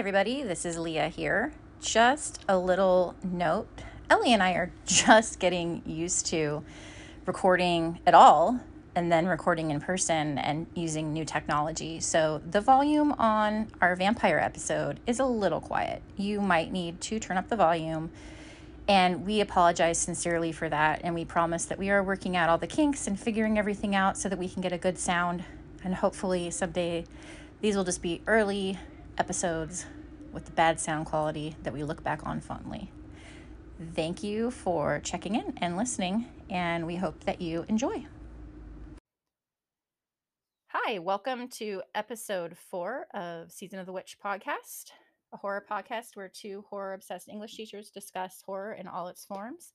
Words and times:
Everybody. 0.00 0.42
This 0.42 0.64
is 0.64 0.78
Leah 0.78 1.08
here. 1.10 1.52
Just 1.82 2.42
a 2.48 2.56
little 2.56 3.14
note 3.22 3.68
Ellie 4.08 4.32
and 4.32 4.42
I 4.42 4.52
are 4.52 4.72
just 4.86 5.38
getting 5.38 5.82
used 5.84 6.24
to 6.28 6.64
recording 7.26 7.98
at 8.06 8.14
all 8.14 8.60
and 8.94 9.12
then 9.12 9.26
recording 9.26 9.70
in 9.70 9.78
person 9.78 10.38
and 10.38 10.66
using 10.74 11.12
new 11.12 11.26
technology. 11.26 12.00
So 12.00 12.40
the 12.50 12.62
volume 12.62 13.12
on 13.18 13.70
our 13.82 13.94
vampire 13.94 14.38
episode 14.38 15.00
is 15.06 15.20
a 15.20 15.26
little 15.26 15.60
quiet. 15.60 16.00
You 16.16 16.40
might 16.40 16.72
need 16.72 17.02
to 17.02 17.20
turn 17.20 17.36
up 17.36 17.50
the 17.50 17.56
volume. 17.56 18.10
And 18.88 19.26
we 19.26 19.42
apologize 19.42 19.98
sincerely 19.98 20.50
for 20.50 20.70
that. 20.70 21.02
And 21.04 21.14
we 21.14 21.26
promise 21.26 21.66
that 21.66 21.78
we 21.78 21.90
are 21.90 22.02
working 22.02 22.38
out 22.38 22.48
all 22.48 22.56
the 22.56 22.66
kinks 22.66 23.06
and 23.06 23.20
figuring 23.20 23.58
everything 23.58 23.94
out 23.94 24.16
so 24.16 24.30
that 24.30 24.38
we 24.38 24.48
can 24.48 24.62
get 24.62 24.72
a 24.72 24.78
good 24.78 24.98
sound. 24.98 25.44
And 25.84 25.96
hopefully, 25.96 26.50
someday, 26.50 27.04
these 27.60 27.76
will 27.76 27.84
just 27.84 28.00
be 28.00 28.22
early 28.26 28.78
episodes 29.20 29.84
with 30.32 30.46
the 30.46 30.50
bad 30.52 30.80
sound 30.80 31.04
quality 31.04 31.54
that 31.62 31.74
we 31.74 31.84
look 31.84 32.02
back 32.02 32.26
on 32.26 32.40
fondly. 32.40 32.90
Thank 33.94 34.22
you 34.22 34.50
for 34.50 34.98
checking 35.04 35.34
in 35.34 35.52
and 35.58 35.76
listening, 35.76 36.24
and 36.48 36.86
we 36.86 36.96
hope 36.96 37.24
that 37.24 37.38
you 37.42 37.66
enjoy. 37.68 38.06
Hi, 40.68 40.98
welcome 41.00 41.48
to 41.58 41.82
episode 41.94 42.56
four 42.70 43.08
of 43.12 43.52
Season 43.52 43.78
of 43.78 43.84
the 43.84 43.92
Witch 43.92 44.16
podcast, 44.24 44.84
a 45.34 45.36
horror 45.36 45.66
podcast 45.70 46.14
where 46.14 46.30
two 46.32 46.64
horror 46.70 46.94
obsessed 46.94 47.28
English 47.28 47.54
teachers 47.56 47.90
discuss 47.90 48.42
horror 48.46 48.72
in 48.72 48.88
all 48.88 49.08
its 49.08 49.26
forms. 49.26 49.74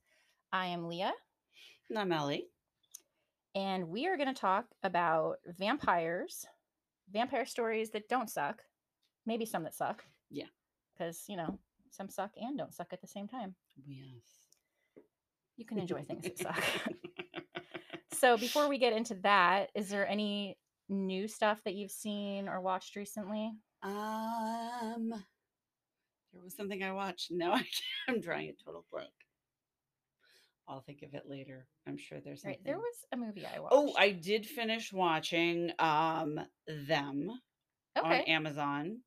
I 0.51 0.65
am 0.67 0.87
Leah, 0.87 1.13
And 1.91 1.99
I'm 1.99 2.11
Ellie. 2.11 2.47
and 3.53 3.89
we 3.89 4.07
are 4.07 4.17
going 4.17 4.33
to 4.33 4.41
talk 4.41 4.65
about 4.81 5.35
vampires, 5.45 6.47
vampire 7.13 7.45
stories 7.45 7.91
that 7.91 8.09
don't 8.09 8.29
suck, 8.29 8.63
maybe 9.25 9.45
some 9.45 9.63
that 9.63 9.75
suck. 9.75 10.03
Yeah. 10.29 10.47
Because, 10.93 11.23
you 11.27 11.37
know, 11.37 11.59
some 11.91 12.09
suck 12.09 12.31
and 12.41 12.57
don't 12.57 12.73
suck 12.73 12.93
at 12.93 13.01
the 13.01 13.07
same 13.07 13.27
time. 13.27 13.55
Yes. 13.85 14.23
You 15.57 15.65
can 15.65 15.79
enjoy 15.79 16.01
things 16.03 16.23
that 16.23 16.37
suck. 16.37 16.63
So 18.19 18.37
before 18.37 18.69
we 18.69 18.77
get 18.77 18.93
into 18.93 19.15
that, 19.23 19.69
is 19.75 19.89
there 19.89 20.07
any 20.07 20.57
new 20.87 21.27
stuff 21.27 21.61
that 21.65 21.75
you've 21.75 21.91
seen 21.91 22.47
or 22.47 22.61
watched 22.61 22.95
recently? 22.95 23.51
um, 23.83 25.09
there 26.33 26.41
was 26.41 26.55
something 26.55 26.81
I 26.81 26.91
watched. 26.93 27.29
No, 27.31 27.51
I. 27.53 27.63
I'm 28.07 28.21
drawing 28.21 28.49
a 28.49 28.53
total 28.63 28.85
blank. 28.91 29.09
I'll 30.67 30.81
think 30.81 31.03
of 31.03 31.13
it 31.13 31.23
later. 31.29 31.67
I'm 31.87 31.97
sure 31.97 32.19
there's 32.19 32.41
something. 32.41 32.59
Right, 32.59 32.65
there 32.65 32.77
was 32.77 32.95
a 33.11 33.17
movie 33.17 33.45
I 33.45 33.59
watched. 33.59 33.73
Oh, 33.75 33.93
I 33.97 34.11
did 34.11 34.45
finish 34.45 34.91
watching 34.91 35.71
um 35.77 36.39
them 36.87 37.29
on. 38.03 38.11
Amazon. 38.13 38.97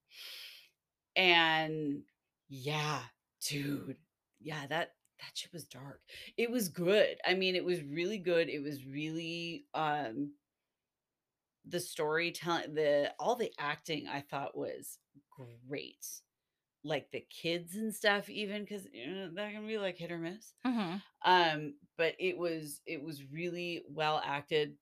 And 1.17 2.03
yeah, 2.49 3.01
dude. 3.47 3.97
Yeah, 4.41 4.67
that 4.69 4.95
that 5.21 5.31
shit 5.35 5.53
was 5.53 5.65
dark. 5.65 6.01
It 6.37 6.51
was 6.51 6.69
good. 6.69 7.17
I 7.27 7.35
mean, 7.35 7.57
it 7.57 7.65
was 7.65 7.83
really 7.83 8.19
good. 8.19 8.49
It 8.49 8.63
was 8.63 8.87
really 8.87 9.65
um 9.75 10.33
the 11.67 11.81
storytelling, 11.81 12.75
the 12.75 13.13
all 13.19 13.35
the 13.37 13.53
acting 13.59 14.07
I 14.09 14.21
thought 14.21 14.57
was 14.57 14.99
great. 15.69 16.07
Like 16.85 17.11
the 17.11 17.25
kids 17.29 17.75
and 17.75 17.93
stuff, 17.95 18.31
even 18.31 18.63
because 18.63 18.87
you 18.93 19.11
know, 19.11 19.31
that 19.35 19.53
can 19.53 19.67
be 19.67 19.79
like 19.79 19.99
hit 19.99 20.13
or 20.13 20.19
miss. 20.19 20.53
Mhm. 20.65 21.03
Um, 21.25 21.75
but 21.97 22.15
it 22.19 22.39
was 22.39 22.81
it 22.87 23.03
was 23.03 23.23
really 23.31 23.83
well 23.91 24.23
acted. 24.25 24.77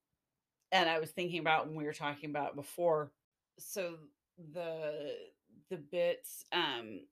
And 0.71 0.89
I 0.89 0.99
was 0.99 1.11
thinking 1.11 1.39
about 1.39 1.65
when 1.67 1.75
we 1.75 1.85
were 1.85 1.93
talking 1.93 2.29
about 2.29 2.55
before. 2.55 3.11
So 3.59 3.99
the 4.37 5.31
the 5.69 5.77
bits 5.77 6.45
um 6.51 7.07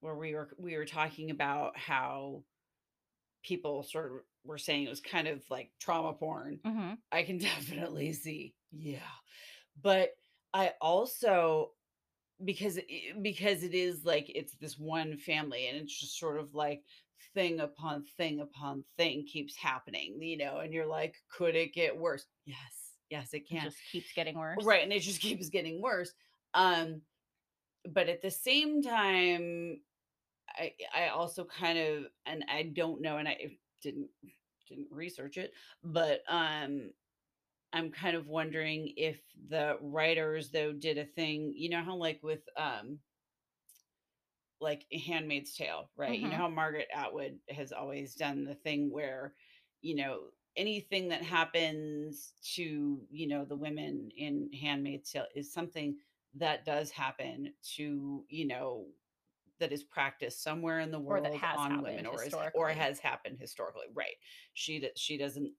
where 0.00 0.16
we 0.16 0.34
were 0.34 0.50
we 0.58 0.76
were 0.76 0.86
talking 0.86 1.30
about 1.30 1.78
how 1.78 2.44
people 3.42 3.82
sort 3.82 4.12
of 4.12 4.18
were 4.44 4.58
saying 4.58 4.84
it 4.84 4.90
was 4.90 5.00
kind 5.00 5.28
of 5.28 5.44
like 5.50 5.72
trauma 5.78 6.14
porn. 6.14 6.60
Mhm. 6.64 7.02
I 7.12 7.22
can 7.22 7.38
definitely 7.50 8.12
see. 8.12 8.54
Yeah. 8.72 9.10
But 9.80 10.10
I 10.52 10.74
also 10.80 11.72
because 12.44 12.78
it, 12.78 13.22
because 13.22 13.62
it 13.62 13.74
is 13.74 14.04
like 14.04 14.30
it's 14.34 14.56
this 14.56 14.78
one 14.78 15.18
family 15.18 15.68
and 15.68 15.78
it's 15.78 15.98
just 15.98 16.18
sort 16.18 16.40
of 16.40 16.54
like 16.54 16.84
thing 17.34 17.60
upon 17.60 18.04
thing 18.04 18.40
upon 18.40 18.84
thing 18.96 19.26
keeps 19.26 19.56
happening, 19.56 20.20
you 20.22 20.36
know, 20.36 20.58
and 20.58 20.72
you're 20.74 20.86
like 20.86 21.16
could 21.30 21.56
it 21.56 21.74
get 21.74 21.98
worse? 21.98 22.26
Yes. 22.44 22.83
Yes, 23.10 23.34
it 23.34 23.46
It 23.48 23.56
can. 23.56 23.58
just 23.58 23.84
keeps 23.84 24.12
getting 24.12 24.36
worse. 24.38 24.66
Right, 24.66 24.82
and 24.82 24.92
it 24.92 25.00
just 25.00 25.20
keeps 25.22 25.50
getting 25.50 25.82
worse. 25.82 26.14
Um 26.54 27.02
but 27.90 28.08
at 28.08 28.22
the 28.22 28.30
same 28.30 28.82
time 28.82 29.82
I 30.48 30.74
I 30.94 31.08
also 31.08 31.44
kind 31.44 31.78
of 31.78 32.06
and 32.26 32.44
I 32.48 32.64
don't 32.64 33.02
know 33.02 33.18
and 33.18 33.28
I 33.28 33.58
didn't 33.82 34.10
didn't 34.68 34.92
research 34.92 35.38
it, 35.38 35.54
but 35.82 36.22
um 36.28 36.92
I'm 37.72 37.92
kind 37.92 38.16
of 38.16 38.28
wondering 38.28 38.94
if 38.96 39.22
the 39.48 39.78
writers 39.82 40.50
though 40.52 40.72
did 40.72 40.98
a 40.98 41.06
thing, 41.06 41.54
you 41.56 41.70
know 41.70 41.82
how 41.84 41.96
like 41.96 42.22
with 42.22 42.48
um 42.56 43.00
like 44.60 44.86
Handmaid's 44.92 45.54
Tale, 45.56 45.90
right? 45.96 46.18
You 46.18 46.28
know 46.28 46.36
Mhm. 46.36 46.38
how 46.38 46.48
Margaret 46.48 46.88
Atwood 46.92 47.40
has 47.50 47.72
always 47.72 48.14
done 48.14 48.44
the 48.44 48.54
thing 48.54 48.90
where, 48.90 49.34
you 49.82 49.96
know, 49.96 50.30
anything 50.56 51.08
that 51.08 51.22
happens 51.22 52.34
to, 52.54 53.06
you 53.10 53.26
know, 53.26 53.44
the 53.44 53.56
women 53.56 54.10
in 54.16 54.52
Handmaid's 54.52 55.10
Tale 55.10 55.26
is 55.34 55.52
something 55.52 55.98
that 56.34 56.64
does 56.64 56.90
happen 56.90 57.54
to, 57.76 58.24
you 58.28 58.46
know, 58.46 58.88
that 59.58 59.72
is 59.72 59.84
practiced 59.84 60.42
somewhere 60.42 60.80
in 60.80 60.90
the 60.90 61.00
Or 61.06 61.20
world 61.20 61.42
on 61.54 61.80
women 61.80 62.06
or 62.06 62.24
is, 62.24 62.34
or 62.52 62.70
has 62.70 62.98
happened 62.98 63.38
historically. 63.38 63.86
Right. 63.92 64.16
She 64.54 64.90
she 64.96 65.16
doesn't 65.16 65.54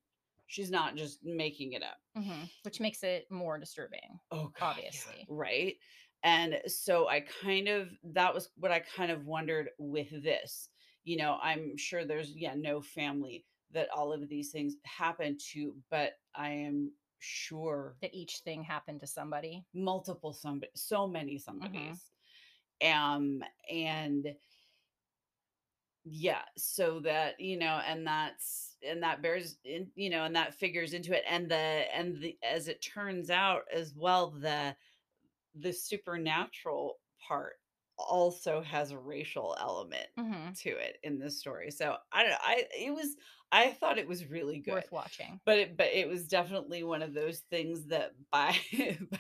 she's 0.48 0.72
not 0.72 0.96
just 0.96 1.24
making 1.24 1.74
it 1.74 1.84
up. 1.84 1.98
Mhm. 2.18 2.50
Which 2.64 2.80
makes 2.80 3.04
it 3.04 3.30
more 3.32 3.58
disturbing. 3.58 4.20
Oh 4.32 4.48
God, 4.50 4.84
yeah, 4.92 5.02
Obviously. 5.08 5.26
right. 5.28 5.78
And 6.24 6.62
so 6.68 7.08
I 7.08 7.22
kind 7.22 7.68
of 7.68 7.92
that 8.04 8.34
was 8.34 8.50
what 8.56 8.72
I 8.72 8.80
kind 8.80 9.12
of 9.12 9.26
wondered 9.26 9.70
with 9.78 10.10
this. 10.24 10.70
You 11.04 11.18
know, 11.18 11.38
I'm 11.42 11.78
sure 11.78 12.06
there's 12.06 12.36
yeah 12.36 12.56
no 12.56 12.82
family 12.82 13.46
that 13.76 13.90
all 13.92 14.12
of 14.14 14.28
these 14.30 14.52
things 14.52 14.76
happen 14.86 15.38
to, 15.54 15.76
but 15.92 16.14
I 16.36 16.50
am 16.52 16.94
sure 17.20 17.98
That 18.02 18.14
each 18.14 18.40
thing 18.40 18.64
happened 18.64 19.00
to 19.02 19.08
somebody. 19.08 19.66
multiple 19.74 20.34
somebody 20.34 20.72
so 20.76 21.08
many 21.08 21.38
Mm-hmm. 21.38 21.94
Um 22.82 23.44
and 23.70 24.36
yeah 26.04 26.44
so 26.56 27.00
that 27.00 27.40
you 27.40 27.58
know 27.58 27.82
and 27.86 28.06
that's 28.06 28.78
and 28.88 29.02
that 29.02 29.22
bears 29.24 29.58
in 29.64 29.92
you 29.96 30.10
know 30.10 30.24
and 30.24 30.36
that 30.36 30.54
figures 30.54 30.94
into 30.94 31.16
it 31.18 31.24
and 31.28 31.50
the 31.50 31.56
and 31.56 32.22
the 32.22 32.38
as 32.44 32.68
it 32.68 32.82
turns 32.82 33.30
out 33.32 33.64
as 33.74 33.96
well 33.96 34.30
the 34.30 34.76
the 35.56 35.74
supernatural 35.74 37.00
part 37.28 37.56
also 37.98 38.62
has 38.62 38.92
a 38.92 39.00
racial 39.00 39.56
element 39.60 40.08
Mhm. 40.18 40.58
to 40.58 40.70
it 40.70 40.98
in 41.04 41.20
this 41.20 41.40
story 41.40 41.72
so 41.72 41.98
i 42.12 42.24
don't 42.24 42.32
know 42.32 42.38
i 42.42 42.66
it 42.78 42.94
was 42.94 43.16
i 43.52 43.70
thought 43.72 43.98
it 43.98 44.08
was 44.08 44.30
really 44.30 44.60
good 44.60 44.74
Worth 44.74 44.92
watching. 44.92 45.40
but 45.46 45.58
it 45.60 45.78
but 45.78 45.88
it 45.94 46.08
was 46.08 46.28
definitely 46.28 46.84
one 46.84 47.02
of 47.02 47.14
those 47.14 47.40
things 47.50 47.86
that 47.88 48.12
by 48.32 48.56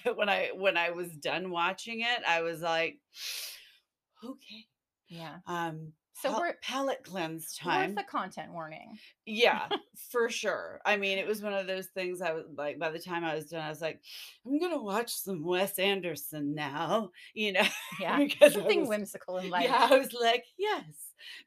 but 0.03 0.17
when 0.17 0.29
i 0.29 0.49
when 0.55 0.77
i 0.77 0.91
was 0.91 1.09
done 1.17 1.49
watching 1.51 2.01
it 2.01 2.23
i 2.27 2.41
was 2.41 2.61
like 2.61 2.97
okay 4.23 4.65
Yeah. 5.09 5.37
um 5.47 5.93
So 6.21 6.31
we're 6.39 6.55
palate 6.63 7.03
cleanse 7.03 7.55
time 7.55 7.89
worth 7.91 7.97
the 7.97 8.03
content 8.11 8.51
warning. 8.53 8.97
yeah 9.25 9.67
for 10.11 10.29
sure 10.29 10.79
i 10.85 10.97
mean 10.97 11.17
it 11.17 11.27
was 11.27 11.41
one 11.41 11.53
of 11.53 11.67
those 11.67 11.87
things 11.87 12.21
i 12.21 12.31
was 12.33 12.45
like 12.57 12.79
by 12.79 12.89
the 12.89 12.99
time 12.99 13.23
i 13.23 13.35
was 13.35 13.45
done 13.45 13.61
i 13.61 13.69
was 13.69 13.81
like 13.81 14.01
i'm 14.45 14.59
gonna 14.59 14.81
watch 14.81 15.11
some 15.13 15.43
wes 15.43 15.77
anderson 15.77 16.55
now 16.55 17.11
you 17.33 17.51
know 17.53 17.67
Yeah. 17.99 18.17
because 18.17 18.53
Something 18.53 18.81
was- 18.81 18.89
whimsical 18.89 19.37
and 19.37 19.49
light. 19.49 19.65
yeah 19.69 19.87
i 19.91 19.97
was 19.97 20.13
like 20.13 20.45
yes 20.57 20.83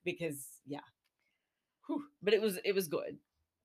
because 0.04 0.46
yeah 0.66 0.80
Whew. 1.88 2.04
but 2.22 2.34
it 2.34 2.40
was 2.40 2.58
it 2.64 2.74
was 2.74 2.88
good 2.88 3.18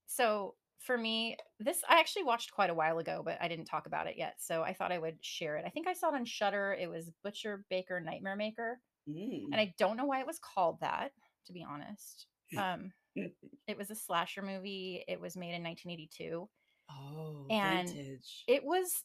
So 0.08 0.56
for 0.80 0.98
me, 0.98 1.38
this 1.60 1.82
I 1.88 2.00
actually 2.00 2.24
watched 2.26 2.52
quite 2.52 2.70
a 2.70 2.74
while 2.74 2.98
ago, 3.00 3.22
but 3.24 3.38
I 3.40 3.48
didn't 3.48 3.66
talk 3.68 3.86
about 3.88 4.08
it 4.08 4.16
yet. 4.18 4.36
So 4.40 4.64
I 4.64 4.74
thought 4.74 4.92
I 4.92 4.98
would 5.00 5.18
share 5.24 5.56
it. 5.56 5.64
I 5.66 5.70
think 5.70 5.88
I 5.88 5.94
saw 5.94 6.10
it 6.10 6.16
on 6.16 6.26
Shudder. 6.26 6.74
It 6.78 6.90
was 6.90 7.10
Butcher 7.24 7.64
Baker 7.70 8.02
Nightmare 8.02 8.36
Maker, 8.36 8.80
Mm. 9.10 9.46
and 9.52 9.56
I 9.56 9.74
don't 9.78 9.96
know 9.98 10.06
why 10.06 10.20
it 10.22 10.28
was 10.28 10.40
called 10.40 10.80
that. 10.82 11.12
To 11.48 11.54
be 11.54 11.64
honest, 11.64 12.28
um, 12.58 12.92
it 13.16 13.78
was 13.78 13.92
a 13.92 13.96
slasher 13.96 14.42
movie. 14.42 15.04
It 15.08 15.22
was 15.22 15.38
made 15.38 15.54
in 15.56 15.64
1982. 15.64 16.50
oh 16.92 17.48
and 17.50 17.88
vintage 17.90 18.44
It 18.48 18.64
was 18.66 19.04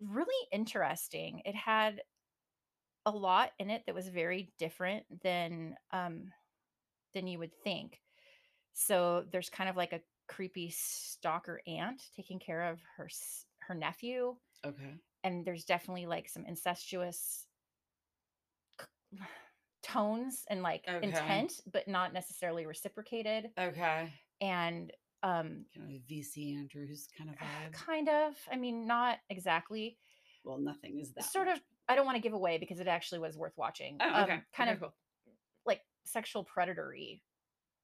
really 0.00 0.48
interesting. 0.52 1.42
It 1.44 1.54
had 1.54 2.00
a 3.06 3.10
lot 3.10 3.50
in 3.58 3.70
it 3.70 3.82
that 3.86 3.94
was 3.94 4.08
very 4.08 4.52
different 4.58 5.04
than 5.22 5.74
um, 5.92 6.32
than 7.14 7.26
you 7.26 7.38
would 7.38 7.52
think. 7.64 8.00
So 8.72 9.26
there's 9.30 9.50
kind 9.50 9.68
of 9.70 9.76
like 9.76 9.92
a 9.92 10.02
creepy 10.28 10.70
stalker 10.70 11.60
aunt 11.66 12.02
taking 12.14 12.38
care 12.38 12.62
of 12.70 12.80
her 12.96 13.08
her 13.62 13.74
nephew 13.74 14.36
okay 14.64 15.00
and 15.24 15.46
there's 15.46 15.64
definitely 15.64 16.06
like 16.06 16.28
some 16.28 16.46
incestuous 16.46 17.48
tones 19.82 20.44
and 20.48 20.62
like 20.62 20.86
Okay. 20.88 21.02
intent, 21.02 21.60
but 21.70 21.88
not 21.88 22.12
necessarily 22.12 22.66
reciprocated. 22.66 23.52
Okay. 23.58 24.12
And 24.40 24.92
um, 25.22 25.66
Kind 25.74 25.96
of 25.96 26.02
VC 26.02 26.52
Andrews 26.54 27.08
kind 27.16 27.28
of 27.30 27.36
vibe. 27.38 27.72
kind 27.72 28.08
of, 28.08 28.36
I 28.50 28.56
mean, 28.56 28.86
not 28.86 29.18
exactly. 29.28 29.98
Well, 30.44 30.58
nothing 30.58 30.98
is 30.98 31.12
that. 31.14 31.24
sort 31.24 31.48
much. 31.48 31.56
of 31.56 31.62
I 31.88 31.96
don't 31.96 32.06
want 32.06 32.16
to 32.16 32.22
give 32.22 32.32
away 32.34 32.58
because 32.58 32.80
it 32.80 32.86
actually 32.88 33.18
was 33.20 33.36
worth 33.36 33.56
watching. 33.56 34.00
Oh, 34.00 34.22
okay. 34.22 34.32
Um, 34.34 34.44
kind 34.52 34.70
Okay, 34.70 34.76
of 34.76 34.80
cool. 34.80 34.94
like 35.66 35.82
sexual 36.04 36.44
predatory 36.44 37.22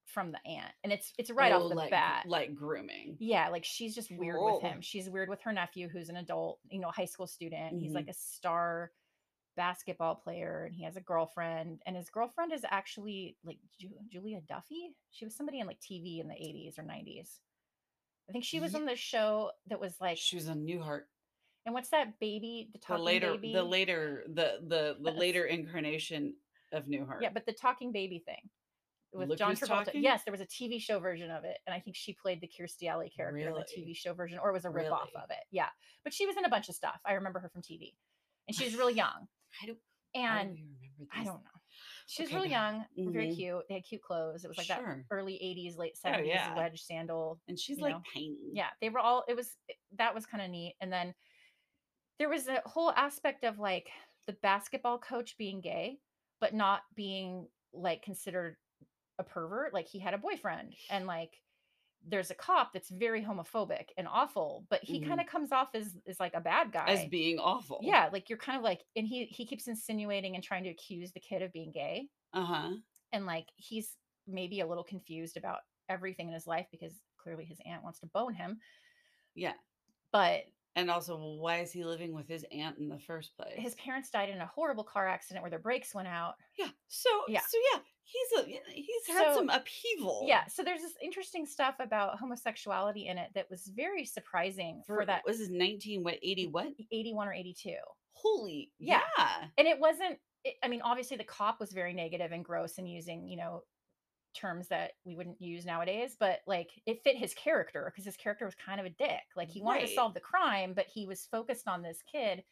from 0.07 0.31
the 0.31 0.39
aunt. 0.49 0.71
And 0.83 0.91
it's 0.93 1.13
it's 1.17 1.29
right 1.29 1.51
Oh, 1.51 1.63
off 1.63 1.69
the 1.69 1.75
like, 1.75 1.91
bat. 1.91 2.25
Like 2.27 2.55
grooming. 2.55 3.17
yeah, 3.19 3.49
like 3.49 3.63
she's 3.65 3.93
just 3.93 4.09
weird 4.11 4.37
Whoa. 4.39 4.55
with 4.55 4.63
him. 4.63 4.81
She's 4.81 5.09
weird 5.09 5.29
with 5.29 5.41
her 5.41 5.51
nephew 5.53 5.89
who's 5.89 6.09
an 6.09 6.15
adult, 6.17 6.59
you 6.69 6.79
know, 6.79 6.89
high 6.89 7.05
school 7.05 7.27
student. 7.27 7.79
He's 7.81 7.91
Mhm. 7.91 7.95
like 7.95 8.07
a 8.07 8.13
star 8.13 8.91
basketball 9.55 10.15
player 10.15 10.65
and 10.65 10.75
he 10.75 10.83
has 10.83 10.95
a 10.97 11.01
girlfriend 11.01 11.81
and 11.85 11.95
his 11.95 12.09
girlfriend 12.09 12.53
is 12.53 12.63
actually 12.69 13.35
like 13.43 13.57
Ju- 13.79 13.89
Julia 14.07 14.39
Duffy. 14.41 14.95
She 15.11 15.25
was 15.25 15.35
somebody 15.35 15.59
in 15.59 15.67
like 15.67 15.79
TV 15.79 16.19
in 16.19 16.27
the 16.27 16.35
80s 16.35 16.77
or 16.77 16.83
90s. 16.83 17.39
I 18.29 18.31
think 18.33 18.43
she 18.43 18.59
was 18.59 18.73
Ye- 18.73 18.79
on 18.79 18.85
the 18.85 18.95
show 18.95 19.51
that 19.67 19.79
was 19.79 19.99
like 19.99 20.17
She 20.17 20.35
was 20.35 20.47
on 20.47 20.65
Newhart. 20.65 21.03
and 21.65 21.73
what's 21.73 21.89
that 21.89 22.19
baby 22.19 22.69
the 22.73 22.79
The 22.87 22.97
later, 22.99 23.31
baby 23.31 23.53
the 23.53 23.63
later, 23.63 24.23
the 24.27 24.59
the 24.67 24.97
the 25.01 25.11
later 25.11 25.45
incarnation 25.45 26.35
of 26.71 26.85
Newhart. 26.85 27.21
Yeah, 27.21 27.31
but 27.33 27.45
the 27.45 27.53
talking 27.53 27.91
baby 27.91 28.19
thing 28.19 28.49
with 29.13 29.29
Look 29.29 29.37
John 29.37 29.55
Travolta. 29.55 29.91
Talking? 29.91 30.03
Yes, 30.03 30.23
there 30.23 30.31
was 30.31 30.41
a 30.41 30.45
TV 30.45 30.79
show 30.79 30.99
version 30.99 31.31
of 31.31 31.43
it, 31.43 31.57
and 31.65 31.73
I 31.73 31.79
think 31.79 31.95
she 31.95 32.13
played 32.13 32.41
the 32.41 32.47
Kirstie 32.47 32.87
Alley 32.89 33.09
character 33.09 33.49
in 33.49 33.55
the 33.55 33.63
TV 33.63 33.93
show 33.93 34.13
version, 34.13 34.39
or 34.39 34.49
it 34.49 34.53
was 34.53 34.65
a 34.65 34.69
rip 34.69 34.91
off 34.91 35.09
Really? 35.09 35.23
of 35.23 35.29
it. 35.31 35.45
Yeah, 35.51 35.69
but 36.03 36.13
she 36.13 36.25
was 36.25 36.37
in 36.37 36.45
a 36.45 36.49
bunch 36.49 36.69
of 36.69 36.75
stuff. 36.75 37.01
I 37.05 37.13
remember 37.13 37.39
her 37.39 37.49
from 37.49 37.61
TV, 37.61 37.97
and 38.47 38.55
she 38.55 38.65
was 38.65 38.75
really 38.75 38.93
young. 38.95 39.27
I 39.61 39.65
don't. 39.67 39.79
Do 40.29 40.37
And 40.37 40.53
I 41.11 41.23
don't 41.23 41.43
know, 41.43 41.61
she 42.07 42.23
was 42.23 42.33
Okay, 42.33 42.33
really 42.33 42.49
young, 42.49 42.85
very 43.07 43.27
Mhm. 43.27 43.29
cute. 43.29 43.63
They 43.69 43.75
had 43.75 43.85
cute 43.85 44.01
clothes. 44.03 44.43
It 44.45 44.47
was 44.49 44.57
like 44.57 44.67
that 44.67 44.85
early 45.11 45.37
'80s, 45.41 45.77
late 45.77 45.97
Oh, 46.05 46.17
'70s 46.19 46.23
yeah. 46.23 46.53
wedge 46.53 46.83
sandal. 46.83 47.41
And 47.47 47.59
she's 47.59 47.81
like 47.81 47.99
know. 47.99 48.05
tiny. 48.13 48.37
Yeah, 48.53 48.69
they 48.81 48.89
were 48.89 48.99
all. 48.99 49.25
It 49.27 49.35
was 49.35 49.57
that 49.93 50.15
was 50.15 50.25
kind 50.25 50.43
of 50.43 50.49
neat, 50.51 50.75
and 50.81 50.91
then 50.91 51.15
there 52.19 52.29
was 52.29 52.47
a 52.47 52.61
whole 52.65 52.91
aspect 52.91 53.43
of 53.43 53.59
like 53.59 53.89
the 54.25 54.33
basketball 54.33 54.99
coach 54.99 55.37
being 55.37 55.61
gay, 55.61 56.01
but 56.39 56.53
not 56.53 56.83
being 56.95 57.49
like 57.73 58.01
considered 58.01 58.57
a 59.19 59.23
pervert. 59.23 59.73
Like 59.73 59.87
he 59.87 59.99
had 59.99 60.13
a 60.13 60.17
boyfriend, 60.17 60.75
and 60.89 61.07
like 61.07 61.41
there's 62.05 62.31
a 62.31 62.35
cop 62.35 62.73
that's 62.73 62.89
very 62.89 63.23
homophobic 63.23 63.89
and 63.97 64.07
awful, 64.07 64.65
but 64.69 64.83
he 64.83 64.99
Mhm. 64.99 65.07
kind 65.07 65.21
of 65.21 65.27
comes 65.27 65.51
off 65.51 65.75
as 65.75 65.97
as 66.07 66.19
like 66.19 66.33
a 66.35 66.41
bad 66.41 66.71
guy. 66.71 66.87
As 66.91 67.05
being 67.05 67.39
awful. 67.39 67.79
yeah, 67.81 68.09
like 68.13 68.29
you're 68.29 68.39
kind 68.39 68.57
of 68.57 68.63
like, 68.63 68.83
and 68.95 69.07
he 69.07 69.25
he 69.25 69.45
keeps 69.45 69.67
insinuating 69.67 70.35
and 70.35 70.43
trying 70.43 70.63
to 70.65 70.69
accuse 70.71 71.11
the 71.13 71.19
kid 71.21 71.41
of 71.43 71.53
being 71.53 71.71
gay, 71.71 72.09
Uh 72.33 72.45
huh. 72.45 72.77
and 73.11 73.25
like 73.25 73.47
he's 73.55 73.97
maybe 74.25 74.59
a 74.59 74.67
little 74.67 74.83
confused 74.83 75.37
about 75.37 75.61
everything 75.89 76.27
in 76.27 76.33
his 76.33 76.47
life 76.47 76.67
because 76.71 77.01
clearly 77.17 77.45
his 77.45 77.59
aunt 77.65 77.83
wants 77.83 77.99
to 77.99 78.07
bone 78.07 78.33
him, 78.33 78.59
Yeah. 79.35 79.53
but 80.11 80.45
And 80.77 80.89
also, 80.91 81.17
why 81.17 81.57
is 81.61 81.71
he 81.71 81.83
living 81.83 82.13
with 82.13 82.27
his 82.27 82.45
aunt 82.51 82.77
in 82.77 82.87
the 82.87 82.99
first 82.99 83.35
place? 83.35 83.55
his 83.57 83.75
parents 83.75 84.09
died 84.11 84.29
in 84.29 84.39
a 84.39 84.45
horrible 84.45 84.83
car 84.83 85.07
accident 85.07 85.41
where 85.43 85.49
their 85.49 85.59
brakes 85.59 85.93
went 85.93 86.07
out. 86.07 86.35
yeah. 86.57 86.69
So 86.87 87.09
Yeah. 87.27 87.41
So 87.41 87.57
yeah, 87.73 87.79
he's 88.03 88.39
a 88.45 88.61
he's 88.71 89.07
had 89.07 89.25
So- 89.33 89.33
some 89.35 89.49
upheaval. 89.49 90.23
Yeah, 90.27 90.45
so 90.47 90.63
there's 90.63 90.81
this 90.81 90.93
interesting 91.01 91.45
stuff 91.45 91.75
about 91.79 92.19
homosexuality 92.19 93.07
in 93.07 93.17
it 93.17 93.31
that 93.33 93.49
was 93.49 93.67
very 93.75 94.05
surprising 94.05 94.83
for, 94.85 94.97
For, 94.97 95.05
that 95.07 95.23
was 95.25 95.39
his 95.39 95.49
nineteen 95.49 96.03
what 96.03 96.19
eighty 96.21 96.45
what? 96.47 96.67
81 96.91 97.27
or 97.27 97.33
82. 97.33 97.75
Holy 98.13 98.71
Yeah. 98.79 99.01
yeah. 99.17 99.47
And 99.57 99.67
it 99.67 99.79
wasn't 99.79 100.19
it, 100.43 100.55
I 100.63 100.67
mean 100.67 100.81
obviously 100.83 101.17
the 101.17 101.23
cop 101.23 101.59
was 101.59 101.71
very 101.73 101.93
negative 101.93 102.31
and 102.31 102.45
gross 102.45 102.77
and 102.77 102.87
using, 102.89 103.27
you 103.27 103.37
know, 103.37 103.63
terms 104.37 104.67
that 104.69 104.91
we 105.05 105.15
wouldn't 105.15 105.41
use 105.41 105.65
nowadays, 105.65 106.15
but 106.19 106.39
like 106.47 106.69
it 106.85 107.03
fit 107.03 107.17
his 107.17 107.33
character 107.33 107.91
because 107.91 108.05
his 108.05 108.17
character 108.17 108.45
was 108.45 108.55
kind 108.55 108.79
of 108.79 108.85
a 108.85 108.89
dick. 108.91 109.23
Like 109.35 109.49
he 109.49 109.61
wanted 109.61 109.81
to 109.81 109.87
solve 109.87 110.13
the 110.13 110.19
crime, 110.21 110.73
but 110.73 110.87
he 110.87 111.05
was 111.07 111.27
focused 111.31 111.67
on 111.67 111.81
this 111.81 112.01
kid 112.11 112.43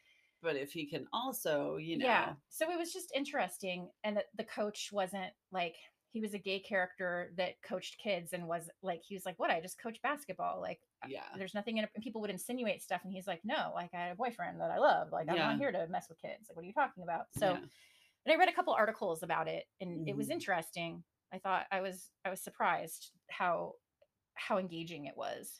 But 0.42 0.56
if 0.56 0.72
he 0.74 0.86
can 0.86 1.08
also, 1.14 1.78
you 1.78 1.98
know, 1.98 2.06
Yeah. 2.06 2.34
So 2.50 2.72
it 2.72 2.78
was 2.78 2.94
just 2.94 3.12
interesting. 3.16 3.90
And 4.04 4.18
that 4.18 4.26
the 4.36 4.44
coach 4.44 4.90
wasn't 4.92 5.34
like, 5.52 5.76
he 6.12 6.22
was 6.22 6.34
a 6.34 6.40
gay 6.40 6.60
character 6.60 7.34
that 7.38 7.62
coached 7.64 7.98
kids 7.98 8.32
and 8.34 8.48
was 8.48 8.70
like, 8.82 9.02
he 9.04 9.16
was 9.16 9.26
like, 9.26 9.38
what? 9.40 9.52
I 9.52 9.60
just 9.60 9.82
coach 9.82 10.02
basketball. 10.02 10.62
Like, 10.62 10.80
yeah. 11.04 11.24
there's 11.38 11.54
nothing 11.54 11.78
in 11.78 11.84
it. 11.86 11.90
And 11.96 12.04
people 12.04 12.22
would 12.22 12.30
insinuate 12.30 12.82
stuff. 12.84 13.02
And 13.04 13.12
he's 13.12 13.28
like, 13.28 13.42
no, 13.44 13.72
like, 13.76 13.90
I 13.94 13.98
had 13.98 14.12
a 14.14 14.16
boyfriend 14.16 14.62
that 14.62 14.72
I 14.72 14.78
love. 14.78 15.12
Like, 15.12 15.28
I'm 15.30 15.36
Yeah. 15.36 15.48
not 15.48 15.58
here 15.58 15.72
to 15.72 15.88
mess 15.90 16.08
with 16.10 16.20
kids. 16.22 16.48
Like, 16.50 16.56
what 16.56 16.64
are 16.64 16.68
you 16.68 16.74
talking 16.74 17.04
about? 17.04 17.26
So, 17.34 17.54
yeah. 17.54 17.60
and 18.26 18.34
I 18.34 18.36
read 18.38 18.50
a 18.50 18.54
couple 18.54 18.74
articles 18.74 19.24
about 19.24 19.48
it 19.48 19.66
and 19.82 20.02
it 20.06 20.16
was 20.16 20.30
Mhm. 20.30 20.34
interesting. 20.34 21.04
I 21.36 21.40
thought 21.40 21.66
I 21.72 21.82
was, 21.82 22.10
I 22.24 22.30
was 22.30 22.42
surprised 22.42 23.12
how, 23.30 23.74
how 24.36 24.58
engaging 24.58 25.06
it 25.06 25.18
was. 25.18 25.60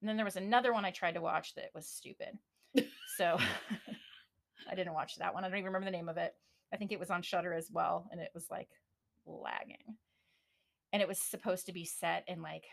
And 0.00 0.08
then 0.08 0.16
there 0.16 0.24
was 0.24 0.36
another 0.36 0.72
one 0.72 0.84
I 0.84 0.90
tried 0.90 1.14
to 1.14 1.22
watch 1.22 1.54
that 1.54 1.70
was 1.74 1.88
stupid. 1.88 2.38
So 3.16 3.38
I 4.70 4.74
didn't 4.74 4.94
watch 4.94 5.16
that 5.16 5.34
one. 5.34 5.44
I 5.44 5.48
don't 5.48 5.58
even 5.58 5.66
remember 5.66 5.86
the 5.86 5.96
name 5.96 6.08
of 6.08 6.16
it. 6.16 6.34
I 6.72 6.76
think 6.76 6.90
it 6.90 6.98
was 6.98 7.10
on 7.10 7.22
Shudder 7.22 7.54
as 7.54 7.68
well, 7.72 8.08
and 8.10 8.20
it 8.20 8.30
was 8.34 8.46
like 8.50 8.68
lagging. 9.26 9.96
And 10.92 11.00
it 11.00 11.08
was 11.08 11.18
supposed 11.18 11.66
to 11.66 11.72
be 11.72 11.84
set 11.84 12.24
in 12.26 12.42
like 12.42 12.64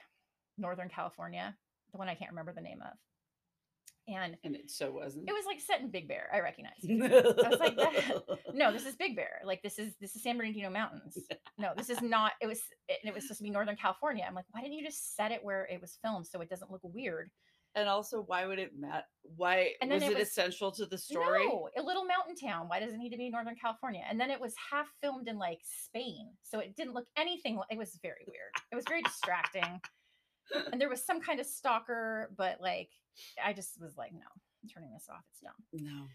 Northern 0.57 0.89
California, 0.89 1.55
the 1.91 1.97
one 1.97 2.09
I 2.09 2.15
can't 2.15 2.31
remember 2.31 2.53
the 2.53 2.61
name 2.61 2.81
of. 2.81 2.97
And 4.19 4.37
and 4.43 4.55
it 4.55 4.69
so 4.71 4.91
wasn't. 4.91 5.29
it 5.29 5.33
was 5.33 5.45
like 5.45 5.59
set 5.59 5.81
in 5.81 5.89
Big 5.91 6.07
Bear. 6.07 6.29
I 6.33 6.39
recognize. 6.39 6.73
I 6.89 7.49
was 7.49 7.59
like, 7.59 7.75
that- 7.77 8.23
no, 8.53 8.71
this 8.71 8.85
is 8.85 8.95
Big 8.95 9.15
Bear. 9.15 9.41
Like 9.45 9.61
this 9.61 9.79
is 9.79 9.93
this 10.01 10.15
is 10.15 10.23
San 10.23 10.37
Bernardino 10.37 10.69
Mountains. 10.69 11.17
No, 11.57 11.73
this 11.77 11.89
is 11.91 12.01
not. 12.01 12.31
It 12.41 12.47
was 12.47 12.59
it, 12.87 12.99
it 13.03 13.13
was 13.13 13.23
supposed 13.23 13.37
to 13.39 13.43
be 13.43 13.51
Northern 13.51 13.75
California. 13.75 14.25
I'm 14.27 14.33
like, 14.33 14.45
why 14.51 14.61
didn't 14.61 14.73
you 14.73 14.83
just 14.83 15.15
set 15.15 15.31
it 15.31 15.43
where 15.43 15.65
it 15.71 15.79
was 15.79 15.97
filmed 16.03 16.25
so 16.25 16.41
it 16.41 16.49
doesn't 16.49 16.71
look 16.71 16.81
weird? 16.83 17.29
And 17.75 17.87
also, 17.87 18.23
why 18.23 18.45
would 18.47 18.57
it 18.59 18.71
matter? 18.77 19.05
Why 19.37 19.73
And 19.81 19.89
then 19.91 19.99
was 19.99 20.09
it 20.09 20.11
it, 20.13 20.19
was- 20.19 20.27
essential 20.29 20.71
to 20.73 20.85
the 20.87 20.97
story? 20.97 21.45
No, 21.47 21.69
a 21.77 21.81
little 21.83 22.03
mountain 22.05 22.35
town. 22.35 22.67
Why 22.67 22.79
does 22.79 22.93
it 22.93 22.97
need 22.97 23.11
to 23.11 23.17
be 23.17 23.29
Northern 23.29 23.55
California? 23.55 24.01
And 24.09 24.19
then 24.19 24.31
it 24.31 24.41
was 24.41 24.53
half 24.71 24.87
filmed 25.01 25.27
in 25.27 25.37
like 25.37 25.59
Spain, 25.63 26.31
so 26.41 26.59
it 26.59 26.75
didn't 26.75 26.93
look 26.93 27.05
anything. 27.15 27.59
It 27.69 27.77
was 27.77 27.97
very 28.01 28.25
weird. 28.27 28.51
It 28.71 28.75
was 28.75 28.85
very 28.89 29.03
distracting. 29.03 29.79
And 30.71 30.79
there 30.81 30.89
was 30.89 31.03
some 31.03 31.21
kind 31.21 31.39
of 31.39 31.45
stalker, 31.45 32.31
but 32.37 32.59
like 32.61 32.89
I 33.43 33.53
just 33.53 33.79
was 33.81 33.97
like, 33.97 34.13
no, 34.13 34.19
I'm 34.63 34.69
turning 34.69 34.91
this 34.91 35.07
off. 35.09 35.23
It's 35.31 35.41
dumb. 35.41 35.53
No. 35.85 36.07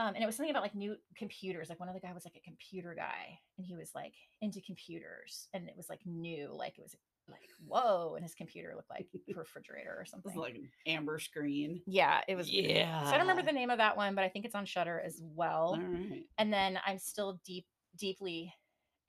Um, 0.00 0.14
and 0.14 0.22
it 0.22 0.26
was 0.26 0.36
something 0.36 0.50
about 0.50 0.62
like 0.62 0.76
new 0.76 0.94
computers. 1.16 1.68
Like 1.68 1.80
one 1.80 1.88
of 1.88 1.94
the 1.94 2.00
guy 2.00 2.12
was 2.12 2.24
like 2.24 2.36
a 2.36 2.40
computer 2.48 2.94
guy, 2.96 3.38
and 3.56 3.66
he 3.66 3.74
was 3.74 3.90
like 3.94 4.14
into 4.40 4.60
computers, 4.60 5.48
and 5.52 5.68
it 5.68 5.74
was 5.76 5.88
like 5.88 6.00
new. 6.06 6.50
Like 6.56 6.78
it 6.78 6.82
was 6.82 6.94
like 7.28 7.40
whoa, 7.66 8.14
and 8.14 8.22
his 8.24 8.34
computer 8.34 8.72
looked 8.76 8.90
like 8.90 9.06
a 9.28 9.34
refrigerator 9.34 9.96
or 9.98 10.02
It 10.02 10.08
something. 10.08 10.32
was 10.32 10.36
like 10.40 10.54
an 10.54 10.68
amber 10.86 11.18
screen. 11.18 11.82
yeah, 11.86 12.20
it 12.28 12.36
was. 12.36 12.48
weird. 12.50 12.70
Yeah. 12.70 13.00
So 13.02 13.08
I 13.08 13.12
don't 13.18 13.22
remember 13.26 13.42
the 13.42 13.52
name 13.52 13.70
of 13.70 13.78
that 13.78 13.96
one, 13.96 14.14
but 14.14 14.22
I 14.24 14.28
think 14.28 14.44
it's 14.44 14.54
on 14.54 14.64
Shudder 14.66 15.02
as 15.04 15.20
well. 15.22 15.76
All 15.76 15.80
right. 15.80 16.22
And 16.38 16.52
then 16.52 16.78
I'm 16.86 16.98
still 16.98 17.40
deep, 17.44 17.66
deeply 17.98 18.54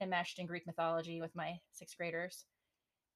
enmeshed 0.02 0.38
in 0.40 0.46
Greek 0.46 0.66
mythology 0.66 1.20
with 1.20 1.34
my 1.36 1.54
sixth 1.72 1.96
graders. 1.96 2.46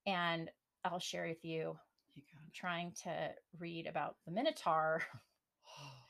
And 0.07 0.49
I'll 0.85 0.99
share 1.01 1.27
with 1.27 1.45
you 1.45 1.79
You 2.15 2.23
I'm 2.39 2.51
trying 2.55 2.93
to 3.05 3.31
read 3.59 3.87
about 3.87 4.17
the 4.27 4.33
Minotaur. 4.33 5.03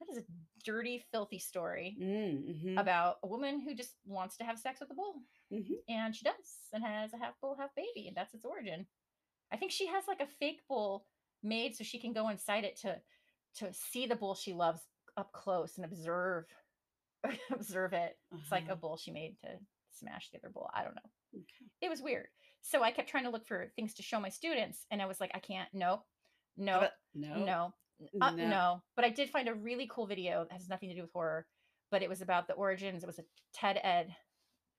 That 0.00 0.10
is 0.18 0.18
a 0.24 0.26
dirty, 0.64 1.04
filthy 1.12 1.38
story. 1.38 1.96
Mm-hmm. 2.02 2.76
about 2.76 3.18
a 3.22 3.28
woman 3.28 3.60
who 3.60 3.72
just 3.72 3.94
wants 4.04 4.36
to 4.38 4.44
have 4.44 4.58
sex 4.58 4.80
with 4.80 4.90
a 4.90 4.94
bull. 4.94 5.14
Mhm. 5.52 5.76
And 5.88 6.16
she 6.16 6.24
does, 6.24 6.34
and 6.72 6.82
has 6.82 7.12
a 7.12 7.18
half 7.18 7.34
bull, 7.40 7.54
half 7.56 7.72
baby, 7.76 8.08
and 8.08 8.16
that's 8.16 8.34
its 8.34 8.44
origin. 8.44 8.84
I 9.52 9.56
think 9.58 9.70
she 9.70 9.86
has 9.86 10.08
like 10.08 10.18
a 10.20 10.26
fake 10.26 10.62
bull 10.68 11.06
made 11.44 11.76
so 11.76 11.84
she 11.84 12.00
can 12.00 12.12
go 12.12 12.30
inside 12.30 12.64
it 12.64 12.74
to 12.78 13.00
to 13.58 13.72
see 13.72 14.06
the 14.08 14.16
bull 14.16 14.34
she 14.34 14.54
loves 14.54 14.80
up 15.16 15.30
close 15.32 15.76
and 15.76 15.84
observe 15.84 16.46
observe 17.52 17.92
it. 17.92 18.18
It's 18.32 18.50
like 18.50 18.64
a 18.64 18.72
Uh-huh. 18.72 18.80
bull 18.80 18.96
she 18.96 19.12
made 19.12 19.38
to 19.42 19.60
smash 19.92 20.30
the 20.30 20.38
other 20.38 20.50
bull. 20.50 20.68
I 20.74 20.82
don't 20.82 20.96
know. 20.96 21.10
Okay. 21.36 21.70
It 21.80 21.90
was 21.90 22.02
weird. 22.02 22.26
So 22.62 22.82
I 22.82 22.90
kept 22.90 23.08
trying 23.08 23.24
to 23.24 23.30
look 23.30 23.46
for 23.46 23.70
things 23.76 23.94
to 23.94 24.02
show 24.02 24.20
my 24.20 24.28
students, 24.28 24.86
and 24.90 25.02
I 25.02 25.06
was 25.06 25.20
like, 25.20 25.32
I 25.34 25.38
can't. 25.40 25.68
Nope. 25.72 26.04
No. 26.56 26.80
No. 27.44 27.74
Uh, 28.20 28.30
No. 28.30 28.48
no. 28.48 28.82
But 28.96 29.04
I 29.04 29.10
did 29.10 29.30
find 29.30 29.48
a 29.48 29.54
really 29.54 29.88
cool 29.90 30.06
video 30.06 30.44
that 30.48 30.52
has 30.58 30.68
nothing 30.68 30.88
to 30.88 30.94
do 30.94 31.02
with 31.02 31.12
horror, 31.12 31.46
but 31.90 32.02
it 32.02 32.08
was 32.08 32.22
about 32.22 32.46
the 32.46 32.54
origins. 32.54 33.02
It 33.02 33.06
was 33.06 33.18
a 33.18 33.24
TED 33.52 33.80
Ed 33.82 34.14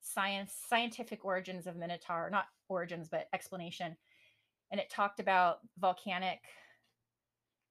science 0.00 0.52
scientific 0.68 1.24
origins 1.24 1.66
of 1.66 1.76
Minotaur, 1.76 2.28
not 2.30 2.46
origins, 2.68 3.08
but 3.08 3.28
explanation. 3.32 3.96
And 4.70 4.80
it 4.80 4.90
talked 4.90 5.20
about 5.20 5.58
volcanic 5.78 6.40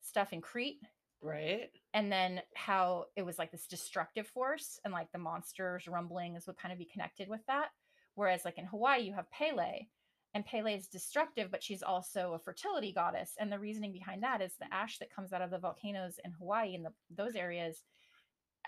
stuff 0.01 0.33
in 0.33 0.41
Crete 0.41 0.79
Right. 1.21 1.69
and 1.93 2.11
then 2.11 2.41
how 2.55 3.05
it 3.15 3.21
was 3.21 3.39
like 3.39 3.51
this 3.51 3.67
destructive 3.67 4.27
force 4.27 4.79
and 4.83 4.93
like 4.93 5.11
the 5.11 5.17
monsters 5.17 5.87
rumblings 5.87 6.45
would 6.47 6.57
kind 6.57 6.73
of 6.73 6.77
be 6.77 6.83
connected 6.91 7.29
with 7.29 7.39
that 7.47 7.69
whereas 8.15 8.43
like 8.43 8.57
in 8.57 8.65
hawaii 8.65 9.03
you 9.03 9.13
have 9.13 9.31
pele 9.31 9.87
and 10.33 10.45
pele 10.45 10.75
is 10.75 10.87
destructive 10.87 11.49
but 11.51 11.63
she's 11.63 11.83
also 11.83 12.33
a 12.33 12.39
fertility 12.39 12.91
goddess 12.91 13.35
and 13.39 13.51
the 13.51 13.59
reasoning 13.59 13.91
behind 13.91 14.23
that 14.23 14.41
is 14.41 14.53
the 14.59 14.73
ash 14.73 14.97
that 14.97 15.13
comes 15.13 15.33
out 15.33 15.41
of 15.41 15.51
the 15.51 15.57
volcanoes 15.59 16.19
in 16.23 16.31
hawaii 16.31 16.75
and 16.75 16.85
the, 16.85 16.91
those 17.15 17.35
areas 17.35 17.83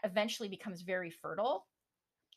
eventually 0.04 0.50
becomes 0.50 0.82
very 0.82 1.10
fertile 1.10 1.66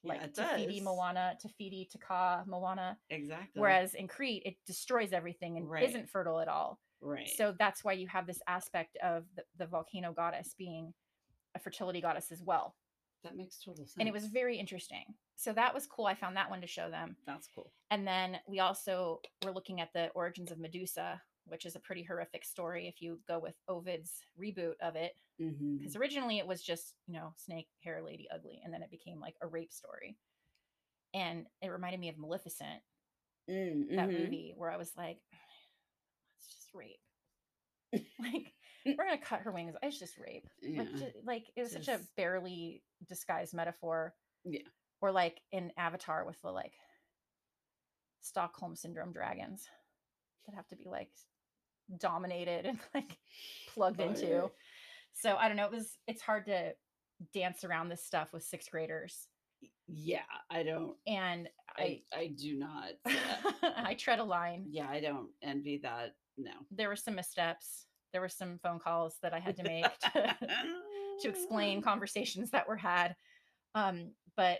like 0.04 0.22
it 0.22 0.34
Te 0.34 0.42
Fiti. 0.42 0.80
Moana, 0.80 1.34
Te 1.40 1.48
Fiti 1.58 1.88
Taka 1.90 2.44
Moana. 2.46 2.96
Exactly. 3.10 3.60
Whereas 3.60 3.94
in 3.94 4.06
Crete, 4.06 4.42
it 4.46 4.56
destroys 4.64 5.12
everything 5.12 5.56
and 5.56 5.68
Right. 5.68 5.82
isn't 5.88 6.08
fertile 6.08 6.38
at 6.38 6.46
all. 6.48 6.78
right. 7.00 7.28
So 7.36 7.52
that's 7.58 7.82
why 7.82 7.92
you 7.94 8.06
have 8.06 8.26
this 8.26 8.40
aspect 8.46 8.96
of 9.02 9.24
the, 9.34 9.42
the 9.58 9.66
volcano 9.66 10.12
goddess 10.12 10.54
being 10.56 10.94
a 11.54 11.58
fertility 11.58 12.00
goddess 12.00 12.30
as 12.30 12.42
well. 12.42 12.76
That 13.24 13.36
makes 13.36 13.58
total 13.58 13.84
sense. 13.84 13.96
And 13.98 14.08
it 14.08 14.12
was 14.14 14.26
very 14.26 14.58
interesting. 14.58 15.04
So 15.36 15.52
that 15.52 15.74
was 15.74 15.86
cool. 15.86 16.06
I 16.06 16.14
found 16.14 16.36
that 16.36 16.50
one 16.50 16.60
to 16.60 16.66
show 16.66 16.90
them. 16.90 17.16
that's 17.26 17.48
cool. 17.54 17.72
And 17.90 18.06
then 18.06 18.38
we 18.48 18.60
also 18.60 19.20
were 19.44 19.52
looking 19.52 19.80
at 19.80 19.92
the 19.92 20.08
origins 20.14 20.50
of 20.50 20.58
Medusa, 20.58 21.20
which 21.46 21.64
is 21.66 21.76
a 21.76 21.80
pretty 21.80 22.02
horrific 22.02 22.44
story 22.44 22.88
if 22.88 23.00
you 23.00 23.18
go 23.26 23.38
with 23.38 23.54
Ovid's 23.68 24.12
reboot 24.40 24.74
of 24.82 24.96
it. 24.96 25.12
Mm-hmm. 25.40 25.78
Because 25.78 25.96
originally 25.96 26.38
it 26.38 26.46
was 26.46 26.62
just, 26.62 26.94
you 27.06 27.14
know, 27.14 27.32
snake, 27.36 27.68
hair, 27.82 28.02
lady, 28.04 28.28
ugly. 28.34 28.60
And 28.64 28.72
then 28.72 28.82
it 28.82 28.90
became 28.90 29.20
like 29.20 29.36
a 29.40 29.46
rape 29.46 29.72
story. 29.72 30.16
And 31.14 31.46
it 31.62 31.68
reminded 31.68 32.00
me 32.00 32.08
of 32.08 32.18
Maleficent, 32.18 32.82
Mm, 33.50 33.96
that 33.96 34.10
mhm. 34.10 34.20
movie, 34.20 34.52
where 34.58 34.70
I 34.70 34.76
was 34.76 34.92
like, 34.94 35.20
it's 36.36 36.48
just 36.54 36.68
rape. 36.74 37.00
like, 38.20 38.52
we're 38.84 39.06
going 39.06 39.18
to 39.18 39.24
cut 39.24 39.40
her 39.40 39.50
wings. 39.52 39.74
It's 39.82 39.98
just 39.98 40.18
rape. 40.18 40.46
Like, 40.62 40.88
Yeah. 40.94 41.06
like 41.24 41.44
it 41.56 41.62
was 41.62 41.72
such 41.72 41.88
a 41.88 42.00
barely 42.16 42.82
disguised 43.06 43.54
metaphor. 43.54 44.14
Yeah. 44.44 44.60
Or 45.00 45.12
like 45.12 45.40
in 45.52 45.72
Avatar 45.76 46.24
with 46.24 46.40
the 46.42 46.50
like 46.50 46.72
Stockholm 48.20 48.74
syndrome 48.76 49.12
dragons 49.12 49.66
that 50.46 50.54
have 50.56 50.66
to 50.68 50.76
be 50.76 50.88
like 50.88 51.10
dominated 51.98 52.66
and 52.66 52.78
like 52.94 53.16
plugged 53.74 54.00
into. 54.00 54.40
Right. 54.42 54.50
So 55.12 55.36
I 55.36 55.48
don't 55.48 55.56
know. 55.56 55.66
It 55.66 55.72
was 55.72 55.96
it's 56.06 56.22
hard 56.22 56.46
to 56.46 56.72
dance 57.34 57.64
around 57.64 57.88
this 57.88 58.04
stuff 58.04 58.32
with 58.32 58.44
sixth 58.44 58.70
graders, 58.70 59.26
Yeah, 59.88 60.20
I 60.50 60.62
don't. 60.62 60.94
and 61.06 61.48
I 61.76 62.02
I 62.12 62.18
I 62.18 62.34
do 62.38 62.56
not. 62.58 62.90
yeah. 63.06 63.14
Uh, 63.60 63.72
I 63.76 63.94
tread 63.94 64.20
a 64.20 64.24
line. 64.24 64.66
yeah, 64.68 64.86
I 64.88 65.00
don't 65.00 65.30
envy 65.42 65.80
that. 65.82 66.14
No. 66.36 66.52
There 66.70 66.88
were 66.88 66.94
some 66.96 67.16
missteps. 67.16 67.86
There 68.12 68.20
were 68.20 68.28
some 68.28 68.58
phone 68.62 68.78
calls 68.78 69.16
that 69.22 69.34
I 69.34 69.40
had 69.40 69.56
to 69.56 69.64
make 69.64 69.84
to, 69.98 70.36
to 71.22 71.28
explain 71.28 71.82
conversations 71.82 72.50
that 72.50 72.68
were 72.68 72.76
had. 72.76 73.14
Um, 73.74 74.12
but 74.36 74.58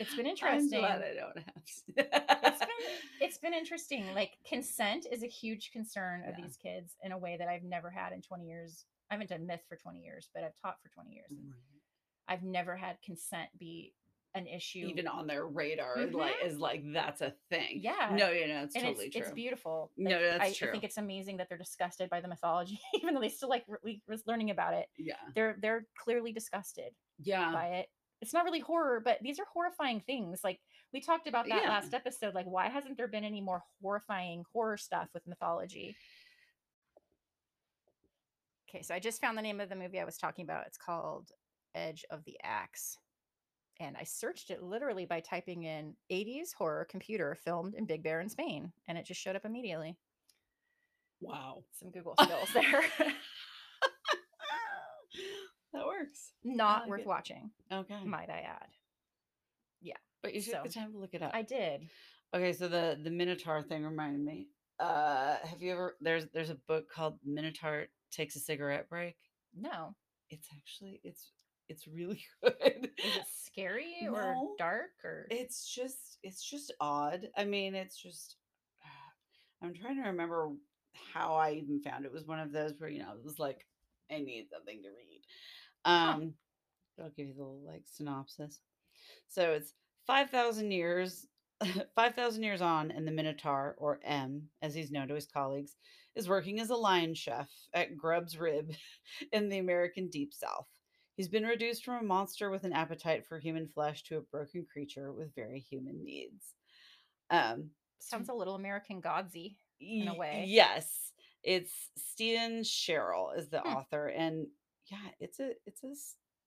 it's 0.00 0.14
been 0.14 0.26
interesting. 0.26 0.84
I'm 0.84 1.00
glad 1.00 1.02
I 1.02 1.14
don't 1.14 1.38
have. 1.38 1.62
it's 1.66 2.58
been 2.60 2.68
it's 3.20 3.38
been 3.38 3.54
interesting. 3.54 4.06
Like 4.14 4.32
consent 4.48 5.06
is 5.10 5.22
a 5.22 5.26
huge 5.26 5.70
concern 5.72 6.22
of 6.22 6.34
Yeah. 6.38 6.44
these 6.44 6.56
kids 6.56 6.94
in 7.02 7.12
a 7.12 7.18
way 7.18 7.36
that 7.38 7.48
I've 7.48 7.64
never 7.64 7.90
had 7.90 8.12
in 8.12 8.22
20 8.22 8.44
years. 8.46 8.84
I 9.10 9.14
haven't 9.14 9.30
done 9.30 9.46
myth 9.46 9.62
for 9.68 9.76
20 9.76 10.00
years, 10.00 10.28
but 10.34 10.44
I've 10.44 10.56
taught 10.62 10.76
for 10.82 10.88
20 10.90 11.10
years. 11.12 11.30
I've 12.28 12.42
never 12.42 12.76
had 12.76 12.98
consent 13.02 13.48
be 13.58 13.94
an 14.38 14.46
issue. 14.46 14.86
even 14.86 15.06
on 15.06 15.26
their 15.26 15.46
radar 15.46 15.96
like 15.98 16.32
mm-hmm. 16.34 16.46
is 16.46 16.58
like 16.58 16.82
that's 16.92 17.20
a 17.20 17.34
thing. 17.50 17.80
Yeah. 17.82 18.10
No, 18.12 18.30
you 18.30 18.48
know, 18.48 18.62
it's 18.62 18.74
and 18.74 18.84
totally 18.84 19.06
it's, 19.06 19.16
true. 19.16 19.24
it's 19.24 19.34
beautiful. 19.34 19.90
No, 19.96 20.20
that's 20.20 20.62
I, 20.62 20.66
I 20.66 20.70
think 20.70 20.84
it's 20.84 20.96
amazing 20.96 21.36
that 21.38 21.48
they're 21.48 21.58
disgusted 21.58 22.08
by 22.08 22.20
the 22.20 22.28
mythology, 22.28 22.80
even 22.94 23.14
though 23.14 23.20
they 23.20 23.28
still 23.28 23.48
like 23.48 23.64
re- 23.82 24.02
was 24.08 24.22
learning 24.26 24.50
about 24.50 24.74
it. 24.74 24.86
yeah. 24.96 25.14
They're 25.34 25.56
they're 25.60 25.86
clearly 26.02 26.32
disgusted 26.32 26.92
Yeah. 27.22 27.52
by 27.52 27.66
it. 27.68 27.88
It's 28.20 28.32
not 28.32 28.44
really 28.44 28.60
horror, 28.60 29.00
but 29.04 29.18
these 29.22 29.38
are 29.38 29.46
horrifying 29.52 30.00
things. 30.00 30.40
Like 30.42 30.60
we 30.92 31.00
talked 31.00 31.26
about 31.26 31.46
that 31.48 31.62
Yeah. 31.62 31.68
last 31.68 31.92
episode. 31.92 32.34
Like, 32.34 32.46
why 32.46 32.68
hasn't 32.68 32.96
there 32.96 33.08
been 33.08 33.24
any 33.24 33.40
more 33.40 33.62
horrifying 33.82 34.44
horror 34.52 34.76
stuff 34.76 35.08
with 35.12 35.26
mythology? 35.26 35.96
Okay, 38.68 38.82
so 38.82 38.94
I 38.94 38.98
just 38.98 39.20
found 39.20 39.38
the 39.38 39.42
name 39.42 39.60
of 39.60 39.68
the 39.68 39.76
movie 39.76 39.98
I 39.98 40.04
was 40.04 40.18
talking 40.18 40.44
about. 40.44 40.66
It's 40.66 40.76
called 40.76 41.30
Edge 41.74 42.04
of 42.10 42.24
the 42.24 42.36
Axe. 42.42 42.98
And 43.80 43.96
I 43.96 44.04
searched 44.04 44.50
it 44.50 44.62
literally 44.62 45.06
by 45.06 45.20
typing 45.20 45.62
in 45.62 45.94
80s 46.10 46.52
horror 46.56 46.86
computer 46.90 47.36
filmed 47.44 47.74
in 47.74 47.84
Big 47.86 48.02
Bear 48.02 48.20
in 48.20 48.28
Spain. 48.28 48.72
And 48.88 48.98
it 48.98 49.04
just 49.06 49.20
showed 49.20 49.36
up 49.36 49.44
immediately. 49.44 49.96
Wow. 51.20 51.62
Some 51.78 51.90
Google 51.90 52.14
skills 52.20 52.48
there. 52.54 52.82
that 55.72 55.86
works. 55.86 56.32
Not 56.44 56.82
like 56.82 56.88
worth 56.90 57.00
it. 57.02 57.06
watching, 57.06 57.50
Okay. 57.72 57.98
might 58.04 58.30
I 58.30 58.40
add. 58.48 58.68
Yeah. 59.80 59.96
But 60.22 60.34
you 60.34 60.42
took 60.42 60.64
the 60.64 60.70
time 60.70 60.92
to 60.92 60.98
look 60.98 61.14
it 61.14 61.22
up. 61.22 61.30
I 61.34 61.42
did. 61.42 61.88
Okay, 62.34 62.52
so 62.52 62.68
the 62.68 62.98
the 63.02 63.10
Minotaur 63.10 63.62
thing 63.62 63.84
reminded 63.84 64.24
me. 64.24 64.48
Uh 64.80 65.36
have 65.44 65.62
you 65.62 65.72
ever 65.72 65.96
there's 66.00 66.26
there's 66.34 66.50
a 66.50 66.58
book 66.66 66.90
called 66.90 67.18
Minotaur 67.24 67.86
Takes 68.10 68.36
a 68.36 68.40
Cigarette 68.40 68.88
Break. 68.88 69.16
No. 69.56 69.94
It's 70.30 70.48
actually 70.56 71.00
it's 71.04 71.30
it's 71.68 71.86
really 71.86 72.22
good. 72.42 72.90
Scary 73.58 73.96
No. 74.02 74.14
or 74.14 74.54
dark 74.58 74.90
or 75.04 75.26
It's 75.30 75.66
just 75.74 76.18
it's 76.22 76.48
just 76.48 76.72
odd. 76.80 77.28
I 77.36 77.44
mean, 77.44 77.74
it's 77.74 77.96
just 78.00 78.36
I'm 79.62 79.74
trying 79.74 79.96
to 79.96 80.08
remember 80.08 80.52
how 81.12 81.34
I 81.34 81.52
even 81.52 81.80
found 81.80 82.04
it. 82.04 82.08
It 82.08 82.12
was 82.14 82.26
one 82.26 82.40
of 82.40 82.52
those 82.52 82.74
where 82.78 82.90
you 82.90 83.00
know 83.00 83.12
it 83.12 83.24
was 83.24 83.38
like 83.38 83.66
I 84.10 84.18
need 84.18 84.48
something 84.50 84.82
to 84.82 84.88
read. 84.88 85.22
Um 85.84 86.34
I'll 87.00 87.10
give 87.10 87.28
you 87.28 87.34
the 87.34 87.40
little 87.40 87.62
like 87.66 87.82
synopsis. 87.84 88.60
So 89.28 89.52
it's 89.52 89.74
5,000 90.06 90.70
years 90.70 91.26
5,000 91.96 92.42
years 92.42 92.62
on 92.62 92.92
and 92.92 93.06
the 93.06 93.12
Minotaur 93.12 93.74
or 93.78 94.00
M 94.04 94.48
as 94.62 94.74
he's 94.74 94.92
known 94.92 95.08
to 95.08 95.14
his 95.14 95.26
colleagues 95.26 95.76
is 96.14 96.28
working 96.28 96.60
as 96.60 96.70
a 96.70 96.76
lion 96.76 97.14
chef 97.14 97.48
at 97.74 97.96
Grub's 97.96 98.38
Rib 98.38 98.72
in 99.32 99.48
the 99.48 99.58
American 99.58 100.08
Deep 100.08 100.32
South. 100.32 100.68
He's 101.18 101.28
been 101.28 101.44
reduced 101.44 101.84
from 101.84 101.96
a 101.96 102.06
monster 102.06 102.48
with 102.48 102.62
an 102.62 102.72
appetite 102.72 103.26
for 103.26 103.40
human 103.40 103.66
flesh 103.66 104.04
to 104.04 104.18
a 104.18 104.20
broken 104.20 104.64
creature 104.72 105.12
with 105.12 105.34
very 105.34 105.58
human 105.58 106.04
needs. 106.04 106.54
Um, 107.28 107.70
sounds 107.98 108.28
a 108.28 108.32
little 108.34 108.54
American 108.54 109.00
Godsy? 109.00 109.58
in 109.80 110.06
a 110.06 110.14
way. 110.14 110.44
Yes, 110.46 111.12
it's 111.42 111.90
Steven 111.96 112.62
Sherrill 112.62 113.32
is 113.36 113.48
the 113.48 113.60
Hmm. 113.60 113.68
author, 113.68 114.06
and 114.06 114.46
yeah, 114.90 115.08
it's 115.18 115.40
a 115.40 115.54
it's 115.66 115.82
a 115.82 115.92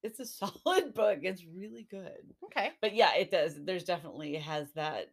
it's 0.03 0.19
a 0.21 0.25
solid 0.65 0.93
book. 0.93 1.19
It's 1.23 1.43
really 1.45 1.83
good, 1.83 2.33
Okay. 2.45 2.71
but 2.81 2.95
yeah, 2.95 3.13
it 3.15 3.29
does. 3.29 3.61
There's 3.61 3.83
definitely 3.83 4.35
it 4.37 4.41
has 4.41 4.71
that 4.73 5.11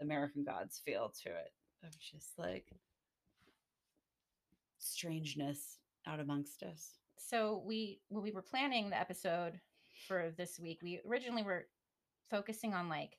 American 0.00 0.44
Gods 0.44 0.78
feel 0.84 1.10
to 1.24 1.30
it 1.30 1.52
of 1.84 1.98
just 1.98 2.38
like 2.38 2.66
strangeness 4.78 5.78
out 6.06 6.20
amongst 6.20 6.62
us. 6.62 6.98
So 7.18 7.58
we 7.66 8.02
when 8.08 8.22
we 8.22 8.32
were 8.32 8.42
planning 8.42 8.90
the 8.90 8.98
episode 8.98 9.60
for 10.06 10.30
this 10.30 10.58
week, 10.58 10.80
we 10.82 11.00
originally 11.06 11.42
were 11.42 11.68
focusing 12.30 12.74
on 12.74 12.88
like 12.88 13.18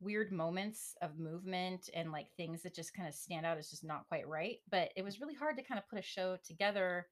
weird 0.00 0.32
moments 0.32 0.96
of 1.02 1.18
movement 1.18 1.88
and 1.94 2.12
like 2.12 2.32
things 2.36 2.62
that 2.62 2.74
just 2.74 2.94
kind 2.94 3.08
of 3.08 3.14
stand 3.14 3.46
out 3.46 3.58
as 3.58 3.70
just 3.70 3.84
not 3.84 4.08
quite 4.08 4.28
right. 4.28 4.60
But 4.68 4.92
it 4.96 5.02
was 5.02 5.20
really 5.20 5.34
hard 5.34 5.56
to 5.56 5.62
kind 5.64 5.78
of 5.78 5.88
put 5.88 5.98
a 5.98 6.02
show 6.02 6.36
together 6.44 7.08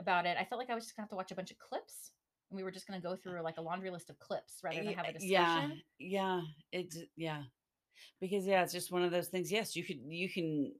about 0.00 0.26
it. 0.26 0.36
I 0.38 0.44
felt 0.44 0.58
like 0.60 0.70
I 0.70 0.74
was 0.74 0.84
just 0.84 0.96
gonna 0.96 1.04
have 1.04 1.10
to 1.10 1.16
watch 1.16 1.32
a 1.32 1.36
bunch 1.36 1.50
of 1.50 1.58
clips 1.58 2.12
and 2.50 2.56
we 2.56 2.62
were 2.64 2.70
just 2.70 2.86
gonna 2.86 3.00
go 3.00 3.16
uh, 3.26 3.32
through 3.32 3.42
like 3.42 3.58
a 3.58 3.62
laundry 3.62 3.90
list 3.90 4.10
of 4.10 4.18
clips 4.18 4.60
rather 4.62 4.84
than 4.84 4.94
have 4.94 5.08
a 5.08 5.12
discussion. 5.12 5.82
Yeah, 5.98 6.40
yeah, 6.42 6.42
it 6.72 6.90
j- 6.90 7.10
yeah, 7.16 7.44
because 8.20 8.46
yeah, 8.46 8.62
it's 8.62 8.72
just 8.72 8.92
one 8.92 9.02
of 9.02 9.10
those 9.10 9.28
things. 9.28 9.52
Yes, 9.52 9.76
you 9.76 9.84
could 9.84 10.00
you 10.08 10.28
can. 10.30 10.74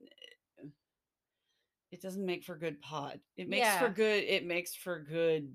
It 1.91 2.01
doesn't 2.01 2.25
make 2.25 2.43
for 2.43 2.55
good 2.55 2.81
pod. 2.81 3.19
It 3.37 3.49
makes 3.49 3.75
for 3.77 3.89
good. 3.89 4.23
It 4.23 4.45
makes 4.45 4.75
for 4.75 4.99
good 4.99 5.53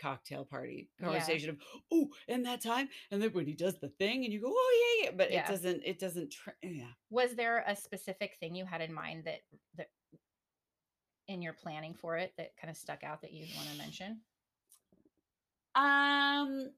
cocktail 0.00 0.44
party 0.46 0.88
Yeah. 0.98 1.06
conversation 1.06 1.50
of 1.50 1.58
oh, 1.92 2.08
and 2.28 2.46
that 2.46 2.62
time, 2.62 2.88
and 3.10 3.20
then 3.22 3.30
when 3.32 3.46
he 3.46 3.54
does 3.54 3.78
the 3.78 3.90
thing, 3.90 4.24
and 4.24 4.32
you 4.32 4.40
go 4.40 4.48
oh 4.50 4.96
yeah 5.02 5.04
yeah, 5.04 5.16
but 5.16 5.30
Yeah. 5.30 5.44
it 5.44 5.48
doesn't. 5.48 5.82
It 5.84 5.98
doesn't. 5.98 6.30
Tra- 6.32 6.54
yeah. 6.62 6.92
Was 7.10 7.34
there 7.34 7.62
a 7.66 7.76
specific 7.76 8.36
thing 8.40 8.54
you 8.54 8.64
had 8.64 8.80
in 8.80 8.92
mind 8.92 9.24
that 9.24 9.40
that 9.76 9.88
in 11.28 11.42
your 11.42 11.52
planning 11.52 11.94
for 11.94 12.16
it 12.16 12.32
that 12.38 12.56
kind 12.56 12.70
of 12.70 12.76
stuck 12.76 13.04
out 13.04 13.20
that 13.22 13.32
you 13.32 13.46
want 13.54 13.68
to 13.70 13.76
mention? 13.78 14.20
Um, 15.74 16.72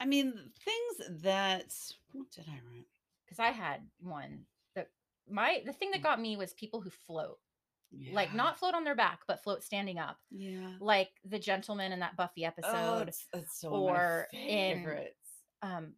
I 0.00 0.06
mean 0.06 0.32
things 0.64 1.22
that 1.22 1.72
what 2.12 2.30
did 2.30 2.46
I 2.48 2.58
write? 2.72 2.86
because 3.24 3.38
I 3.38 3.48
had 3.50 3.82
one 4.00 4.46
that 4.74 4.88
my 5.30 5.62
the 5.66 5.72
thing 5.72 5.90
that 5.92 6.02
got 6.02 6.20
me 6.20 6.36
was 6.36 6.52
people 6.54 6.80
who 6.80 6.90
float, 6.90 7.38
like 8.12 8.28
Mm. 8.30 8.34
Not 8.34 8.58
float 8.58 8.74
on 8.74 8.84
their 8.84 8.94
back, 8.94 9.20
but 9.26 9.42
float 9.42 9.62
standing 9.64 9.98
up, 9.98 10.18
yeah. 10.30 10.74
like 10.80 11.10
the 11.24 11.38
gentleman 11.38 11.92
in 11.92 12.00
that 12.00 12.16
Buffy 12.16 12.44
Oh, 12.44 12.48
episode. 12.48 13.08
it's, 13.08 13.26
it's 13.32 13.60
so 13.60 13.70
or 13.70 14.28
in- 14.32 15.08
um, 15.62 15.94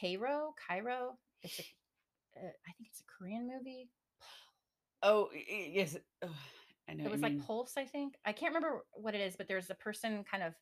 Kairo, 0.00 0.52
Kairo. 0.70 1.16
It's 1.42 1.58
a, 1.58 1.62
uh, 2.36 2.46
I 2.46 2.72
think 2.76 2.88
it's 2.90 3.00
a 3.00 3.04
Korean 3.18 3.48
movie. 3.48 3.90
Oh 5.02 5.28
yes, 5.34 5.96
ugh, 6.22 6.30
I 6.88 6.94
know. 6.94 7.04
It 7.04 7.10
was 7.10 7.20
like 7.20 7.32
mean. 7.32 7.42
Pulse, 7.42 7.74
I 7.76 7.84
think. 7.84 8.14
I 8.24 8.32
can't 8.32 8.54
remember 8.54 8.84
what 8.92 9.14
it 9.14 9.20
is, 9.20 9.36
but 9.36 9.48
there's 9.48 9.70
a 9.70 9.74
person 9.74 10.24
kind 10.30 10.42
of 10.42 10.54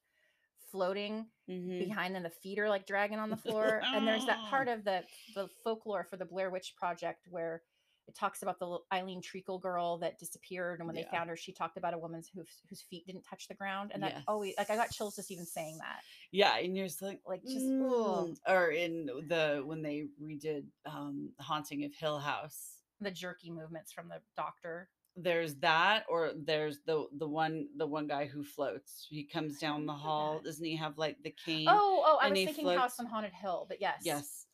floating 0.71 1.27
Mhm. 1.49 1.79
behind 1.87 2.15
them. 2.15 2.23
The 2.23 2.31
feet 2.31 2.59
are 2.59 2.69
like 2.69 2.87
dragging 2.87 3.19
on 3.19 3.29
the 3.31 3.37
floor, 3.77 3.83
and 3.85 4.07
there's 4.09 4.25
that 4.27 4.39
part 4.49 4.69
of 4.69 4.85
the 4.85 5.05
the 5.35 5.49
folklore 5.63 6.05
for 6.09 6.17
the 6.17 6.25
Blair 6.25 6.51
Witch 6.51 6.75
Project 6.77 7.27
where 7.29 7.63
it 8.09 8.15
talks 8.17 8.43
about 8.43 8.59
the 8.59 8.79
Eileen 8.93 9.23
Treacle 9.23 9.59
girl 9.59 9.99
that 9.99 10.19
disappeared, 10.19 10.81
and 10.81 10.87
when 10.87 10.97
Yeah. 10.97 11.05
they 11.05 11.11
found 11.17 11.31
her, 11.31 11.37
she 11.37 11.53
talked 11.53 11.77
about 11.77 11.95
a 11.95 11.99
woman's 11.99 12.29
whose 12.29 12.63
whose 12.69 12.83
feet 12.83 13.07
didn't 13.07 13.23
touch 13.23 13.49
the 13.49 13.55
ground, 13.55 13.93
and 13.95 14.03
that 14.03 14.23
always 14.27 14.55
like 14.59 14.71
I 14.71 14.77
got 14.77 14.91
chills 14.91 15.17
just 15.17 15.31
even 15.31 15.47
saying 15.47 15.79
that. 15.79 16.01
Yeah, 16.31 16.57
and 16.57 16.77
you're 16.77 16.87
just 16.87 17.03
like, 17.03 17.21
Like, 17.27 17.43
just, 17.45 17.67
mm. 17.67 18.37
or 18.49 18.71
in 18.71 19.07
the 19.29 19.63
when 19.65 19.83
they 19.83 20.09
redid 20.21 20.65
um 20.87 21.33
Haunting 21.41 21.85
of 21.85 21.95
Hill 21.95 22.19
House. 22.19 22.79
The 23.01 23.11
jerky 23.11 23.51
movements 23.51 23.93
from 23.93 24.09
the 24.09 24.21
doctor. 24.37 24.89
There's 25.15 25.57
that, 25.57 26.05
or 26.09 26.33
there's 26.35 26.81
the 26.87 27.07
the 27.19 27.29
one 27.29 27.69
the 27.77 27.87
one 27.87 28.07
guy 28.07 28.27
who 28.27 28.43
floats. 28.43 29.07
He 29.11 29.25
comes 29.25 29.59
down 29.59 29.85
the 29.87 29.93
hall. 29.93 30.41
Doesn't 30.41 30.65
he 30.65 30.75
have 30.77 30.97
like 30.99 31.23
the 31.23 31.31
cane? 31.45 31.67
Oh, 31.69 32.03
oh, 32.05 32.19
I 32.21 32.31
was 32.31 32.39
thinking 32.39 32.65
floats- 32.65 32.81
House 32.81 32.99
on 33.01 33.07
Haunted 33.07 33.33
Hill, 33.35 33.67
but 33.69 33.81
yes, 33.81 34.01
yes. 34.05 34.47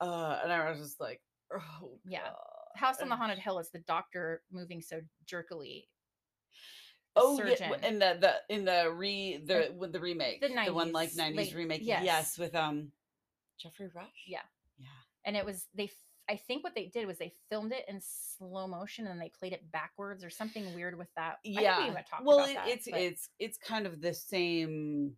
Uh, 0.00 0.38
and 0.42 0.52
I 0.52 0.70
was 0.70 0.78
just 0.80 1.00
like, 1.00 1.20
oh 1.52 1.98
Yeah. 2.06 2.22
God. 2.24 2.34
House 2.74 3.00
on 3.00 3.08
the 3.08 3.16
Haunted 3.16 3.38
Hill 3.38 3.58
is 3.58 3.70
the 3.70 3.78
doctor 3.80 4.42
moving 4.52 4.80
so 4.82 5.00
jerkily. 5.26 5.88
Oh, 7.16 7.38
yeah, 7.38 7.50
surgeon. 7.50 7.70
w- 7.70 7.88
in 7.88 7.98
the 8.00 8.16
the 8.20 8.54
in 8.54 8.64
the 8.64 8.90
re 8.92 9.40
the 9.44 9.72
with 9.76 9.92
the 9.92 10.00
remake, 10.00 10.40
the 10.40 10.48
the, 10.48 10.72
one 10.74 10.90
like 10.92 11.12
90s, 11.12 11.54
remake. 11.54 11.80
yes. 11.84 12.02
Yes. 12.04 12.38
with 12.38 12.54
um 12.56 12.90
Geoffrey 13.60 13.88
Rush. 13.94 14.06
Yeah. 14.26 14.38
yeah. 14.78 14.86
and 15.24 15.36
it 15.36 15.44
was 15.44 15.66
they 15.74 15.90
I 16.28 16.36
think 16.36 16.64
what 16.64 16.74
they 16.74 16.86
did 16.86 17.06
was 17.06 17.18
they 17.18 17.32
filmed 17.50 17.72
it 17.72 17.84
in 17.86 18.00
slow 18.02 18.66
motion 18.66 19.06
and 19.06 19.20
they 19.20 19.30
played 19.38 19.52
it 19.52 19.70
backwards 19.70 20.24
or 20.24 20.30
something 20.30 20.74
weird 20.74 20.98
with 20.98 21.08
that 21.16 21.36
yeah 21.44 21.78
we 21.78 21.84
even 21.90 22.02
talked 22.10 22.24
well 22.24 22.40
it, 22.40 22.54
that, 22.54 22.66
it's 22.68 22.88
but- 22.90 23.00
it's 23.00 23.28
it's 23.38 23.58
kind 23.58 23.86
of 23.86 24.00
the 24.00 24.12
same 24.14 25.12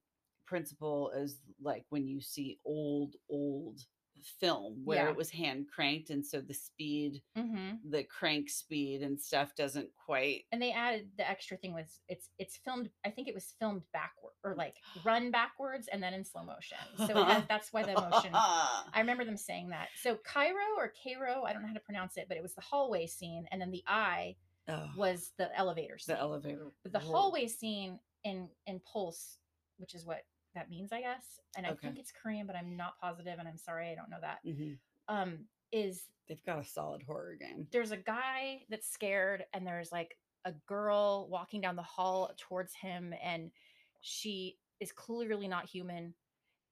principle 0.47 1.13
as 1.19 1.37
like 1.63 1.85
when 1.89 2.07
you 2.07 2.21
see 2.21 2.59
old 2.67 3.15
old 3.31 3.81
film 4.25 4.85
where 4.85 5.05
Yeah. 5.05 5.11
it 5.11 5.17
was 5.17 5.31
hand 5.31 5.67
cranked 5.69 6.11
and 6.11 6.25
so 6.25 6.41
the 6.41 6.55
speed 6.55 7.23
Mhm. 7.37 7.79
the 7.91 8.05
crank 8.05 8.49
speed 8.51 9.03
and 9.03 9.21
stuff 9.21 9.55
doesn't 9.55 9.91
quite 9.95 10.45
and 10.53 10.61
they 10.61 10.73
added 10.73 11.11
the 11.17 11.29
extra 11.29 11.57
thing 11.57 11.73
was 11.75 12.01
it's 12.09 12.31
it's 12.39 12.57
filmed 12.57 12.91
i 13.05 13.11
think 13.11 13.29
it 13.29 13.35
was 13.35 13.55
filmed 13.59 13.83
backward 13.93 14.33
or 14.45 14.55
like 14.55 14.77
run 15.05 15.31
backwards 15.31 15.89
and 15.89 16.03
then 16.03 16.15
in 16.15 16.25
slow 16.25 16.43
motion 16.43 16.79
so 17.07 17.07
that's 17.49 17.73
why 17.73 17.83
the 17.83 17.93
motion 17.95 18.31
i 18.35 18.95
remember 18.97 19.25
them 19.25 19.37
saying 19.37 19.69
that 19.69 19.89
so 20.01 20.17
kairo 20.17 20.77
or 20.77 20.93
kairo 20.93 21.45
i 21.45 21.53
don't 21.53 21.63
know 21.63 21.69
how 21.69 21.75
to 21.75 21.81
pronounce 21.81 22.17
it 22.17 22.27
but 22.29 22.37
it 22.37 22.43
was 22.43 22.55
the 22.55 22.61
hallway 22.63 23.07
scene 23.07 23.47
and 23.53 23.61
then 23.61 23.71
the 23.71 23.85
eye 23.87 24.35
oh, 24.69 24.89
was 24.97 25.33
the 25.39 25.55
elevator 25.57 25.99
scene 25.99 26.15
the 26.17 26.21
elevator 26.21 26.73
But 26.83 26.93
the 26.93 26.99
hallway 26.99 27.47
scene 27.47 28.01
in 28.25 28.49
in 28.67 28.81
Pulse, 28.81 29.39
which 29.79 29.95
is 29.95 30.05
what 30.05 30.23
that 30.57 30.69
means, 30.71 30.93
I 30.93 31.01
guess, 31.01 31.41
and 31.57 31.65
I 31.67 31.71
Okay. 31.71 31.89
think 31.89 31.99
it's 31.99 32.13
Korean, 32.13 32.47
but 32.47 32.57
I'm 32.57 32.77
not 32.77 32.99
positive, 33.01 33.39
and 33.39 33.47
I'm 33.49 33.57
sorry, 33.57 33.91
I 33.91 33.95
don't 33.95 34.11
know 34.11 34.21
that. 34.21 34.41
Mhm. 34.45 34.79
Um, 35.09 35.49
is 35.73 36.09
they've 36.29 36.45
got 36.45 36.59
a 36.59 36.65
solid 36.65 37.03
horror 37.03 37.37
game 37.37 37.69
there's 37.71 37.93
a 37.93 37.97
guy 37.97 38.65
that's 38.69 38.89
scared, 38.89 39.47
and 39.53 39.67
there's 39.67 39.93
like 39.93 40.19
a 40.45 40.53
girl 40.67 41.29
walking 41.31 41.61
down 41.61 41.77
the 41.77 41.83
hall 41.83 42.33
towards 42.37 42.75
him, 42.75 43.15
and 43.23 43.53
she 44.01 44.59
is 44.81 44.93
clearly 44.93 45.49
not 45.49 45.69
human, 45.69 46.15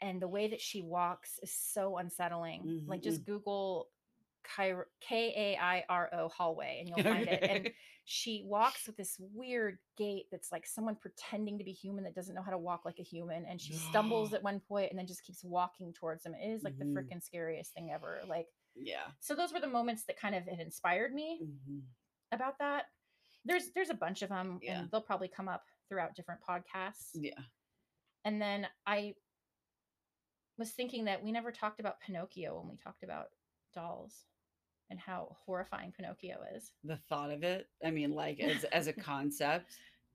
and 0.01 0.21
the 0.21 0.29
way 0.29 0.49
that 0.49 0.61
she 0.61 0.83
walks 0.83 1.39
is 1.43 1.53
so 1.53 1.99
unsettling. 1.99 2.69
Like 2.87 3.03
just 3.03 3.25
Google 3.25 3.91
Kairo, 3.93 3.94
K 5.01 5.33
A 5.37 5.57
I 5.61 5.85
R 5.89 6.11
O 6.15 6.29
hallway, 6.29 6.79
and 6.81 6.89
you'll 6.89 7.03
find 7.15 7.27
it. 7.29 7.43
And 7.43 7.71
she 8.05 8.43
walks 8.47 8.87
with 8.87 8.97
this 8.97 9.17
weird 9.33 9.79
gait 9.97 10.27
that's 10.31 10.53
like 10.53 10.67
someone 10.67 10.95
pretending 10.97 11.57
to 11.59 11.65
be 11.65 11.73
human 11.73 12.05
that 12.05 12.15
doesn't 12.15 12.35
know 12.35 12.43
how 12.43 12.51
to 12.51 12.59
walk 12.59 12.85
like 12.85 12.99
a 12.99 13.03
human 13.03 13.47
and 13.47 13.59
she 13.59 13.73
stumbles 13.73 14.35
at 14.35 14.43
one 14.43 14.61
point 14.61 14.91
and 14.91 14.99
then 14.99 15.07
just 15.07 15.25
keeps 15.25 15.43
walking 15.43 15.91
towards 15.95 16.27
him 16.27 16.35
it 16.35 16.47
is 16.47 16.63
like 16.63 16.75
Mhm. 16.75 16.81
the 16.81 16.85
freaking 17.01 17.23
scariest 17.23 17.73
thing 17.73 17.93
ever 17.95 18.21
like 18.29 18.47
yeah 18.75 19.07
so 19.21 19.35
those 19.35 19.55
were 19.55 19.61
the 19.61 19.67
moments 19.67 20.05
that 20.05 20.19
kind 20.19 20.35
of 20.35 20.45
had 20.45 20.61
inspired 20.61 21.15
me 21.15 21.41
Mhm. 21.43 21.81
about 22.31 22.59
that 22.59 22.91
there's 23.47 23.71
there's 23.75 23.89
a 23.89 23.95
bunch 23.95 24.21
of 24.21 24.29
them 24.29 24.59
Yeah. 24.61 24.81
and 24.81 24.91
they'll 24.91 25.01
probably 25.01 25.29
come 25.29 25.49
up 25.49 25.65
throughout 25.89 26.15
different 26.15 26.43
podcasts 26.47 27.13
yeah 27.15 27.41
and 28.27 28.39
then 28.43 28.67
i 28.87 29.15
was 30.59 30.73
thinking 30.73 31.07
that 31.07 31.23
we 31.25 31.33
never 31.33 31.51
talked 31.51 31.81
about 31.81 32.01
pinocchio 32.01 32.59
when 32.59 32.69
we 32.69 32.77
talked 32.77 33.03
about 33.03 33.29
dolls 33.75 34.27
and 34.91 35.01
how 35.01 35.37
horrifying 35.45 35.93
pinocchio 35.93 36.37
is 36.55 36.73
the 36.85 36.97
thought 37.09 37.31
of 37.31 37.43
it 37.43 37.69
i 37.85 37.91
mean 37.91 38.13
like 38.13 38.41
as 38.41 38.65
as 38.65 38.87
a 38.87 38.93
concept 39.11 39.73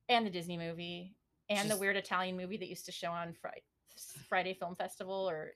and 0.10 0.26
the 0.26 0.32
Disney 0.32 0.58
movie 0.58 1.16
and 1.50 1.70
the 1.70 1.78
weird 1.78 1.96
Italian 1.96 2.36
movie 2.36 2.58
that 2.58 2.68
used 2.68 2.86
to 2.86 2.92
show 2.92 3.12
on 3.12 3.34
Friday, 3.34 3.64
Friday 4.28 4.54
Film 4.54 4.76
Festival 4.76 5.30
or 5.30 5.52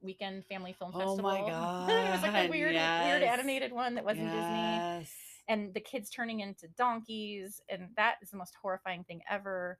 Weekend 0.00 0.44
Family 0.46 0.72
Film 0.72 0.92
Festival. 0.92 1.18
Oh 1.20 1.22
my 1.22 1.38
it 1.92 2.10
was 2.10 2.22
like 2.22 2.48
a 2.48 2.50
weird, 2.50 2.72
weird 2.74 3.22
animated 3.22 3.72
one 3.72 3.94
that 3.94 4.04
wasn't 4.04 4.30
Disney. 4.30 5.06
And 5.48 5.74
the 5.74 5.80
kids 5.80 6.08
turning 6.08 6.40
into 6.40 6.68
donkeys, 6.78 7.60
and 7.68 7.88
that 7.96 8.16
is 8.22 8.30
the 8.30 8.36
most 8.36 8.54
horrifying 8.60 9.04
thing 9.04 9.22
ever. 9.28 9.78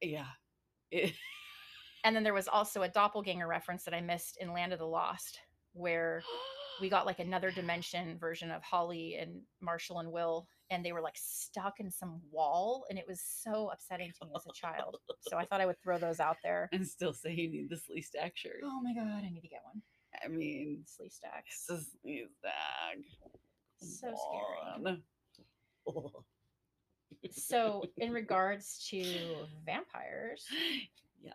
yeah 0.00 0.26
It- 0.90 1.14
And 2.06 2.14
then 2.14 2.22
there 2.22 2.34
was 2.34 2.48
also 2.48 2.82
a 2.82 2.88
doppelganger 2.88 3.46
reference 3.46 3.84
that 3.84 3.94
I 3.94 4.02
missed 4.02 4.36
in 4.38 4.52
Land 4.52 4.74
of 4.74 4.78
the 4.78 4.86
Lost, 4.86 5.40
where 5.72 6.22
we 6.80 6.88
got 6.88 7.06
like 7.06 7.18
another 7.20 7.50
dimension 7.50 8.18
version 8.18 8.50
of 8.50 8.62
Holly 8.62 9.16
and 9.20 9.40
Marshall 9.60 10.00
and 10.00 10.10
Will, 10.12 10.46
and 10.70 10.84
they 10.84 10.92
were 10.92 11.00
like 11.00 11.16
stuck 11.16 11.80
in 11.80 11.90
some 11.90 12.20
wall, 12.32 12.84
and 12.90 12.98
it 12.98 13.04
was 13.08 13.20
so 13.20 13.70
upsetting 13.72 14.12
to 14.20 14.26
me 14.26 14.32
as 14.36 14.44
a 14.46 14.52
child. 14.52 14.98
So 15.20 15.36
I 15.36 15.44
thought 15.44 15.60
I 15.60 15.66
would 15.66 15.80
throw 15.82 15.98
those 15.98 16.20
out 16.20 16.36
there. 16.42 16.68
and 16.72 16.86
still 16.86 17.12
say 17.12 17.32
you 17.32 17.50
need 17.50 17.68
the 17.70 17.76
Sleestak 17.76 18.32
shirt 18.34 18.60
Oh 18.64 18.80
my 18.82 18.92
god, 18.94 19.22
I 19.24 19.30
need 19.30 19.42
to 19.42 19.48
get 19.48 19.60
one. 19.64 19.82
i 20.24 20.28
mean 20.28 20.84
Sleestaks. 20.86 21.68
it's 21.68 21.70
a 21.70 21.80
sleeve 22.02 22.28
stack 22.38 22.98
So 23.80 24.14
scary. 24.14 25.02
So, 27.30 27.84
in 27.96 28.12
regards 28.12 28.86
to 28.90 29.02
vampires, 29.64 30.44
yes 31.22 31.32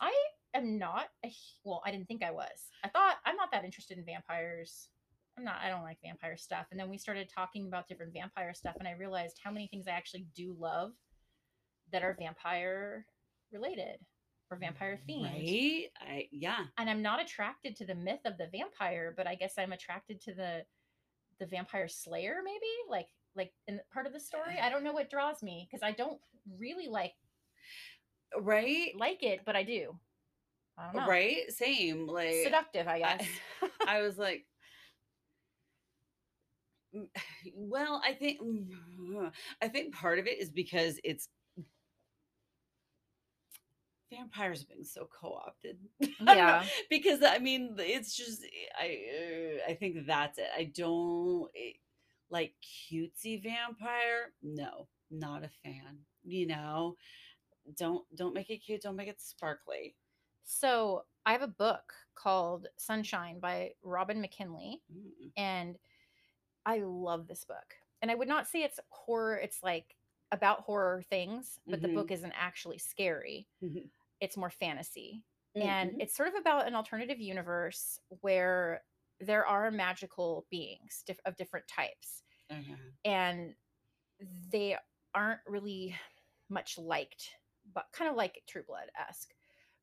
I 0.00 0.12
am 0.54 0.78
not 0.78 1.06
a 1.24 1.32
well, 1.64 1.82
I 1.84 1.90
didn't 1.90 2.06
think 2.06 2.22
I 2.22 2.30
was. 2.30 2.70
I 2.84 2.88
thought 2.88 3.16
I'm 3.26 3.36
not 3.36 3.50
that 3.52 3.64
interested 3.64 3.98
in 3.98 4.04
vampires. 4.04 4.88
I'm 5.36 5.44
not 5.44 5.56
I 5.64 5.68
don't 5.68 5.82
like 5.82 5.98
vampire 6.02 6.36
stuff. 6.36 6.66
And 6.70 6.78
then 6.78 6.88
we 6.88 6.98
started 6.98 7.28
talking 7.34 7.66
about 7.66 7.88
different 7.88 8.12
vampire 8.12 8.54
stuff 8.54 8.76
and 8.78 8.88
I 8.88 8.92
realized 8.92 9.40
how 9.42 9.50
many 9.50 9.66
things 9.66 9.86
I 9.88 9.92
actually 9.92 10.26
do 10.34 10.56
love 10.58 10.92
that 11.92 12.02
are 12.02 12.16
vampire 12.18 13.06
related 13.52 13.98
or 14.50 14.58
vampire 14.58 14.98
themed. 15.08 15.24
right 15.24 15.86
i 16.00 16.26
yeah 16.30 16.64
And 16.78 16.90
I'm 16.90 17.02
not 17.02 17.20
attracted 17.20 17.76
to 17.76 17.86
the 17.86 17.94
myth 17.94 18.20
of 18.24 18.36
the 18.36 18.48
vampire, 18.52 19.14
but 19.16 19.26
I 19.26 19.34
guess 19.34 19.54
I'm 19.58 19.72
attracted 19.72 20.20
to 20.22 20.34
the 20.34 20.62
the 21.40 21.46
vampire 21.46 21.88
slayer 21.88 22.36
maybe 22.44 22.70
like 22.88 23.08
like 23.34 23.52
in 23.66 23.80
part 23.92 24.06
of 24.06 24.12
the 24.12 24.20
story. 24.20 24.58
I 24.60 24.70
don't 24.70 24.84
know 24.84 24.92
what 24.92 25.10
draws 25.10 25.42
me 25.42 25.68
because 25.68 25.82
I 25.82 25.92
don't 25.92 26.20
really 26.58 26.88
like 26.88 27.14
right 28.40 28.92
like 28.98 29.22
it, 29.22 29.40
but 29.44 29.56
I 29.56 29.62
do. 29.62 29.98
I 30.78 30.84
don't 30.86 30.94
know. 30.94 31.08
right 31.08 31.50
same 31.50 32.06
like 32.06 32.34
Seductive, 32.44 32.88
I 32.88 32.98
I- 33.02 33.18
guess. 33.18 33.28
I 33.86 34.02
was 34.02 34.18
like, 34.18 34.46
"Mm, 36.94 37.08
well, 37.54 38.00
I 38.04 38.14
think, 38.14 38.40
I 39.62 39.68
think 39.68 39.94
part 39.94 40.18
of 40.18 40.26
it 40.26 40.38
is 40.40 40.50
because 40.50 40.98
it's 41.04 41.28
vampires 44.10 44.60
have 44.60 44.68
been 44.68 44.84
so 44.84 45.08
co-opted. 45.20 45.78
I 46.26 46.36
Yeah. 46.36 46.64
because 46.90 47.20
I 47.22 47.38
mean, 47.38 47.76
it's 47.78 48.14
just 48.16 48.44
I, 48.78 48.98
uh, 49.66 49.70
I 49.70 49.74
think 49.74 50.06
that's 50.06 50.38
it. 50.38 50.48
I 50.56 50.64
don't 50.74 51.50
it, 51.54 51.76
like 52.30 52.54
cutesy 52.92 53.42
vampire. 53.42 54.32
No, 54.42 54.88
not 55.10 55.44
a 55.44 55.50
fan. 55.64 55.98
You 56.24 56.46
know, 56.46 56.96
don't 57.78 58.04
don't 58.16 58.34
make 58.34 58.50
it 58.50 58.58
cute. 58.64 58.82
Don't 58.82 58.96
make 58.96 59.08
it 59.08 59.20
sparkly. 59.20 59.96
So 60.44 61.04
I 61.26 61.32
have 61.32 61.42
a 61.42 61.48
book 61.48 61.94
called 62.14 62.66
Sunshine 62.76 63.40
by 63.40 63.74
Robin 63.82 64.20
McKinley, 64.20 64.82
Mm, 64.92 65.32
and 65.36 65.78
I 66.66 66.80
love 66.80 67.26
this 67.28 67.44
book. 67.44 67.76
And 68.02 68.10
I 68.10 68.14
would 68.14 68.28
not 68.28 68.48
say 68.48 68.62
it's 68.62 68.80
horror, 68.90 69.36
it's 69.38 69.62
like 69.62 69.96
about 70.32 70.62
horror 70.62 71.02
things, 71.02 71.58
but 71.66 71.80
the 71.82 71.88
book 71.88 72.10
isn't 72.10 72.32
actually 72.34 72.78
scary. 72.78 73.48
Mhm. 73.62 73.90
It's 74.20 74.36
more 74.36 74.50
fantasy. 74.50 75.24
mm, 75.56 75.62
And 75.62 75.96
it's 76.00 76.16
sort 76.16 76.28
of 76.28 76.34
about 76.34 76.66
an 76.66 76.74
alternative 76.74 77.20
universe 77.20 78.00
where 78.08 78.84
there 79.20 79.46
are 79.46 79.70
magical 79.70 80.46
beings 80.50 81.04
of 81.24 81.36
different 81.36 81.68
types. 81.68 82.22
Okay. 82.50 82.76
and 83.04 83.56
they 84.20 84.76
aren't 85.14 85.40
really 85.46 85.96
much 86.48 86.78
liked, 86.78 87.36
but 87.72 87.86
kind 87.92 88.10
of 88.10 88.16
like 88.16 88.42
True 88.46 88.62
Blood 88.64 88.90
esque 88.96 89.34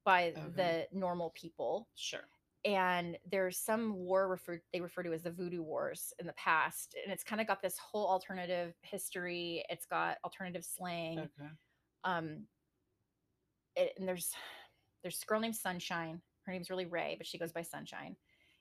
by 0.04 0.34
Okay. 0.38 0.50
the 0.56 0.88
normal 0.98 1.32
people. 1.32 1.88
Sure. 1.96 2.22
And 2.64 3.18
there's 3.26 3.58
some 3.58 3.94
war 3.96 4.28
referred 4.28 4.62
they 4.72 4.82
refer 4.82 5.02
to 5.04 5.14
as 5.14 5.24
the 5.24 5.32
Voodoo 5.32 5.64
Wars 5.64 6.14
in 6.20 6.28
the 6.28 6.34
past, 6.34 6.96
and 7.04 7.12
it's 7.12 7.24
kind 7.24 7.42
of 7.42 7.48
got 7.48 7.62
this 7.62 7.78
whole 7.80 8.08
alternative 8.08 8.76
history. 8.84 9.66
It's 9.70 9.86
got 9.88 10.18
alternative 10.24 10.64
slang. 10.64 11.20
Okay. 11.20 11.50
Um, 12.04 12.48
it, 13.76 13.94
and 13.98 14.08
there's 14.08 14.34
there's 15.02 15.16
this 15.16 15.24
girl 15.24 15.40
named 15.40 15.56
Sunshine. 15.56 16.22
Her 16.44 16.52
name's 16.52 16.70
really 16.70 16.86
Ray, 16.86 17.16
but 17.18 17.26
she 17.26 17.38
goes 17.40 17.52
by 17.52 17.62
Sunshine. 17.64 18.16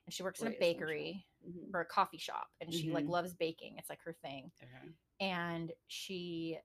and 0.06 0.14
she 0.14 0.22
works 0.22 0.40
in 0.40 0.48
a 0.48 0.56
bakery 0.58 1.26
Mhm. 1.46 1.72
or 1.74 1.82
a 1.82 1.84
coffee 1.86 2.16
shop 2.18 2.48
and 2.60 2.72
she 2.72 2.90
like 2.90 3.04
Mhm. 3.04 3.10
loves 3.10 3.34
baking 3.34 3.76
it's 3.78 3.90
like 3.90 4.00
her 4.02 4.14
thing 4.14 4.50
Okay. 4.62 4.92
and 5.20 5.72
she 5.88 6.58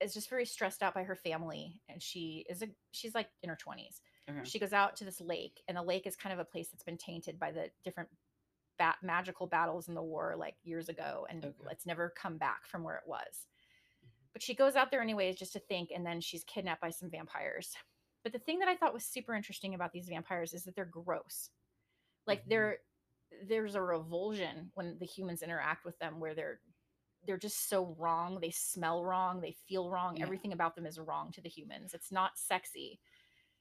is 0.00 0.14
just 0.14 0.30
very 0.30 0.46
stressed 0.46 0.82
out 0.82 0.94
by 0.94 1.02
her 1.04 1.16
family 1.16 1.82
and 1.88 2.02
she 2.02 2.46
is 2.48 2.62
a 2.62 2.68
she's 2.92 3.14
like 3.14 3.30
in 3.42 3.48
her 3.50 3.56
20s 3.56 4.00
Okay. 4.28 4.44
she 4.44 4.58
goes 4.58 4.72
out 4.72 4.96
to 4.96 5.04
this 5.04 5.20
lake 5.20 5.62
and 5.68 5.76
the 5.76 5.82
lake 5.82 6.06
is 6.06 6.16
kind 6.16 6.32
of 6.32 6.38
a 6.38 6.44
place 6.44 6.70
that's 6.70 6.84
been 6.84 6.96
tainted 6.98 7.38
by 7.38 7.50
the 7.52 7.70
different 7.84 8.08
bat- 8.78 8.98
magical 9.02 9.46
battles 9.46 9.88
in 9.88 9.94
the 9.94 10.02
war 10.02 10.36
like 10.38 10.56
years 10.62 10.88
ago 10.88 11.26
and 11.30 11.44
Okay. 11.44 11.68
it's 11.70 11.86
never 11.86 12.10
come 12.10 12.38
back 12.38 12.66
from 12.66 12.84
where 12.84 12.96
it 12.96 13.06
was 13.08 13.48
Mhm. 14.02 14.28
but 14.32 14.42
she 14.42 14.54
goes 14.54 14.76
out 14.76 14.90
there 14.90 15.02
anyways 15.02 15.36
just 15.36 15.52
to 15.52 15.60
think 15.60 15.90
and 15.94 16.06
then 16.06 16.20
she's 16.20 16.44
kidnapped 16.44 16.80
by 16.80 16.90
some 16.90 17.10
vampires 17.10 17.76
but 18.22 18.32
the 18.32 18.38
thing 18.38 18.58
that 18.60 18.68
i 18.68 18.76
thought 18.76 18.94
was 18.94 19.04
super 19.04 19.34
interesting 19.34 19.74
about 19.74 19.92
these 19.92 20.08
vampires 20.08 20.54
is 20.54 20.64
that 20.64 20.74
they're 20.76 20.84
gross 20.84 21.50
like 22.26 22.44
Mhm. 22.44 22.48
they're 22.48 22.78
there's 23.46 23.74
a 23.74 23.82
revulsion 23.82 24.70
when 24.74 24.98
the 24.98 25.06
humans 25.06 25.42
interact 25.42 25.84
with 25.84 25.98
them 25.98 26.20
where 26.20 26.34
they're 26.34 26.60
they're 27.28 27.36
just 27.36 27.68
so 27.68 27.94
wrong 27.98 28.38
they 28.40 28.50
smell 28.50 29.04
wrong 29.04 29.40
they 29.40 29.54
feel 29.68 29.90
wrong 29.90 30.16
Yeah. 30.16 30.22
everything 30.24 30.52
about 30.54 30.74
them 30.74 30.86
is 30.86 30.98
wrong 30.98 31.30
to 31.32 31.40
the 31.42 31.48
humans 31.48 31.92
it's 31.94 32.10
not 32.10 32.36
sexy 32.38 32.98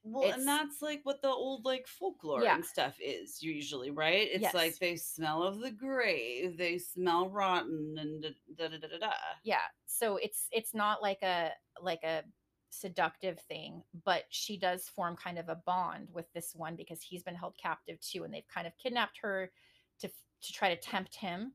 Well, 0.04 0.24
It's- 0.24 0.38
and 0.40 0.48
that's 0.48 0.82
like 0.82 1.02
what 1.04 1.22
the 1.22 1.28
old 1.28 1.66
like 1.66 1.86
folklore 1.86 2.42
Yeah. 2.44 2.56
and 2.56 2.66
stuff 2.66 2.96
is 3.02 3.44
usually, 3.44 3.92
right? 3.92 4.30
It's 4.32 4.44
Yes. 4.44 4.54
like 4.54 4.78
they 4.78 4.96
smell 4.96 5.44
of 5.44 5.60
the 5.60 5.72
grave, 5.72 6.56
they 6.56 6.78
smell 6.78 7.28
rotten, 7.30 7.98
and 8.00 8.22
da 8.56 8.68
da 8.70 8.78
da 8.78 8.88
da 8.88 8.98
da. 9.00 9.14
yeah 9.44 9.66
so 9.86 10.16
it's 10.16 10.48
it's 10.54 10.74
not 10.74 11.02
like 11.02 11.22
a 11.24 11.52
like 11.82 12.04
a 12.04 12.24
seductive 12.70 13.40
thing 13.50 13.84
but 14.06 14.26
she 14.30 14.56
does 14.58 14.88
form 14.88 15.16
kind 15.18 15.38
of 15.40 15.50
a 15.50 15.56
bond 15.56 16.08
with 16.14 16.32
this 16.34 16.56
one 16.56 16.76
because 16.78 17.02
he's 17.02 17.24
been 17.24 17.36
held 17.36 17.58
captive 17.58 18.00
too 18.00 18.24
and 18.24 18.34
they've 18.34 18.48
kind 18.48 18.68
of 18.68 18.78
kidnapped 18.78 19.18
her 19.18 19.52
to 20.00 20.08
to 20.42 20.54
try 20.54 20.74
to 20.74 20.80
tempt 20.80 21.16
him 21.16 21.54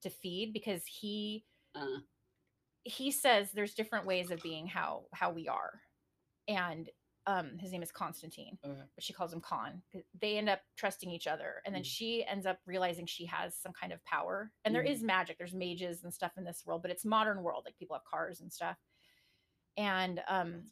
to 0.00 0.08
feed 0.08 0.52
because 0.54 0.86
he 0.86 1.44
Uh, 1.74 2.00
he 2.84 3.10
says 3.10 3.52
there's 3.52 3.74
different 3.74 4.06
ways 4.06 4.30
of 4.30 4.42
being 4.42 4.66
how 4.66 5.04
how 5.12 5.30
we 5.30 5.48
are 5.48 5.82
and 6.48 6.90
um 7.26 7.58
his 7.58 7.72
name 7.72 7.82
is 7.82 7.92
constantine 7.92 8.58
okay. 8.64 8.90
but 8.96 9.04
she 9.04 9.12
calls 9.14 9.32
him 9.32 9.40
Con. 9.40 9.82
They 10.20 10.36
end 10.38 10.48
up 10.50 10.60
trusting 10.76 11.10
each 11.10 11.26
other, 11.26 11.62
and 11.64 11.74
then 11.74 11.82
Mhm. 11.82 11.86
she 11.86 12.24
ends 12.26 12.46
up 12.46 12.58
realizing 12.66 13.06
she 13.06 13.26
has 13.26 13.56
some 13.56 13.72
kind 13.72 13.92
of 13.92 14.04
power. 14.04 14.52
And 14.64 14.74
there 14.74 14.82
Mhm. 14.82 14.92
is 14.92 15.02
magic. 15.02 15.38
There's 15.38 15.54
mages 15.54 16.04
and 16.04 16.12
stuff 16.12 16.32
in 16.36 16.44
this 16.44 16.64
world, 16.66 16.82
but 16.82 16.90
it's 16.90 17.04
modern 17.06 17.42
world. 17.42 17.62
Like 17.64 17.78
people 17.78 17.96
have 17.96 18.04
cars 18.04 18.40
and 18.40 18.52
stuff. 18.52 18.76
And 19.76 20.22
um, 20.28 20.64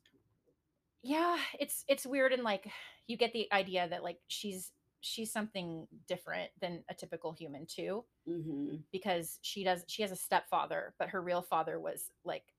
yeah, 1.03 1.39
it's 1.59 1.85
it's 1.89 2.07
weird 2.07 2.33
and 2.33 2.43
like 2.43 2.69
you 3.07 3.17
get 3.17 3.33
the 3.33 3.51
idea 3.53 3.89
that 3.89 4.03
like 4.03 4.19
she's 4.29 4.73
she's 5.01 5.33
something 5.33 5.87
different 6.07 6.51
than 6.61 6.85
a 6.89 6.95
typical 6.95 7.33
human 7.33 7.67
too, 7.67 8.05
Mhm. 8.27 8.83
because 8.93 9.39
she 9.43 9.65
does 9.65 9.85
she 9.89 10.03
has 10.03 10.13
a 10.13 10.17
stepfather, 10.17 10.95
but 10.99 11.09
her 11.11 11.23
real 11.23 11.43
father 11.43 11.79
was 11.81 12.11
like 12.25 12.55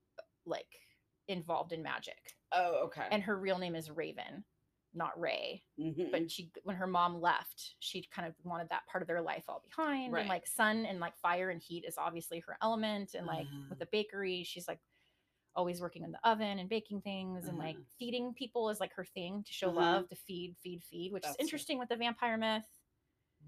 like 0.46 0.88
involved 1.28 1.72
in 1.74 1.84
magic, 1.84 2.36
Oh, 2.52 2.86
okay. 2.86 3.08
and 3.12 3.22
her 3.24 3.38
real 3.38 3.58
name 3.60 3.76
is 3.76 3.92
Raven, 3.92 4.44
not 4.94 5.20
Ray 5.20 5.64
Mhm. 5.78 6.12
but 6.12 6.32
she 6.32 6.52
when 6.64 6.76
her 6.76 6.88
mom 6.88 7.22
left 7.22 7.76
she 7.80 8.04
kind 8.08 8.28
of 8.28 8.34
wanted 8.44 8.70
that 8.70 8.88
part 8.88 9.02
of 9.04 9.08
their 9.08 9.22
life 9.22 9.44
all 9.48 9.60
behind 9.60 10.12
Right. 10.14 10.22
and 10.22 10.30
like 10.30 10.48
sun 10.48 10.86
and 10.88 11.00
like 11.00 11.16
fire 11.18 11.52
and 11.52 11.62
heat 11.62 11.86
is 11.86 11.98
obviously 11.98 12.40
her 12.40 12.58
element 12.62 13.14
and 13.14 13.28
like 13.28 13.46
Uh-huh. 13.48 13.66
with 13.70 13.80
the 13.80 13.86
bakery 13.88 14.44
she's 14.44 14.68
like 14.68 14.80
always 15.56 15.82
working 15.82 16.04
in 16.04 16.12
the 16.12 16.28
oven 16.30 16.60
and 16.60 16.70
baking 16.70 17.02
things 17.02 17.48
and 17.48 17.58
like 17.58 17.78
Uh-huh. 17.78 17.84
feeding 18.00 18.34
people 18.34 18.70
is 18.70 18.80
like 18.80 18.94
her 18.94 19.06
thing 19.06 19.44
to 19.44 19.54
show 19.54 19.70
Uh-huh. 19.70 19.72
love 19.72 20.08
to 20.10 20.16
feed 20.16 20.56
feed 20.64 20.84
feed 20.84 21.12
which 21.14 21.24
That's 21.24 21.38
is 21.40 21.40
interesting 21.40 21.80
with 21.80 21.90
the 21.90 21.98
vampire 21.98 22.38
myth 22.38 22.68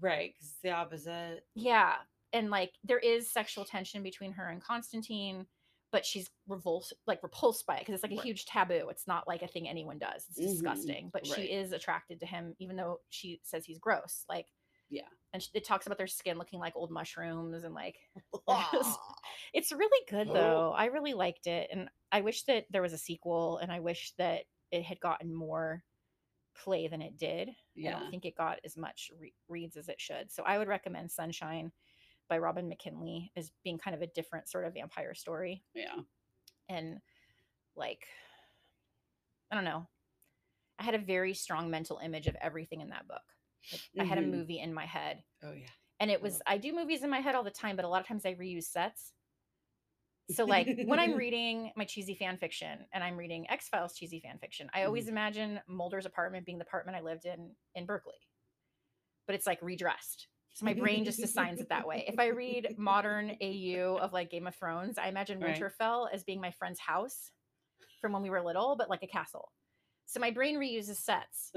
right, 0.00 0.34
'cause 0.38 0.48
it's 0.48 0.60
the 0.60 0.70
opposite. 0.70 1.46
yeah 1.54 1.96
and 2.32 2.50
like 2.50 2.72
there 2.84 2.98
is 2.98 3.30
sexual 3.30 3.64
tension 3.64 4.02
between 4.02 4.32
her 4.32 4.48
and 4.48 4.62
constantine 4.62 5.46
but 5.90 6.06
she's 6.06 6.30
revulsed 6.48 6.94
like 7.06 7.22
repulsed 7.22 7.66
by 7.66 7.76
it 7.76 7.80
because 7.80 7.94
it's 7.94 8.02
like 8.02 8.12
a 8.12 8.14
Right. 8.14 8.26
huge 8.26 8.46
taboo 8.46 8.88
it's 8.88 9.06
not 9.06 9.28
like 9.28 9.42
a 9.42 9.48
thing 9.48 9.68
anyone 9.68 9.98
does 9.98 10.26
it's 10.28 10.40
Mhm. 10.40 10.40
disgusting 10.40 11.10
but 11.12 11.26
Right. 11.26 11.50
she 11.50 11.52
is 11.52 11.72
attracted 11.72 12.20
to 12.20 12.26
him 12.26 12.54
even 12.58 12.76
though 12.76 13.00
she 13.10 13.40
says 13.44 13.64
he's 13.66 13.78
gross 13.78 14.24
like 14.28 14.46
Yeah. 14.88 15.08
And 15.34 15.46
it 15.54 15.64
talks 15.64 15.86
about 15.86 15.98
their 15.98 16.06
skin 16.06 16.38
looking 16.38 16.58
like 16.60 16.74
old 16.76 16.90
mushrooms 16.90 17.64
and 17.64 17.74
like 17.74 17.96
it's 19.54 19.72
really 19.72 20.04
good 20.08 20.28
Oh. 20.30 20.32
though. 20.34 20.74
I 20.76 20.86
really 20.86 21.14
liked 21.14 21.46
it 21.46 21.68
and 21.72 21.88
i 22.10 22.20
wish 22.20 22.42
that 22.44 22.66
there 22.70 22.82
was 22.82 22.92
a 22.92 22.98
sequel 22.98 23.58
and 23.58 23.72
i 23.72 23.80
wish 23.80 24.12
that 24.18 24.42
it 24.70 24.82
had 24.82 25.00
gotten 25.00 25.34
more 25.34 25.82
play 26.62 26.86
than 26.88 27.00
it 27.00 27.16
did. 27.16 27.48
I 27.78 27.90
don't 27.92 28.10
think 28.10 28.24
it 28.26 28.36
got 28.36 28.58
as 28.64 28.76
much 28.76 29.10
re- 29.18 29.32
reads 29.48 29.76
as 29.78 29.88
it 29.88 30.00
should 30.00 30.30
so 30.30 30.42
i 30.44 30.58
would 30.58 30.68
recommend 30.68 31.10
sunshine 31.10 31.72
by 32.28 32.38
robin 32.38 32.68
mckinley 32.68 33.30
as 33.36 33.50
being 33.64 33.78
kind 33.78 33.94
of 33.94 34.02
a 34.02 34.06
different 34.08 34.48
sort 34.48 34.66
of 34.66 34.74
vampire 34.74 35.14
story. 35.14 35.62
Yeah. 35.74 35.96
and 36.68 36.98
like 37.76 38.06
i 39.50 39.54
don't 39.54 39.64
know. 39.64 39.86
I 40.78 40.84
had 40.84 40.94
a 40.94 40.98
very 40.98 41.32
strong 41.34 41.70
mental 41.70 42.00
image 42.02 42.26
of 42.26 42.36
everything 42.40 42.80
in 42.80 42.88
that 42.90 43.06
book 43.06 43.22
like, 43.70 43.80
i 44.00 44.04
had 44.04 44.18
a 44.18 44.22
Mhm. 44.22 44.30
movie 44.30 44.58
in 44.60 44.72
my 44.74 44.86
head. 44.86 45.22
Oh 45.42 45.52
yeah. 45.52 45.66
and 46.00 46.10
it 46.10 46.20
was 46.22 46.40
i 46.46 46.58
do 46.58 46.72
movies 46.72 47.02
in 47.02 47.10
my 47.10 47.20
head 47.20 47.34
all 47.34 47.44
the 47.44 47.50
time 47.50 47.76
but 47.76 47.84
a 47.84 47.88
lot 47.88 48.00
of 48.00 48.06
times 48.08 48.24
i 48.26 48.34
reuse 48.34 48.64
sets. 48.64 49.12
So 50.30 50.44
like 50.44 50.66
when 50.86 50.98
i'm 50.98 51.14
reading 51.24 51.72
my 51.76 51.84
cheesy 51.84 52.14
fan 52.14 52.38
fiction 52.38 52.86
and 52.92 53.02
i'm 53.04 53.16
reading 53.16 53.46
x-files 53.50 53.94
cheesy 53.94 54.20
fan 54.20 54.38
fiction 54.38 54.70
i 54.74 54.84
always 54.84 55.08
imagine 55.08 55.60
mulder's 55.68 56.06
apartment 56.06 56.46
being 56.46 56.58
the 56.58 56.64
apartment 56.64 56.96
i 56.96 57.00
lived 57.00 57.24
in 57.26 57.54
in 57.74 57.86
berkeley. 57.86 58.14
But 59.26 59.36
it's 59.36 59.46
like 59.46 59.60
redressed. 59.62 60.28
So 60.54 60.66
my 60.66 60.74
brain 60.74 61.04
just 61.04 61.22
assigns 61.22 61.60
it 61.60 61.68
that 61.70 61.86
way. 61.86 62.04
If 62.06 62.18
i 62.18 62.26
read 62.26 62.74
modern 62.76 63.36
au 63.42 63.96
of 64.00 64.12
like 64.12 64.30
game 64.30 64.46
of 64.46 64.54
thrones 64.54 64.98
i 64.98 65.08
imagine 65.08 65.40
Right. 65.40 65.56
winterfell 65.60 66.08
as 66.12 66.24
being 66.24 66.40
my 66.40 66.50
friend's 66.52 66.80
house 66.80 67.30
from 68.00 68.12
when 68.12 68.22
we 68.22 68.30
were 68.30 68.42
little 68.42 68.76
but 68.76 68.90
like 68.90 69.02
a 69.02 69.06
castle. 69.06 69.52
So 70.06 70.20
my 70.20 70.30
brain 70.30 70.56
reuses 70.56 70.96
sets. 70.96 71.52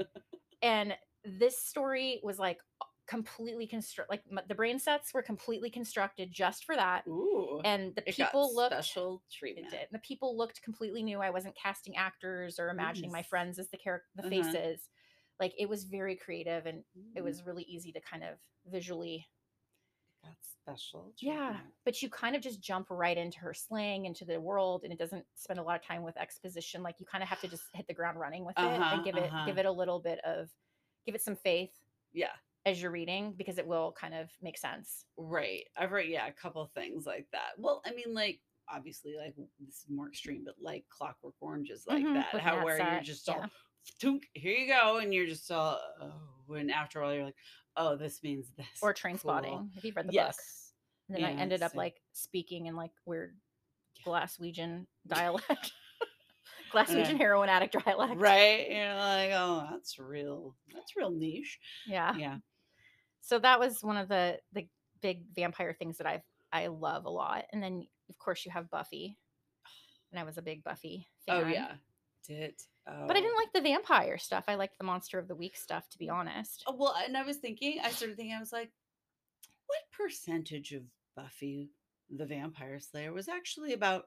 And 0.62 0.94
this 1.26 1.58
story 1.58 2.20
was 2.22 2.38
like 2.38 2.58
completely 3.06 3.66
construct 3.66 4.10
like 4.10 4.22
m- 4.30 4.40
the 4.48 4.54
brain 4.54 4.78
sets 4.78 5.14
were 5.14 5.22
completely 5.22 5.70
constructed 5.70 6.32
just 6.32 6.64
for 6.64 6.76
that 6.76 7.04
Ooh. 7.08 7.64
and 7.64 7.94
the 7.96 8.02
people 8.02 8.54
looked 8.54 9.00
special 9.00 9.24
it 9.56 9.68
treatment. 9.68 9.70
did. 9.70 9.88
The 9.92 9.98
people 10.00 10.36
looked 10.36 10.62
completely 10.62 11.02
new. 11.02 11.20
I 11.20 11.30
wasn't 11.30 11.56
casting 11.56 11.96
actors 11.96 12.58
or 12.58 12.70
imagining 12.70 13.12
my 13.12 13.22
friends 13.22 13.58
as 13.58 13.70
the 13.70 13.78
character, 13.78 14.08
the 14.14 14.22
Uh-huh. 14.22 14.56
faces. 14.62 14.90
Like 15.40 15.54
it 15.58 15.68
was 15.68 15.84
very 15.84 16.16
creative 16.16 16.66
and 16.66 16.84
it 17.14 17.22
Mm, 17.22 17.22
was 17.22 17.46
really 17.46 17.64
easy 17.64 17.92
to 17.92 18.00
kind 18.00 18.24
of 18.24 18.38
visually. 18.66 19.26
got 20.22 20.36
special. 20.42 21.14
Yeah, 21.18 21.60
but 21.84 22.02
you 22.02 22.10
kind 22.10 22.36
of 22.36 22.42
just 22.42 22.60
jump 22.60 22.88
right 22.90 23.16
into 23.16 23.38
her 23.38 23.54
slang, 23.54 24.04
into 24.04 24.26
the 24.26 24.38
world, 24.40 24.84
and 24.84 24.92
it 24.92 24.98
doesn't 24.98 25.26
spend 25.34 25.58
a 25.58 25.62
lot 25.62 25.76
of 25.80 25.82
time 25.86 26.02
with 26.02 26.16
exposition. 26.18 26.82
Like 26.82 27.00
you 27.00 27.06
kind 27.06 27.22
of 27.22 27.28
have 27.30 27.40
to 27.40 27.48
just 27.48 27.70
hit 27.74 27.86
the 27.86 27.94
ground 27.94 28.20
running 28.20 28.44
with 28.44 28.56
it 28.60 28.84
Uh-huh, 28.84 28.84
and 28.90 29.02
give 29.02 29.16
it 29.16 29.32
uh-huh. 29.32 29.46
give 29.46 29.56
it 29.58 29.64
a 29.64 29.72
little 29.72 30.00
bit 30.00 30.18
of 30.24 30.50
give 31.06 31.14
it 31.14 31.22
some 31.22 31.36
faith 31.36 31.70
Yeah. 32.12 32.32
as 32.66 32.82
you're 32.82 32.90
reading 32.90 33.32
because 33.38 33.56
it 33.58 33.66
will 33.66 33.92
kind 33.98 34.12
of 34.14 34.28
make 34.42 34.58
sense. 34.58 35.04
Right. 35.16 35.64
I've 35.76 35.92
read 35.92 36.08
yeah, 36.08 36.26
a 36.26 36.32
couple 36.32 36.66
things 36.74 37.06
like 37.06 37.26
that. 37.32 37.50
Well, 37.56 37.80
I 37.86 37.92
mean, 37.94 38.12
like 38.12 38.40
obviously, 38.68 39.14
like 39.16 39.34
this 39.60 39.76
is 39.76 39.84
more 39.88 40.08
extreme, 40.08 40.42
but 40.44 40.56
like 40.60 40.84
Clockwork 40.90 41.34
Orange 41.40 41.70
is 41.70 41.84
like 41.86 42.04
Mhm, 42.04 42.14
that. 42.14 42.40
How 42.40 42.64
where 42.64 42.76
you're 42.94 43.00
just 43.02 43.26
yeah. 43.28 43.34
all 43.34 43.44
tunk, 44.00 44.24
here 44.34 44.52
you 44.56 44.66
go, 44.66 44.96
and 44.98 45.14
you're 45.14 45.26
just 45.28 45.50
all 45.50 45.80
oh, 46.02 46.54
and 46.54 46.70
after 46.72 47.02
all, 47.02 47.14
you're 47.14 47.24
like, 47.24 47.36
oh, 47.76 47.94
this 47.96 48.22
means 48.22 48.50
this. 48.56 48.66
Or 48.82 48.92
train 48.92 49.14
Cool. 49.14 49.30
spotting 49.30 49.70
if 49.76 49.84
you've 49.84 49.94
read 49.96 50.06
the 50.06 50.08
book. 50.08 50.14
Yes. 50.14 50.72
And 51.08 51.16
then 51.18 51.24
I 51.24 51.32
Yeah, 51.34 51.40
ended 51.40 51.62
up 51.62 51.76
like 51.76 52.00
speaking 52.12 52.66
in 52.66 52.74
like 52.74 52.90
weird 53.04 53.36
Yeah. 53.94 54.04
Glaswegian 54.12 54.86
dialect. 55.06 55.72
Glaswegian 56.76 57.16
heroin 57.18 57.48
addict 57.48 57.76
dialect. 57.84 58.20
Right. 58.20 58.66
You're 58.70 58.94
like, 58.94 59.30
oh, 59.32 59.66
that's 59.70 59.98
real. 59.98 60.54
That's 60.74 60.96
real 60.96 61.10
niche. 61.10 61.58
Yeah. 61.86 62.14
Yeah. 62.16 62.36
So 63.22 63.38
that 63.38 63.58
was 63.58 63.82
one 63.82 63.96
of 63.96 64.08
the 64.08 64.38
the 64.52 64.68
big 65.00 65.24
vampire 65.34 65.74
things 65.78 65.98
that 65.98 66.06
I 66.06 66.22
I 66.52 66.68
love 66.68 67.04
a 67.06 67.10
lot. 67.10 67.44
And 67.52 67.62
then 67.62 67.86
of 68.08 68.18
course 68.18 68.44
you 68.44 68.52
have 68.52 68.70
Buffy. 68.70 69.16
And 70.12 70.20
I 70.20 70.24
was 70.24 70.38
a 70.38 70.42
big 70.42 70.62
Buffy 70.62 71.08
oh, 71.28 71.40
fan. 71.40 71.44
Oh 71.44 71.48
yeah. 71.48 71.72
Did. 72.28 72.54
Oh. 72.88 73.06
But 73.08 73.16
I 73.16 73.20
didn't 73.20 73.34
oh. 73.34 73.42
like 73.42 73.52
the 73.52 73.68
vampire 73.68 74.18
stuff. 74.18 74.44
I 74.46 74.54
liked 74.54 74.78
the 74.78 74.84
monster 74.84 75.18
of 75.18 75.26
the 75.26 75.34
week 75.34 75.56
stuff 75.56 75.88
to 75.90 75.98
be 75.98 76.08
honest. 76.08 76.62
Oh, 76.66 76.76
well, 76.78 76.94
and 77.04 77.16
I 77.16 77.24
was 77.24 77.38
thinking, 77.38 77.80
I 77.82 77.90
started 77.90 78.16
thinking, 78.16 78.34
I 78.34 78.40
was 78.40 78.52
like, 78.52 78.70
what 79.66 79.80
percentage 79.92 80.72
of 80.72 80.84
Buffy 81.16 81.70
the 82.08 82.24
Vampire 82.24 82.78
Slayer 82.78 83.12
was 83.12 83.28
actually 83.28 83.72
about 83.72 84.04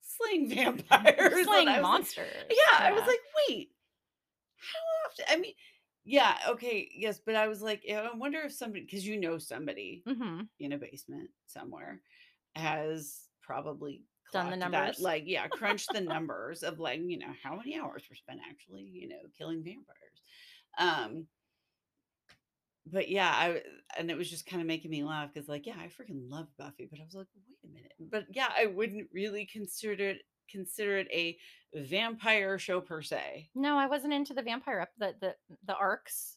slaying 0.00 0.48
vampires? 0.54 1.44
Slaying 1.44 1.46
was 1.46 1.74
like- 1.74 1.82
monsters. 1.82 2.26
yeah, 2.50 2.78
I 2.78 2.92
was 2.92 3.02
like, 3.06 3.20
wait, 3.48 3.70
how 4.56 5.08
often? 5.10 5.24
I 5.28 5.36
mean, 5.40 5.54
yeah, 6.04 6.36
okay, 6.48 6.88
yes, 6.94 7.20
but 7.24 7.34
I 7.34 7.48
was 7.48 7.60
like, 7.62 7.82
I 7.90 8.08
wonder 8.14 8.40
if 8.40 8.52
somebody, 8.52 8.84
because 8.84 9.06
you 9.06 9.20
know 9.20 9.38
somebody 9.38 10.02
hmm 10.06 10.40
in 10.60 10.72
a 10.72 10.78
basement 10.78 11.30
somewhere 11.46 12.00
has 12.56 13.20
probably 13.42 14.02
Done 14.32 14.50
the 14.50 14.56
clocked 14.56 14.72
that, 14.72 14.78
numbers. 14.80 15.00
like 15.00 15.22
yeah 15.26 15.46
crunched 15.48 15.92
the 15.92 16.00
numbers 16.14 16.62
of 16.62 16.78
like 16.78 17.00
you 17.00 17.18
know 17.18 17.32
how 17.42 17.56
many 17.56 17.78
hours 17.78 18.04
were 18.10 18.16
spent 18.16 18.40
actually 18.50 18.82
you 18.82 19.08
know 19.08 19.16
killing 19.38 19.62
vampires 19.62 20.20
um 20.78 21.26
but 22.92 23.08
yeah, 23.08 23.30
I 23.30 23.62
and 23.98 24.10
it 24.10 24.16
was 24.16 24.30
just 24.30 24.46
kind 24.46 24.60
of 24.60 24.66
making 24.66 24.90
me 24.90 25.04
laugh 25.04 25.30
because 25.32 25.48
like, 25.48 25.66
yeah, 25.66 25.76
I 25.78 25.86
freaking 25.86 26.28
love 26.28 26.48
Buffy, 26.58 26.86
but 26.90 27.00
I 27.00 27.04
was 27.04 27.14
like, 27.14 27.26
wait 27.34 27.70
a 27.70 27.74
minute. 27.74 27.92
But 27.98 28.24
yeah, 28.34 28.48
I 28.56 28.66
wouldn't 28.66 29.08
really 29.12 29.46
consider 29.46 30.10
it 30.10 30.18
consider 30.50 30.98
it 30.98 31.08
a 31.12 31.36
vampire 31.74 32.58
show 32.58 32.80
per 32.80 33.02
se. 33.02 33.50
No, 33.54 33.76
I 33.76 33.86
wasn't 33.86 34.12
into 34.14 34.34
the 34.34 34.42
vampire 34.42 34.80
up 34.80 34.90
the 34.98 35.14
the 35.20 35.34
the 35.66 35.74
arcs. 35.76 36.36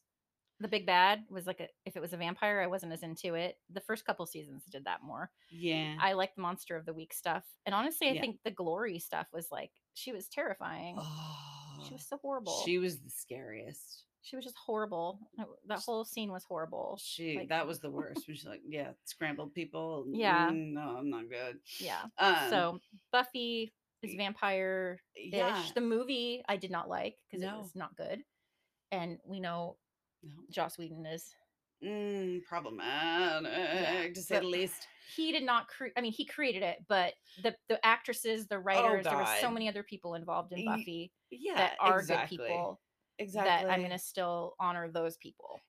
The 0.59 0.67
big 0.67 0.85
bad 0.85 1.23
was 1.29 1.47
like 1.47 1.59
a 1.59 1.67
if 1.85 1.95
it 1.95 2.01
was 2.01 2.13
a 2.13 2.17
vampire, 2.17 2.61
I 2.61 2.67
wasn't 2.67 2.93
as 2.93 3.01
into 3.01 3.33
it. 3.33 3.57
The 3.73 3.81
first 3.81 4.05
couple 4.05 4.25
seasons 4.27 4.63
did 4.71 4.85
that 4.85 5.01
more. 5.03 5.31
Yeah. 5.49 5.95
I 5.99 6.13
like 6.13 6.35
the 6.35 6.41
monster 6.43 6.75
of 6.75 6.85
the 6.85 6.93
week 6.93 7.13
stuff. 7.13 7.43
And 7.65 7.73
honestly, 7.73 8.09
I 8.09 8.11
Yeah. 8.11 8.21
think 8.21 8.37
the 8.45 8.51
glory 8.51 8.99
stuff 8.99 9.25
was 9.33 9.47
like 9.51 9.71
she 9.95 10.11
was 10.11 10.27
terrifying. 10.27 10.97
oh, 10.99 11.83
She 11.87 11.93
was 11.93 12.03
oh, 12.11 12.15
so 12.15 12.19
horrible. 12.21 12.61
She 12.63 12.77
was 12.77 12.99
the 12.99 13.09
scariest. 13.09 14.03
She 14.23 14.35
was 14.35 14.45
just 14.45 14.55
horrible. 14.57 15.19
That- 15.65 15.79
whole 15.79 16.05
scene 16.05 16.31
was 16.31 16.43
horrible. 16.43 16.97
She 17.01 17.37
Like- 17.37 17.49
that 17.49 17.65
was 17.65 17.79
the 17.79 17.89
worst. 17.89 18.25
She's 18.25 18.45
like, 18.45 18.61
yeah, 18.67 18.93
scrambled 19.05 19.53
people. 19.53 20.05
Yeah. 20.07 20.49
Mm, 20.51 20.73
no, 20.73 20.97
I'm 20.97 21.09
not 21.09 21.27
good. 21.29 21.59
Yeah. 21.79 22.03
Um, 22.17 22.49
so 22.49 22.79
Buffy 23.11 23.73
is 24.03 24.13
vampire 24.15 24.99
ish. 25.15 25.33
yeah, 25.33 25.65
The 25.75 25.81
movie 25.81 26.43
I 26.47 26.57
did 26.57 26.71
not 26.71 26.87
like 26.89 27.17
because 27.29 27.43
No. 27.43 27.55
it 27.55 27.61
was 27.61 27.75
not 27.75 27.95
good. 27.95 28.23
And 28.91 29.19
we 29.25 29.39
know 29.39 29.77
no. 30.23 30.43
Joss 30.49 30.77
Whedon 30.77 31.05
is 31.05 31.33
Mm, 31.83 32.43
problematic 32.45 34.13
to 34.13 34.21
say 34.21 34.35
but- 34.35 34.41
the 34.41 34.47
least. 34.47 34.87
he 35.15 35.31
did 35.31 35.41
not 35.43 35.67
create 35.67 35.93
I 35.97 36.01
mean 36.01 36.11
he 36.11 36.25
created 36.25 36.61
it, 36.61 36.85
but 36.87 37.15
the 37.41 37.55
the 37.69 37.83
actresses, 37.83 38.47
the 38.47 38.59
writers, 38.59 39.03
there 39.05 39.17
were 39.17 39.25
so 39.39 39.47
Oh, 39.47 39.51
many 39.51 39.67
other 39.67 39.81
people 39.83 40.13
involved 40.13 40.53
in 40.53 40.63
Buffy 40.65 41.11
Yeah, 41.31 41.55
that 41.55 41.77
are 41.79 41.99
exactly. 41.99 42.37
good 42.37 42.47
people 42.47 42.81
Exactly. 43.21 43.49
that 43.67 43.71
I'm 43.73 43.81
gonna 43.81 43.97
still 43.99 44.55
honor 44.59 44.89
those 44.89 45.17
people. 45.17 45.59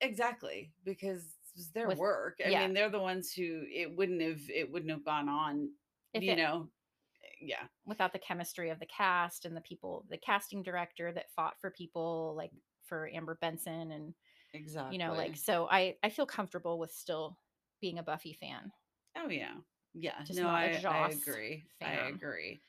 exactly 0.00 0.72
because 0.84 1.36
it's 1.54 1.70
their 1.70 1.88
With- 1.88 1.98
work. 1.98 2.36
I 2.44 2.48
yeah. 2.50 2.60
mean, 2.66 2.74
they're 2.74 2.90
the 2.90 3.00
ones 3.00 3.32
who 3.32 3.64
it 3.72 3.96
wouldn't 3.96 4.20
have 4.20 4.40
it 4.50 4.70
wouldn't 4.70 4.90
have 4.90 5.04
gone 5.04 5.28
on. 5.28 5.70
If 6.12 6.22
you 6.22 6.32
it- 6.32 6.36
know, 6.36 6.68
eh, 7.24 7.28
yeah, 7.40 7.66
without 7.86 8.12
the 8.12 8.18
chemistry 8.18 8.68
of 8.70 8.78
the 8.78 8.86
cast 8.86 9.44
and 9.46 9.56
the 9.56 9.62
people, 9.62 10.04
the 10.10 10.18
casting 10.18 10.62
director 10.62 11.12
that 11.12 11.30
fought 11.34 11.58
for 11.60 11.70
people 11.70 12.34
like 12.36 12.52
for 12.84 13.08
Amber 13.12 13.36
Benson 13.40 13.90
and 13.92 14.14
exactly. 14.52 14.96
you 14.96 15.04
know 15.04 15.14
like 15.14 15.36
so 15.36 15.66
I 15.70 15.96
I 16.02 16.10
feel 16.10 16.26
comfortable 16.26 16.78
with 16.78 16.92
still 16.92 17.38
being 17.80 17.98
a 17.98 18.02
Buffy 18.02 18.32
fan. 18.34 18.70
oh 19.16 19.28
yeah, 19.30 19.54
yeah. 19.94 20.22
Just 20.24 20.38
no, 20.38 20.48
I, 20.48 20.78
I 20.86 21.08
agree. 21.10 21.64
I 21.82 21.92
agree. 22.08 22.60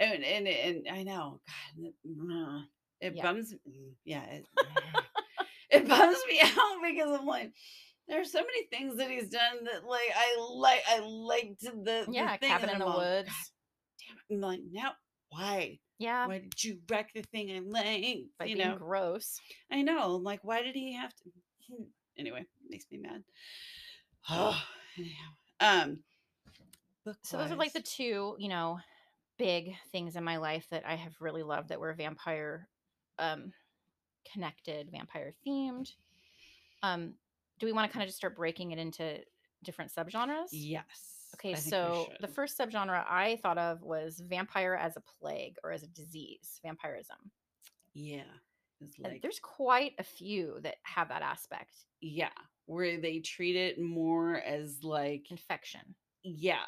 And 0.00 0.24
and 0.24 0.46
and 0.48 0.88
I 0.88 1.02
know, 1.02 1.40
God, 1.76 2.64
it- 3.00 3.14
Yeah. 3.16 3.22
bums. 3.22 3.54
Yeah, 4.04 4.22
it, 4.24 4.46
it 5.70 5.88
bums 5.88 6.18
me 6.28 6.40
out 6.44 6.82
because 6.82 7.18
I'm 7.20 7.26
like. 7.26 7.52
There's 8.06 8.30
so 8.30 8.40
many 8.40 8.66
things 8.66 8.98
that 8.98 9.08
he's 9.10 9.30
done 9.30 9.64
that 9.64 9.86
like 9.88 10.10
I 10.14 10.36
like 10.50 10.82
I 10.86 10.98
liked 10.98 11.62
the, 11.62 11.70
the 11.70 12.06
Yeah, 12.12 12.36
thing, 12.36 12.50
Cabin 12.50 12.68
in 12.68 12.78
the 12.78 12.84
all, 12.84 12.98
Woods. 12.98 13.30
Damn 14.06 14.16
it." 14.18 14.34
I'm 14.34 14.40
like 14.42 14.60
now 14.70 14.90
why 15.30 15.78
Yeah, 15.98 16.26
why 16.26 16.40
did 16.40 16.62
you 16.62 16.80
wreck 16.90 17.12
the 17.14 17.22
thing 17.22 17.50
I 17.50 17.60
like? 17.60 18.24
by 18.38 18.44
you 18.44 18.56
know, 18.56 18.76
gross. 18.76 19.40
I 19.72 19.80
know. 19.80 20.16
I'm 20.16 20.22
like, 20.22 20.40
why 20.44 20.60
did 20.62 20.74
he 20.74 20.92
have 20.92 21.14
to? 21.14 21.30
Hmm, 21.70 21.84
Anyway, 22.18 22.44
makes 22.68 22.84
me 22.92 22.98
mad. 22.98 23.24
Oh, 24.28 24.62
anyhow. 24.98 25.30
Um, 25.60 26.00
So 27.22 27.38
those 27.38 27.50
are 27.52 27.56
like 27.56 27.72
the 27.72 27.80
two, 27.80 28.36
you 28.38 28.50
know, 28.50 28.80
big 29.38 29.74
things 29.92 30.14
in 30.14 30.24
my 30.24 30.36
life 30.36 30.66
that 30.70 30.84
I 30.86 30.96
have 30.96 31.14
really 31.20 31.42
loved 31.42 31.70
that 31.70 31.80
were 31.80 31.94
vampire 31.94 32.68
um 33.18 33.52
connected, 34.32 34.90
vampire 34.90 35.32
themed. 35.46 35.90
Um 36.82 37.14
do 37.58 37.66
we 37.66 37.72
want 37.72 37.88
to 37.88 37.92
kind 37.92 38.02
of 38.02 38.08
just 38.08 38.18
start 38.18 38.36
breaking 38.36 38.72
it 38.72 38.78
into 38.78 39.20
different 39.62 39.92
subgenres? 39.92 40.48
Yes. 40.50 41.30
Okay, 41.34 41.50
I 41.52 41.54
think 41.54 41.64
we 41.66 41.70
so 41.70 42.08
the 42.20 42.28
first 42.28 42.58
subgenre 42.58 43.04
I 43.08 43.38
thought 43.42 43.58
of 43.58 43.82
was 43.82 44.20
vampire 44.28 44.74
as 44.74 44.96
a 44.96 45.02
plague 45.20 45.56
or 45.64 45.72
as 45.72 45.82
a 45.82 45.88
disease, 45.88 46.60
vampirism. 46.62 47.16
yeah, 47.92 48.22
like 49.02 49.20
there's 49.22 49.40
quite 49.40 49.92
a 49.98 50.04
few 50.04 50.58
that 50.62 50.76
have 50.82 51.08
that 51.08 51.22
aspect. 51.22 51.74
yeah, 52.00 52.28
where 52.66 53.00
they 53.00 53.18
treat 53.18 53.56
it 53.56 53.80
more 53.80 54.36
as 54.36 54.84
like 54.84 55.26
Infection. 55.30 55.94
yeah, 56.22 56.64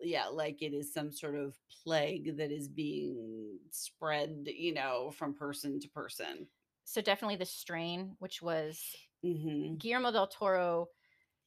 yeah, 0.00 0.26
like 0.26 0.62
it 0.62 0.72
is 0.74 0.92
some 0.92 1.12
sort 1.12 1.34
of 1.36 1.54
plague 1.84 2.36
that 2.38 2.50
is 2.50 2.68
being 2.68 3.58
spread, 3.70 4.46
you 4.46 4.74
know, 4.74 5.12
from 5.16 5.34
person 5.34 5.78
to 5.80 5.88
person. 5.88 6.46
So 6.84 7.00
definitely 7.00 7.36
the 7.36 7.46
strain, 7.46 8.16
which 8.18 8.42
was 8.42 8.80
Mm-hmm. 9.24 9.76
Guillermo 9.76 10.10
del 10.10 10.26
Toro 10.26 10.88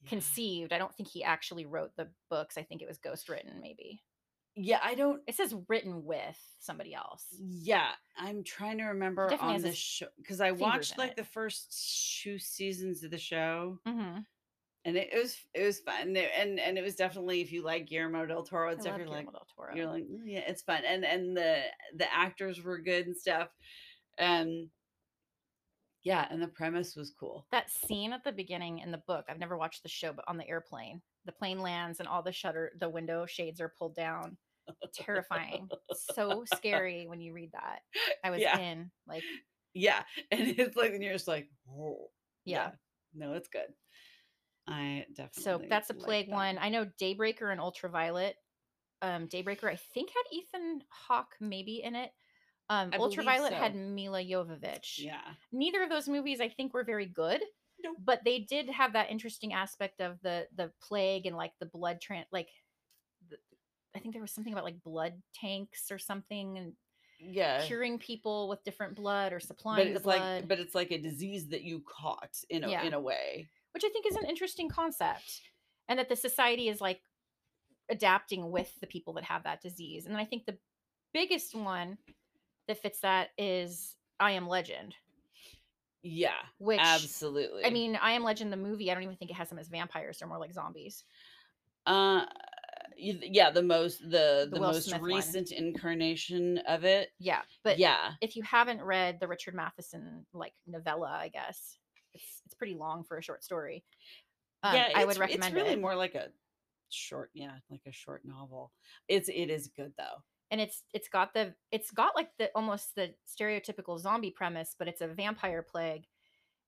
conceived. 0.08 0.72
I 0.72 0.78
don't 0.78 0.94
think 0.96 1.10
he 1.10 1.24
actually 1.26 1.66
wrote 1.66 1.92
the 1.98 2.08
books. 2.30 2.58
I 2.58 2.62
think 2.64 2.82
it 2.82 2.88
was 2.88 2.98
ghost 3.00 3.28
written, 3.28 3.60
maybe. 3.62 4.02
Yeah, 4.56 4.80
I 4.82 4.96
don't 4.96 5.22
It 5.28 5.36
says 5.36 5.54
written 5.68 6.06
with 6.06 6.38
somebody 6.60 6.94
else. 6.94 7.26
Yeah, 7.38 7.90
I'm 8.18 8.46
trying 8.46 8.78
to 8.78 8.86
remember 8.86 9.30
on 9.42 9.62
the 9.62 9.74
show 9.74 10.08
because 10.18 10.40
I 10.40 10.52
watched 10.52 10.98
like 10.98 11.12
it. 11.12 11.18
the 11.18 11.26
first 11.26 12.22
two 12.24 12.40
seasons 12.40 13.04
of 13.04 13.12
the 13.12 13.18
show, 13.18 13.80
Mm-hmm. 13.86 14.20
And 14.86 14.96
it, 14.96 15.10
was 15.14 15.38
it 15.54 15.64
was 15.64 15.80
fun, 15.80 16.02
and 16.08 16.18
and 16.18 16.60
and 16.60 16.78
it 16.78 16.84
was 16.84 16.96
definitely 16.96 17.42
if 17.42 17.52
you 17.52 17.64
like 17.64 17.88
Guillermo 17.88 18.26
del 18.26 18.44
Toro, 18.44 18.70
I 18.70 18.74
love 18.74 18.84
definitely 18.84 19.06
like 19.16 19.26
Guillermo 19.26 19.32
del 19.32 19.48
Toro. 19.56 19.76
you're 19.76 19.88
like 19.88 20.04
"Mm, 20.04 20.22
yeah, 20.26 20.44
it's 20.48 20.62
fun, 20.62 20.84
and 20.86 21.04
and 21.04 21.36
the 21.36 21.64
the 21.98 22.12
actors 22.14 22.62
were 22.64 22.78
good 22.80 23.08
and 23.08 23.18
stuff, 23.18 23.50
and 24.18 24.70
yeah, 26.04 26.28
and 26.30 26.42
the 26.42 26.48
premise 26.48 26.96
was 26.96 27.12
cool. 27.20 27.48
that 27.52 27.72
scene 27.72 28.14
at 28.14 28.24
the 28.24 28.32
beginning 28.32 28.80
in 28.80 28.92
the 28.92 29.02
book. 29.08 29.26
I've 29.28 29.40
never 29.40 29.58
watched 29.58 29.82
the 29.82 29.90
show, 29.90 30.14
but 30.14 30.26
on 30.28 30.38
the 30.38 30.48
airplane, 30.48 31.02
the 31.26 31.32
plane 31.32 31.60
lands 31.60 32.00
and 32.00 32.08
all 32.08 32.22
the 32.22 32.32
shutter, 32.32 32.72
the 32.80 32.90
window 32.90 33.26
shades 33.26 33.60
are 33.60 33.74
pulled 33.78 33.96
down. 33.96 34.38
Terrifying. 34.94 35.68
so 36.14 36.44
scary 36.56 37.06
when 37.08 37.22
you 37.22 37.34
read 37.34 37.52
that. 37.54 37.80
I 38.24 38.30
was 38.30 38.40
Yeah. 38.40 38.58
in 38.60 38.92
like, 39.08 39.24
Yeah, 39.74 40.04
and 40.32 40.42
it's 40.60 40.76
like 40.76 40.94
and 40.94 41.04
you're 41.04 41.14
just 41.14 41.28
like 41.28 41.50
oh 41.70 42.12
yeah. 42.46 42.72
no, 43.14 43.34
it's 43.34 43.48
good. 43.50 43.74
I 44.68 45.06
definitely 45.14 45.44
So 45.44 45.62
that's 45.70 45.90
a 45.90 45.94
like 45.94 46.02
plague 46.04 46.30
that. 46.30 46.36
one. 46.36 46.58
I 46.60 46.70
know 46.70 46.86
Daybreaker 47.00 47.52
and 47.52 47.62
Ultraviolet. 47.62 48.36
Um, 49.02 49.28
Daybreaker, 49.28 49.66
I 49.72 49.76
think 49.94 50.10
had 50.10 50.24
Ethan 50.36 50.82
Hawke 50.90 51.36
maybe 51.40 51.82
in 51.84 51.96
it. 51.96 52.12
Um, 52.70 52.90
I 52.94 52.98
Ultraviolet 52.98 53.54
had. 53.54 53.76
Milla 53.76 54.24
Jovovich. 54.24 54.98
Yeah. 54.98 55.22
Neither 55.52 55.84
of 55.84 55.90
those 55.90 56.08
movies 56.08 56.42
I 56.42 56.50
think 56.50 56.74
were 56.74 56.84
very 56.84 57.06
good. 57.06 57.42
Nope. 57.84 57.98
But 58.04 58.22
they 58.26 58.40
did 58.40 58.70
have 58.70 58.94
that 58.94 59.12
interesting 59.12 59.54
aspect 59.54 60.02
of 60.02 60.18
the 60.24 60.48
the 60.56 60.72
plague 60.82 61.26
and 61.28 61.36
like 61.36 61.52
the 61.60 61.66
blood 61.68 62.00
tran 62.02 62.24
like 62.32 62.48
the, 63.30 63.38
I 63.96 64.00
think 64.00 64.14
there 64.16 64.22
was 64.22 64.32
something 64.32 64.54
about 64.54 64.64
like 64.66 64.82
blood 64.82 65.22
tanks 65.40 65.92
or 65.92 66.00
something 66.00 66.58
and 66.58 66.74
Yeah. 67.20 67.64
curing 67.66 68.00
people 68.00 68.48
with 68.50 68.64
different 68.64 68.96
blood 68.96 69.32
or 69.34 69.38
but 69.40 69.48
supplying 69.48 69.90
the 69.90 69.96
it's 69.96 70.04
blood, 70.04 70.20
like 70.22 70.48
but 70.48 70.60
it's 70.60 70.74
like 70.74 70.92
a 70.92 70.98
disease 70.98 71.50
that 71.50 71.62
you 71.64 71.84
caught 71.86 72.36
in 72.50 72.64
a 72.64 72.70
Yeah. 72.72 72.84
in 72.84 72.94
a 72.94 73.00
way 73.00 73.50
which 73.76 73.84
I 73.86 73.90
think 73.90 74.08
is 74.08 74.16
an 74.16 74.26
interesting 74.26 74.70
concept, 74.70 75.42
and 75.88 76.00
that 76.00 76.10
the 76.10 76.16
society 76.16 76.70
is 76.70 76.82
like 76.82 77.02
adapting 77.90 78.50
with 78.50 78.72
the 78.82 78.88
people 78.88 79.14
that 79.14 79.24
have 79.26 79.44
that 79.44 79.62
disease. 79.62 80.06
And 80.06 80.16
then 80.16 80.20
I 80.22 80.26
think 80.26 80.46
the 80.46 80.58
biggest 81.14 81.54
one 81.54 81.98
that 82.68 82.82
fits 82.82 83.02
that 83.02 83.30
is 83.38 83.96
I 84.20 84.32
Am 84.32 84.48
Legend, 84.48 84.96
yeah 86.02 86.42
which 86.58 86.80
absolutely 86.82 87.64
I 87.66 87.70
mean, 87.70 87.96
I 88.02 88.14
Am 88.14 88.24
Legend, 88.24 88.52
the 88.52 88.58
movie, 88.58 88.90
I 88.90 88.94
don't 88.96 89.04
even 89.04 89.18
think 89.18 89.30
it 89.30 89.36
has 89.36 89.50
them 89.50 89.60
as 89.60 89.68
vampires. 89.68 90.18
They're 90.20 90.28
more 90.28 90.40
like 90.40 90.54
zombies. 90.54 91.04
uh 91.86 92.26
yeah 92.98 93.52
the 93.52 93.62
most 93.62 94.00
the 94.10 94.48
The 94.50 94.52
the, 94.54 94.60
most 94.62 94.86
Smith 94.88 95.02
one. 95.02 95.10
recent 95.12 95.52
incarnation 95.52 96.60
of 96.60 96.86
it 96.86 97.10
Yeah. 97.20 97.42
But 97.64 97.78
yeah 97.78 98.12
if 98.22 98.36
you 98.38 98.44
haven't 98.44 98.82
read 98.82 99.20
the 99.20 99.28
Richard 99.28 99.54
Matheson 99.54 100.26
like 100.34 100.54
novella, 100.66 101.10
I 101.10 101.28
guess 101.28 101.78
it's 102.16 102.42
it's 102.46 102.56
pretty 102.56 102.76
long 102.76 103.04
for 103.04 103.18
a 103.18 103.24
short 103.24 103.44
story. 103.44 103.84
Um, 104.64 104.76
yeah 104.76 104.90
I 104.96 105.06
would 105.06 105.18
recommend 105.18 105.54
it's 105.56 105.64
really 105.64 105.74
it. 105.76 105.82
more 105.82 105.96
like 105.96 106.16
a 106.16 106.30
short 106.90 107.30
yeah 107.34 107.52
like 107.70 107.82
a 107.88 107.92
short 107.92 108.24
novel. 108.26 108.72
It's 109.08 109.30
it 109.30 109.50
is 109.50 109.70
good 109.76 109.94
though. 109.98 110.24
And 110.52 110.62
it's 110.62 110.84
it's 110.94 111.10
got 111.10 111.34
the 111.34 111.54
it's 111.72 111.92
got 111.92 112.16
like 112.16 112.30
the 112.38 112.50
almost 112.56 112.96
the 112.96 113.14
stereotypical 113.28 114.00
zombie 114.00 114.32
premise 114.32 114.76
but 114.78 114.88
it's 114.88 115.02
a 115.02 115.08
vampire 115.08 115.62
plague. 115.62 116.06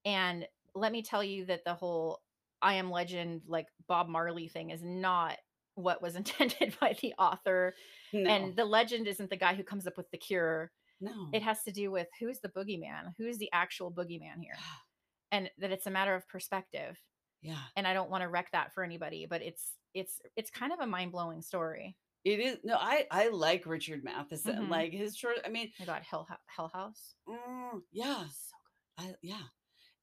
And 0.06 0.46
let 0.76 0.92
me 0.92 1.02
tell 1.02 1.24
you 1.24 1.46
that 1.46 1.64
the 1.66 1.74
whole 1.74 2.22
i 2.62 2.74
am 2.74 2.90
legend 2.90 3.42
like 3.48 3.68
bob 3.88 4.10
marley 4.10 4.48
thing 4.48 4.72
is 4.72 4.82
not 4.84 5.38
what 5.78 6.02
was 6.02 6.16
intended 6.22 6.76
by 6.82 6.96
the 7.02 7.14
author. 7.18 7.74
No. 8.12 8.30
And 8.30 8.56
the 8.56 8.66
legend 8.66 9.08
isn't 9.08 9.30
the 9.30 9.38
guy 9.38 9.56
who 9.56 9.64
comes 9.64 9.88
up 9.88 9.96
with 9.96 10.10
the 10.12 10.18
cure. 10.18 10.72
No. 11.00 11.30
it 11.32 11.44
has 11.44 11.62
to 11.62 11.72
do 11.72 11.92
with 11.92 12.08
who's 12.20 12.40
the 12.40 12.50
boogeyman? 12.50 13.14
Who's 13.20 13.38
the 13.38 13.52
actual 13.54 13.92
boogeyman 13.92 14.42
here 14.42 14.56
and 15.32 15.50
that 15.58 15.72
it's 15.72 15.88
a 15.88 15.92
matter 15.92 16.16
of 16.16 16.28
perspective 16.28 17.00
yeah 17.42 17.68
and 17.76 17.88
i 17.88 17.94
don't 17.94 18.10
want 18.10 18.22
to 18.24 18.30
wreck 18.30 18.52
that 18.52 18.74
for 18.74 18.84
anybody 18.84 19.26
but 19.28 19.42
it's 19.42 19.76
it's 19.94 20.22
it's 20.36 20.52
kind 20.52 20.74
of 20.74 20.80
a 20.80 20.88
mind-blowing 20.88 21.42
story 21.42 21.98
it 22.24 22.40
is 22.40 22.58
no 22.64 22.76
i 22.76 23.08
i 23.12 23.28
like 23.30 23.66
richard 23.66 24.04
matheson 24.04 24.68
Mhm. 24.68 24.70
like 24.70 24.92
his 24.92 25.16
short 25.16 25.38
i 25.46 25.50
mean 25.50 25.72
i 25.80 25.86
got 25.86 26.04
hell 26.04 26.28
hell 26.48 26.70
house 26.70 27.16
mm, 27.28 27.82
yeah 27.92 28.28
so 28.28 28.56
I 28.98 29.16
yeah. 29.22 29.44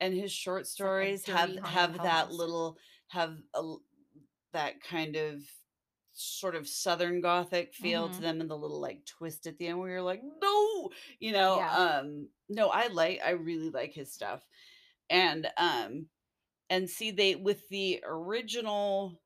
and 0.00 0.14
his 0.14 0.32
short 0.32 0.66
like 1.00 1.16
stories 1.16 1.24
have 1.26 1.56
have 1.64 2.02
that 2.02 2.30
little 2.32 2.78
have 3.08 3.40
a 3.54 3.74
that 4.52 4.80
kind 4.82 5.16
of 5.16 5.44
sort 6.12 6.54
of 6.56 6.68
Southern 6.68 7.20
Gothic 7.20 7.74
feel 7.74 8.10
to 8.10 8.20
Mhm. 8.20 8.22
them 8.22 8.40
and 8.40 8.50
the 8.50 8.56
little, 8.58 8.80
like, 8.80 9.04
twist 9.06 9.46
at 9.46 9.58
the 9.58 9.68
end 9.68 9.78
where 9.80 9.90
you're 9.90 10.02
like, 10.02 10.22
"No!" 10.24 10.90
You 11.20 11.32
know? 11.32 11.60
Yeah. 11.60 11.76
Um, 11.76 12.30
no, 12.48 12.68
I 12.70 12.88
like 12.88 13.20
I 13.24 13.30
really 13.32 13.70
like 13.70 13.92
his 13.94 14.12
stuff. 14.12 14.46
And, 15.10 15.48
um 15.56 16.06
and 16.70 16.88
see, 16.88 17.10
they 17.10 17.34
with 17.36 17.68
the 17.68 18.02
original 18.06 19.20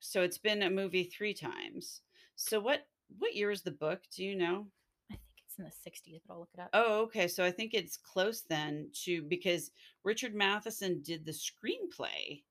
so 0.00 0.22
it's 0.22 0.38
been 0.38 0.62
a 0.62 0.70
movie 0.70 1.04
3 1.04 1.32
times. 1.34 2.02
So 2.36 2.60
what 2.60 2.86
what 3.18 3.34
year 3.34 3.50
is 3.50 3.62
the 3.62 3.70
book? 3.70 4.00
Do 4.14 4.24
you 4.24 4.36
know? 4.36 4.66
I 5.10 5.14
think 5.14 5.22
it's 5.46 5.58
in 5.58 5.64
the 5.64 5.70
60s, 5.70 6.20
but 6.26 6.34
I'll 6.34 6.40
look 6.40 6.48
it 6.54 6.60
up. 6.60 6.70
Oh, 6.72 7.02
okay, 7.02 7.28
so 7.28 7.44
I 7.44 7.50
think 7.50 7.74
it's 7.74 7.96
close 7.96 8.42
then 8.42 8.90
to 9.04 9.22
because 9.22 9.70
Richard 10.04 10.34
Matheson 10.34 11.02
did 11.02 11.24
the 11.24 11.32
screenplay 11.32 12.42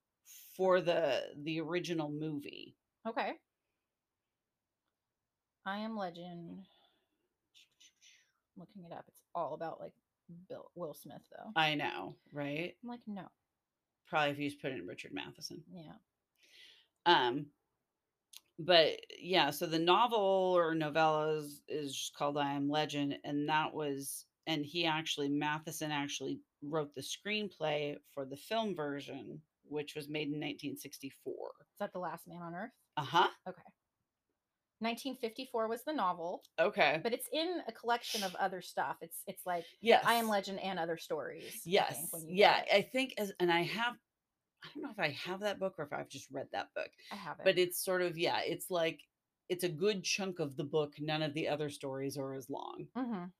for 0.55 0.81
the 0.81 1.23
the 1.43 1.59
original 1.59 2.09
movie. 2.09 2.75
Okay. 3.07 3.33
I 5.65 5.77
Am 5.79 5.95
Legend. 5.97 6.65
Looking 8.57 8.83
it 8.83 8.91
up. 8.91 9.05
It's 9.07 9.21
all 9.33 9.53
about 9.53 9.79
like 9.79 9.93
Bill 10.49 10.71
Will 10.75 10.93
Smith 10.93 11.21
though. 11.31 11.51
I 11.55 11.75
know, 11.75 12.15
right? 12.33 12.73
I'm 12.83 12.89
like, 12.89 13.01
no. 13.07 13.27
Probably 14.07 14.31
if 14.31 14.39
you 14.39 14.49
just 14.49 14.61
put 14.61 14.71
in 14.71 14.85
Richard 14.85 15.13
Matheson. 15.13 15.63
Yeah. 15.73 15.93
Um, 17.05 17.47
but 18.59 18.99
yeah, 19.19 19.49
so 19.49 19.65
the 19.65 19.79
novel 19.79 20.19
or 20.19 20.75
novellas 20.75 21.61
is, 21.67 21.95
just 21.95 22.15
called 22.15 22.37
I 22.37 22.53
Am 22.53 22.69
Legend, 22.69 23.17
and 23.23 23.49
that 23.49 23.73
was 23.73 24.25
and 24.47 24.65
he 24.65 24.85
actually 24.85 25.29
Matheson 25.29 25.91
actually 25.91 26.39
wrote 26.63 26.93
the 26.93 27.01
screenplay 27.01 27.95
for 28.13 28.25
the 28.25 28.35
film 28.35 28.75
version, 28.75 29.41
which 29.63 29.95
was 29.95 30.09
made 30.09 30.27
in 30.27 30.33
1964. 30.33 31.33
Is 31.61 31.77
that 31.79 31.93
The 31.93 31.99
Last 31.99 32.27
Man 32.27 32.41
on 32.41 32.55
Earth? 32.55 32.71
Uh-huh. 32.97 33.27
Okay. 33.47 33.61
1954 34.81 35.67
was 35.67 35.83
the 35.83 35.93
novel, 35.93 36.45
Okay. 36.59 37.03
but 37.03 37.13
it's 37.13 37.29
in 37.33 37.61
a 37.67 37.71
collection 37.73 38.23
of 38.23 38.35
other 38.35 38.61
stuff. 38.61 38.97
It's 39.01 39.23
it's 39.27 39.45
like 39.45 39.67
Yes. 39.81 40.05
I 40.05 40.15
Am 40.15 40.27
Legend 40.29 40.59
and 40.61 40.79
other 40.79 40.97
stories. 40.97 41.69
I 41.89 42.03
Yes. 42.03 42.11
think, 42.11 42.27
Yeah. 42.27 42.63
I 42.71 42.81
think 42.81 43.13
as 43.17 43.33
and 43.39 43.51
I 43.51 43.61
have 43.63 43.97
I 44.63 44.69
don't 44.73 44.83
know 44.83 44.91
if 44.91 44.99
I 44.99 45.09
have 45.11 45.41
that 45.41 45.59
book 45.59 45.75
or 45.79 45.85
if 45.85 45.93
I've 45.93 46.09
just 46.09 46.31
read 46.31 46.49
that 46.53 46.73
book. 46.75 46.91
I 47.11 47.15
have 47.15 47.39
it. 47.39 47.53
But 47.53 47.59
it's 47.59 47.83
sort 47.83 48.01
of 48.03 48.17
yeah, 48.17 48.41
it's 48.41 48.71
like 48.71 49.01
it's 49.49 49.63
a 49.65 49.69
good 49.69 50.03
chunk 50.05 50.39
of 50.39 50.57
the 50.57 50.65
book. 50.65 50.95
None 50.99 51.23
of 51.23 51.33
the 51.35 51.47
other 51.49 51.69
stories 51.69 52.17
are 52.17 52.33
as 52.35 52.49
long. 52.49 52.89
hmm 52.95 53.31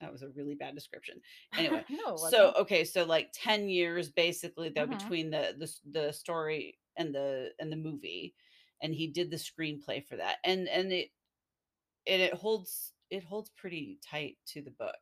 That 0.00 0.12
was 0.12 0.22
a 0.22 0.28
really 0.30 0.54
bad 0.54 0.74
description. 0.74 1.20
Anyway, 1.56 1.86
no, 1.88 2.16
so 2.16 2.52
okay, 2.54 2.84
so 2.84 3.04
like 3.04 3.30
10 3.32 3.68
years 3.68 4.10
basically 4.10 4.68
though 4.68 4.86
Mhm. 4.86 4.86
between 4.86 5.30
the 5.30 5.54
the 5.56 6.00
the 6.00 6.12
story 6.12 6.80
and 6.96 7.14
the 7.14 7.52
and 7.58 7.70
the 7.72 7.76
movie 7.76 8.34
and 8.84 8.94
he 8.94 9.08
did 9.08 9.32
the 9.32 9.38
screenplay 9.38 10.06
for 10.06 10.16
that. 10.18 10.38
And 10.44 10.68
and 10.68 10.92
it 10.92 11.10
and 12.06 12.22
it 12.22 12.34
holds 12.34 12.92
it 13.10 13.24
holds 13.24 13.50
pretty 13.50 13.98
tight 14.08 14.38
to 14.48 14.62
the 14.62 14.72
book. 14.72 14.96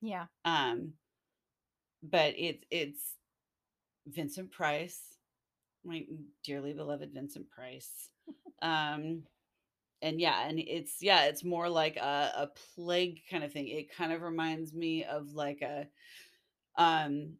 yeah. 0.00 0.26
Um 0.44 0.94
but 2.02 2.34
it's 2.36 2.64
it's 2.70 3.16
Vincent 4.06 4.50
Price, 4.52 5.00
my 5.84 6.06
dearly 6.44 6.72
beloved 6.74 7.12
Vincent 7.14 7.50
Price. 7.50 7.90
Um 8.62 9.24
and 10.02 10.20
yeah, 10.20 10.46
and 10.48 10.58
it's 10.60 11.02
yeah, 11.02 11.26
it's 11.26 11.44
more 11.44 11.68
like 11.68 11.96
a, 11.96 12.32
a 12.36 12.50
plague 12.76 13.22
kind 13.30 13.44
of 13.44 13.52
thing. 13.52 13.68
It 13.68 13.94
kind 13.94 14.12
of 14.12 14.22
reminds 14.22 14.74
me 14.74 15.04
of 15.04 15.32
like 15.34 15.62
a 15.62 15.88
um 16.76 17.38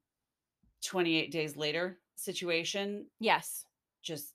28 0.85 1.31
days 1.33 1.57
later 1.57 1.99
situation, 2.17 3.07
Yes. 3.21 3.67
just 4.03 4.35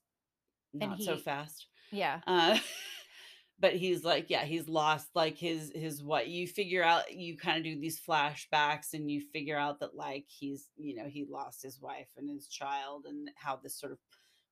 Not 0.79 1.01
so 1.01 1.17
fast. 1.17 1.67
Yeah. 1.91 2.21
Uh 2.27 2.57
but 3.59 3.73
he's 3.73 4.03
like 4.03 4.29
yeah 4.29 4.43
he's 4.43 4.67
lost 4.67 5.07
like 5.15 5.38
his 5.38 5.71
his 5.73 6.03
what 6.03 6.27
you 6.27 6.45
figure 6.45 6.83
out 6.83 7.13
you 7.13 7.38
kind 7.38 7.57
of 7.57 7.63
do 7.63 7.79
these 7.79 7.99
flashbacks 7.99 8.93
and 8.93 9.09
you 9.09 9.21
figure 9.31 9.57
out 9.57 9.79
that 9.79 9.95
like 9.95 10.25
he's 10.27 10.69
you 10.75 10.93
know 10.95 11.05
he 11.07 11.25
lost 11.29 11.63
his 11.63 11.79
wife 11.79 12.09
and 12.17 12.29
his 12.29 12.47
child 12.47 13.05
and 13.07 13.29
how 13.35 13.55
this 13.55 13.79
sort 13.79 13.93
of 13.93 13.97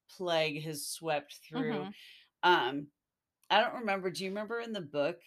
plague 0.09 0.63
has 0.63 0.87
swept 0.87 1.39
through 1.47 1.73
Mhm. 1.83 1.93
um 2.43 2.87
i 3.49 3.59
don't 3.59 3.79
remember 3.79 4.09
do 4.09 4.23
you 4.23 4.29
remember 4.29 4.59
in 4.61 4.71
the 4.71 4.81
book 4.81 5.17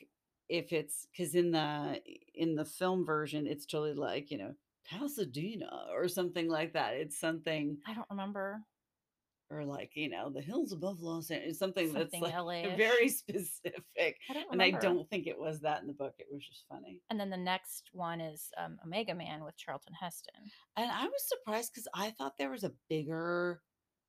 if 0.49 0.73
it's 0.73 1.07
because 1.13 1.35
in 1.35 1.51
the 1.51 2.01
in 2.35 2.55
the 2.55 2.65
film 2.65 3.05
version 3.05 3.47
it's 3.47 3.67
totally 3.67 3.95
like 3.95 4.31
you 4.31 4.39
know 4.39 4.55
pasadena 4.89 5.87
or 5.93 6.09
something 6.09 6.49
like 6.49 6.73
that 6.73 6.95
it's 6.95 7.19
something 7.19 7.77
I 7.87 7.93
don't 7.95 8.07
remember 8.11 8.63
or 9.51 9.65
like 9.65 9.91
you 9.95 10.09
know 10.09 10.29
the 10.31 10.41
hills 10.41 10.73
above 10.73 11.01
los 11.01 11.31
angeles 11.31 11.59
something, 11.59 11.93
something 11.93 12.21
that's 12.21 12.45
like 12.53 12.77
very 12.77 13.09
specific 13.09 14.17
I 14.31 14.35
don't 14.35 14.47
and 14.53 14.63
I 14.63 14.71
don't 14.73 15.09
think 15.09 15.27
it 15.27 15.39
was 15.39 15.61
that 15.61 15.81
in 15.83 15.87
the 15.87 15.93
book. 15.93 16.15
It 16.19 16.27
was 16.33 16.45
just 16.47 16.65
funny. 16.69 17.01
And 17.11 17.19
then 17.19 17.31
the 17.31 17.37
next 17.37 17.91
one 17.93 18.21
is 18.21 18.51
um, 18.63 18.79
Omega 18.85 19.15
Man 19.15 19.45
with 19.45 19.57
Charlton 19.57 19.95
Heston. 20.01 20.35
And 20.77 20.91
I 20.91 21.05
was 21.05 21.29
surprised 21.29 21.73
because 21.73 21.89
I 21.95 22.11
thought 22.11 22.39
there 22.39 22.51
was 22.51 22.65
a 22.65 22.73
bigger 22.89 23.63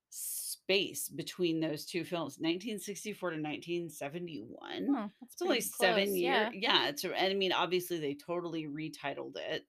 space 0.09 1.09
between 1.09 1.59
those 1.59 1.85
two 1.85 2.03
films 2.03 2.37
1964 2.39 3.31
to 3.31 3.35
1971. 3.37 4.85
Hmm, 4.87 5.05
It's 5.21 5.41
only 5.41 5.61
seven 5.61 6.15
years. 6.15 6.17
Yeah. 6.17 6.49
Yeah. 6.53 6.89
It's, 6.89 7.03
and 7.03 7.13
I 7.15 7.33
mean, 7.33 7.51
obviously, 7.51 7.99
they 7.99 8.15
totally 8.15 8.65
retitled 8.67 9.35
it. 9.37 9.65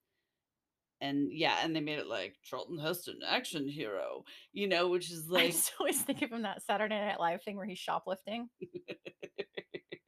And 1.01 1.29
yeah, 1.33 1.59
and 1.63 1.75
they 1.77 1.81
made 1.81 1.99
it 2.01 2.09
like 2.09 2.35
Charlton 2.43 2.79
Heston, 2.79 3.21
action 3.27 3.69
hero, 3.69 4.25
you 4.53 4.67
know, 4.67 4.89
which 4.89 5.11
is 5.13 5.27
I 5.31 5.33
like, 5.35 5.53
just 5.53 5.73
always 5.81 6.01
think 6.03 6.23
of 6.23 6.33
him 6.33 6.43
that 6.43 6.63
Saturday 6.63 6.99
Night 6.99 7.21
Live 7.21 7.43
thing 7.43 7.57
where 7.57 7.67
he's 7.67 7.79
shoplifting. 7.79 8.49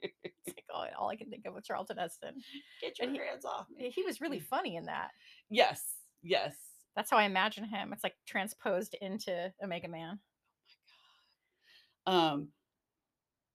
It's 0.03 0.57
like 0.57 0.65
all, 0.75 0.87
all 0.99 1.09
I 1.11 1.17
can 1.17 1.29
think 1.31 1.45
of 1.47 1.55
with 1.55 1.65
Charlton 1.65 1.99
Heston. 1.99 2.35
get 2.81 2.99
your 2.99 3.09
And 3.09 3.17
he- 3.17 3.23
hands 3.23 3.45
off 3.45 3.67
me. 3.77 3.91
He 3.91 4.03
was 4.03 4.21
really 4.21 4.41
funny 4.51 4.77
in 4.77 4.87
that. 4.87 5.11
Yes. 5.51 5.83
Yes. 6.23 6.57
That's 6.97 7.11
how 7.11 7.19
I 7.19 7.25
imagine 7.25 7.65
him. 7.65 7.93
It's 7.93 8.03
like 8.03 8.15
transposed 8.27 8.97
into 9.01 9.53
Omega 9.63 9.89
Man. 9.89 10.19
Oh 12.07 12.13
my 12.13 12.21
god. 12.23 12.33
Um 12.33 12.49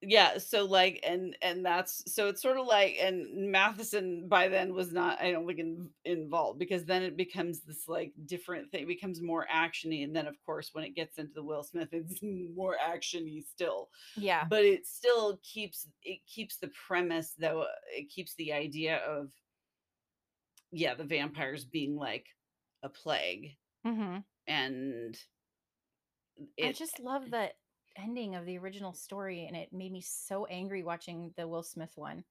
yeah 0.02 0.38
so 0.38 0.66
like 0.66 1.00
and 1.08 1.36
and 1.42 1.66
that's 1.66 2.04
so 2.14 2.28
it's 2.28 2.42
sort 2.42 2.58
of 2.58 2.68
like 2.68 2.96
and 3.02 3.52
matheson 3.52 4.28
by 4.28 4.48
then 4.48 4.74
was 4.74 4.92
not 4.92 5.20
i 5.22 5.32
don't 5.32 5.48
think 5.48 5.60
in, 5.60 5.90
involved 6.04 6.60
because 6.60 6.86
then 6.86 7.02
it 7.02 7.16
becomes 7.18 7.62
this 7.62 7.88
like 7.88 8.12
different 8.26 8.70
thing 8.72 8.84
it 8.84 8.88
becomes 8.88 9.22
more 9.22 9.48
actiony 9.54 10.04
and 10.04 10.16
then 10.16 10.28
of 10.28 10.36
course 10.46 10.70
when 10.74 10.84
it 10.84 10.96
gets 10.96 11.18
into 11.18 11.34
the 11.34 11.44
will 11.44 11.64
smith 11.64 11.88
it's 11.92 12.20
more 12.56 12.76
actiony 12.86 13.44
still 13.46 13.90
Yeah. 14.18 14.44
but 14.50 14.64
it 14.66 14.86
still 14.86 15.40
keeps 15.42 15.88
it 16.04 16.20
keeps 16.28 16.58
the 16.58 16.70
premise 16.88 17.34
though 17.40 17.62
uh, 17.62 17.68
it 17.90 18.10
keeps 18.10 18.36
the 18.36 18.52
idea 18.54 18.98
of 18.98 19.32
yeah 20.72 20.94
the 20.94 21.04
vampires 21.06 21.64
being 21.66 21.96
like 21.96 22.26
a 22.84 22.90
plague 22.90 23.56
hmm 23.86 24.18
and 24.48 25.18
I 26.62 26.74
just 26.74 27.00
love 27.00 27.32
the 27.32 27.50
ending 27.98 28.36
of 28.36 28.46
the 28.46 28.58
original 28.58 28.94
story, 28.94 29.46
and 29.48 29.56
it 29.56 29.72
made 29.74 29.92
me 29.92 30.02
so 30.02 30.46
angry 30.46 30.84
watching 30.84 31.34
the 31.38 31.48
Will 31.48 31.64
Smith 31.64 31.92
one 31.96 32.24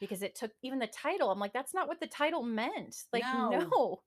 because 0.00 0.22
it 0.22 0.34
took 0.34 0.52
even 0.62 0.78
the 0.78 0.86
title. 0.88 1.30
I'm 1.30 1.38
like, 1.38 1.52
that's 1.52 1.74
not 1.74 1.88
what 1.88 2.00
the 2.00 2.06
title 2.06 2.42
meant. 2.42 2.96
Like, 3.12 3.22
No. 3.22 3.50
no, 3.50 4.02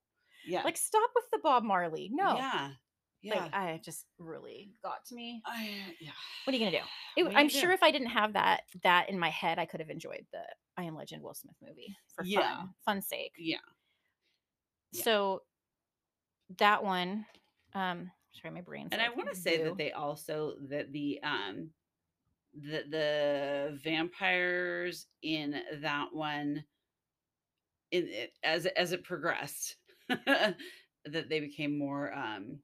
yeah 0.45 0.63
like 0.63 0.77
stop 0.77 1.09
with 1.15 1.25
the 1.31 1.39
Bob 1.39 1.63
Marley. 1.63 2.09
No, 2.13 2.35
yeah 2.35 2.71
yeah 3.21 3.39
like 3.43 3.53
I 3.53 3.81
just 3.83 4.05
really 4.17 4.71
got 4.81 5.03
to 5.07 5.15
me. 5.15 5.41
I, 5.45 5.69
yeah 5.99 6.11
What 6.45 6.53
are 6.53 6.57
you 6.57 6.65
gonna 6.65 6.77
do? 6.77 6.85
It- 7.29 7.33
I'm 7.35 7.47
do? 7.47 7.57
sure 7.57 7.71
if 7.71 7.83
I 7.83 7.91
didn't 7.91 8.07
have 8.09 8.33
that 8.33 8.61
that 8.83 9.09
in 9.09 9.19
my 9.19 9.29
head, 9.29 9.59
I 9.59 9.65
could 9.65 9.79
have 9.81 9.89
enjoyed 9.89 10.25
the 10.31 10.41
I 10.77 10.83
Am 10.83 10.95
Legend 10.95 11.21
Will 11.23 11.33
Smith 11.33 11.55
movie 11.61 11.95
for 12.15 12.23
Yeah. 12.23 12.55
fun, 12.57 12.69
fun 12.85 13.01
sake. 13.01 13.33
yeah 13.37 13.57
Yeah. 14.93 15.03
So 15.03 15.41
that 16.57 16.83
one, 16.83 17.25
um, 17.75 18.09
sorry, 18.41 18.53
my 18.53 18.61
brain's 18.61 18.89
and 18.91 19.01
i 19.01 19.09
want 19.09 19.29
to 19.29 19.35
say 19.35 19.63
that 19.63 19.77
they 19.77 19.91
also 19.91 20.53
that 20.69 20.91
the 20.91 21.19
um 21.23 21.69
the 22.53 22.83
the 22.89 23.79
vampires 23.83 25.07
in 25.21 25.55
that 25.81 26.07
one 26.11 26.63
in 27.91 28.07
it 28.07 28.33
as 28.43 28.65
as 28.65 28.91
it 28.91 29.03
progressed 29.03 29.75
that 30.09 30.55
they 31.05 31.39
became 31.39 31.77
more 31.77 32.13
um 32.13 32.59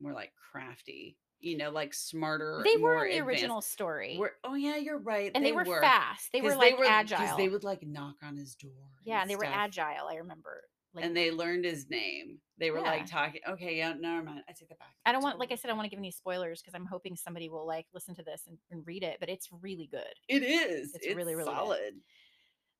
more 0.00 0.12
like 0.12 0.32
crafty 0.50 1.16
you 1.40 1.56
know 1.56 1.70
like 1.70 1.94
smarter 1.94 2.62
they 2.64 2.76
were 2.76 3.04
in 3.04 3.12
the 3.12 3.18
advanced. 3.18 3.28
original 3.28 3.60
story, 3.60 4.16
Were- 4.18 4.36
oh 4.44 4.54
yeah 4.54 4.76
you're 4.76 4.98
right 4.98 5.32
and 5.34 5.44
they, 5.44 5.52
were, 5.52 5.64
fast. 5.64 6.30
They 6.32 6.42
were 6.42 6.54
like 6.54 6.76
because 6.76 7.12
agile. 7.12 7.36
they 7.36 7.48
would 7.48 7.64
like 7.64 7.82
knock 7.82 8.16
on 8.22 8.36
his 8.36 8.54
door 8.54 8.70
yeah, 9.04 9.22
and 9.22 9.30
they 9.30 9.36
were 9.36 9.44
agile. 9.44 10.08
I 10.10 10.16
remember. 10.16 10.62
Like, 10.92 11.04
and 11.04 11.16
they 11.16 11.30
learned 11.30 11.64
his 11.64 11.88
name 11.88 12.38
they 12.58 12.70
were 12.70 12.78
Yeah. 12.78 12.90
like 12.90 13.06
talking 13.06 13.40
okay 13.48 13.76
yeah 13.78 13.92
never 13.92 14.22
mind 14.24 14.42
i 14.48 14.52
take 14.52 14.68
that 14.70 14.78
back 14.78 14.88
I 15.06 15.12
don't 15.12 15.22
want, 15.22 15.38
like 15.38 15.50
I 15.50 15.54
said, 15.54 15.70
I 15.70 15.74
want 15.74 15.86
to 15.86 15.88
give 15.90 15.98
any 15.98 16.10
spoilers 16.10 16.60
because 16.60 16.74
I'm 16.74 16.84
hoping 16.84 17.16
somebody 17.16 17.48
will 17.48 17.66
like 17.66 17.86
listen 17.94 18.14
to 18.16 18.22
this 18.22 18.42
and, 18.46 18.58
and 18.70 18.86
read 18.86 19.02
it. 19.02 19.16
But 19.18 19.28
it's 19.28 19.48
really 19.62 19.88
good. 19.90 20.12
It 20.28 20.42
is. 20.42 20.94
It's 20.94 21.06
It's, 21.06 21.16
really, 21.16 21.34
really 21.34 21.48
good. 21.48 21.56
solid. 21.56 21.94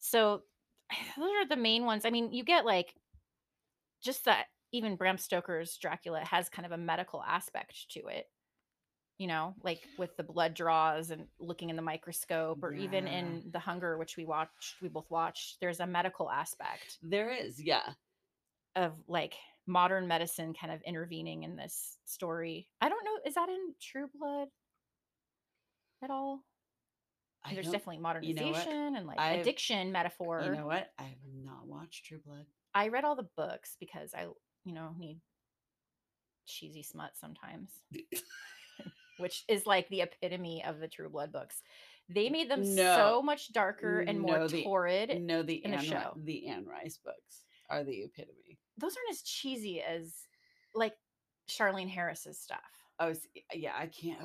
So 0.00 0.42
those 1.16 1.30
are 1.30 1.46
the 1.48 1.56
main 1.56 1.84
ones. 1.86 2.04
I 2.04 2.10
mean, 2.10 2.32
you 2.32 2.44
get 2.44 2.64
like 2.66 2.94
just 4.02 4.26
that 4.26 4.46
even 4.72 4.96
Bram 4.96 5.18
Stoker's 5.18 5.76
Dracula 5.78 6.20
has 6.20 6.48
kind 6.48 6.66
of 6.66 6.72
a 6.72 6.78
medical 6.78 7.22
aspect 7.22 7.90
to 7.92 8.06
it. 8.06 8.26
You 9.20 9.26
know, 9.26 9.54
like 9.62 9.82
with 9.98 10.16
the 10.16 10.22
blood 10.22 10.54
draws 10.54 11.10
and 11.10 11.26
looking 11.38 11.68
in 11.68 11.76
the 11.76 11.82
microscope, 11.82 12.60
or 12.62 12.72
even 12.72 13.06
in 13.06 13.42
The 13.52 13.58
Hunger, 13.58 13.98
which 13.98 14.16
we 14.16 14.24
watched, 14.24 14.80
we 14.80 14.88
both 14.88 15.10
watched. 15.10 15.58
There's 15.60 15.78
a 15.78 15.86
medical 15.86 16.30
aspect 16.30 16.96
There 17.02 17.30
is, 17.30 17.62
yeah. 17.62 17.82
of 18.76 18.94
like 19.08 19.34
modern 19.66 20.08
medicine 20.08 20.54
kind 20.58 20.72
of 20.72 20.80
intervening 20.86 21.42
in 21.42 21.54
this 21.54 21.98
story. 22.06 22.66
I 22.80 22.88
don't 22.88 23.04
know, 23.04 23.18
is 23.26 23.34
that 23.34 23.50
in 23.50 23.74
True 23.78 24.08
Blood 24.18 24.48
at 26.02 26.08
all? 26.10 26.42
I 27.44 27.52
There's 27.52 27.66
definitely 27.66 27.96
you 27.96 28.00
know 28.00 28.08
modernization 28.08 28.96
and 28.96 29.06
like 29.06 29.18
I've- 29.20 29.40
addiction 29.42 29.92
metaphor. 29.92 30.42
You 30.46 30.52
know 30.56 30.66
what? 30.66 30.92
I 30.98 31.02
have 31.02 31.18
not 31.44 31.66
watched 31.66 32.06
True 32.06 32.20
Blood. 32.24 32.46
I 32.74 32.88
read 32.88 33.04
all 33.04 33.16
the 33.16 33.28
books 33.36 33.76
because 33.78 34.14
I, 34.14 34.28
you 34.64 34.72
know, 34.72 34.94
need 34.98 35.20
cheesy 36.46 36.82
smut 36.82 37.10
sometimes, 37.20 37.70
which 39.20 39.44
is 39.48 39.66
like 39.66 39.88
the 39.88 40.02
epitome 40.02 40.64
of 40.64 40.78
the 40.80 40.88
True 40.88 41.08
Blood 41.08 41.32
books. 41.32 41.62
They 42.08 42.28
made 42.28 42.50
them 42.50 42.74
No. 42.74 42.96
so 42.96 43.22
much 43.22 43.52
darker 43.52 44.00
and 44.00 44.18
more 44.20 44.38
No, 44.38 44.48
the- 44.48 44.62
torrid. 44.64 45.20
No, 45.22 45.42
the 45.42 45.64
in 45.64 45.70
the 45.72 45.76
Anne, 45.76 45.82
Ri- 45.84 45.88
show. 45.90 46.12
the 46.16 46.46
Anne 46.48 46.66
Rice 46.66 46.98
books 47.04 47.44
are 47.68 47.84
the 47.84 48.02
epitome. 48.02 48.58
Those 48.78 48.96
aren't 48.96 49.10
as 49.10 49.22
cheesy 49.22 49.80
as 49.80 50.26
like 50.74 50.94
Charlaine 51.48 51.88
Harris's 51.88 52.40
stuff. 52.40 52.60
Oh, 52.98 53.14
yeah, 53.54 53.72
I 53.76 53.86
can't. 53.86 54.20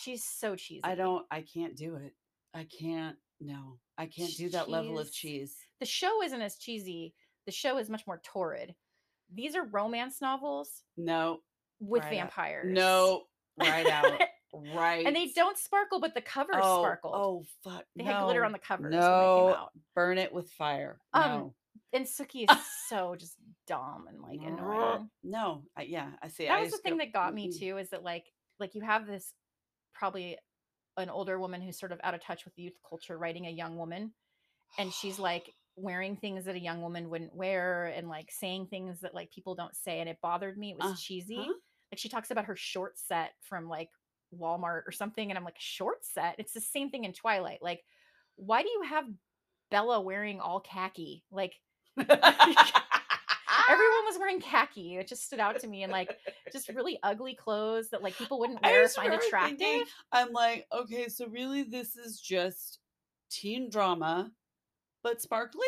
She's 0.00 0.24
so 0.24 0.56
cheesy. 0.56 0.80
I 0.84 0.94
don't. 0.94 1.26
I 1.30 1.42
can't 1.42 1.76
do 1.76 1.96
it. 1.96 2.14
I 2.54 2.64
can't. 2.64 3.16
No, 3.40 3.78
I 3.98 4.06
can't 4.06 4.34
do 4.36 4.48
that 4.50 4.70
level 4.70 4.98
of 4.98 5.12
Cheese. 5.12 5.56
The 5.80 5.86
show 5.86 6.22
isn't 6.22 6.40
as 6.40 6.56
cheesy. 6.56 7.14
The 7.44 7.52
show 7.52 7.76
is 7.76 7.90
much 7.90 8.06
more 8.06 8.20
torrid. 8.24 8.74
These 9.32 9.54
are 9.54 9.64
romance 9.64 10.22
novels 10.22 10.82
No, 10.96 11.40
with 11.78 12.02
Right 12.04 12.10
vampires. 12.12 12.72
no, 12.72 13.24
right 13.58 13.86
out, 13.86 14.20
right. 14.74 15.04
and 15.06 15.14
they 15.14 15.28
don't 15.34 15.58
sparkle, 15.58 16.00
but 16.00 16.14
the 16.14 16.20
covers 16.20 16.56
oh, 16.60 16.82
sparkled. 16.82 17.14
Oh 17.16 17.44
fuck! 17.64 17.84
They 17.96 18.04
no. 18.04 18.12
had 18.12 18.22
glitter 18.24 18.44
on 18.44 18.52
the 18.52 18.58
covers 18.58 18.90
when 18.90 18.92
they 18.92 18.98
No, 18.98 19.46
came 19.52 19.60
out. 19.60 19.70
burn 19.94 20.18
it 20.18 20.32
with 20.32 20.50
fire. 20.52 20.98
Um, 21.12 21.22
no. 21.30 21.54
And 21.92 22.06
Sookie 22.06 22.50
is 22.50 22.56
so 22.88 23.16
just 23.18 23.36
dumb 23.66 24.06
and 24.08 24.20
like 24.20 24.40
annoying. 24.44 25.10
No, 25.22 25.62
I, 25.76 25.82
yeah, 25.82 26.10
I 26.22 26.28
see. 26.28 26.46
That 26.46 26.58
I 26.58 26.62
was 26.62 26.72
the 26.72 26.78
thing 26.78 26.94
go, 26.94 26.98
that 26.98 27.12
got 27.12 27.34
me 27.34 27.50
too, 27.56 27.78
is 27.78 27.90
that 27.90 28.02
like 28.02 28.24
like 28.58 28.74
you 28.74 28.82
have 28.82 29.06
this 29.06 29.32
probably 29.94 30.36
an 30.98 31.10
older 31.10 31.38
woman 31.38 31.60
who's 31.60 31.78
sort 31.78 31.92
of 31.92 32.00
out 32.02 32.14
of 32.14 32.22
touch 32.22 32.44
with 32.44 32.54
youth 32.56 32.72
culture 32.88 33.18
writing 33.18 33.46
a 33.46 33.50
young 33.50 33.76
woman 33.76 34.12
and 34.78 34.92
she's 34.92 35.18
like 35.18 35.52
wearing 35.76 36.16
things 36.16 36.46
that 36.46 36.54
a 36.54 36.58
young 36.60 36.80
woman 36.80 37.10
wouldn't 37.10 37.34
wear 37.36 37.84
and 37.94 38.08
like 38.08 38.30
saying 38.30 38.66
things 38.66 39.00
that 39.00 39.14
like 39.14 39.30
people 39.30 39.54
don't 39.54 39.76
say 39.76 40.00
and 40.00 40.08
it 40.08 40.16
bothered 40.22 40.56
me 40.56 40.70
it 40.70 40.78
was 40.78 40.92
Uh, 40.92 40.96
cheesy 40.98 41.36
huh? 41.36 41.52
Like 41.92 41.98
she 41.98 42.08
talks 42.08 42.30
about 42.30 42.46
her 42.46 42.56
short 42.56 42.98
set 42.98 43.32
from 43.40 43.68
like 43.68 43.88
walmart 44.36 44.82
or 44.86 44.92
something 44.92 45.30
and 45.30 45.38
i'm 45.38 45.44
like 45.44 45.58
short 45.58 46.04
set? 46.04 46.36
It's 46.38 46.52
the 46.52 46.60
same 46.60 46.90
thing 46.90 47.04
in 47.04 47.12
twilight 47.12 47.62
like 47.62 47.82
why 48.36 48.62
do 48.62 48.68
you 48.68 48.82
have 48.82 49.04
bella 49.70 50.00
wearing 50.00 50.40
all 50.40 50.60
khaki? 50.60 51.24
Like 51.30 51.54
everyone 51.98 52.18
was 54.04 54.18
wearing 54.18 54.40
khaki 54.40 54.96
it 54.96 55.08
just 55.08 55.24
stood 55.24 55.40
out 55.40 55.58
to 55.60 55.66
me 55.66 55.82
and 55.82 55.90
like 55.90 56.16
just 56.52 56.68
really 56.74 56.98
ugly 57.02 57.34
clothes 57.34 57.88
that 57.90 58.02
like 58.02 58.16
people 58.16 58.38
wouldn't 58.38 58.62
wear 58.62 58.86
find 58.88 59.14
attractive 59.14 59.58
thinking, 59.58 59.84
I'm 60.12 60.32
like, 60.32 60.66
okay, 60.72 61.08
so 61.08 61.26
really 61.26 61.62
this 61.62 61.96
is 61.96 62.20
just 62.20 62.78
teen 63.30 63.70
drama, 63.70 64.30
but 65.02 65.22
sparkly? 65.22 65.66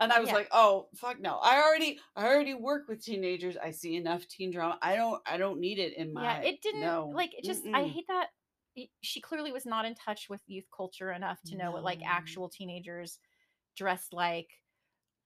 And 0.00 0.12
I 0.12 0.20
was 0.20 0.28
Yeah. 0.28 0.34
like, 0.36 0.48
oh 0.52 0.88
fuck 0.94 1.20
no. 1.20 1.38
I 1.42 1.60
already 1.62 1.98
I 2.14 2.26
already 2.26 2.54
work 2.54 2.88
with 2.88 3.04
teenagers. 3.04 3.56
I 3.56 3.70
see 3.72 3.96
enough 3.96 4.26
teen 4.28 4.50
drama. 4.52 4.78
I 4.82 4.94
don't 4.96 5.20
I 5.26 5.36
don't 5.38 5.58
need 5.60 5.78
it 5.78 5.96
in 5.96 6.12
my 6.12 6.22
yeah 6.22 6.40
it 6.42 6.62
didn't 6.62 6.80
no. 6.82 7.12
like 7.14 7.32
it 7.36 7.44
just 7.44 7.64
i 7.74 7.82
Mm-mm. 7.82 7.90
hate 7.90 8.06
that 8.08 8.28
she 9.02 9.20
clearly 9.20 9.50
was 9.50 9.66
not 9.66 9.84
in 9.84 9.94
touch 9.96 10.28
with 10.30 10.40
youth 10.46 10.66
culture 10.76 11.10
enough 11.12 11.40
to 11.46 11.56
know 11.56 11.72
what 11.72 11.82
like 11.82 12.00
actual 12.06 12.48
teenagers 12.48 13.18
dressed 13.76 14.12
like 14.12 14.48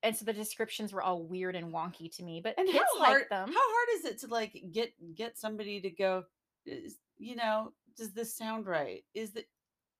and 0.03 0.16
so 0.16 0.25
the 0.25 0.33
descriptions 0.33 0.93
were 0.93 1.03
all 1.03 1.23
weird 1.23 1.55
and 1.55 1.73
wonky 1.73 2.11
to 2.16 2.23
me 2.23 2.41
but 2.43 2.55
and 2.59 2.68
how 2.70 2.81
hard 2.99 3.20
like 3.20 3.29
them 3.29 3.49
how 3.49 3.55
hard 3.61 3.89
is 3.99 4.05
it 4.07 4.18
to 4.20 4.27
like 4.29 4.57
get 4.73 4.93
get 5.14 5.39
somebody 5.39 5.81
to 5.83 5.91
go 5.91 6.25
is, 6.64 6.97
you 7.18 7.37
know, 7.37 7.73
does 7.97 8.12
this 8.12 8.35
sound 8.37 8.66
right? 8.66 9.05
Is 9.14 9.37
it 9.37 9.49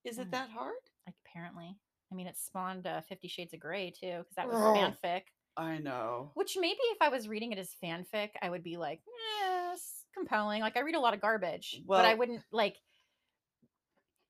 is 0.03 0.17
it 0.17 0.27
Mm. 0.29 0.31
that 0.31 0.49
hard? 0.49 0.73
like 1.05 1.15
apparently 1.25 1.77
i 2.13 2.15
mean 2.15 2.27
it 2.27 2.37
spawned 2.37 2.85
uh, 2.85 3.01
50 3.01 3.27
shades 3.27 3.53
of 3.53 3.59
gray 3.59 3.91
too 3.91 4.19
because 4.19 4.35
that 4.35 4.47
was 4.47 4.57
Ugh. 4.57 4.75
fanfic 4.75 5.23
I 5.57 5.77
know. 5.77 6.31
which 6.35 6.57
maybe 6.59 6.79
if 6.91 7.01
i 7.01 7.09
was 7.09 7.27
reading 7.27 7.51
it 7.51 7.59
as 7.59 7.71
fanfic 7.83 8.29
i 8.41 8.49
would 8.49 8.63
be 8.63 8.77
like 8.77 9.01
yes 9.39 10.05
compelling 10.15 10.61
like 10.61 10.77
i 10.77 10.81
read 10.81 10.95
a 10.95 10.99
lot 10.99 11.13
of 11.13 11.21
garbage 11.21 11.81
but 11.87 12.05
i 12.05 12.13
wouldn't 12.13 12.41
like 12.51 12.75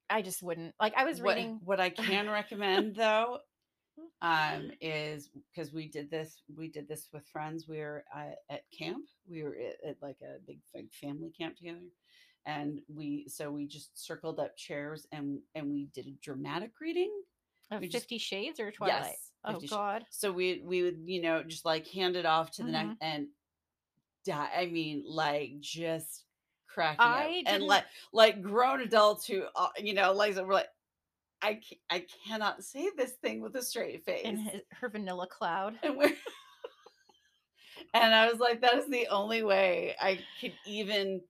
i 0.09 0.21
just 0.21 0.41
wouldn't 0.41 0.73
like 0.79 0.93
i 0.95 1.03
was 1.03 1.21
what, 1.21 1.35
reading 1.35 1.59
what 1.63 1.79
I 1.79 1.89
can 1.89 2.29
recommend 2.29 2.95
though 2.95 3.39
um 4.21 4.71
is 4.81 5.29
because 5.53 5.71
we 5.71 5.87
did 5.87 6.09
this 6.09 6.41
we 6.57 6.67
did 6.67 6.87
this 6.87 7.09
with 7.13 7.27
friends 7.27 7.67
we 7.67 7.79
were 7.79 8.03
uh, 8.15 8.31
at 8.49 8.63
camp 8.77 9.05
we 9.29 9.43
were 9.43 9.55
at, 9.55 9.89
at 9.89 9.97
like 10.01 10.17
a 10.21 10.39
big, 10.47 10.59
big 10.73 10.91
family 10.93 11.31
camp 11.37 11.55
together 11.55 11.85
and 12.45 12.79
we 12.87 13.27
so 13.27 13.51
we 13.51 13.65
just 13.65 13.91
circled 13.93 14.39
up 14.39 14.55
chairs 14.57 15.05
and 15.11 15.39
and 15.55 15.69
we 15.69 15.89
did 15.93 16.07
a 16.07 16.17
dramatic 16.21 16.71
reading 16.81 17.11
just- 17.81 17.93
50 18.05 18.17
shades 18.17 18.59
or 18.59 18.71
twilight 18.71 19.03
yes 19.03 19.31
oh 19.45 19.53
50 19.53 19.67
god 19.67 20.05
so 20.09 20.31
we 20.31 20.61
we 20.65 20.83
would 20.83 20.99
you 21.05 21.21
know 21.21 21.43
just 21.43 21.65
like 21.65 21.87
hand 21.87 22.15
it 22.15 22.25
off 22.25 22.51
to 22.51 22.63
the 22.63 22.69
Mm-hmm. 22.71 22.87
next 22.89 22.97
and 23.01 23.27
die 24.25 24.49
i 24.57 24.65
mean 24.67 25.03
like 25.05 25.59
just 25.59 26.23
cracking 26.67 27.01
up. 27.05 27.07
I 27.17 27.25
and 27.37 27.45
didn't- 27.45 27.67
like 27.67 27.85
like 28.13 28.41
grown 28.41 28.81
adults 28.81 29.25
who 29.27 29.43
uh, 29.55 29.67
you 29.77 29.93
know 29.93 30.13
like 30.13 30.35
we're 30.35 30.53
like 30.53 30.67
I, 31.41 31.55
ca- 31.55 31.81
I 31.89 32.05
cannot 32.25 32.63
say 32.63 32.89
this 32.95 33.11
thing 33.21 33.41
with 33.41 33.53
a 33.57 33.61
straight 33.61 34.05
face 34.05 34.23
in 34.23 34.37
his, 34.37 34.61
her 34.79 34.87
vanilla 34.87 35.27
cloud 35.27 35.73
and 35.83 35.97
we're 35.97 36.13
and 37.93 38.15
I 38.15 38.29
was 38.31 38.39
like, 38.39 38.61
that 38.61 38.75
is 38.75 38.87
the 38.89 39.07
only 39.07 39.43
way 39.43 39.93
I 39.99 40.19
could 40.39 40.53
even 40.65 41.21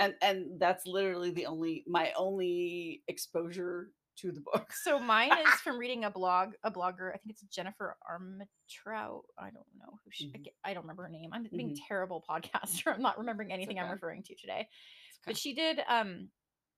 and 0.00 0.14
and 0.22 0.58
that's 0.58 0.86
literally 0.86 1.30
the 1.30 1.46
only 1.46 1.84
my 1.86 2.10
only 2.16 3.02
exposure 3.06 3.90
to 4.20 4.32
the 4.32 4.40
book. 4.40 4.72
so 4.72 4.98
mine 4.98 5.32
is 5.46 5.54
from 5.60 5.78
reading 5.82 6.04
a 6.04 6.10
blog 6.10 6.50
a 6.64 6.70
blogger 6.70 7.08
i 7.14 7.16
think 7.18 7.30
it's 7.30 7.42
jennifer 7.42 7.96
armintrout 8.10 9.22
i 9.38 9.44
don't 9.50 9.66
know 9.78 9.98
who 10.04 10.10
she 10.10 10.32
I 10.34 10.38
Mhm. 10.38 10.44
ge- 10.44 10.54
i 10.64 10.74
don't 10.74 10.82
remember 10.84 11.04
her 11.04 11.08
name 11.08 11.30
i'm 11.32 11.44
being 11.44 11.70
Mhm. 11.70 11.78
terrible 11.88 12.24
podcaster 12.28 12.92
i'm 12.94 13.02
not 13.02 13.18
remembering 13.18 13.52
anything 13.52 13.78
i'm 13.78 13.90
referring 13.90 14.22
to 14.24 14.34
today 14.34 14.68
It's 15.08 15.18
but 15.26 15.36
she 15.36 15.54
did 15.54 15.80
um 15.88 16.30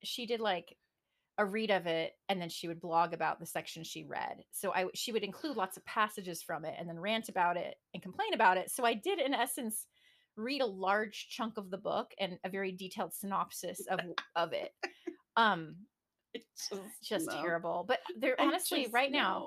she 0.02 0.26
did 0.26 0.40
like 0.40 0.76
a 1.38 1.46
read 1.46 1.70
of 1.70 1.86
it 1.86 2.12
and 2.28 2.40
then 2.40 2.48
she 2.50 2.68
would 2.68 2.80
blog 2.80 3.14
about 3.14 3.40
the 3.40 3.46
section 3.46 3.82
she 3.84 4.04
read 4.04 4.44
so 4.50 4.72
i 4.72 4.86
she 4.94 5.12
would 5.12 5.22
include 5.24 5.56
lots 5.56 5.76
of 5.76 5.84
passages 5.84 6.42
from 6.42 6.64
it 6.64 6.74
and 6.78 6.88
then 6.88 6.98
rant 7.00 7.28
about 7.28 7.56
it 7.56 7.76
and 7.94 8.02
complain 8.02 8.34
about 8.34 8.56
it 8.58 8.70
so 8.70 8.84
i 8.84 8.92
did 8.94 9.18
in 9.18 9.32
essence 9.34 9.86
read 10.36 10.60
a 10.62 10.66
large 10.66 11.28
chunk 11.28 11.56
of 11.58 11.70
the 11.70 11.78
book 11.78 12.12
and 12.18 12.38
a 12.44 12.48
very 12.50 12.72
detailed 12.72 13.12
synopsis 13.14 13.86
of 13.86 14.00
of 14.36 14.52
it 14.52 14.72
um 15.36 15.76
it's 16.34 16.68
just, 16.68 16.82
just 17.02 17.26
no. 17.26 17.42
terrible 17.42 17.84
but 17.86 17.98
there 18.18 18.34
honestly 18.40 18.82
just 18.82 18.94
right 18.94 19.12
now 19.12 19.46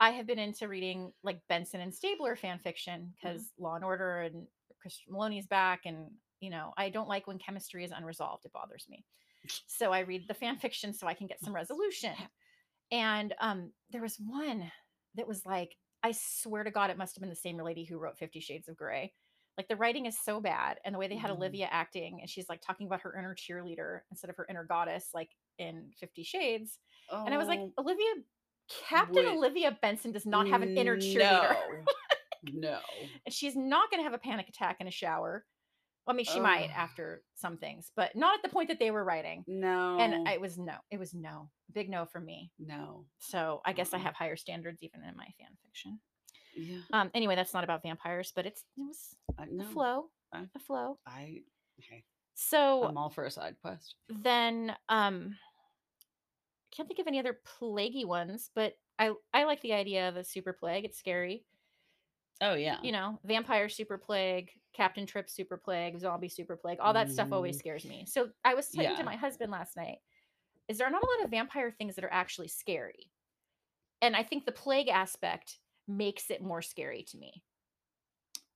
i 0.00 0.10
have 0.10 0.26
been 0.26 0.38
into 0.38 0.68
reading 0.68 1.12
like 1.22 1.40
benson 1.48 1.80
and 1.80 1.94
stabler 1.94 2.36
fan 2.36 2.58
fiction 2.58 3.00
Mm-hmm. 3.00 3.10
because 3.34 3.50
law 3.58 3.74
and 3.74 3.84
order 3.84 4.20
and 4.22 4.46
Chris 4.80 5.00
Meloni's 5.10 5.46
back 5.46 5.80
and 5.86 6.10
you 6.40 6.50
know 6.50 6.72
i 6.76 6.88
don't 6.90 7.08
like 7.08 7.26
when 7.26 7.38
chemistry 7.38 7.84
is 7.84 7.92
unresolved 7.92 8.44
it 8.44 8.52
bothers 8.52 8.86
me 8.88 9.04
so 9.66 9.92
i 9.92 10.00
read 10.00 10.24
the 10.28 10.34
fan 10.34 10.56
fiction 10.58 10.92
so 10.92 11.06
i 11.06 11.14
can 11.14 11.26
get 11.26 11.40
some 11.40 11.54
resolution 11.54 12.12
and 12.92 13.34
um 13.40 13.72
there 13.90 14.02
was 14.02 14.16
one 14.26 14.70
that 15.14 15.26
was 15.26 15.44
like 15.46 15.74
i 16.02 16.12
swear 16.12 16.62
to 16.64 16.70
god 16.70 16.90
it 16.90 16.98
must 16.98 17.14
have 17.16 17.20
been 17.20 17.30
the 17.30 17.36
same 17.36 17.56
lady 17.58 17.84
who 17.84 17.98
wrote 17.98 18.18
50 18.18 18.40
shades 18.40 18.68
of 18.68 18.76
gray 18.76 19.12
like 19.56 19.68
the 19.68 19.76
writing 19.76 20.04
is 20.06 20.18
so 20.22 20.40
bad 20.40 20.78
and 20.84 20.94
the 20.94 20.98
way 20.98 21.08
they 21.08 21.16
had 21.16 21.30
Mhm. 21.30 21.36
olivia 21.38 21.68
acting 21.70 22.18
and 22.20 22.28
she's 22.30 22.48
like 22.48 22.60
talking 22.60 22.86
about 22.86 23.00
her 23.00 23.16
inner 23.18 23.34
cheerleader 23.34 24.00
instead 24.10 24.28
of 24.30 24.36
her 24.36 24.46
inner 24.50 24.64
goddess 24.64 25.08
like 25.14 25.30
in 25.58 25.90
50 25.98 26.22
shades 26.22 26.78
and 27.10 27.32
i 27.34 27.38
was 27.38 27.48
like 27.48 27.60
Oh, 27.60 27.82
olivia 27.82 28.06
captain 28.88 29.24
wait. 29.24 29.36
olivia 29.36 29.78
benson 29.80 30.12
does 30.12 30.26
not 30.26 30.48
have 30.48 30.62
an 30.62 30.76
inner 30.76 30.96
cheerleader 30.96 31.56
No. 32.42 32.52
no. 32.70 32.78
and 33.24 33.32
she's 33.34 33.56
not 33.56 33.90
going 33.90 34.00
to 34.00 34.04
have 34.04 34.12
a 34.14 34.18
panic 34.18 34.48
attack 34.48 34.76
in 34.80 34.86
a 34.88 34.90
shower 34.90 35.44
i 36.08 36.12
mean 36.12 36.24
she 36.26 36.40
might 36.40 36.70
after 36.76 37.22
some 37.34 37.56
things 37.56 37.90
but 37.96 38.14
not 38.16 38.34
at 38.36 38.42
the 38.42 38.48
point 38.48 38.68
that 38.68 38.78
they 38.78 38.90
were 38.90 39.04
writing 39.04 39.44
No. 39.46 39.98
and 39.98 40.26
it 40.28 40.40
was 40.40 40.58
no 40.58 40.74
it 40.90 40.98
was 40.98 41.14
no 41.14 41.48
big 41.72 41.88
no 41.88 42.06
for 42.06 42.20
me 42.20 42.50
no. 42.58 43.04
so 43.18 43.60
i 43.64 43.72
guess 43.72 43.92
i 43.94 43.98
Mm-mm. 43.98 44.02
have 44.02 44.14
higher 44.14 44.36
standards 44.36 44.82
even 44.82 45.00
in 45.02 45.16
my 45.16 45.26
fan 45.38 45.48
fiction 45.64 45.98
Yeah. 46.56 46.78
um 46.92 47.10
anyway 47.14 47.34
that's 47.36 47.54
not 47.54 47.64
about 47.64 47.82
vampires 47.82 48.32
but 48.34 48.46
it's 48.46 48.62
it 48.76 48.82
was 48.82 49.14
I 49.38 49.44
a 49.60 49.64
flow 49.64 50.06
I- 50.32 50.48
a 50.54 50.58
flow 50.58 50.98
I 51.06 51.42
okay. 51.80 52.02
so 52.34 52.82
I'm 52.84 52.96
all 52.98 53.10
for 53.10 53.24
a 53.24 53.30
side 53.30 53.56
quest. 53.62 53.94
then 54.08 54.74
um 54.88 55.34
I 55.34 55.45
can't 56.76 56.88
think 56.88 57.00
of 57.00 57.06
any 57.06 57.18
other 57.18 57.40
plaguey 57.44 58.04
ones 58.04 58.50
but 58.54 58.74
i 58.98 59.10
i 59.32 59.44
like 59.44 59.60
the 59.62 59.72
idea 59.72 60.08
of 60.08 60.16
a 60.16 60.24
super 60.24 60.52
plague 60.52 60.84
it's 60.84 60.98
scary 60.98 61.44
Oh 62.42 62.52
yeah. 62.54 62.76
you 62.82 62.92
know 62.92 63.18
vampire 63.24 63.68
super 63.70 63.96
plague 63.96 64.50
Captain 64.74 65.06
Trip 65.06 65.30
super 65.30 65.56
plague, 65.56 65.98
zombie 65.98 66.28
super 66.28 66.54
plague, 66.54 66.80
all 66.80 66.92
that 66.92 67.10
stuff 67.10 67.32
always 67.32 67.56
Mm. 67.56 67.60
scares 67.60 67.84
me. 67.86 68.04
So 68.06 68.28
I 68.44 68.52
was 68.52 68.68
talking 68.68 68.90
Yeah. 68.90 68.96
to 68.96 69.04
my 69.04 69.16
husband 69.16 69.50
last 69.50 69.74
night, 69.74 70.00
is 70.68 70.76
there 70.76 70.90
not 70.90 71.02
a 71.02 71.06
lot 71.06 71.24
of 71.24 71.30
vampire 71.30 71.70
things 71.70 71.94
that 71.94 72.04
are 72.04 72.12
actually 72.12 72.48
scary? 72.48 73.10
And 74.02 74.14
I 74.14 74.22
think 74.22 74.44
the 74.44 74.52
plague 74.52 74.88
aspect 74.88 75.60
makes 75.88 76.30
it 76.30 76.42
more 76.42 76.60
scary 76.60 77.04
to 77.04 77.16
me 77.16 77.42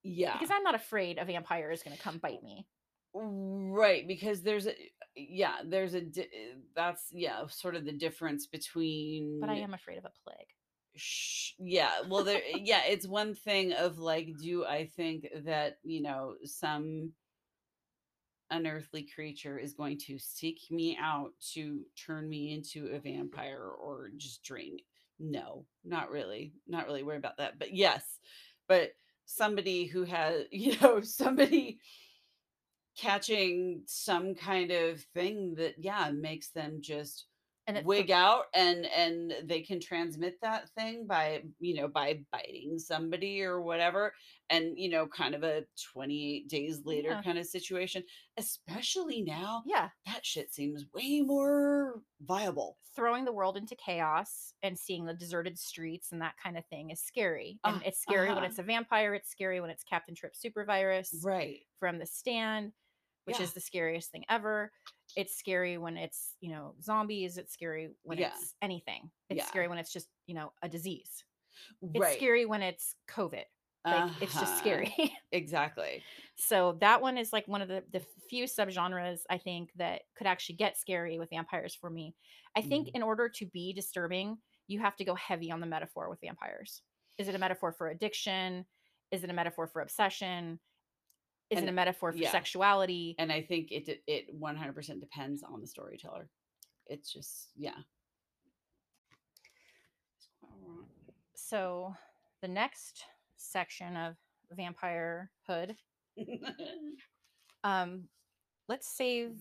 Yeah. 0.03 0.33
because 0.33 0.51
I'm 0.51 0.61
not 0.61 0.75
afraid 0.75 1.17
a 1.17 1.25
vampire 1.25 1.71
is 1.71 1.81
going 1.81 1.97
to 1.97 2.03
come 2.03 2.19
bite 2.19 2.43
me. 2.43 2.67
Right, 3.13 4.07
because 4.07 4.41
there's 4.41 4.67
a 4.67 4.75
yeah, 5.15 5.57
there's 5.65 5.93
a 5.93 6.01
di- 6.01 6.29
that's 6.75 7.07
yeah, 7.11 7.45
sort 7.47 7.75
of 7.75 7.83
the 7.85 7.91
difference 7.91 8.45
between 8.47 9.41
But 9.41 9.49
I 9.49 9.55
am 9.57 9.73
afraid 9.73 9.97
of 9.97 10.05
a 10.05 10.11
plague. 10.23 10.47
sh- 10.95 11.53
yeah, 11.59 12.01
well 12.07 12.23
there 12.23 12.41
yeah, 12.55 12.83
it's 12.87 13.07
one 13.07 13.35
thing 13.35 13.73
of 13.73 13.97
like 13.97 14.29
do 14.41 14.65
I 14.65 14.85
think 14.85 15.27
that, 15.45 15.77
you 15.83 16.01
know, 16.01 16.35
some 16.45 17.11
unearthly 18.49 19.03
creature 19.03 19.57
is 19.57 19.73
going 19.73 19.97
to 19.97 20.17
seek 20.19 20.59
me 20.69 20.97
out 21.01 21.31
to 21.53 21.81
turn 22.05 22.29
me 22.29 22.53
into 22.53 22.87
a 22.87 22.99
vampire 22.99 23.63
or 23.63 24.11
just 24.17 24.43
drain 24.43 24.75
me? 24.75 24.85
No, 25.19 25.65
not 25.83 26.09
really. 26.11 26.53
Not 26.67 26.85
really 26.87 27.03
worried 27.03 27.19
about 27.19 27.37
that. 27.37 27.59
But 27.59 27.73
yes, 27.73 28.19
but 28.67 28.91
somebody 29.25 29.85
who 29.85 30.03
has, 30.03 30.45
you 30.51 30.75
know, 30.81 31.01
somebody 31.01 31.79
catching 32.97 33.83
some 33.85 34.35
kind 34.35 34.71
of 34.71 35.01
thing 35.13 35.55
that 35.55 35.75
yeah 35.77 36.11
makes 36.11 36.49
them 36.49 36.79
just 36.81 37.25
And 37.77 37.85
wig 37.85 38.11
out 38.11 38.45
and 38.53 38.85
and 38.85 39.33
they 39.43 39.61
can 39.61 39.79
transmit 39.79 40.39
that 40.41 40.69
thing 40.69 41.05
by 41.07 41.43
you 41.59 41.75
know 41.75 41.87
by 41.87 42.21
biting 42.31 42.77
somebody 42.79 43.41
or 43.41 43.61
whatever 43.61 44.13
and 44.49 44.77
you 44.77 44.89
know 44.89 45.07
kind 45.07 45.35
of 45.35 45.43
a 45.43 45.63
28 45.93 46.47
days 46.49 46.81
later 46.85 47.09
Yeah. 47.09 47.21
kind 47.21 47.37
of 47.37 47.45
situation 47.45 48.03
especially 48.37 49.21
now 49.21 49.63
yeah, 49.65 49.89
that 50.05 50.25
shit 50.25 50.53
seems 50.53 50.85
way 50.93 51.21
more 51.21 52.01
viable 52.21 52.77
throwing 52.95 53.23
the 53.25 53.31
world 53.31 53.55
into 53.55 53.75
chaos 53.75 54.53
and 54.63 54.77
seeing 54.77 55.05
the 55.05 55.13
deserted 55.13 55.57
streets 55.57 56.11
and 56.11 56.21
that 56.21 56.35
kind 56.43 56.57
of 56.57 56.65
thing 56.65 56.89
is 56.89 57.01
scary. 57.01 57.57
And 57.63 57.77
Uh, 57.77 57.79
it's 57.85 58.01
scary 58.01 58.27
when 58.27 58.39
uh-huh. 58.39 58.47
it's 58.47 58.59
a 58.59 58.63
vampire. 58.63 59.13
It's 59.13 59.29
scary 59.31 59.61
when 59.61 59.69
it's 59.69 59.83
Captain 59.85 60.13
Trip 60.13 60.35
Super 60.35 60.65
Virus 60.65 61.15
right 61.23 61.61
from 61.79 61.99
The 61.99 62.05
Stand, 62.05 62.73
which 63.23 63.37
Yeah. 63.37 63.43
is 63.43 63.53
the 63.53 63.61
scariest 63.61 64.11
thing 64.11 64.25
ever. 64.27 64.73
It's 65.15 65.35
scary 65.35 65.77
when 65.77 65.97
it's, 65.97 66.35
you 66.39 66.51
know, 66.51 66.75
zombies. 66.81 67.37
It's 67.37 67.53
scary 67.53 67.91
when 68.03 68.17
Yeah. 68.17 68.39
it's 68.39 68.55
anything. 68.61 69.11
It's 69.29 69.45
Yeah. 69.45 69.47
scary 69.47 69.67
when 69.67 69.77
it's 69.77 69.91
just, 69.93 70.09
you 70.27 70.35
know, 70.35 70.53
a 70.61 70.69
disease. 70.69 71.23
It's 71.93 72.07
right 72.07 72.09
scary 72.09 72.45
when 72.45 72.61
it's 72.63 72.95
COVID. 73.09 73.45
Like 73.89 74.13
it's 74.21 74.39
just 74.39 74.57
Uh-huh. 74.57 74.57
scary. 74.57 74.93
exactly 75.31 76.07
so 76.35 76.77
that 76.81 77.01
one 77.01 77.17
is 77.17 77.33
like 77.33 77.47
one 77.47 77.61
of 77.61 77.67
the, 77.67 77.83
the 77.91 77.99
few 78.29 78.45
subgenres 78.45 79.21
I 79.29 79.37
think 79.37 79.71
that 79.75 80.03
could 80.15 80.27
actually 80.27 80.55
get 80.55 80.77
scary 80.77 81.19
with 81.19 81.29
vampires 81.29 81.75
for 81.75 81.89
me. 81.89 82.15
I 82.55 82.61
think 82.61 82.89
Mhm. 82.89 82.93
in 82.93 83.03
order 83.03 83.29
to 83.29 83.45
be 83.45 83.73
disturbing, 83.73 84.37
you 84.67 84.79
have 84.79 84.95
to 84.97 85.05
go 85.05 85.15
heavy 85.15 85.51
on 85.51 85.59
the 85.59 85.67
metaphor 85.67 86.09
with 86.09 86.21
vampires. 86.21 86.81
Is 87.17 87.27
it 87.27 87.35
a 87.35 87.39
metaphor 87.39 87.71
for 87.73 87.89
addiction? 87.89 88.65
Is 89.11 89.23
it 89.23 89.29
a 89.29 89.33
metaphor 89.33 89.67
for 89.67 89.81
obsession? 89.81 90.59
Is 91.51 91.61
it 91.63 91.69
a 91.69 91.71
metaphor 91.71 92.11
for 92.11 92.17
yeah. 92.17 92.31
sexuality? 92.31 93.15
and 93.19 93.31
i 93.31 93.41
think 93.41 93.71
it 93.71 94.01
it 94.07 94.39
100% 94.39 94.99
depends 94.99 95.43
on 95.43 95.61
the 95.61 95.67
storyteller 95.67 96.29
it's 96.87 97.11
just 97.11 97.49
yeah 97.55 97.77
So 101.51 101.93
the 102.41 102.47
next 102.47 103.03
section 103.35 103.97
of 103.97 104.15
vampire 104.53 105.31
hood, 105.45 105.75
um, 107.65 108.03
let's 108.69 108.87
save 108.87 109.37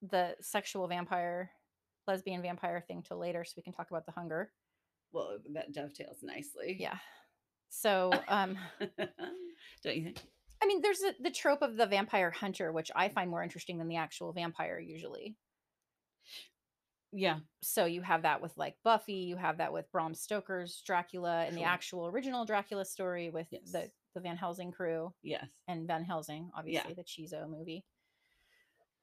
the 0.00 0.34
sexual 0.40 0.88
vampire, 0.88 1.50
lesbian 2.08 2.40
vampire 2.40 2.82
thing 2.88 3.04
till 3.06 3.18
later 3.18 3.44
so 3.44 3.52
we 3.54 3.62
can 3.62 3.74
talk 3.74 3.90
about 3.90 4.06
the 4.06 4.12
hunger. 4.12 4.50
well 5.12 5.36
that 5.52 5.74
dovetails 5.74 6.22
nicely 6.22 6.78
Yeah. 6.80 6.96
So, 7.68 8.12
um, 8.28 8.56
don't 9.82 9.96
you 9.96 10.04
think 10.04 10.20
I 10.62 10.66
mean, 10.66 10.80
there's 10.80 11.02
a, 11.02 11.12
the 11.20 11.30
trope 11.30 11.60
of 11.62 11.76
the 11.76 11.86
vampire 11.86 12.30
hunter, 12.30 12.70
which 12.70 12.90
I 12.94 13.08
find 13.08 13.28
more 13.28 13.42
interesting 13.42 13.78
than 13.78 13.88
the 13.88 13.96
actual 13.96 14.32
vampire 14.32 14.78
usually. 14.78 15.34
yeah 17.12 17.40
So 17.62 17.84
you 17.84 18.00
have 18.02 18.22
that 18.22 18.40
with 18.40 18.56
like 18.56 18.76
Buffy, 18.84 19.14
you 19.14 19.36
have 19.36 19.58
that 19.58 19.72
with 19.72 19.90
Bram 19.90 20.14
Stoker's 20.14 20.80
Dracula 20.86 21.44
and 21.46 21.56
the 21.56 21.64
actual 21.64 22.06
original 22.06 22.44
Dracula 22.44 22.84
story 22.84 23.28
with 23.30 23.50
the 23.50 23.58
Yes. 23.66 23.90
the 24.14 24.20
Van 24.20 24.36
Helsing 24.36 24.70
crew 24.72 25.12
yes 25.22 25.46
and 25.68 25.86
Van 25.86 26.04
Helsing, 26.04 26.50
obviously 26.56 26.94
the 26.94 27.02
Chizo 27.02 27.48
movie. 27.48 27.84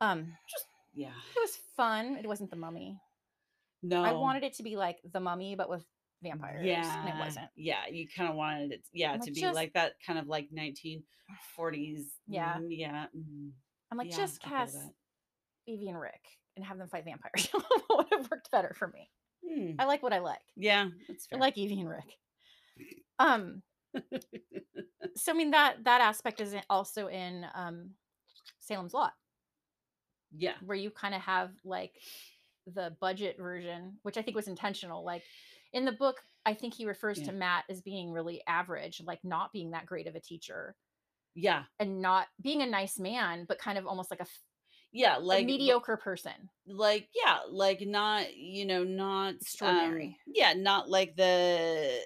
Um, 0.02 0.34
just 0.50 0.66
yeah 0.94 1.12
it 1.36 1.40
was 1.40 1.58
fun. 1.76 2.16
It 2.16 2.26
wasn't 2.28 2.52
the 2.52 2.56
Mummy. 2.56 2.98
no 3.84 4.02
I 4.04 4.14
wanted 4.14 4.44
it 4.44 4.54
to 4.56 4.64
be 4.64 4.76
like 4.78 4.98
the 5.12 5.20
Mummy, 5.20 5.56
but 5.56 5.70
with 5.70 5.84
vampires, 6.22 6.66
yeah 6.66 7.00
and 7.02 7.10
it 7.10 7.16
wasn't. 7.20 7.48
yeah 7.56 7.88
you 7.92 8.08
kind 8.14 8.30
of 8.30 8.36
wanted 8.36 8.72
it 8.74 8.82
yeah 8.94 9.14
I'm 9.14 9.22
to 9.22 9.32
be 9.32 9.40
just- 9.42 9.56
like 9.56 9.74
that 9.74 9.94
kind 10.06 10.20
of 10.20 10.28
like 10.28 10.50
1940s 10.54 11.02
Yeah. 12.28 12.58
mm, 12.60 12.68
yeah 12.70 13.06
mm, 13.16 13.52
I'm 13.92 13.98
like, 13.98 14.10
yeah, 14.12 14.18
just 14.18 14.42
cast. 14.42 14.78
Evie 15.68 15.90
and 15.90 16.00
Rick 16.00 16.22
and 16.56 16.66
have 16.66 16.78
them 16.78 16.88
fight 16.90 17.06
vampires. 17.06 17.48
would 17.90 18.06
have 18.12 18.30
worked 18.32 18.50
better 18.52 18.74
for 18.78 18.88
me. 18.88 19.10
Hmm, 19.48 19.72
I 19.80 19.86
like 19.86 20.02
what 20.04 20.14
I 20.14 20.20
like. 20.20 20.40
yeah 20.56 20.88
that's 21.08 21.28
I 21.34 21.38
like 21.38 21.58
Evie 21.58 21.80
and 21.82 21.90
Rick. 21.90 22.18
Um, 23.20 23.62
so 25.16 25.32
I 25.32 25.36
mean 25.36 25.52
that 25.52 25.84
that 25.86 26.02
aspect 26.02 26.42
is 26.42 26.54
also 26.70 27.08
in 27.08 27.46
um 27.56 27.92
Salem's 28.60 28.94
Lot, 28.94 29.14
yeah 30.36 30.54
where 30.66 30.78
you 30.78 30.90
kind 30.92 31.16
of 31.16 31.22
have 31.22 31.52
like 31.64 31.94
the 32.68 32.96
budget 33.02 33.38
version, 33.40 33.98
which 34.04 34.18
I 34.18 34.22
think 34.22 34.36
was 34.36 34.48
intentional. 34.48 35.04
Like 35.04 35.24
in 35.74 35.86
the 35.86 35.92
book, 35.92 36.18
I 36.46 36.54
think 36.54 36.74
he 36.74 36.86
refers 36.86 37.18
Yeah. 37.18 37.24
to 37.24 37.32
Matt 37.32 37.66
as 37.70 37.82
being 37.82 38.12
really 38.12 38.42
average, 38.48 39.02
like 39.06 39.24
not 39.24 39.52
being 39.54 39.72
that 39.72 39.86
great 39.86 40.08
of 40.08 40.16
a 40.16 40.20
teacher 40.22 40.76
yeah 41.36 41.66
and 41.80 42.02
not 42.02 42.28
being 42.42 42.62
a 42.62 42.66
nice 42.66 43.00
man, 43.00 43.46
but 43.48 43.60
kind 43.60 43.78
of 43.78 43.88
almost 43.88 44.12
like 44.12 44.20
a 44.20 44.28
yeah 44.92 45.18
a 45.32 45.38
like 45.38 45.40
mediocre 45.40 45.98
person. 45.98 46.50
like 46.68 47.10
yeah 47.16 47.40
like 47.50 47.82
not 47.82 48.36
you 48.36 48.66
know 48.66 48.84
not 48.84 49.36
Extraordinary. 49.42 50.08
um, 50.08 50.16
yeah 50.28 50.54
not 50.54 50.90
like 50.90 51.16
the 51.16 52.00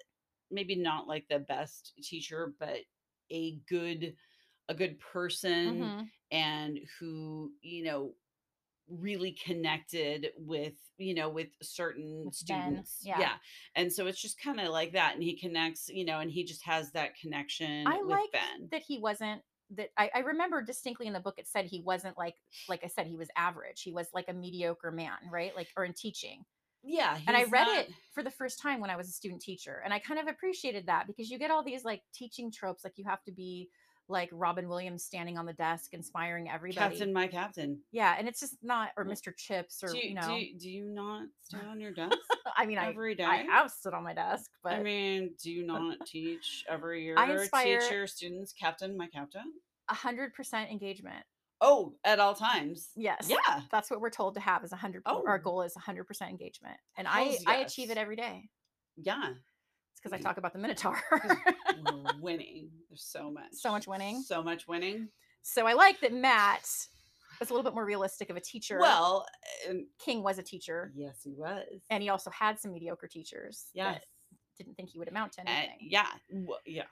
maybe 0.51 0.75
not 0.75 1.07
like 1.07 1.27
the 1.29 1.39
best 1.39 1.93
teacher 2.01 2.53
but 2.59 2.79
a 3.31 3.57
good 3.67 4.15
a 4.69 4.75
good 4.75 4.99
person 4.99 5.93
Mhm. 5.93 6.11
and 6.31 6.79
who 6.99 7.51
you 7.61 7.83
know 7.83 8.13
really 8.89 9.31
connected 9.45 10.27
with 10.37 10.73
you 10.97 11.13
know 11.13 11.29
with 11.29 11.47
certain 11.61 12.25
With 12.25 12.43
Ben, 12.47 12.63
students 12.63 12.99
yeah. 13.03 13.33
and 13.75 13.91
so 13.91 14.07
it's 14.07 14.21
just 14.21 14.39
kind 14.39 14.59
of 14.59 14.69
like 14.69 14.93
that 14.93 15.15
and 15.15 15.23
he 15.23 15.37
connects 15.37 15.89
you 15.89 16.05
know 16.05 16.19
and 16.19 16.29
he 16.29 16.43
just 16.43 16.63
has 16.65 16.91
that 16.91 17.17
connection 17.19 17.87
I 17.87 18.01
ben 18.31 18.69
that 18.71 18.83
he 18.87 18.99
wasn't 18.99 19.41
that 19.75 19.89
I, 19.97 20.11
I 20.13 20.19
remember 20.19 20.61
distinctly 20.61 21.07
in 21.07 21.13
the 21.13 21.19
book 21.19 21.35
it 21.37 21.47
said 21.47 21.65
he 21.65 21.81
wasn't 21.81 22.17
like 22.17 22.35
like 22.69 22.83
I 22.83 22.87
said 22.87 23.07
he 23.07 23.15
was 23.15 23.29
average. 23.35 23.81
He 23.81 23.91
was 23.91 24.07
like 24.13 24.25
a 24.27 24.33
mediocre 24.33 24.91
man, 24.91 25.17
right? 25.31 25.55
Like 25.55 25.69
or 25.77 25.85
in 25.85 25.93
teaching. 25.93 26.43
yeah 26.83 27.17
and 27.25 27.35
I 27.35 27.45
read 27.45 27.65
not- 27.65 27.79
it 27.79 27.89
for 28.13 28.21
the 28.21 28.29
first 28.29 28.61
time 28.61 28.79
when 28.79 28.89
I 28.89 28.97
was 28.97 29.07
a 29.07 29.13
student 29.13 29.41
teacher, 29.41 29.81
and 29.83 29.93
I 29.93 29.99
kind 29.99 30.19
of 30.19 30.27
appreciated 30.27 30.85
that 30.87 31.07
because 31.07 31.31
you 31.31 31.39
get 31.39 31.49
all 31.49 31.63
these 31.63 31.83
like 31.85 32.01
teaching 32.13 32.51
tropes, 32.51 32.83
like 32.83 32.97
you 32.97 33.05
have 33.07 33.23
to 33.23 33.31
be 33.31 33.69
like 34.09 34.29
Robin 34.31 34.67
Williams 34.67 35.03
standing 35.03 35.37
on 35.37 35.45
the 35.45 35.53
desk 35.53 35.93
inspiring 35.93 36.49
everybody. 36.49 36.77
captain 36.89 37.13
my 37.13 37.27
captain 37.27 37.79
Yeah, 37.91 38.15
and 38.17 38.27
it's 38.27 38.39
just 38.39 38.57
not 38.61 38.89
or. 38.97 39.05
Mr. 39.05 39.35
Chips 39.35 39.83
or 39.83 39.89
do 39.89 39.97
you, 39.97 40.09
you 40.09 40.15
know. 40.15 40.27
do, 40.27 40.33
you, 40.33 40.59
do 40.59 40.69
you 40.69 40.85
not 40.85 41.27
stand 41.41 41.67
on 41.69 41.79
your 41.79 41.91
desk 41.91 42.17
I 42.57 42.65
mean, 42.65 42.77
I 42.77 42.89
every 42.89 43.15
day 43.15 43.23
I 43.23 43.37
have 43.37 43.71
stood 43.71 43.93
on 43.93 44.03
my 44.03 44.13
desk, 44.13 44.49
but 44.63 44.73
I 44.73 44.83
mean, 44.83 45.31
do 45.41 45.51
you 45.51 45.65
not 45.65 45.97
teach 46.05 46.63
every 46.69 47.03
year? 47.03 47.15
I 47.17 47.31
inspire- 47.31 47.79
teach 47.79 47.91
your 47.91 48.07
students, 48.07 48.53
Captain, 48.53 48.97
my 48.97 49.07
captain. 49.07 49.53
a 49.89 49.93
hundred 49.93 50.33
percent 50.33 50.69
engagement. 50.71 51.23
Oh, 51.61 51.93
at 52.03 52.19
all 52.19 52.35
times. 52.35 52.89
Yes. 52.95 53.29
Yeah. 53.29 53.61
That's 53.71 53.89
what 53.89 54.01
we're 54.01 54.09
told 54.09 54.33
to 54.33 54.41
have 54.41 54.65
is 54.65 54.73
a 54.73 54.75
hundred. 54.75 55.03
Oh. 55.05 55.23
Our 55.25 55.39
goal 55.39 55.61
is 55.61 55.75
a 55.77 55.79
hundred 55.79 56.05
percent 56.05 56.29
engagement, 56.29 56.75
and 56.97 57.07
I 57.07 57.21
Hells 57.23 57.43
I 57.47 57.55
achieve 57.57 57.89
it 57.89 57.97
every 57.97 58.17
day. 58.17 58.49
Yeah. 58.97 59.29
Because 60.03 60.19
I 60.19 60.21
talk 60.21 60.37
about 60.37 60.51
the 60.53 60.59
Minotaur. 60.59 60.99
Winning. 62.19 62.69
There's 62.89 63.03
so 63.03 63.31
much. 63.31 63.53
So 63.53 63.71
much 63.71 63.87
winning. 63.87 64.21
So 64.21 64.43
much 64.43 64.67
winning. 64.67 65.09
so 65.41 65.65
I 65.65 65.73
like 65.73 65.99
that 66.01 66.13
Matt 66.13 66.67
was 67.39 67.49
a 67.49 67.53
little 67.53 67.63
bit 67.63 67.73
more 67.73 67.85
realistic 67.85 68.29
of 68.29 68.35
a 68.37 68.41
teacher. 68.41 68.79
Well, 68.79 69.25
and 69.67 69.85
King 70.03 70.23
was 70.23 70.37
a 70.37 70.43
teacher, 70.43 70.91
yes, 70.95 71.19
he 71.23 71.33
was. 71.35 71.65
and 71.89 72.03
he 72.03 72.09
also 72.09 72.29
had 72.31 72.59
some 72.59 72.71
mediocre 72.73 73.07
teachers. 73.07 73.65
yes. 73.73 74.01
didn't 74.57 74.75
think 74.75 74.89
he 74.89 74.99
would 74.99 75.07
amount 75.07 75.31
to 75.33 75.41
Uh, 75.41 75.45
anything. 75.47 75.77
yeah. 75.81 76.07
w- 76.31 76.53
Yeah. 76.65 76.83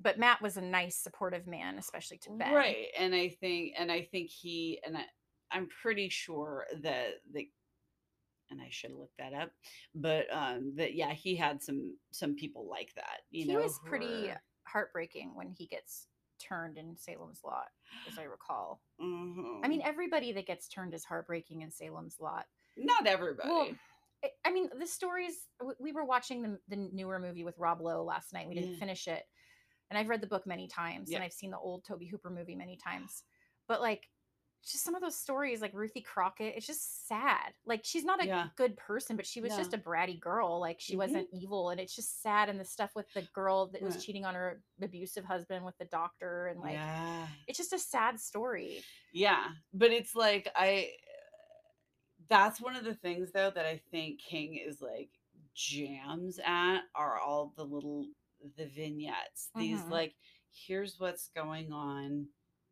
But 0.00 0.18
Matt 0.18 0.40
was 0.40 0.56
a 0.56 0.62
nice, 0.62 0.96
supportive 0.96 1.46
man, 1.46 1.76
especially 1.78 2.16
to 2.18 2.30
Ben. 2.30 2.54
Right. 2.54 2.86
And 2.98 3.14
I 3.14 3.28
think 3.28 3.74
and 3.78 3.92
I 3.92 4.02
think 4.10 4.30
he 4.30 4.80
and 4.86 4.96
I 4.96 5.04
I'm 5.52 5.68
pretty 5.82 6.08
sure 6.08 6.64
that 6.82 7.08
the 7.32 7.48
and 8.50 8.60
I 8.60 8.68
should 8.70 8.90
have 8.90 8.98
looked 8.98 9.16
that 9.18 9.32
up, 9.32 9.50
but 9.94 10.26
um 10.32 10.72
that 10.76 10.94
yeah, 10.94 11.12
he 11.12 11.36
had 11.36 11.62
some 11.62 11.96
some 12.10 12.34
people 12.34 12.68
like 12.68 12.92
that, 12.96 13.20
you 13.30 13.44
he 13.46 13.52
know. 13.52 13.60
was 13.60 13.78
pretty 13.84 14.28
were- 14.28 14.40
heartbreaking 14.66 15.34
when 15.34 15.50
he 15.50 15.66
gets 15.66 16.06
turned 16.38 16.78
in 16.78 16.96
Salem's 16.96 17.40
Lot, 17.44 17.68
as 18.10 18.18
I 18.18 18.22
recall. 18.24 18.80
Mhm. 19.00 19.60
I 19.64 19.68
mean, 19.68 19.82
everybody 19.82 20.32
that 20.32 20.46
gets 20.46 20.68
turned 20.68 20.94
is 20.94 21.04
heartbreaking 21.04 21.62
in 21.62 21.70
Salem's 21.70 22.18
Lot. 22.20 22.46
not 22.76 23.06
everybody. 23.06 23.48
Well, 23.48 23.68
I- 24.24 24.30
I 24.44 24.52
mean, 24.52 24.68
the 24.78 24.86
stories. 24.86 25.48
We 25.78 25.92
were 25.92 26.04
watching 26.04 26.42
the 26.42 26.60
the 26.68 26.76
newer 26.76 27.18
movie 27.18 27.44
with 27.44 27.58
Rob 27.58 27.80
Lowe 27.80 28.04
last 28.04 28.32
night. 28.32 28.48
We 28.48 28.54
didn't 28.54 28.72
Yeah. 28.74 28.78
finish 28.78 29.08
it, 29.08 29.26
and 29.90 29.98
I've 29.98 30.08
read 30.08 30.20
the 30.20 30.26
book 30.26 30.46
many 30.46 30.66
times, 30.68 31.10
Yeah. 31.10 31.16
and 31.16 31.24
I've 31.24 31.32
seen 31.32 31.50
the 31.50 31.58
old 31.58 31.84
Tobe 31.84 32.04
Hooper 32.10 32.30
movie 32.30 32.54
many 32.54 32.76
times. 32.76 33.24
But 33.66 33.80
like, 33.80 34.08
just 34.62 34.84
some 34.84 34.94
of 34.94 35.00
those 35.02 35.16
stories, 35.16 35.60
like 35.60 35.72
Ruthie 35.74 36.00
Crockett, 36.02 36.54
it's 36.56 36.66
just 36.66 37.06
sad. 37.08 37.54
Like 37.64 37.80
she's 37.84 38.04
not 38.04 38.22
a 38.22 38.26
Yeah. 38.26 38.48
good 38.56 38.76
person, 38.76 39.16
but 39.16 39.26
she 39.26 39.40
was 39.40 39.56
just 39.56 39.74
a 39.74 39.78
bratty 39.78 40.20
girl. 40.20 40.60
Like 40.60 40.80
she 40.80 40.94
Mhm. 40.94 40.98
wasn't 40.98 41.28
evil, 41.32 41.70
and 41.70 41.80
it's 41.80 41.94
just 41.94 42.20
sad. 42.22 42.48
And 42.48 42.60
the 42.60 42.64
stuff 42.64 42.94
with 42.94 43.10
the 43.14 43.22
girl 43.34 43.66
that 43.68 43.82
was 43.82 44.04
cheating 44.04 44.24
on 44.24 44.34
her 44.34 44.62
abusive 44.82 45.24
husband 45.24 45.64
with 45.64 45.76
the 45.78 45.86
doctor, 45.86 46.48
and 46.48 46.60
like, 46.60 46.74
yeah. 46.74 47.28
it's 47.46 47.58
just 47.58 47.72
a 47.72 47.78
sad 47.78 48.20
story. 48.20 48.82
Yeah, 49.12 49.54
but 49.72 49.90
it's 49.92 50.14
like 50.14 50.48
I 50.54 50.92
that's 52.28 52.60
one 52.60 52.76
of 52.76 52.84
the 52.84 52.94
things 52.94 53.32
though 53.32 53.50
that 53.50 53.66
I 53.66 53.78
think 53.90 54.20
King 54.20 54.56
is 54.56 54.80
like 54.80 55.10
jams 55.54 56.38
at 56.44 56.82
are 56.94 57.18
all 57.18 57.52
the 57.56 57.64
little 57.64 58.06
the 58.56 58.66
vignettes. 58.66 59.50
These 59.54 59.80
Mhm. 59.82 59.90
like 59.90 60.16
here's 60.52 60.98
what's 61.00 61.28
going 61.28 61.72
on 61.72 62.28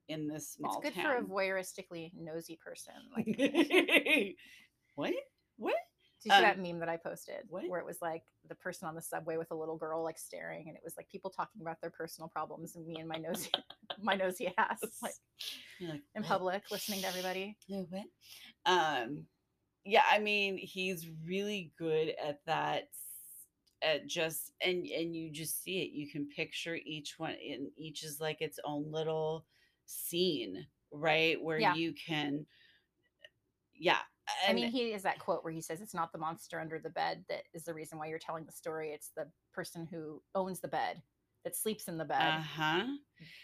in 0.08 0.26
this 0.28 0.52
small 0.52 0.80
it's 0.82 0.94
good 0.94 1.02
for 1.02 1.16
a 1.16 1.22
voyeuristically 1.22 2.12
nosy 2.16 2.58
person. 2.64 2.94
Like, 3.16 3.26
what? 4.94 5.14
What? 5.56 5.74
Did 6.22 6.30
you 6.30 6.32
see 6.32 6.36
Um, 6.36 6.42
that 6.42 6.58
meme 6.58 6.80
that 6.80 6.88
I 6.88 6.96
posted 6.96 7.44
what? 7.48 7.68
where 7.68 7.78
it 7.78 7.86
was 7.86 7.98
like 8.02 8.22
the 8.48 8.56
person 8.56 8.88
on 8.88 8.96
the 8.96 9.02
subway 9.02 9.36
with 9.36 9.52
a 9.52 9.54
little 9.54 9.76
girl 9.76 10.02
like 10.02 10.18
staring, 10.18 10.68
and 10.68 10.76
it 10.76 10.82
was 10.82 10.94
like 10.96 11.08
people 11.08 11.30
talking 11.30 11.62
about 11.62 11.80
their 11.80 11.90
personal 11.90 12.28
problems, 12.28 12.74
and 12.74 12.86
me 12.86 12.96
and 12.98 13.08
my 13.08 13.16
nosy, 13.18 13.50
my 14.02 14.14
nosy 14.16 14.52
ass 14.58 14.80
like 15.02 15.12
like, 15.80 16.02
in 16.14 16.22
public 16.24 16.64
listening 16.70 17.02
to 17.02 17.06
everybody. 17.08 17.56
Yeah, 17.68 17.82
what? 17.88 18.06
Um, 18.66 19.26
yeah, 19.84 20.02
I 20.10 20.18
mean, 20.18 20.58
he's 20.58 21.08
really 21.24 21.72
good 21.78 22.14
at 22.22 22.40
that. 22.46 22.88
At 23.80 24.08
just 24.08 24.50
and 24.60 24.84
and 24.88 25.14
you 25.14 25.30
just 25.30 25.62
see 25.62 25.82
it. 25.82 25.92
You 25.92 26.10
can 26.10 26.28
picture 26.28 26.76
each 26.84 27.14
one, 27.16 27.36
and 27.48 27.68
each 27.76 28.02
is 28.02 28.20
like 28.20 28.40
its 28.40 28.58
own 28.64 28.90
little 28.90 29.46
scene, 29.88 30.66
right? 30.92 31.42
Where 31.42 31.58
Yeah. 31.58 31.74
you 31.74 31.92
can, 31.94 32.46
yeah. 33.74 33.98
I 34.46 34.52
mean, 34.52 34.70
he 34.70 34.92
has 34.92 35.02
that 35.04 35.18
quote 35.18 35.42
where 35.42 35.52
he 35.52 35.62
says, 35.62 35.80
"It's 35.80 35.94
not 35.94 36.12
the 36.12 36.18
monster 36.18 36.60
under 36.60 36.78
the 36.78 36.90
bed 36.90 37.24
that 37.28 37.44
is 37.54 37.64
the 37.64 37.72
reason 37.72 37.98
why 37.98 38.06
you're 38.06 38.18
telling 38.18 38.44
the 38.44 38.52
story. 38.52 38.92
It's 38.92 39.08
the 39.16 39.30
person 39.52 39.86
who 39.86 40.22
owns 40.34 40.60
the 40.60 40.68
bed 40.68 41.02
that 41.44 41.56
sleeps 41.56 41.88
in 41.88 41.96
the 41.98 42.04
bed 42.04 42.20
uh 42.20 42.40
huh. 42.40 42.84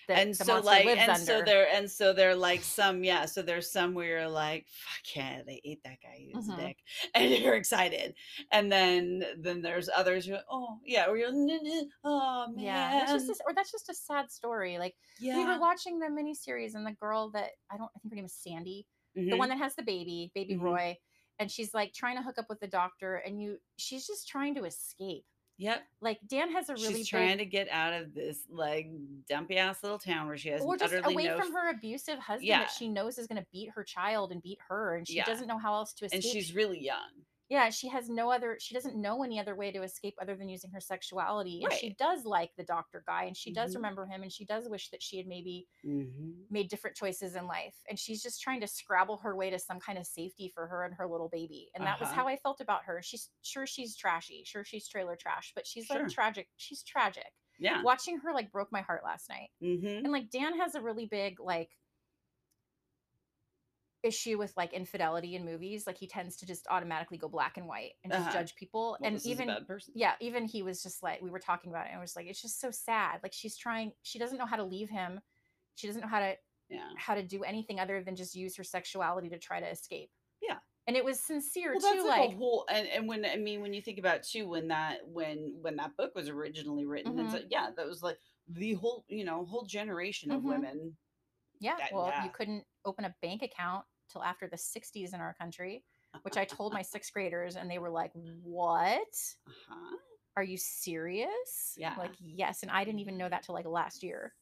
And 0.08 0.36
so 0.36 0.60
like, 0.60 0.86
and 0.86 1.10
under." 1.10 1.24
so 1.24 1.42
there, 1.42 1.66
and 1.72 1.90
so 1.90 2.12
they're 2.12 2.36
like 2.36 2.62
some, 2.62 3.02
yeah. 3.02 3.24
So 3.24 3.42
there's 3.42 3.72
some 3.72 3.94
where 3.94 4.06
you're 4.06 4.28
like, 4.28 4.66
fuck 4.68 5.16
yeah, 5.16 5.42
they 5.44 5.60
ate 5.64 5.82
that 5.84 5.98
guy. 6.02 6.16
He 6.18 6.32
was 6.34 6.46
Mhm. 6.48 6.54
a 6.54 6.66
dick, 6.66 6.78
and 7.14 7.30
you're 7.32 7.54
excited. 7.54 8.14
And 8.52 8.70
then, 8.70 9.24
then 9.38 9.62
there's 9.62 9.88
others. 9.88 10.26
You're 10.26 10.36
like, 10.36 10.46
oh 10.50 10.78
yeah, 10.84 11.06
or 11.06 11.16
you're, 11.16 11.28
"N- 11.30 11.48
n- 11.50 11.88
oh 12.04 12.46
man, 12.52 12.64
yeah, 12.64 12.90
that's 13.06 13.12
just 13.26 13.40
a, 13.40 13.44
or 13.46 13.54
that's 13.54 13.72
just 13.72 13.88
a 13.88 13.94
sad 13.94 14.30
story. 14.30 14.78
Like 14.78 14.94
yeah. 15.18 15.38
we 15.38 15.44
were 15.46 15.58
watching 15.58 15.98
the 15.98 16.06
miniseries, 16.06 16.74
and 16.74 16.86
the 16.86 16.92
girl 16.92 17.30
that 17.30 17.50
I 17.70 17.76
don't, 17.76 17.90
I 17.96 17.98
think 18.00 18.12
her 18.12 18.16
name 18.16 18.26
is 18.26 18.34
Sandy, 18.34 18.86
the 19.14 19.22
Mhm. 19.22 19.38
one 19.38 19.48
that 19.48 19.58
has 19.58 19.74
the 19.74 19.82
baby, 19.82 20.30
baby 20.34 20.54
Mhm. 20.54 20.62
Roy, 20.62 20.98
and 21.40 21.50
she's 21.50 21.74
like 21.74 21.92
trying 21.94 22.16
to 22.16 22.22
hook 22.22 22.38
up 22.38 22.46
with 22.48 22.60
the 22.60 22.68
doctor, 22.68 23.16
and 23.16 23.40
you, 23.42 23.58
she's 23.76 24.06
just 24.06 24.28
trying 24.28 24.54
to 24.56 24.64
escape. 24.64 25.24
Yep. 25.58 25.82
Like 26.00 26.18
Dan 26.26 26.50
has 26.50 26.68
a 26.68 26.74
really 26.74 26.94
She's 26.94 27.08
trying 27.08 27.38
big, 27.38 27.50
to 27.50 27.56
get 27.56 27.68
out 27.70 27.92
of 27.92 28.12
this 28.12 28.40
like 28.50 28.88
dumpy 29.28 29.56
ass 29.56 29.82
little 29.82 29.98
town 30.00 30.26
where 30.26 30.36
she 30.36 30.48
has 30.48 30.62
or 30.62 30.76
just 30.76 30.92
away 31.04 31.24
no 31.26 31.38
from 31.38 31.52
her 31.52 31.70
abusive 31.70 32.18
husband 32.18 32.46
Yeah. 32.48 32.60
that 32.60 32.70
she 32.72 32.88
knows 32.88 33.18
is 33.18 33.26
going 33.28 33.40
to 33.40 33.46
beat 33.52 33.70
her 33.70 33.84
child 33.84 34.32
and 34.32 34.42
beat 34.42 34.58
her, 34.68 34.96
and 34.96 35.06
she 35.06 35.14
Yeah. 35.16 35.24
doesn't 35.24 35.46
know 35.46 35.58
how 35.58 35.74
else 35.74 35.92
to 35.94 36.06
escape. 36.06 36.22
and 36.22 36.32
she's 36.32 36.54
really 36.54 36.82
young. 36.82 37.10
Yeah, 37.48 37.70
she 37.70 37.88
has 37.88 38.08
no 38.08 38.30
other. 38.30 38.56
She 38.60 38.74
doesn't 38.74 38.96
know 39.00 39.22
any 39.22 39.38
other 39.38 39.54
way 39.54 39.70
to 39.72 39.82
escape 39.82 40.14
other 40.20 40.34
than 40.36 40.48
using 40.48 40.70
her 40.72 40.80
sexuality, 40.80 41.62
and 41.62 41.72
she 41.72 41.94
does 41.98 42.24
like 42.24 42.50
the 42.56 42.64
doctor 42.64 43.02
guy, 43.06 43.24
and 43.24 43.36
she 43.36 43.52
does 43.52 43.72
Mhm. 43.72 43.76
remember 43.76 44.06
him, 44.06 44.22
and 44.22 44.32
she 44.32 44.44
does 44.44 44.68
wish 44.68 44.88
that 44.90 45.02
she 45.02 45.16
had 45.18 45.26
maybe 45.26 45.66
Mm-hmm. 45.84 46.44
made 46.50 46.68
different 46.68 46.96
choices 46.96 47.34
in 47.34 47.46
life 47.46 47.74
and 47.88 47.98
she's 47.98 48.22
just 48.22 48.40
trying 48.40 48.60
to 48.60 48.66
scrabble 48.66 49.18
her 49.18 49.36
way 49.36 49.50
to 49.50 49.58
some 49.58 49.78
kind 49.80 49.98
of 49.98 50.06
safety 50.06 50.48
for 50.54 50.66
her 50.66 50.84
and 50.84 50.94
her 50.94 51.06
little 51.06 51.28
baby 51.28 51.70
and 51.74 51.84
that 51.84 51.98
was 52.00 52.08
Uh-huh. 52.08 52.22
how 52.22 52.28
i 52.28 52.36
felt 52.36 52.60
about 52.60 52.84
her 52.84 53.02
she's 53.02 53.28
sure 53.42 53.66
she's 53.66 53.94
trashy 53.96 54.44
sure 54.46 54.64
she's 54.64 54.88
trailer 54.88 55.14
trash 55.16 55.52
but 55.54 55.66
she's 55.66 55.86
Sure. 55.86 56.00
like 56.04 56.08
tragic 56.10 56.48
she's 56.56 56.82
tragic 56.82 57.32
Yeah. 57.58 57.82
watching 57.82 58.18
her 58.20 58.32
like 58.32 58.50
broke 58.52 58.72
my 58.72 58.80
heart 58.82 59.02
last 59.04 59.28
night 59.28 59.50
Mm-hmm. 59.62 60.04
and 60.04 60.12
like 60.12 60.30
dan 60.30 60.58
has 60.58 60.74
a 60.74 60.80
really 60.80 61.06
big 61.06 61.38
like 61.40 61.70
issue 64.04 64.36
with 64.38 64.52
like 64.56 64.72
infidelity 64.72 65.34
in 65.34 65.44
movies 65.44 65.86
like 65.86 65.96
he 65.98 66.06
tends 66.06 66.36
to 66.36 66.46
just 66.46 66.66
automatically 66.70 67.16
go 67.18 67.28
black 67.28 67.56
and 67.56 67.66
white 67.66 67.92
and 68.04 68.12
just 68.12 68.28
Uh-huh. 68.28 68.32
judge 68.38 68.54
people 68.54 68.96
Well, 69.00 69.06
and 69.08 69.16
this 69.16 69.22
is 69.22 69.28
a 69.28 69.42
even 69.42 69.66
yeah 69.94 70.14
even 70.20 70.44
he 70.44 70.62
was 70.62 70.82
just 70.82 71.02
like 71.02 71.20
we 71.22 71.30
were 71.30 71.38
talking 71.40 71.70
about 71.72 71.86
it 71.86 71.90
and 71.90 71.98
it 71.98 72.00
was 72.02 72.14
like 72.14 72.26
it's 72.26 72.40
just 72.42 72.60
so 72.60 72.70
sad 72.70 73.20
like 73.22 73.32
she's 73.32 73.56
trying 73.56 73.92
she 74.02 74.18
doesn't 74.18 74.38
know 74.38 74.46
how 74.46 74.56
to 74.56 74.64
leave 74.64 74.90
him 74.90 75.20
she 75.74 75.86
doesn't 75.86 76.02
know 76.02 76.08
how 76.08 76.20
to 76.20 76.36
Yeah. 76.68 76.90
how 76.96 77.14
to 77.14 77.22
do 77.22 77.42
anything 77.44 77.80
other 77.80 78.02
than 78.04 78.14
just 78.14 78.34
use 78.34 78.56
her 78.56 78.64
sexuality 78.64 79.28
to 79.30 79.38
try 79.38 79.58
to 79.60 79.68
escape. 79.70 80.10
Yeah. 80.40 80.58
And 80.86 80.96
it 80.96 81.04
was 81.04 81.18
sincere 81.20 81.72
Well, 81.72 81.80
too. 81.80 81.96
that's 81.96 82.06
like, 82.06 82.20
Like, 82.20 82.30
a 82.34 82.36
whole, 82.36 82.66
and, 82.70 82.86
and 82.88 83.08
when 83.08 83.24
I 83.24 83.36
mean, 83.36 83.60
when 83.62 83.72
you 83.74 83.80
think 83.82 83.98
about 83.98 84.22
too, 84.22 84.48
when 84.48 84.68
that 84.68 85.06
when 85.08 85.58
when 85.62 85.76
that 85.76 85.96
book 85.96 86.14
was 86.14 86.28
originally 86.28 86.84
written, 86.86 87.18
it's 87.18 87.30
Mhm. 87.30 87.32
like, 87.32 87.46
yeah, 87.50 87.70
that 87.76 87.86
was 87.86 88.02
like 88.02 88.18
the 88.48 88.74
whole, 88.74 89.04
you 89.08 89.24
know, 89.24 89.44
whole 89.46 89.64
generation 89.64 90.30
of 90.30 90.42
Mhm. 90.42 90.48
women. 90.52 90.96
yeah, 91.60 91.76
that- 91.78 91.92
well, 91.92 92.08
yeah. 92.08 92.24
you 92.24 92.30
couldn't 92.30 92.66
open 92.84 93.04
a 93.06 93.14
bank 93.22 93.40
account 93.42 93.86
till 94.10 94.22
after 94.22 94.48
the 94.48 94.56
60s 94.56 95.12
in 95.14 95.20
our 95.20 95.34
country, 95.34 95.84
which 96.22 96.36
I 96.36 96.44
told 96.44 96.72
my 96.72 96.82
sixth 96.94 97.12
graders, 97.12 97.56
and 97.56 97.70
they 97.70 97.78
were 97.78 97.90
like, 97.90 98.12
What? 98.14 99.14
Uh-huh. 99.48 99.96
Are 100.36 100.42
you 100.42 100.56
serious? 100.56 101.74
Yeah. 101.76 101.94
Like, 101.96 102.10
yes. 102.20 102.62
And 102.62 102.70
I 102.70 102.84
didn't 102.84 103.00
even 103.00 103.16
know 103.16 103.28
that 103.28 103.44
till 103.44 103.54
like 103.54 103.66
last 103.66 104.02
year. 104.02 104.32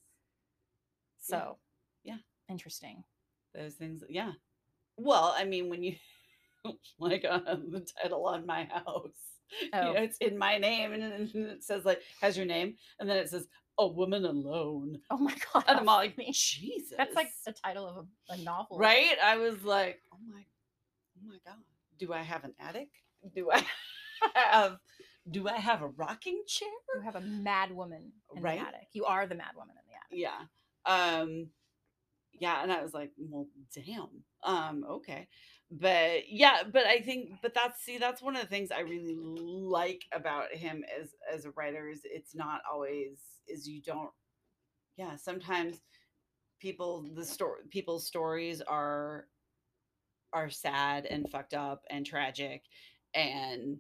So, 1.19 1.59
Yeah. 2.03 2.17
Interesting. 2.49 3.05
Those 3.55 3.75
things, 3.75 4.03
yeah. 4.09 4.33
Well, 4.97 5.35
I 5.37 5.45
mean, 5.45 5.69
when 5.69 5.83
you 5.83 5.97
like 6.99 7.25
uh, 7.29 7.41
the 7.71 7.87
title 8.03 8.27
on 8.27 8.47
my 8.47 8.65
house, 8.65 9.11
you 9.61 9.69
Oh. 9.75 9.93
know, 9.93 10.03
it's 10.03 10.17
in 10.19 10.39
my 10.39 10.57
name, 10.59 10.93
and, 10.93 11.03
it 11.35 11.63
says 11.65 11.85
like 11.85 12.01
has 12.21 12.37
your 12.37 12.47
name, 12.47 12.77
and 12.99 13.09
then 13.09 13.19
it 13.19 13.29
says 13.29 13.47
a 13.79 13.87
woman 13.87 14.25
alone, 14.25 14.99
Oh 15.11 15.18
my 15.18 15.35
God. 15.53 15.64
and 15.68 15.79
I'm 15.81 15.89
all 15.89 15.97
like. 15.97 16.16
Jesus, 16.33 16.93
That's 16.97 17.14
like 17.16 17.31
the 17.47 17.53
title 17.53 17.87
of 17.87 18.07
a, 18.31 18.35
a 18.35 18.37
novel. 18.45 18.79
right? 18.79 19.16
I 19.23 19.37
was 19.39 19.62
like, 19.64 20.01
oh 20.12 20.18
my, 20.31 20.43
oh 21.18 21.27
my 21.29 21.37
god, 21.47 21.57
do 21.99 22.12
I 22.12 22.23
have 22.23 22.45
an 22.45 22.55
attic? 22.61 22.89
Do 23.35 23.51
I 23.51 23.64
have, 24.35 24.77
do 25.31 25.49
I 25.49 25.57
have 25.59 25.83
a 25.83 25.89
rocking 25.89 26.43
chair? 26.47 26.68
You 26.95 27.01
have 27.03 27.16
a 27.16 27.20
mad 27.20 27.70
woman 27.73 28.12
in 28.37 28.43
Right? 28.43 28.61
the 28.61 28.66
attic. 28.66 28.89
You 28.93 29.05
are 29.07 29.27
the 29.27 29.35
mad 29.35 29.53
woman 29.57 29.75
in 29.77 29.85
the 29.89 29.95
attic. 29.97 30.29
yeah 30.35 30.47
um 30.85 31.47
yeah 32.41 32.61
and 32.62 32.73
i 32.73 32.83
was 32.83 32.93
like 32.93 33.12
well 33.18 33.47
damn 33.75 34.09
um 34.43 34.85
okay 34.91 35.29
but 35.81 36.29
yeah 36.29 36.62
but 36.70 36.85
i 36.87 37.01
think 37.01 37.31
but 37.43 37.55
that's 37.55 37.83
see 37.83 37.97
that's 37.99 38.20
one 38.23 38.37
of 38.37 38.43
the 38.43 38.49
things 38.49 38.70
i 38.70 38.81
really 38.81 39.16
like 39.18 40.03
about 40.12 40.53
him 40.53 40.85
as 41.01 41.11
as 41.33 41.47
a 41.47 41.51
writer 41.53 41.89
is 41.89 42.03
it's 42.05 42.35
not 42.35 42.61
always 42.70 43.18
is 43.49 43.66
you 43.66 43.81
don't 43.83 44.11
yeah 44.99 45.16
sometimes 45.16 45.79
people 46.61 47.09
the 47.14 47.25
story 47.25 47.62
people's 47.70 48.07
stories 48.07 48.61
are 48.62 49.27
are 50.33 50.51
sad 50.51 51.07
and 51.07 51.31
fucked 51.31 51.55
up 51.55 51.83
and 51.91 52.07
tragic 52.07 52.62
and 53.14 53.79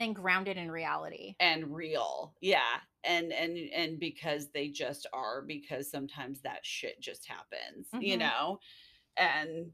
And 0.00 0.14
grounded 0.14 0.56
in 0.56 0.70
reality. 0.70 1.34
and 1.40 1.74
real 1.74 2.34
yeah 2.40 2.80
and 3.04 3.32
and 3.32 3.56
and 3.74 3.98
because 3.98 4.50
they 4.50 4.68
just 4.68 5.06
are 5.12 5.42
because 5.42 5.90
sometimes 5.90 6.40
that 6.42 6.60
shit 6.64 7.00
just 7.00 7.26
happens 7.26 7.88
you 7.98 8.16
Mhm. 8.16 8.20
know 8.20 8.58
and 9.16 9.72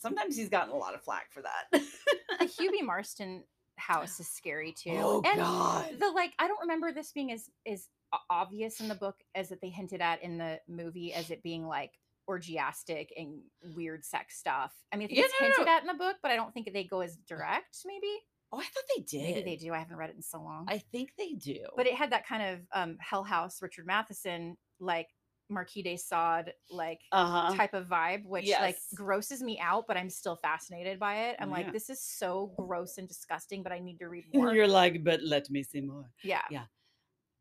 sometimes 0.00 0.36
he's 0.36 0.48
gotten 0.48 0.72
a 0.72 0.76
lot 0.76 0.94
of 0.94 1.02
flack 1.02 1.30
for 1.32 1.42
that 1.42 1.64
the 1.72 2.46
Hubie 2.46 2.82
Marsten 2.84 3.44
house 3.76 4.20
is 4.20 4.28
scary 4.28 4.72
too. 4.72 4.92
oh 4.96 5.22
and 5.24 5.36
god 5.38 5.86
the 5.98 6.10
like 6.10 6.32
I 6.38 6.48
don't 6.48 6.60
remember 6.60 6.92
this 6.92 7.12
being 7.12 7.30
as 7.32 7.48
as 7.66 7.88
obvious 8.28 8.80
in 8.80 8.88
the 8.88 8.94
book 8.94 9.16
as 9.34 9.48
that 9.50 9.60
they 9.60 9.68
hinted 9.70 10.00
at 10.00 10.22
in 10.22 10.36
the 10.36 10.58
movie 10.68 11.14
as 11.14 11.30
it 11.30 11.42
being 11.42 11.66
like 11.66 11.92
orgiastic 12.28 13.08
and 13.16 13.40
weird 13.74 14.04
sex 14.04 14.38
stuff. 14.38 14.72
I 14.92 14.96
mean, 14.96 15.08
I 15.10 15.14
Yeah, 15.14 15.22
it's 15.24 15.34
no, 15.40 15.46
no, 15.46 15.52
hinted 15.52 15.66
no. 15.66 15.72
at 15.76 15.80
in 15.82 15.86
the 15.88 15.94
book, 15.94 16.16
but 16.22 16.30
I 16.30 16.36
don't 16.36 16.52
think 16.54 16.72
they 16.72 16.84
go 16.84 17.00
as 17.00 17.16
direct. 17.28 17.78
Maybe, 17.86 18.12
oh 18.52 18.58
i 18.58 18.62
thought 18.64 18.84
they 18.96 19.02
did 19.02 19.22
maybe 19.22 19.42
they 19.42 19.56
do. 19.56 19.72
I 19.72 19.78
haven't 19.78 19.96
read 19.96 20.10
it 20.10 20.16
in 20.16 20.22
so 20.22 20.38
long. 20.42 20.66
i 20.68 20.78
think 20.78 21.10
they 21.16 21.32
do 21.34 21.58
but 21.76 21.86
it 21.86 21.94
had 21.94 22.10
that 22.12 22.26
kind 22.26 22.42
of 22.54 22.60
um, 22.74 22.96
Hell 23.00 23.22
House, 23.24 23.62
Richard 23.62 23.86
Matheson, 23.86 24.56
like 24.80 25.08
Marquis 25.50 25.82
de 25.82 25.96
Sade, 25.96 26.54
like 26.70 27.00
uh-huh 27.12 27.54
type 27.56 27.74
of 27.74 27.86
vibe, 27.88 28.24
which 28.24 28.48
like 28.48 28.78
grosses 28.94 29.42
me 29.42 29.58
out, 29.60 29.84
but 29.88 29.96
I'm 29.96 30.08
still 30.10 30.36
fascinated 30.36 30.98
by 30.98 31.28
it. 31.28 31.36
I'm 31.40 31.48
Yeah. 31.50 31.54
like, 31.56 31.72
this 31.72 31.90
is 31.90 32.00
so 32.02 32.52
gross 32.56 32.98
and 32.98 33.08
disgusting, 33.08 33.62
but 33.62 33.72
I 33.72 33.78
need 33.80 33.98
to 33.98 34.08
read 34.08 34.24
more. 34.34 34.54
you're 34.54 34.68
like 34.68 35.02
but 35.04 35.20
let 35.22 35.50
me 35.50 35.62
see 35.62 35.80
more 35.80 36.10
yeah, 36.22 36.42
Yeah. 36.50 36.64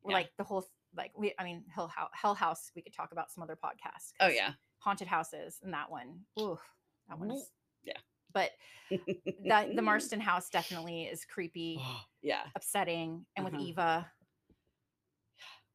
Yeah. 0.05 0.13
like 0.13 0.29
the 0.37 0.43
whole 0.43 0.65
like 0.95 1.11
we 1.17 1.33
I 1.39 1.43
mean 1.43 1.63
Hill 1.73 1.87
House, 1.87 2.09
Hell 2.13 2.33
House 2.35 2.71
we 2.75 2.81
could 2.81 2.93
talk 2.93 3.11
about 3.11 3.31
some 3.31 3.43
other 3.43 3.55
podcasts. 3.55 4.13
Oh 4.19 4.27
yeah. 4.27 4.53
haunted 4.79 5.07
houses 5.07 5.59
and 5.63 5.73
that 5.73 5.89
one. 5.91 6.21
Ooh, 6.39 6.57
that 7.07 7.19
Well, 7.19 7.29
one's 7.29 7.51
yeah. 7.83 7.97
But 8.33 8.51
that 9.47 9.75
the 9.75 9.81
Marsten 9.81 10.19
house 10.19 10.49
definitely 10.49 11.03
is 11.03 11.25
creepy, 11.25 11.81
yeah. 12.21 12.43
upsetting, 12.55 13.25
and 13.35 13.43
with 13.45 13.53
Uh-huh. 13.55 13.63
Eva. 13.63 14.11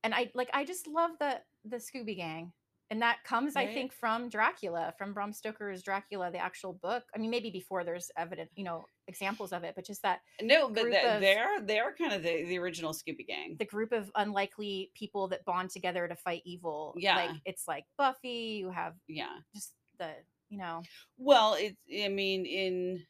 And 0.05 0.15
I 0.15 0.31
like 0.35 0.51
I 0.55 0.65
just 0.65 0.87
love 0.87 1.13
the 1.19 1.41
the 1.65 1.77
Scooby 1.79 2.17
Gang. 2.17 2.53
And 2.91 3.01
that 3.01 3.25
comes, 3.25 3.57
I 3.57 3.67
think, 3.67 3.95
from 3.95 4.29
Dracula, 4.29 4.93
from 4.99 5.15
Bram 5.15 5.33
Stoker's 5.33 5.83
Dracula, 5.83 6.31
the 6.31 6.39
actual 6.39 6.75
book. 6.75 7.03
I 7.15 7.19
mean, 7.19 7.31
maybe 7.31 7.49
before 7.51 7.83
there's 7.83 8.11
evident, 8.19 8.51
you 8.55 8.63
know, 8.63 8.85
examples 9.09 9.55
of 9.55 9.65
it, 9.65 9.75
but 9.75 9.87
just 9.87 10.03
that 10.03 10.21
No, 10.43 10.69
but 10.69 10.91
they- 10.91 11.03
of- 11.03 11.21
they're 11.23 11.61
they're 11.63 11.95
kind 11.97 12.13
of 12.13 12.23
the, 12.23 12.45
the 12.45 12.59
original 12.59 12.93
Scooby 12.93 13.27
Gang. 13.27 13.57
the 13.59 13.65
group 13.65 13.91
of 13.93 14.13
unlikely 14.15 14.93
people 14.95 15.27
that 15.29 15.45
bond 15.47 15.71
together 15.71 16.07
to 16.07 16.15
fight 16.15 16.43
evil. 16.45 16.95
Yeah. 16.99 17.17
Like 17.17 17.31
it's 17.47 17.67
like 17.67 17.85
Buffy, 17.97 18.59
you 18.61 18.71
have 18.71 18.93
yeah. 19.09 19.39
just 19.55 19.73
the, 19.99 20.11
you 20.51 20.59
know, 20.59 20.83
Well, 21.17 21.55
it's 21.55 21.81
I 22.05 22.09
mean 22.09 22.45
in 22.45 23.03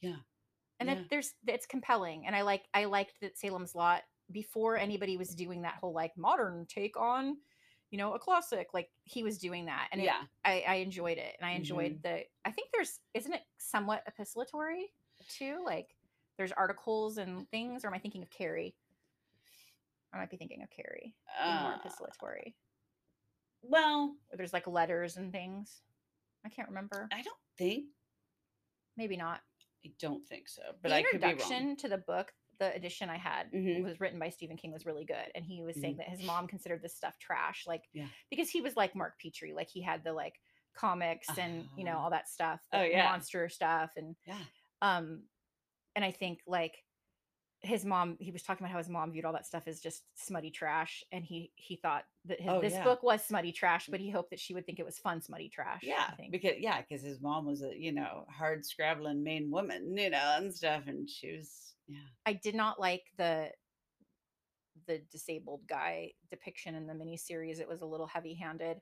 yeah. 0.00 0.14
and 0.78 0.88
Yeah. 0.88 0.94
then 0.94 1.06
there's 1.10 1.34
it's 1.48 1.66
compelling 1.66 2.24
and 2.26 2.36
i 2.36 2.42
like 2.42 2.62
i 2.72 2.84
liked 2.84 3.14
that 3.20 3.36
salem's 3.36 3.74
lot 3.74 4.02
before 4.32 4.76
anybody 4.76 5.16
was 5.16 5.30
doing 5.34 5.62
that 5.62 5.74
whole 5.80 5.92
like 5.92 6.16
modern 6.16 6.66
take 6.68 6.96
on 6.96 7.36
you 7.90 7.98
know 7.98 8.14
a 8.14 8.18
classic 8.18 8.68
like 8.74 8.90
he 9.04 9.22
was 9.22 9.38
doing 9.38 9.66
that 9.66 9.88
and 9.92 10.00
it- 10.00 10.04
yeah. 10.04 10.22
I, 10.44 10.64
I 10.66 10.74
enjoyed 10.76 11.18
it 11.18 11.36
and 11.38 11.46
i 11.48 11.52
enjoyed 11.52 11.92
Mhm. 11.98 12.02
the 12.02 12.24
i 12.44 12.50
think 12.50 12.68
there's 12.72 12.98
isn't 13.14 13.32
it 13.32 13.42
somewhat 13.58 14.02
epistolatory 14.10 14.86
too 15.28 15.62
like 15.64 15.94
there's 16.36 16.52
articles 16.52 17.18
and 17.18 17.48
things 17.50 17.84
or 17.84 17.88
am 17.88 17.94
i 17.94 17.98
thinking 17.98 18.22
of 18.22 18.30
carrie 18.30 18.74
i 20.12 20.18
might 20.18 20.30
be 20.30 20.36
thinking 20.36 20.62
of 20.62 20.70
carrie 20.70 21.14
being 21.44 21.56
more 21.62 21.72
Uh, 21.74 21.78
epistolatory 21.78 22.54
well, 23.62 24.14
or 24.30 24.36
there's 24.36 24.52
like 24.52 24.66
letters 24.66 25.16
and 25.16 25.32
things 25.32 25.82
i 26.44 26.48
can't 26.48 26.68
remember 26.68 27.08
I 27.12 27.22
don't 27.22 27.36
think 27.58 27.86
maybe 28.96 29.16
not 29.16 29.40
I 29.84 29.92
don't 30.00 30.26
think 30.26 30.48
so, 30.48 30.62
but 30.82 30.88
the 30.88 30.96
I 30.96 31.02
could 31.04 31.20
be 31.20 31.26
wrong. 31.26 31.34
introduction 31.34 31.76
to 31.76 31.88
the 31.88 31.98
book, 31.98 32.32
the 32.58 32.74
edition 32.74 33.10
I 33.10 33.16
had 33.18 33.50
Mhm. 33.52 33.82
was 33.84 34.00
written 34.00 34.18
by 34.18 34.30
Stephen 34.30 34.56
King 34.56 34.72
was 34.72 34.86
really 34.86 35.04
good, 35.04 35.30
and 35.34 35.44
he 35.44 35.62
was 35.62 35.78
saying 35.80 35.94
Mhm. 35.94 35.98
that 35.98 36.08
his 36.08 36.22
mom 36.22 36.46
considered 36.46 36.82
this 36.82 36.96
stuff 36.96 37.18
trash, 37.18 37.66
like 37.66 37.88
Yeah. 37.92 38.08
because 38.30 38.50
he 38.50 38.60
was 38.60 38.76
like 38.76 38.94
Mark 38.94 39.18
Petrie, 39.20 39.52
like 39.54 39.68
he 39.68 39.82
had 39.82 40.02
the 40.04 40.12
like 40.12 40.40
comics 40.74 41.38
and 41.38 41.68
you 41.76 41.84
know 41.84 41.96
Ah. 41.98 42.04
all 42.04 42.10
that 42.10 42.28
stuff, 42.28 42.66
Oh, 42.72 42.82
yeah. 42.82 43.04
monster 43.04 43.48
stuff, 43.48 43.92
and 43.96 44.16
Yeah. 44.26 44.44
um, 44.82 45.28
and 45.94 46.04
I 46.04 46.12
think 46.12 46.42
like 46.46 46.84
his 47.66 47.84
mom, 47.84 48.16
he 48.20 48.30
was 48.30 48.42
talking 48.42 48.64
about 48.64 48.72
how 48.72 48.78
his 48.78 48.88
mom 48.88 49.12
viewed 49.12 49.24
all 49.24 49.32
that 49.32 49.46
stuff 49.46 49.64
as 49.66 49.80
just 49.80 50.02
smutty 50.14 50.50
trash, 50.50 51.04
and 51.12 51.24
he 51.24 51.52
he 51.56 51.76
thought 51.76 52.04
that 52.26 52.40
his, 52.40 52.50
Oh, 52.50 52.60
this 52.60 52.72
yeah. 52.74 52.84
book 52.84 53.02
was 53.02 53.24
smutty 53.24 53.52
trash, 53.52 53.86
mm. 53.86 53.90
but 53.90 54.00
he 54.00 54.10
hoped 54.10 54.30
that 54.30 54.40
she 54.40 54.54
would 54.54 54.66
think 54.66 54.78
it 54.78 54.84
was 54.86 54.98
fun 54.98 55.20
smutty 55.20 55.48
trash. 55.48 55.82
I 55.84 55.88
Yeah, 55.88 56.10
think. 56.16 56.32
because 56.32 56.56
yeah, 56.58 56.80
because 56.80 57.02
his 57.04 57.20
mom 57.20 57.46
was 57.46 57.62
a 57.62 57.72
you 57.76 57.92
know 57.92 58.26
hard 58.30 58.64
scrabbling 58.64 59.22
Maine 59.22 59.50
woman, 59.50 59.96
you 59.96 60.10
know, 60.10 60.34
and 60.38 60.54
stuff, 60.54 60.84
and 60.86 61.08
she 61.08 61.36
was 61.36 61.74
yeah. 61.88 61.98
I 62.24 62.32
did 62.32 62.54
not 62.54 62.80
like 62.80 63.02
the 63.16 63.50
the 64.86 64.98
disabled 65.10 65.60
guy 65.68 66.12
depiction 66.30 66.74
in 66.74 66.86
the 66.86 66.92
miniseries. 66.94 67.60
It 67.60 67.68
was 67.68 67.80
a 67.82 67.86
little 67.86 68.06
heavy 68.06 68.34
handed. 68.34 68.80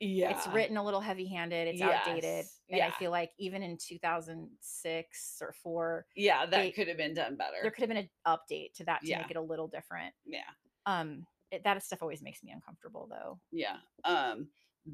Yeah, 0.00 0.30
It's 0.36 0.46
written 0.48 0.76
a 0.76 0.84
little 0.84 1.00
heavy 1.00 1.26
handed. 1.26 1.68
It's 1.68 1.80
outdated. 1.82 2.22
Yes, 2.24 2.58
And 2.70 2.82
I 2.82 2.90
feel 2.98 3.10
like 3.10 3.30
even 3.38 3.62
in 3.62 3.76
2006 3.78 5.38
or 5.40 5.52
four, 5.62 6.06
Yeah, 6.16 6.46
that 6.46 6.50
they- 6.50 6.72
could 6.72 6.88
have 6.88 6.96
been 6.96 7.14
done 7.14 7.36
better. 7.36 7.56
there 7.62 7.70
could 7.70 7.82
have 7.82 7.88
been 7.88 7.96
an 7.98 8.10
update 8.26 8.72
to 8.74 8.84
that 8.84 9.00
to 9.02 9.06
Yeah. 9.08 9.22
make 9.22 9.30
it 9.30 9.36
a 9.36 9.40
little 9.42 9.68
different. 9.68 10.14
yeah, 10.24 10.50
Um, 10.86 11.26
it, 11.50 11.62
that 11.64 11.82
stuff 11.82 12.02
always 12.02 12.22
makes 12.22 12.42
me 12.42 12.50
uncomfortable 12.52 13.06
though. 13.06 13.40
yeah. 13.50 13.78
Um, 14.04 14.48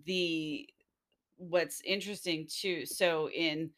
the 0.04 0.68
what's 1.36 1.80
interesting 1.82 2.46
too. 2.46 2.84
So 2.86 3.30
in 3.30 3.72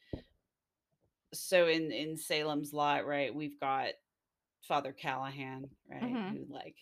so 1.33 1.67
in 1.67 1.91
in 1.91 2.15
Salem's 2.17 2.73
Lot, 2.73 3.05
right? 3.07 3.33
We've 3.33 3.59
got 3.59 3.93
Father 4.67 4.93
Callahan, 4.93 5.69
right? 5.89 6.01
Mhm. 6.01 6.31
Who 6.37 6.53
like, 6.53 6.75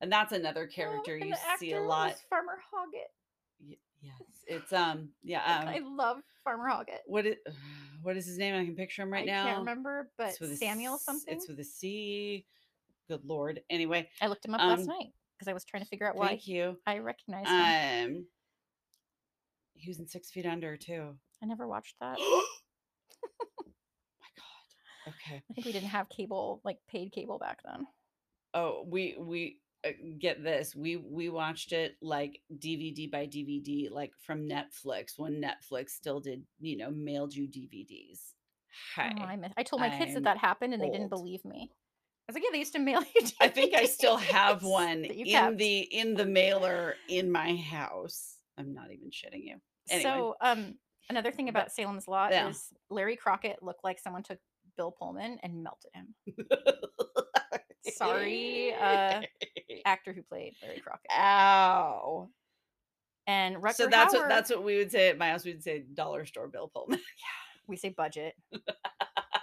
and 0.00 0.10
that's 0.12 0.32
another 0.32 0.68
Oh, 0.70 0.74
character 0.74 1.16
and 1.16 1.26
you 1.30 1.34
see 1.58 1.72
a 1.72 1.80
lot. 1.80 2.14
Farmer 2.30 2.58
Hoggett. 2.72 3.10
Y- 3.60 3.76
yes, 4.00 4.22
it's 4.46 4.72
um, 4.72 5.10
yeah. 5.22 5.42
I 5.66 5.78
Um, 5.78 5.96
love 5.96 6.22
Farmer 6.44 6.68
Hoggett. 6.68 7.00
what 7.06 7.26
is 7.26 7.36
what 8.02 8.16
is 8.16 8.26
his 8.26 8.38
name? 8.38 8.54
I 8.54 8.64
can 8.64 8.76
picture 8.76 9.02
him 9.02 9.12
right 9.12 9.22
I 9.24 9.26
now. 9.26 9.42
I 9.42 9.46
can't 9.48 9.58
remember, 9.60 10.10
but 10.16 10.28
It's 10.30 10.40
with 10.40 10.56
Samuel 10.58 10.94
s- 10.94 11.04
something. 11.04 11.34
It's 11.34 11.48
with 11.48 11.58
a 11.60 11.64
C. 11.64 12.46
Good 13.08 13.24
lord. 13.24 13.60
Anyway, 13.68 14.08
I 14.22 14.28
looked 14.28 14.44
him 14.44 14.54
up 14.54 14.60
last 14.60 14.80
um, 14.82 14.86
night 14.86 15.12
because 15.36 15.48
I 15.48 15.52
was 15.52 15.64
trying 15.64 15.82
to 15.82 15.88
figure 15.88 16.08
out 16.08 16.14
why 16.14 16.28
thank 16.28 16.46
you. 16.46 16.78
I 16.86 16.98
recognized 16.98 17.50
him. 17.50 18.14
Um, 18.16 18.26
he 19.74 19.88
was 19.90 19.98
in 19.98 20.06
Six 20.06 20.30
Feet 20.30 20.46
Under 20.46 20.76
too. 20.76 21.18
I 21.42 21.46
never 21.46 21.66
watched 21.66 21.96
that. 22.00 22.18
Okay. 25.08 25.42
I 25.50 25.54
think 25.54 25.66
we 25.66 25.72
didn't 25.72 25.88
have 25.88 26.08
cable, 26.08 26.60
like 26.64 26.78
paid 26.88 27.12
cable 27.12 27.38
back 27.38 27.60
then. 27.64 27.86
Oh, 28.52 28.84
we 28.86 29.16
we 29.18 29.60
uh, 29.84 29.90
get 30.18 30.42
this. 30.42 30.74
We 30.74 30.96
we 30.96 31.28
watched 31.30 31.72
it 31.72 31.96
like 32.02 32.40
DVD 32.54 33.10
by 33.10 33.26
DVD, 33.26 33.90
like 33.90 34.12
from 34.26 34.48
Netflix 34.48 35.18
when 35.18 35.42
Netflix 35.42 35.90
still 35.90 36.20
did, 36.20 36.42
you 36.60 36.76
know, 36.76 36.90
mailed 36.90 37.34
you 37.34 37.48
DVDs. 37.48 38.18
Hi. 38.94 39.12
Oh, 39.18 39.22
I, 39.22 39.36
miss- 39.36 39.52
I 39.56 39.62
told 39.62 39.80
my 39.80 39.90
kids 39.90 40.12
that 40.12 40.18
I'm 40.18 40.24
that 40.24 40.38
happened 40.38 40.74
and 40.74 40.82
they 40.82 40.90
didn't 40.90 41.12
old. 41.12 41.22
believe 41.22 41.44
me. 41.44 41.70
I 41.72 42.32
was 42.32 42.34
like, 42.34 42.44
yeah, 42.44 42.50
they 42.52 42.58
used 42.58 42.72
to 42.74 42.78
mail 42.78 43.02
you. 43.14 43.26
I 43.40 43.48
think 43.48 43.74
I 43.74 43.86
still 43.86 44.16
have 44.16 44.62
one 44.62 45.02
that 45.02 45.16
you 45.16 45.24
in 45.24 45.32
kept." 45.32 45.58
the 45.58 45.78
in 45.78 46.14
the 46.14 46.26
mailer 46.26 46.94
in 47.08 47.30
my 47.30 47.56
house. 47.56 48.36
I'm 48.58 48.74
not 48.74 48.90
even 48.92 49.10
shitting 49.10 49.44
you. 49.44 49.56
Anyway. 49.88 50.02
So, 50.02 50.36
um, 50.40 50.74
another 51.08 51.32
thing 51.32 51.48
about 51.48 51.72
Salem's 51.72 52.06
Lot 52.06 52.32
yeah. 52.32 52.48
is 52.48 52.68
Larry 52.90 53.16
Crockett 53.16 53.62
looked 53.62 53.82
like 53.82 53.98
someone 53.98 54.22
took 54.22 54.38
Bill 54.76 54.90
Pullman 54.90 55.38
and 55.42 55.62
melted 55.62 55.90
him. 55.94 56.14
Sorry, 57.94 58.74
uh, 58.74 59.22
Actor 59.86 60.12
who 60.12 60.22
played 60.22 60.54
Larry 60.62 60.80
Crockett. 60.80 61.10
Ow. 61.18 62.28
And 63.26 63.56
Rutger 63.56 63.74
so 63.74 63.86
that's 63.86 64.14
Hauer, 64.14 64.20
what 64.20 64.28
that's 64.28 64.50
what 64.50 64.64
we 64.64 64.76
would 64.76 64.90
say 64.90 65.08
at 65.08 65.18
my 65.18 65.30
house. 65.30 65.44
We'd 65.44 65.62
say 65.62 65.84
dollar 65.94 66.24
store 66.26 66.48
Bill 66.48 66.68
Pullman. 66.72 66.98
Yeah, 67.18 67.60
we 67.68 67.76
say 67.76 67.90
budget. 67.90 68.34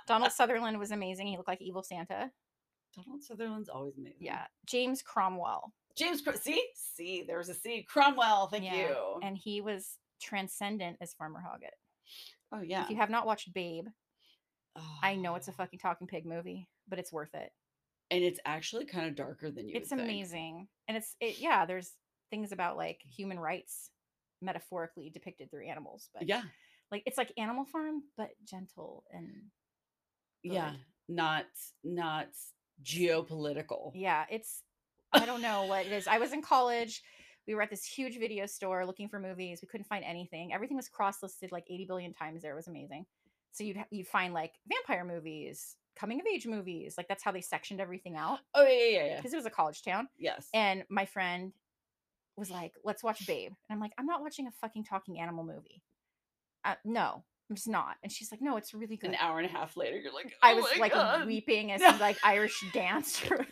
Donald 0.07 0.31
Sutherland 0.31 0.77
was 0.79 0.91
amazing. 0.91 1.27
He 1.27 1.37
looked 1.37 1.47
like 1.47 1.61
evil 1.61 1.83
Santa. 1.83 2.31
Donald 2.95 3.23
Sutherland's 3.23 3.69
always 3.69 3.97
amazing. 3.97 4.17
Yeah. 4.19 4.45
James 4.65 5.01
Cromwell. 5.01 5.73
James. 5.97 6.21
See, 6.41 6.61
see, 6.75 7.23
there's 7.27 7.49
a 7.49 7.53
C. 7.53 7.85
Cromwell. 7.87 8.47
Thank 8.47 8.65
Yeah, 8.65 8.75
you. 8.75 9.19
And 9.23 9.37
he 9.37 9.61
was 9.61 9.97
transcendent 10.21 10.97
as 11.01 11.13
Farmer 11.13 11.41
Hoggett. 11.45 11.75
oh 12.51 12.61
yeah. 12.61 12.83
If 12.83 12.89
you 12.89 12.97
have 12.97 13.09
not 13.09 13.25
watched 13.25 13.53
Babe, 13.53 13.87
Oh. 14.77 14.97
I 15.01 15.15
know 15.15 15.35
it's 15.35 15.47
a 15.47 15.51
Oh, 15.51 15.55
fucking 15.57 15.79
talking 15.79 16.07
pig 16.07 16.25
movie, 16.25 16.67
but 16.87 16.99
it's 16.99 17.11
worth 17.11 17.33
it. 17.33 17.51
and 18.11 18.23
it's 18.23 18.39
actually 18.45 18.85
kind 18.85 19.07
of 19.07 19.15
darker 19.15 19.51
than 19.51 19.67
you. 19.67 19.75
it's 19.75 19.89
would 19.89 19.99
think. 19.99 20.09
amazing. 20.09 20.67
And 20.87 20.95
it's 20.97 21.15
it 21.19 21.39
yeah, 21.39 21.65
there's 21.65 21.91
things 22.29 22.51
about 22.51 22.77
like 22.77 23.01
human 23.03 23.39
rights 23.39 23.89
metaphorically 24.41 25.09
depicted 25.09 25.49
through 25.49 25.65
animals, 25.67 26.09
but 26.13 26.27
Yeah. 26.27 26.43
like 26.91 27.03
it's 27.05 27.17
like 27.17 27.31
Animal 27.37 27.65
Farm 27.65 28.03
but 28.17 28.29
gentle 28.45 29.03
and 29.11 29.27
Yeah. 30.43 30.75
Not 31.09 31.45
not 31.83 32.27
geopolitical. 32.83 33.91
yeah, 33.95 34.25
it's 34.29 34.63
I 35.13 35.25
don't 35.25 35.41
know 35.41 35.65
what 35.65 35.85
it 35.85 35.91
is. 35.91 36.07
I 36.07 36.19
was 36.19 36.33
in 36.33 36.41
college. 36.53 37.01
We 37.47 37.55
were 37.55 37.61
at 37.61 37.69
this 37.69 37.85
huge 37.85 38.19
video 38.19 38.45
store 38.45 38.85
looking 38.85 39.07
for 39.07 39.19
movies. 39.21 39.59
We 39.61 39.69
couldn't 39.69 39.87
find 39.87 40.03
anything. 40.03 40.51
Everything 40.53 40.75
was 40.75 40.89
cross-listed 40.89 41.51
like 41.53 41.63
80 41.69 41.85
billion 41.85 42.13
times 42.13 42.41
there. 42.41 42.51
It 42.51 42.55
was 42.57 42.67
amazing. 42.67 43.05
So 43.51 43.63
you'd 43.63 43.77
you'd 43.89 44.07
find 44.07 44.33
like 44.33 44.53
vampire 44.67 45.03
movies, 45.05 45.75
coming 45.95 46.19
of 46.19 46.27
age 46.27 46.45
movies. 46.45 46.95
Like 46.97 47.07
that's 47.07 47.23
how 47.23 47.31
they 47.31 47.41
sectioned 47.41 47.79
everything 47.81 48.15
out 48.15 48.39
Oh 48.53 48.63
yeah, 48.63 48.69
yeah, 48.99 49.05
yeah, 49.05 49.15
because 49.17 49.33
it 49.33 49.37
was 49.37 49.45
a 49.45 49.51
college 49.51 49.81
town. 49.83 50.07
Yes. 50.17 50.47
And 50.53 50.83
my 50.89 51.05
friend 51.05 51.53
was 52.35 52.51
like, 52.51 52.73
"Let's 52.83 53.03
watch 53.03 53.25
Babe," 53.25 53.51
and 53.69 53.75
I'm 53.75 53.79
like, 53.79 53.93
"I'm 53.97 54.05
not 54.05 54.21
watching 54.21 54.47
a 54.47 54.51
fucking 54.51 54.83
talking 54.83 55.19
animal 55.19 55.43
movie. 55.43 55.81
Uh, 56.63 56.75
no, 56.85 57.23
I'm 57.49 57.55
just 57.55 57.67
not." 57.67 57.95
And 58.03 58.11
she's 58.11 58.31
like, 58.31 58.41
"No, 58.41 58.57
it's 58.57 58.73
really 58.75 58.95
good." 58.97 59.09
An 59.09 59.15
hour 59.15 59.39
and 59.39 59.47
a 59.47 59.51
half 59.51 59.75
later, 59.75 59.97
you're 59.97 60.13
like, 60.13 60.33
I 60.43 60.53
"Oh 60.53 60.57
was 60.57 60.65
my 60.75 60.81
like 60.81 60.93
God." 60.93 61.25
weeping 61.25 61.71
as 61.71 61.81
some 61.83 61.99
like 61.99 62.17
Irish 62.23 62.63
dance, 62.73 63.23
and 63.31 63.47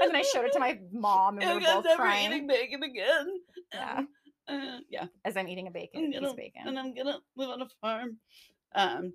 then 0.00 0.16
I 0.16 0.22
showed 0.22 0.44
it 0.46 0.52
to 0.52 0.60
my 0.60 0.78
mom, 0.92 1.38
and 1.38 1.48
we 1.48 1.54
were 1.66 1.82
both 1.82 1.96
crying 1.96 2.32
eating 2.32 2.46
bacon 2.46 2.82
again. 2.82 3.26
Yeah. 3.74 4.02
Uh, 4.48 4.78
yeah. 4.88 5.06
as 5.24 5.36
I'm 5.36 5.48
eating 5.48 5.66
a 5.66 5.70
bacon, 5.70 6.00
I'm 6.00 6.10
piece 6.10 6.20
gonna, 6.20 6.30
of 6.30 6.36
bacon. 6.36 6.62
and 6.66 6.78
I'm 6.78 6.94
gonna 6.94 7.18
live 7.36 7.50
on 7.50 7.62
a 7.62 7.68
farm. 7.80 8.18
Um, 8.74 9.12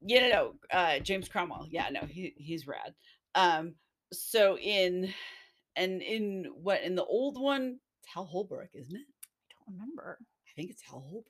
yeah, 0.00 0.28
no, 0.28 0.28
no, 0.28 0.78
uh, 0.78 0.98
James 1.00 1.28
Cromwell. 1.28 1.66
Yeah, 1.70 1.88
no, 1.90 2.00
he 2.08 2.34
he's 2.36 2.66
rad. 2.66 2.94
Um, 3.34 3.74
so 4.12 4.56
in 4.58 5.12
and 5.76 6.02
in 6.02 6.46
what 6.54 6.82
in 6.82 6.94
the 6.94 7.04
old 7.04 7.40
one, 7.40 7.78
it's 8.00 8.12
Hal 8.12 8.24
Holbrook, 8.24 8.70
isn't 8.74 8.94
it? 8.94 9.06
I 9.06 9.54
don't 9.66 9.78
remember. 9.78 10.18
I 10.20 10.50
think 10.56 10.70
it's 10.70 10.82
Hal 10.82 11.00
Holbrook. 11.00 11.26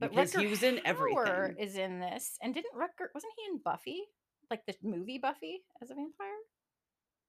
But 0.00 0.10
because 0.10 0.32
Rutger 0.32 0.40
he 0.40 0.46
was 0.46 0.62
in 0.62 0.80
everything. 0.84 1.56
Is 1.58 1.76
in 1.76 2.00
this, 2.00 2.38
and 2.42 2.54
didn't 2.54 2.74
Rutger 2.74 3.08
wasn't 3.14 3.32
he 3.36 3.52
in 3.52 3.60
Buffy, 3.64 4.00
like 4.50 4.64
the 4.66 4.74
movie 4.82 5.18
Buffy 5.18 5.60
as 5.82 5.90
a 5.90 5.94
vampire? 5.94 6.28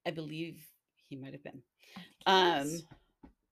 I 0.06 0.12
believe 0.12 0.64
he 1.08 1.16
might 1.16 1.34
have 1.34 1.44
been. 1.44 1.62
Um. 2.26 2.70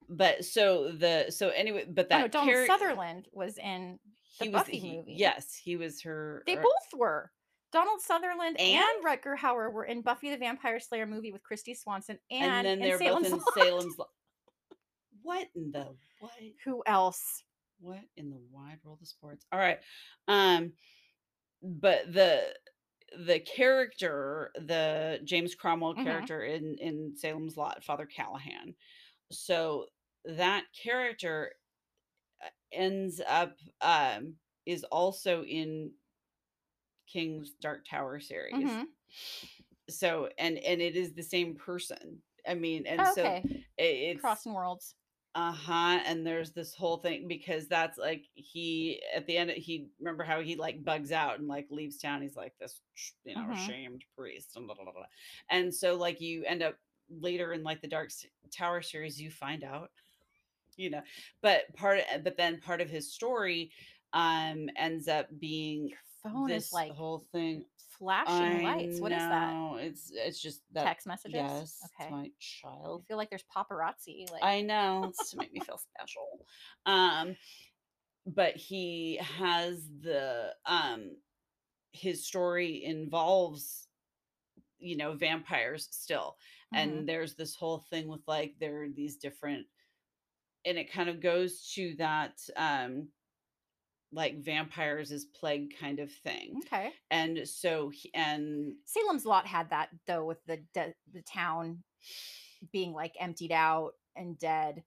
But 0.09 0.45
so 0.45 0.91
the 0.91 1.25
so 1.29 1.49
anyway, 1.49 1.85
but 1.89 2.05
Oh, 2.05 2.09
that 2.09 2.21
no, 2.21 2.27
Donald 2.27 2.55
charac- 2.55 2.67
Sutherland 2.67 3.27
was 3.33 3.57
in 3.57 3.99
the 4.39 4.45
he 4.45 4.49
was 4.49 4.61
Buffy 4.61 4.79
he- 4.79 4.97
movie. 4.97 5.13
Yes, 5.17 5.53
he 5.55 5.75
was 5.75 6.01
her. 6.03 6.43
They 6.45 6.55
or- 6.57 6.61
both 6.61 6.99
were. 6.99 7.31
Donald 7.73 7.99
Sutherland 7.99 8.55
and, 8.59 8.81
And? 8.81 9.05
Rutger 9.05 9.37
Hauer 9.37 9.71
were 9.73 9.83
in 9.83 10.01
Buffy 10.01 10.29
the 10.29 10.37
Vampire 10.37 10.79
Slayer 10.79 11.05
movie 11.05 11.33
with 11.33 11.41
Kristy 11.43 11.75
Swanson 11.77 12.17
and, 12.31 12.65
and 12.65 12.65
then 12.65 12.79
they're 12.79 12.97
both 12.97 13.25
in 13.25 13.31
Lot. 13.33 13.41
Salem's 13.55 13.97
Lot. 13.97 14.07
What 15.21 15.47
in 15.53 15.71
the 15.71 15.87
what? 16.21 16.31
Who 16.63 16.81
else? 16.85 17.43
What 17.81 17.99
in 18.15 18.29
the 18.29 18.39
wide 18.51 18.79
world 18.85 18.99
of 19.01 19.07
sports? 19.09 19.45
All 19.51 19.59
right. 19.59 19.79
Um 20.29 20.71
but 21.61 22.13
the 22.13 22.53
the 23.25 23.39
character, 23.41 24.51
the 24.55 25.19
James 25.25 25.53
Cromwell 25.53 25.95
Mhm. 25.95 26.03
character 26.05 26.43
in 26.43 26.77
in 26.79 27.13
Salem's 27.17 27.57
Lot, 27.57 27.83
Father 27.83 28.05
Callahan. 28.05 28.75
So 29.31 29.87
that 30.27 30.65
character 30.83 31.53
uh, 32.43 32.49
ends 32.71 33.21
up 33.27 33.57
um 33.81 34.35
is 34.65 34.83
also 34.85 35.43
in 35.43 35.91
King's 37.07 37.53
Dark 37.53 37.85
Tower 37.85 38.19
series. 38.19 38.69
Mhm. 38.69 38.87
So 39.89 40.29
and 40.37 40.57
and 40.59 40.81
it 40.81 40.95
is 40.95 41.13
the 41.13 41.23
same 41.23 41.55
person. 41.55 42.21
I 42.47 42.53
mean, 42.55 42.85
and 42.87 43.07
Oh, 43.07 43.11
so 43.13 43.27
okay, 43.27 43.43
it, 43.77 43.83
it's 43.83 44.21
crossing 44.21 44.53
worlds. 44.53 44.95
uh-huh 45.35 45.99
and 46.05 46.25
there's 46.25 46.51
this 46.53 46.73
whole 46.75 46.97
thing 46.97 47.27
because 47.27 47.67
that's 47.67 47.97
like 47.97 48.25
he 48.33 49.01
at 49.15 49.25
the 49.27 49.37
end 49.37 49.51
he 49.51 49.87
remember 49.99 50.23
how 50.23 50.41
he 50.41 50.55
like 50.55 50.83
bugs 50.83 51.11
out 51.11 51.39
and 51.39 51.47
like 51.47 51.67
leaves 51.69 51.97
town 51.97 52.21
he's 52.21 52.35
like 52.35 52.53
this 52.59 52.81
you 53.25 53.35
know 53.35 53.41
Mhm. 53.41 53.51
ashamed 53.51 54.03
priest 54.17 54.55
and 54.55 54.65
blah, 54.65 54.75
blah, 54.75 54.91
blah. 54.91 55.05
and 55.49 55.73
so 55.73 55.95
like 55.95 56.19
you 56.21 56.43
end 56.45 56.63
up 56.63 56.75
later 57.09 57.53
in 57.53 57.63
like 57.63 57.81
the 57.81 57.87
dark 57.87 58.09
tower 58.51 58.81
series 58.81 59.21
you 59.21 59.29
find 59.31 59.63
out 59.63 59.91
you 60.77 60.89
know 60.89 61.01
but 61.41 61.73
part 61.75 61.99
of, 62.13 62.23
but 62.23 62.37
then 62.37 62.59
part 62.61 62.81
of 62.81 62.89
his 62.89 63.11
story 63.13 63.71
um 64.13 64.69
ends 64.77 65.07
up 65.07 65.27
being 65.39 65.91
Phone 66.23 66.49
this 66.49 66.65
is 66.67 66.71
like 66.71 66.89
the 66.89 66.93
whole 66.95 67.19
thing 67.19 67.65
flashing 67.77 68.59
I 68.59 68.61
lights. 68.61 69.01
What 69.01 69.11
is 69.11 69.27
that? 69.27 69.57
know, 69.57 69.77
it's 69.79 70.11
it's 70.13 70.41
just 70.41 70.61
that 70.73 70.83
Text 70.83 71.07
messages. 71.07 71.35
yes 71.35 71.93
Okay. 71.99 72.09
my 72.09 72.23
I 72.25 72.31
child 72.39 73.05
feel 73.07 73.17
like 73.17 73.29
there's 73.29 73.45
paparazzi. 73.55 74.29
Like 74.29 74.41
I 74.41 74.61
know 74.61 75.09
it's 75.09 75.29
to 75.31 75.37
make 75.37 75.51
me 75.53 75.59
feel 75.61 75.77
special. 75.77 76.45
Um, 76.85 77.35
but 78.25 78.55
he 78.57 79.17
has 79.17 79.89
the 80.01 80.55
um 80.65 81.17
his 81.93 82.25
story 82.27 82.83
involves 82.85 83.89
you 84.79 84.97
know 84.97 85.13
vampires 85.13 85.87
still 85.91 86.37
Mhm. 86.71 86.79
and 86.79 87.09
there's 87.09 87.35
this 87.35 87.55
whole 87.55 87.79
thing 87.79 88.07
with 88.07 88.21
like 88.27 88.55
there 88.59 88.83
are 88.83 88.89
these 88.89 89.17
different 89.17 89.67
and 90.67 90.77
it 90.77 90.91
kind 90.91 91.09
of 91.09 91.21
goes 91.21 91.71
to 91.75 91.95
that 91.97 92.33
um 92.55 93.07
like 94.11 94.37
vampires 94.41 95.11
is 95.11 95.25
plague 95.25 95.73
kind 95.79 95.99
of 95.99 96.09
thing 96.11 96.61
okay. 96.65 96.91
and 97.11 97.47
so 97.47 97.89
he, 97.89 98.09
and 98.13 98.73
Salem's 98.85 99.25
Lot 99.25 99.45
had 99.45 99.69
that 99.71 99.89
though, 100.05 100.23
with 100.25 100.43
the 100.45 100.57
de- 100.73 100.93
the 101.13 101.21
town 101.23 101.83
being 102.71 102.93
like 102.93 103.13
emptied 103.19 103.51
out 103.51 103.91
and 104.15 104.39
dead 104.39 104.83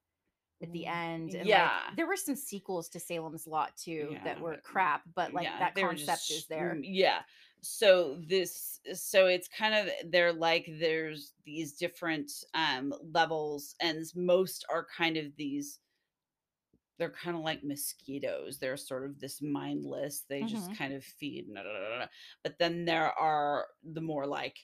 at 0.63 0.73
the 0.73 0.85
Mm, 0.85 0.95
end. 0.95 1.35
And 1.35 1.47
yeah. 1.47 1.71
like, 1.87 1.97
there 1.97 2.07
were 2.07 2.17
some 2.17 2.37
sequels 2.37 2.89
to 2.91 3.01
Salem's 3.01 3.47
Lot 3.47 3.77
too 3.77 4.17
that 4.25 4.41
were 4.41 4.57
crap, 4.63 5.03
but 5.15 5.33
like 5.35 5.45
yeah, 5.45 5.59
that 5.59 5.75
concept 5.75 6.27
just 6.27 6.31
is 6.31 6.47
there. 6.47 6.75
mm, 6.77 6.81
Yeah. 6.83 7.21
So 7.63 8.19
this 8.27 8.81
so 8.95 9.27
it's 9.27 9.49
kind 9.49 9.75
of 9.75 9.93
they're 10.11 10.33
like 10.33 10.67
there's 10.79 11.35
these 11.45 11.75
different 11.75 12.31
um 12.55 12.93
levels 13.13 13.75
and 13.81 14.05
most 14.15 14.65
are 14.71 14.87
kind 14.97 15.17
of 15.17 15.27
these 15.37 15.79
they're 16.99 17.11
kind 17.11 17.35
of 17.37 17.43
like 17.43 17.65
mosquitoes. 17.65 18.59
They're 18.59 18.77
sort 18.77 19.05
of 19.07 19.19
this 19.21 19.41
mindless, 19.41 20.25
they 20.29 20.43
just 20.43 20.71
Mhm. 20.71 20.77
kind 20.77 20.93
of 20.95 21.03
feed. 21.05 21.49
na- 21.49 21.63
na- 21.63 21.99
na. 21.99 22.07
But 22.43 22.59
then 22.59 22.85
there 22.85 23.11
are 23.19 23.69
the 23.83 24.03
more 24.03 24.27
like 24.27 24.59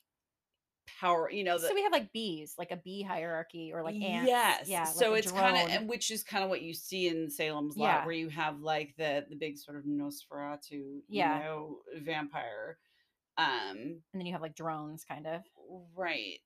power, 1.01 1.31
you 1.31 1.43
know, 1.45 1.59
the, 1.59 1.69
so 1.69 1.75
we 1.75 1.83
have 1.83 1.93
like 1.93 2.13
bees, 2.13 2.55
like 2.59 2.71
a 2.71 2.77
bee 2.77 3.03
hierarchy, 3.03 3.73
or 3.73 3.83
like 3.83 3.97
ants. 3.97 4.29
Yes. 4.29 4.69
Yeah. 4.69 4.85
so 4.85 5.11
like 5.13 5.25
it's 5.25 5.33
kind 5.33 5.57
of 5.57 5.69
and 5.71 5.89
which 5.89 6.11
is 6.11 6.23
kind 6.23 6.45
of 6.45 6.51
what 6.51 6.63
you 6.63 6.75
see 6.75 7.09
in 7.09 7.29
Salem's 7.31 7.77
Lot, 7.77 7.87
Yeah. 7.87 8.05
where 8.07 8.15
you 8.15 8.29
have 8.29 8.61
like 8.61 8.95
the 8.97 9.27
the 9.29 9.37
big 9.37 9.59
sort 9.59 9.79
of 9.79 9.85
Nosferatu, 9.85 11.03
Yeah. 11.09 11.39
you 11.39 11.45
know, 11.45 11.83
vampire. 11.97 12.79
Um, 13.39 13.77
and 13.77 14.01
then 14.15 14.27
you 14.27 14.33
have 14.33 14.43
like 14.43 14.55
drones, 14.55 15.05
kind 15.05 15.27
of. 15.27 15.43
right. 15.95 16.41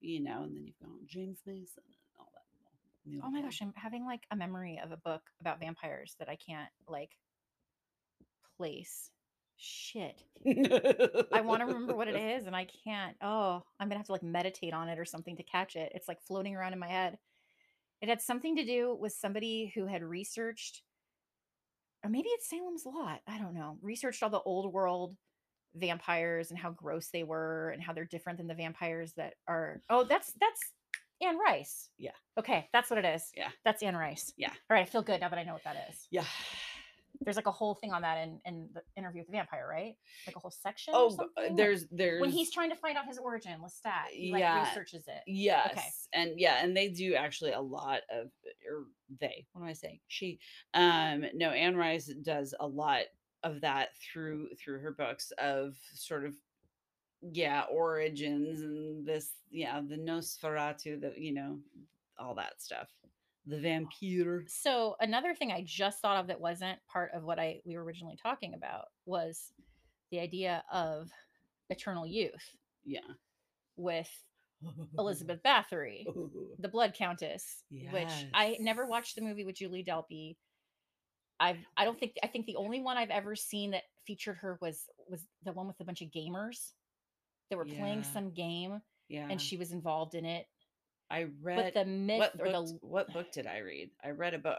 You 0.00 0.22
know, 0.22 0.42
and 0.44 0.54
then 0.54 0.64
you've 0.64 0.78
got 0.78 0.90
James 1.06 1.40
Mason 1.46 1.82
and 1.84 1.94
all 2.18 2.30
that. 2.34 3.20
Oh 3.24 3.30
my 3.30 3.42
gosh, 3.42 3.60
I'm 3.62 3.72
having 3.74 4.04
like 4.04 4.22
a 4.30 4.36
memory 4.36 4.80
of 4.82 4.92
a 4.92 4.96
book 4.96 5.22
about 5.40 5.60
vampires 5.60 6.14
that 6.18 6.28
I 6.28 6.36
can't 6.36 6.68
like 6.88 7.10
place. 8.56 9.10
Shit. 9.56 10.22
I 11.32 11.40
want 11.40 11.60
to 11.60 11.66
remember 11.66 11.96
what 11.96 12.06
it 12.06 12.14
is 12.40 12.46
and 12.46 12.54
I 12.54 12.66
can't. 12.84 13.16
Oh, 13.20 13.62
I'm 13.80 13.88
going 13.88 13.96
to 13.96 13.98
have 13.98 14.06
to 14.06 14.12
like 14.12 14.22
meditate 14.22 14.72
on 14.72 14.88
it 14.88 14.98
or 14.98 15.04
something 15.04 15.36
to 15.36 15.42
catch 15.42 15.74
it. 15.74 15.90
It's 15.94 16.06
like 16.06 16.20
floating 16.22 16.54
around 16.54 16.74
in 16.74 16.78
my 16.78 16.88
head. 16.88 17.18
It 18.00 18.08
had 18.08 18.20
something 18.20 18.54
to 18.56 18.64
do 18.64 18.96
with 19.00 19.12
somebody 19.12 19.72
who 19.74 19.86
had 19.86 20.04
researched, 20.04 20.82
or 22.04 22.10
maybe 22.10 22.28
it's 22.28 22.48
Salem's 22.48 22.86
Lot. 22.86 23.22
I 23.26 23.38
don't 23.38 23.54
know. 23.54 23.78
Researched 23.82 24.22
all 24.22 24.30
the 24.30 24.40
old 24.40 24.72
world 24.72 25.16
vampires 25.78 26.50
and 26.50 26.58
how 26.58 26.70
gross 26.70 27.08
they 27.08 27.22
were 27.22 27.70
and 27.70 27.82
how 27.82 27.92
they're 27.92 28.04
different 28.04 28.38
than 28.38 28.46
the 28.46 28.54
vampires 28.54 29.12
that 29.16 29.34
are. 29.46 29.80
Oh, 29.88 30.04
that's, 30.04 30.32
that's 30.40 30.60
Anne 31.20 31.38
Rice. 31.38 31.88
Yeah. 31.98 32.12
Okay. 32.38 32.68
That's 32.72 32.90
what 32.90 32.98
it 32.98 33.04
is. 33.04 33.30
Yeah. 33.36 33.48
That's 33.64 33.82
Anne 33.82 33.96
Rice. 33.96 34.32
Yeah. 34.36 34.50
All 34.50 34.74
right. 34.74 34.82
I 34.82 34.84
feel 34.84 35.02
good 35.02 35.20
now 35.20 35.28
that 35.28 35.38
I 35.38 35.44
know 35.44 35.54
what 35.54 35.64
that 35.64 35.88
is. 35.90 36.06
Yeah. 36.10 36.24
There's 37.20 37.34
like 37.34 37.48
a 37.48 37.52
whole 37.52 37.74
thing 37.74 37.92
on 37.92 38.02
that 38.02 38.18
in, 38.18 38.38
in 38.44 38.68
the 38.72 38.82
interview 38.96 39.22
with 39.22 39.26
the 39.26 39.32
vampire, 39.32 39.66
right? 39.68 39.94
Like 40.24 40.36
a 40.36 40.38
whole 40.38 40.52
section. 40.52 40.94
Oh, 40.96 41.16
uh, 41.36 41.48
there's 41.56 41.86
there's 41.90 42.20
when 42.20 42.30
he's 42.30 42.52
trying 42.52 42.70
to 42.70 42.76
find 42.76 42.96
out 42.96 43.06
his 43.06 43.18
origin, 43.18 43.54
Lestat, 43.60 44.12
he 44.12 44.30
like 44.30 44.68
researches 44.68 45.08
it. 45.08 45.22
Yes. 45.26 45.72
Okay. 45.72 45.82
And 46.12 46.38
yeah, 46.38 46.62
and 46.62 46.76
they 46.76 46.88
do 46.88 47.14
actually 47.14 47.52
a 47.52 47.60
lot 47.60 48.02
of 48.08 48.28
or 48.70 48.84
they, 49.20 49.46
what 49.52 49.62
am 49.62 49.68
I 49.68 49.72
saying? 49.72 49.98
She 50.06 50.38
um 50.74 51.24
no, 51.34 51.50
Anne 51.50 51.76
Rice 51.76 52.06
does 52.06 52.54
a 52.60 52.66
lot 52.68 53.02
of 53.42 53.60
that 53.60 53.88
through 53.96 54.48
through 54.58 54.80
her 54.80 54.92
books 54.92 55.32
of 55.38 55.76
sort 55.94 56.24
of 56.24 56.34
yeah, 57.20 57.64
origins 57.70 58.60
and 58.60 59.06
this 59.06 59.30
yeah, 59.50 59.80
the 59.86 59.96
Nosferatu, 59.96 61.00
the 61.00 61.12
you 61.16 61.32
know, 61.34 61.58
all 62.18 62.34
that 62.36 62.60
stuff. 62.62 62.88
The 63.46 63.58
vampire. 63.60 64.44
So 64.46 64.94
another 65.00 65.34
thing 65.34 65.50
I 65.52 65.62
just 65.66 66.00
thought 66.02 66.18
of 66.18 66.26
that 66.26 66.40
wasn't 66.40 66.78
part 66.86 67.12
of 67.14 67.24
what 67.24 67.38
I 67.38 67.60
we 67.64 67.76
were 67.76 67.84
originally 67.84 68.18
talking 68.22 68.54
about 68.54 68.86
was 69.06 69.52
the 70.10 70.20
idea 70.20 70.62
of 70.72 71.08
eternal 71.70 72.06
youth 72.06 72.44
Yeah. 72.84 73.00
with 73.76 74.08
Elizabeth 74.98 75.40
Bathory, 75.44 76.04
the 76.58 76.68
Blood 76.68 76.94
Countess, 76.94 77.62
which 77.92 78.10
I 78.34 78.56
never 78.60 78.86
watched 78.86 79.14
the 79.16 79.22
movie 79.22 79.44
with 79.44 79.56
Julie 79.56 79.84
Delpy. 79.84 80.36
I've 81.40 81.58
I 81.76 81.84
don't 81.84 81.98
think 81.98 82.12
I 82.22 82.26
think 82.26 82.46
the 82.46 82.56
only 82.56 82.80
one 82.80 82.96
I've 82.96 83.10
ever 83.10 83.36
seen 83.36 83.70
that 83.72 83.82
featured 84.06 84.36
her 84.38 84.58
was 84.60 84.84
was 85.08 85.22
the 85.44 85.52
one 85.52 85.66
with 85.66 85.78
a 85.80 85.84
bunch 85.84 86.02
of 86.02 86.08
gamers 86.10 86.72
that 87.50 87.56
were 87.56 87.64
playing 87.64 88.02
some 88.02 88.30
game 88.32 88.80
Yeah. 89.08 89.26
and 89.30 89.40
she 89.40 89.56
was 89.56 89.72
involved 89.72 90.14
in 90.14 90.24
it. 90.24 90.46
I 91.10 91.24
But 91.24 91.32
read 91.42 91.74
the 91.74 91.84
myth 91.86 92.18
what 92.18 92.34
or 92.40 92.44
book, 92.52 92.66
the 92.66 92.78
what 92.86 93.12
book 93.12 93.32
did 93.32 93.46
I 93.46 93.58
read? 93.58 93.90
I 94.04 94.10
read 94.10 94.34
a 94.34 94.38
book. 94.38 94.58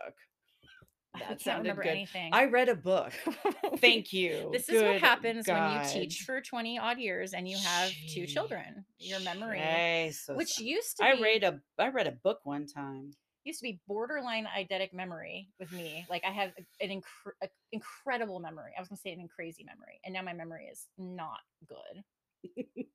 I 1.14 1.20
That 1.20 1.28
can't 1.28 1.42
sounded 1.42 1.62
remember 1.62 1.84
good. 1.84 1.90
anything. 1.90 2.30
I 2.34 2.46
read 2.46 2.70
a 2.70 2.76
book. 2.76 3.12
Thank 3.80 4.14
you. 4.14 4.50
This 4.54 4.70
is 4.70 4.82
what 4.82 4.94
Good 4.94 5.02
happens 5.02 5.48
when 5.48 5.74
you 5.74 5.80
teach 5.90 6.22
for 6.22 6.40
20 6.40 6.78
odd 6.80 7.00
years 7.00 7.34
and 7.34 7.48
you 7.50 7.58
have 7.58 7.92
two 8.14 8.26
children. 8.28 8.86
Your 9.00 9.20
memory, 9.22 9.60
Jesus. 10.06 10.36
which 10.38 10.60
used 10.60 10.98
to 10.98 11.06
I 11.06 11.20
read 11.20 11.44
a 11.44 11.60
I 11.78 11.90
read 11.90 12.08
a 12.08 12.12
book 12.12 12.40
one 12.44 12.66
time. 12.68 13.12
Used 13.50 13.60
to 13.60 13.64
be 13.64 13.80
borderline 13.88 14.48
eidetic 14.58 14.94
memory 14.94 15.50
with 15.60 15.72
me. 15.72 16.06
Like 16.10 16.24
I 16.26 16.32
have 16.32 16.52
an 16.82 17.02
a 17.42 17.48
incredible 17.72 18.40
memory. 18.40 18.72
I 18.78 18.82
was 18.82 18.90
going 18.90 18.98
to 18.98 19.02
say 19.02 19.12
an 19.12 19.28
crazy 19.28 19.64
memory, 19.64 20.00
and 20.04 20.14
now 20.14 20.22
my 20.22 20.34
memory 20.34 20.70
is 20.72 20.88
not 20.98 21.40
good 21.68 22.04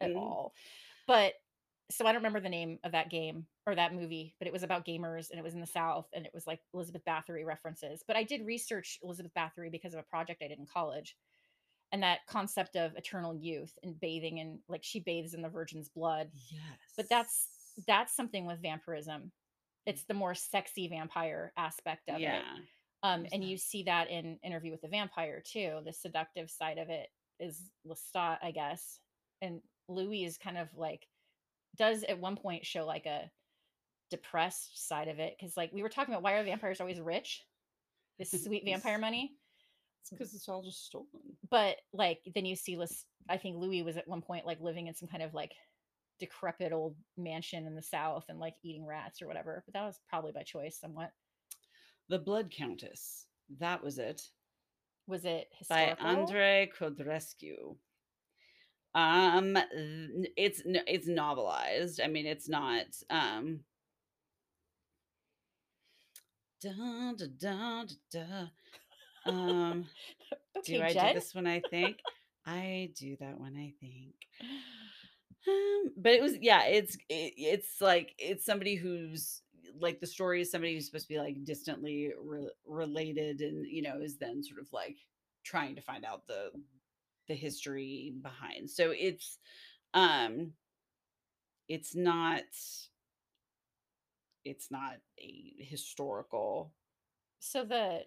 at 0.00 0.12
all. 0.16 0.54
But 1.06 1.34
so 1.90 2.06
I 2.06 2.12
don't 2.12 2.20
remember 2.20 2.40
the 2.40 2.48
name 2.48 2.78
of 2.82 2.92
that 2.92 3.10
game 3.10 3.46
or 3.66 3.74
that 3.74 3.94
movie, 3.94 4.34
but 4.38 4.48
it 4.48 4.52
was 4.52 4.62
about 4.62 4.86
gamers 4.86 5.30
and 5.30 5.38
it 5.38 5.42
was 5.42 5.54
in 5.54 5.60
the 5.60 5.66
South 5.66 6.06
and 6.14 6.24
it 6.24 6.32
was 6.32 6.46
like 6.46 6.60
Elizabeth 6.72 7.02
Bathory 7.06 7.44
references. 7.44 8.02
But 8.06 8.16
I 8.16 8.22
did 8.22 8.46
research 8.46 8.98
Elizabeth 9.02 9.32
Bathory 9.36 9.70
because 9.70 9.92
of 9.92 10.00
a 10.00 10.04
project 10.04 10.42
I 10.42 10.48
did 10.48 10.58
in 10.58 10.66
college. 10.66 11.16
And 11.92 12.02
that 12.02 12.26
concept 12.26 12.74
of 12.74 12.96
eternal 12.96 13.36
youth 13.36 13.72
and 13.82 14.00
bathing 14.00 14.40
and 14.40 14.58
like 14.68 14.82
she 14.82 15.00
bathes 15.00 15.34
in 15.34 15.42
the 15.42 15.48
virgin's 15.48 15.88
blood. 15.88 16.30
Yes. 16.50 16.62
But 16.96 17.08
that's 17.08 17.48
that's 17.86 18.16
something 18.16 18.46
with 18.46 18.62
vampirism. 18.62 19.30
It's 19.86 20.04
the 20.04 20.14
more 20.14 20.34
sexy 20.34 20.88
vampire 20.88 21.52
aspect 21.56 22.08
of 22.08 22.20
yeah. 22.20 22.38
it. 22.38 22.42
Um, 23.02 23.26
and 23.32 23.44
you 23.44 23.58
see 23.58 23.82
that 23.82 24.08
in 24.08 24.38
Interview 24.42 24.70
with 24.70 24.80
the 24.80 24.88
Vampire 24.88 25.42
too. 25.44 25.80
The 25.84 25.92
seductive 25.92 26.50
side 26.50 26.78
of 26.78 26.88
it 26.88 27.08
is 27.38 27.70
Lestat, 27.86 28.38
I 28.42 28.50
guess. 28.50 28.98
And 29.42 29.60
Louis 29.88 30.24
is 30.24 30.38
kind 30.38 30.56
of 30.56 30.68
like 30.74 31.06
does 31.76 32.02
at 32.04 32.18
one 32.18 32.36
point 32.36 32.64
show 32.64 32.86
like 32.86 33.04
a 33.04 33.30
depressed 34.10 34.88
side 34.88 35.08
of 35.08 35.18
it 35.18 35.34
because 35.38 35.56
like 35.56 35.70
we 35.72 35.82
were 35.82 35.88
talking 35.88 36.14
about 36.14 36.22
why 36.22 36.32
are 36.32 36.44
vampires 36.44 36.80
always 36.80 37.00
rich? 37.00 37.42
This 38.18 38.30
sweet 38.44 38.64
vampire 38.64 38.98
money. 38.98 39.32
It's 40.00 40.10
because 40.10 40.34
it's 40.34 40.48
all 40.48 40.62
just 40.62 40.86
stolen. 40.86 41.36
But 41.50 41.76
like 41.92 42.20
then 42.34 42.46
you 42.46 42.56
see 42.56 42.76
Lis- 42.76 43.04
I 43.28 43.36
think 43.36 43.56
Louis 43.56 43.82
was 43.82 43.96
at 43.96 44.08
one 44.08 44.22
point 44.22 44.46
like 44.46 44.60
living 44.60 44.86
in 44.86 44.94
some 44.94 45.08
kind 45.08 45.22
of 45.22 45.34
like 45.34 45.52
decrepit 46.20 46.72
old 46.72 46.96
mansion 47.16 47.66
in 47.66 47.74
the 47.74 47.82
south 47.82 48.24
and 48.28 48.38
like 48.38 48.54
eating 48.62 48.86
rats 48.86 49.20
or 49.22 49.26
whatever. 49.26 49.62
But 49.66 49.74
that 49.74 49.84
was 49.86 50.00
probably 50.08 50.32
by 50.32 50.42
choice 50.42 50.78
somewhat. 50.78 51.10
The 52.08 52.18
Blood 52.18 52.50
Countess. 52.50 53.26
That 53.58 53.82
was 53.82 53.98
it. 53.98 54.22
Was 55.06 55.24
it 55.24 55.48
By 55.68 55.80
historical? 55.80 56.06
Andre 56.06 56.70
Codrescu. 56.78 57.76
Um 58.94 59.58
it's 60.36 60.62
it's 60.64 61.08
novelized. 61.08 62.00
I 62.02 62.06
mean, 62.08 62.26
it's 62.26 62.48
not 62.48 62.86
um 63.10 63.60
da, 66.62 66.70
da, 67.18 67.26
da, 67.38 67.84
da, 67.84 67.84
da. 68.12 69.30
Um 69.30 69.86
okay, 70.58 70.78
do 70.78 70.82
I 70.82 70.92
Jed. 70.92 71.08
do 71.08 71.20
this 71.20 71.34
one? 71.34 71.46
I 71.46 71.60
think? 71.60 71.98
I 72.46 72.90
do 72.98 73.16
that 73.20 73.38
one. 73.40 73.56
I 73.56 73.72
think. 73.80 74.14
Um, 75.46 75.92
but 75.96 76.12
it 76.12 76.22
was 76.22 76.36
yeah, 76.40 76.64
it's 76.64 76.96
it, 77.08 77.34
it's 77.36 77.80
like 77.80 78.14
it's 78.18 78.44
somebody 78.44 78.76
who's 78.76 79.42
like 79.78 80.00
the 80.00 80.06
story 80.06 80.40
is 80.40 80.50
somebody 80.50 80.74
who's 80.74 80.86
supposed 80.86 81.06
to 81.08 81.14
be 81.14 81.18
like 81.18 81.44
distantly 81.44 82.12
re- 82.22 82.50
related 82.66 83.40
and 83.40 83.66
you 83.66 83.82
know 83.82 84.00
is 84.00 84.16
then 84.16 84.42
sort 84.42 84.60
of 84.60 84.72
like 84.72 84.96
trying 85.44 85.74
to 85.74 85.82
find 85.82 86.04
out 86.04 86.26
the 86.26 86.50
the 87.28 87.34
history 87.34 88.14
behind. 88.22 88.70
So 88.70 88.92
it's 88.96 89.38
um 89.94 90.52
it's 91.68 91.94
not 91.94 92.42
it's 94.44 94.70
not 94.70 94.94
a 95.20 95.54
historical 95.58 96.72
so 97.40 97.64
the 97.64 98.00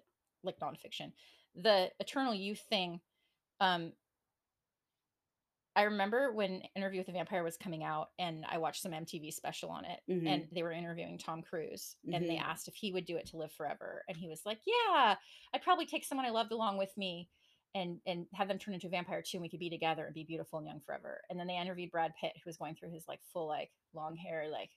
like 0.44 0.60
nonfiction, 0.60 1.12
the 1.56 1.92
eternal 2.00 2.34
youth 2.34 2.64
thing. 2.70 3.02
Um, 3.62 3.94
I 5.78 5.84
remember 5.84 6.34
when 6.34 6.64
Interview 6.76 7.00
with 7.00 7.08
the 7.08 7.14
Vampire 7.14 7.44
was 7.44 7.58
coming 7.58 7.84
out, 7.84 8.10
and 8.20 8.46
I 8.46 8.60
watched 8.60 8.82
some 8.82 8.94
MTV 8.94 9.32
special 9.32 9.70
on 9.70 9.86
it, 9.86 10.02
Mhm. 10.08 10.48
and 10.48 10.50
they 10.52 10.64
were 10.64 10.72
interviewing 10.74 11.20
Tom 11.20 11.44
Cruise, 11.44 11.98
and 12.12 12.28
they 12.28 12.38
Mhm. 12.38 12.38
asked 12.38 12.68
if 12.68 12.76
he 12.76 12.92
would 12.92 13.06
do 13.06 13.18
it 13.18 13.28
to 13.28 13.38
live 13.38 13.54
forever, 13.54 14.04
and 14.10 14.18
he 14.18 14.28
was 14.28 14.46
like, 14.46 14.62
"Yeah, 14.66 15.18
I'd 15.54 15.62
probably 15.64 15.86
take 15.86 16.06
someone 16.06 16.26
I 16.26 16.32
loved 16.32 16.52
along 16.52 16.78
with 16.78 16.98
me." 16.98 17.30
And, 17.76 18.02
and 18.08 18.28
have 18.34 18.48
them 18.48 18.58
turn 18.58 18.74
into 18.74 18.88
a 18.88 18.90
vampire 18.90 19.22
too, 19.22 19.38
and 19.38 19.44
we 19.44 19.50
could 19.50 19.60
be 19.60 19.70
together 19.70 20.06
and 20.06 20.14
be 20.16 20.24
beautiful 20.24 20.58
and 20.58 20.68
young 20.68 20.82
forever. 20.82 21.22
And 21.30 21.40
then 21.40 21.48
they 21.48 21.58
interviewed 21.58 21.92
Brad 21.92 22.16
Pitt, 22.20 22.36
who 22.38 22.48
was 22.50 22.58
going 22.58 22.76
through 22.76 22.92
his 22.92 23.08
like 23.08 23.22
full 23.24 23.48
like 23.48 23.72
long 23.94 24.16
hair, 24.16 24.50
like 24.50 24.72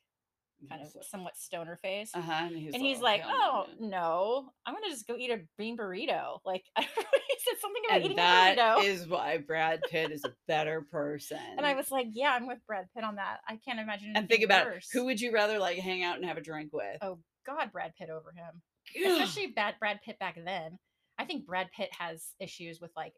kind 0.68 0.82
of 0.82 1.04
somewhat 1.04 1.36
stoner 1.36 1.76
face 1.76 2.10
uh-huh 2.14 2.46
and, 2.46 2.56
he 2.56 2.66
was 2.66 2.74
and 2.74 2.82
he's 2.82 3.00
like, 3.00 3.22
"Oh 3.24 3.66
no." 3.78 3.88
no, 3.88 4.52
I'm 4.66 4.74
gonna 4.74 4.90
just 4.90 5.06
go 5.06 5.16
eat 5.16 5.30
a 5.30 5.40
bean 5.56 5.76
burrito." 5.76 6.38
Like 6.44 6.64
I 6.76 6.82
don't 6.82 6.96
know, 6.96 7.18
he 7.28 7.36
said 7.38 7.60
something 7.60 7.82
about 7.88 7.96
and 7.96 8.04
eating 8.04 8.16
that 8.16 8.58
a 8.58 8.60
burrito, 8.60 8.84
is 8.84 9.08
why 9.08 9.38
Brad 9.38 9.80
Pitt 9.90 10.10
is 10.12 10.24
a 10.24 10.32
better 10.46 10.86
person. 10.90 11.38
and 11.56 11.66
I 11.66 11.74
was 11.74 11.90
like, 11.90 12.08
"Yeah, 12.12 12.32
I'm 12.32 12.46
with 12.46 12.58
Brad 12.66 12.86
Pitt 12.94 13.04
on 13.04 13.16
that. 13.16 13.38
I 13.48 13.58
can't 13.64 13.80
imagine." 13.80 14.12
and 14.14 14.28
think 14.28 14.44
about 14.44 14.66
it, 14.66 14.74
worse. 14.74 14.88
who 14.92 15.04
would 15.06 15.20
you 15.20 15.32
rather 15.32 15.58
like 15.58 15.78
hang 15.78 16.02
out 16.02 16.16
and 16.16 16.24
have 16.24 16.36
a 16.36 16.42
drink 16.42 16.70
with? 16.72 16.98
Oh 17.02 17.18
God, 17.46 17.70
Brad 17.72 17.92
Pitt 17.98 18.10
over 18.10 18.32
him, 18.32 19.12
especially 19.12 19.48
bad 19.48 19.74
Brad 19.78 20.00
Pitt 20.04 20.18
back 20.18 20.36
then. 20.44 20.78
I 21.18 21.24
think 21.24 21.46
Brad 21.46 21.68
Pitt 21.76 21.90
has 21.98 22.28
issues 22.40 22.80
with 22.80 22.90
like 22.96 23.12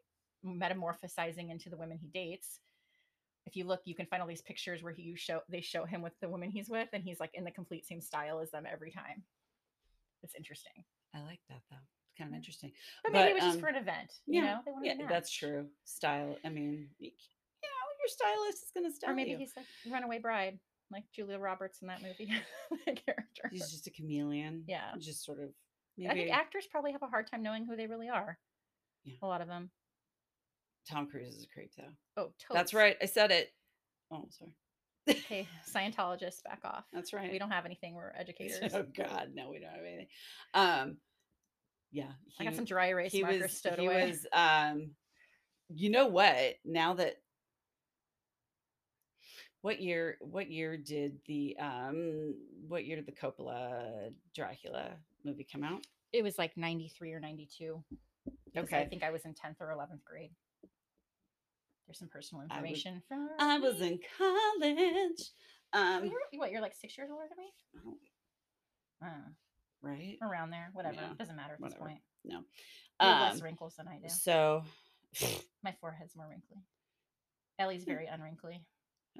metamorphosizing 0.45 1.49
into 1.49 1.69
the 1.69 1.77
women 1.77 1.97
he 1.97 2.07
dates. 2.07 2.59
If 3.45 3.55
you 3.55 3.65
look, 3.65 3.81
you 3.85 3.95
can 3.95 4.05
find 4.05 4.21
all 4.21 4.27
these 4.27 4.41
pictures 4.41 4.83
where 4.83 4.93
he 4.93 5.15
show 5.15 5.41
they 5.49 5.61
show 5.61 5.85
him 5.85 6.01
with 6.01 6.13
the 6.21 6.29
woman 6.29 6.49
he's 6.49 6.69
with, 6.69 6.89
and 6.93 7.03
he's 7.03 7.19
like 7.19 7.31
in 7.33 7.43
the 7.43 7.51
complete 7.51 7.85
same 7.85 8.01
style 8.01 8.39
as 8.39 8.51
them 8.51 8.65
every 8.71 8.91
time. 8.91 9.23
It's 10.23 10.35
interesting, 10.35 10.83
I 11.13 11.21
like 11.23 11.41
that 11.49 11.61
though. 11.69 11.77
It's 12.07 12.17
kind 12.17 12.29
of 12.29 12.35
interesting. 12.35 12.71
but 13.03 13.11
maybe 13.11 13.31
it 13.31 13.35
was 13.35 13.43
just 13.43 13.55
um, 13.55 13.61
for 13.61 13.67
an 13.67 13.75
event. 13.75 14.13
You 14.25 14.41
know, 14.43 14.59
they 14.65 14.71
wanted 14.71 14.87
yeah, 14.87 15.07
to 15.07 15.07
that's 15.09 15.31
true. 15.31 15.67
Style. 15.83 16.37
I 16.45 16.49
mean, 16.49 16.87
you 16.99 17.09
know, 17.09 17.83
your 18.03 18.07
stylist 18.07 18.63
is 18.63 18.71
gonna 18.73 18.91
style 18.91 19.11
Or 19.11 19.13
maybe 19.15 19.31
you. 19.31 19.37
he's 19.37 19.53
like 19.55 19.65
runaway 19.89 20.19
bride, 20.19 20.59
like 20.91 21.03
Julia 21.13 21.39
Roberts 21.39 21.81
in 21.81 21.87
that 21.87 22.01
movie 22.01 22.27
character. 22.85 23.49
He's 23.51 23.71
just 23.71 23.87
a 23.87 23.91
chameleon. 23.91 24.63
Yeah. 24.67 24.91
Just 24.99 25.25
sort 25.25 25.39
of. 25.39 25.49
Maybe 25.97 26.09
I 26.09 26.13
think 26.13 26.31
actors 26.31 26.65
probably 26.71 26.91
have 26.91 27.03
a 27.03 27.07
hard 27.07 27.29
time 27.29 27.43
knowing 27.43 27.65
who 27.65 27.75
they 27.75 27.87
really 27.87 28.09
are. 28.09 28.37
Yeah. 29.03 29.15
A 29.21 29.27
lot 29.27 29.41
of 29.41 29.47
them. 29.47 29.69
Tom 30.89 31.07
Cruise 31.07 31.35
is 31.35 31.43
a 31.43 31.47
creep 31.47 31.71
though. 31.77 31.83
Oh, 32.17 32.23
totes. 32.39 32.53
That's 32.53 32.73
right. 32.73 32.97
I 33.01 33.05
said 33.05 33.31
it. 33.31 33.49
Oh, 34.11 34.25
sorry. 34.29 34.51
Okay, 35.09 35.47
Scientologists, 35.73 36.43
back 36.43 36.61
off. 36.63 36.85
That's 36.93 37.13
right. 37.13 37.31
We 37.31 37.39
don't 37.39 37.51
have 37.51 37.65
anything. 37.65 37.93
We're 37.95 38.13
educators. 38.17 38.73
Oh 38.73 38.85
God, 38.95 39.31
no, 39.33 39.49
we 39.49 39.59
don't 39.59 39.71
have 39.71 39.85
anything. 39.85 40.07
Um, 40.53 40.97
yeah, 41.91 42.11
I 42.39 42.45
got 42.45 42.55
some 42.55 42.65
dry 42.65 42.87
erase 42.87 43.11
he 43.11 43.21
markers 43.21 43.41
was 43.43 43.57
stowed 43.57 43.79
he 43.79 43.85
away. 43.85 44.07
was 44.07 44.25
um 44.33 44.91
you 45.69 45.89
know 45.91 46.07
what 46.07 46.55
now 46.65 46.93
that 46.95 47.15
what 49.61 49.79
year 49.81 50.17
what 50.19 50.49
year 50.49 50.75
did 50.75 51.17
the 51.27 51.55
um 51.59 52.33
what 52.67 52.85
year 52.85 52.95
did 52.97 53.05
the 53.05 53.11
coppola 53.11 54.11
dracula 54.35 54.89
movie 55.23 55.47
come 55.49 55.63
out 55.63 55.85
It 56.11 56.23
was 56.23 56.37
like 56.37 56.57
93 56.57 57.13
or 57.13 57.19
92. 57.19 57.83
Okay, 58.57 58.79
I 58.79 58.85
think 58.85 59.03
I 59.03 59.11
was 59.11 59.23
in 59.25 59.33
10th 59.33 59.55
or 59.61 59.67
11th 59.75 60.03
grade. 60.03 60.31
There's 61.87 61.99
some 61.99 62.09
personal 62.09 62.41
I 62.41 62.45
was- 62.45 62.51
information 62.57 63.01
from. 63.07 63.29
i 63.39 63.59
was 63.59 63.81
in 63.81 63.99
college 64.17 65.21
um 65.73 66.05
You're, 66.05 66.19
what, 66.39 66.51
you're 66.51 66.61
like 66.61 66.75
six 66.75 66.97
years 66.97 67.09
older 67.11 67.25
than 67.29 67.37
me? 67.43 67.51
oh, 69.03 69.07
Uh, 69.07 69.29
right 69.81 70.17
around 70.21 70.51
there. 70.51 70.69
Whatever. 70.73 70.95
Yeah, 70.95 71.13
Doesn't 71.19 71.35
matter 71.35 71.53
at 71.55 71.61
this 71.63 71.73
point. 71.73 71.99
No. 72.23 72.37
um 72.99 73.21
less 73.21 73.41
wrinkles 73.41 73.75
than 73.77 73.87
I 73.87 73.97
do. 73.99 74.07
so 74.09 74.63
My 75.63 75.73
forehead's 75.81 76.15
more 76.15 76.27
wrinkly. 76.29 76.57
Ellie's 77.59 77.83
very 77.83 78.07
unwrinkly. 78.07 78.63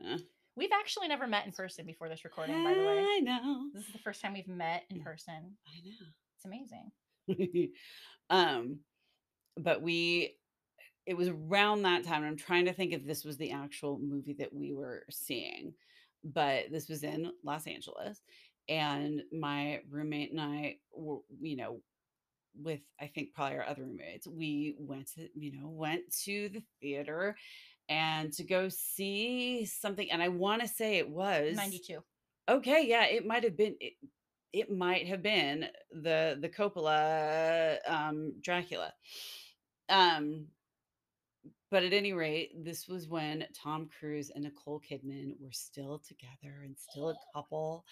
uh, 0.03 0.17
We've 0.55 0.71
actually 0.71 1.07
never 1.07 1.25
met 1.27 1.45
in 1.47 1.51
person 1.51 1.85
before 1.85 2.09
this 2.09 2.23
recording, 2.23 2.63
by 2.63 2.73
the 2.75 2.79
way. 2.79 2.99
i 2.99 3.19
know 3.23 3.69
This 3.73 3.85
is 3.87 3.93
the 3.93 3.99
first 3.99 4.21
time 4.21 4.33
we've 4.33 4.47
met 4.47 4.83
in 4.89 5.01
person. 5.01 5.57
i 5.67 5.79
know 5.83 6.07
It's 6.37 6.45
amazing. 6.45 6.91
um 8.29 8.79
but 9.57 9.81
we 9.81 10.35
it 11.05 11.15
was 11.15 11.29
around 11.29 11.81
that 11.81 12.03
time 12.03 12.23
i'm 12.23 12.37
trying 12.37 12.65
to 12.65 12.73
think 12.73 12.93
if 12.93 13.05
this 13.05 13.23
was 13.23 13.37
the 13.37 13.51
actual 13.51 13.99
movie 13.99 14.33
that 14.33 14.53
we 14.53 14.73
were 14.73 15.03
seeing 15.09 15.73
but 16.23 16.65
this 16.71 16.87
was 16.89 17.03
in 17.03 17.31
los 17.43 17.67
angeles 17.67 18.21
and 18.69 19.21
my 19.31 19.79
roommate 19.89 20.31
and 20.31 20.41
i 20.41 20.75
were 20.95 21.19
you 21.41 21.55
know 21.55 21.79
with 22.61 22.81
i 23.01 23.07
think 23.07 23.33
probably 23.33 23.57
our 23.57 23.65
other 23.65 23.83
roommates 23.83 24.27
we 24.27 24.75
went 24.77 25.11
to 25.13 25.27
you 25.35 25.51
know 25.51 25.67
went 25.67 26.03
to 26.23 26.49
the 26.49 26.61
theater 26.81 27.35
and 27.89 28.31
to 28.31 28.43
go 28.43 28.69
see 28.69 29.65
something 29.65 30.09
and 30.11 30.21
i 30.21 30.27
want 30.27 30.61
to 30.61 30.67
say 30.67 30.97
it 30.97 31.09
was 31.09 31.55
92. 31.55 31.99
okay 32.47 32.85
yeah 32.87 33.05
it 33.05 33.25
might 33.25 33.43
have 33.43 33.57
been 33.57 33.75
it, 33.79 33.93
it 34.53 34.71
might 34.71 35.07
have 35.07 35.23
been 35.23 35.65
the 35.91 36.37
the 36.39 36.49
coppola 36.49 37.77
um 37.87 38.33
dracula 38.41 38.93
um 39.89 40.45
but 41.73 41.83
at 41.83 41.91
any 41.91 42.13
rate 42.13 42.51
this 42.63 42.87
was 42.87 43.07
when 43.09 43.45
tom 43.53 43.89
cruise 43.99 44.29
and 44.33 44.43
nicole 44.43 44.79
kidman 44.79 45.33
were 45.41 45.51
still 45.51 45.99
together 46.07 46.61
and 46.63 46.77
still 46.77 47.09
a 47.09 47.15
couple 47.35 47.83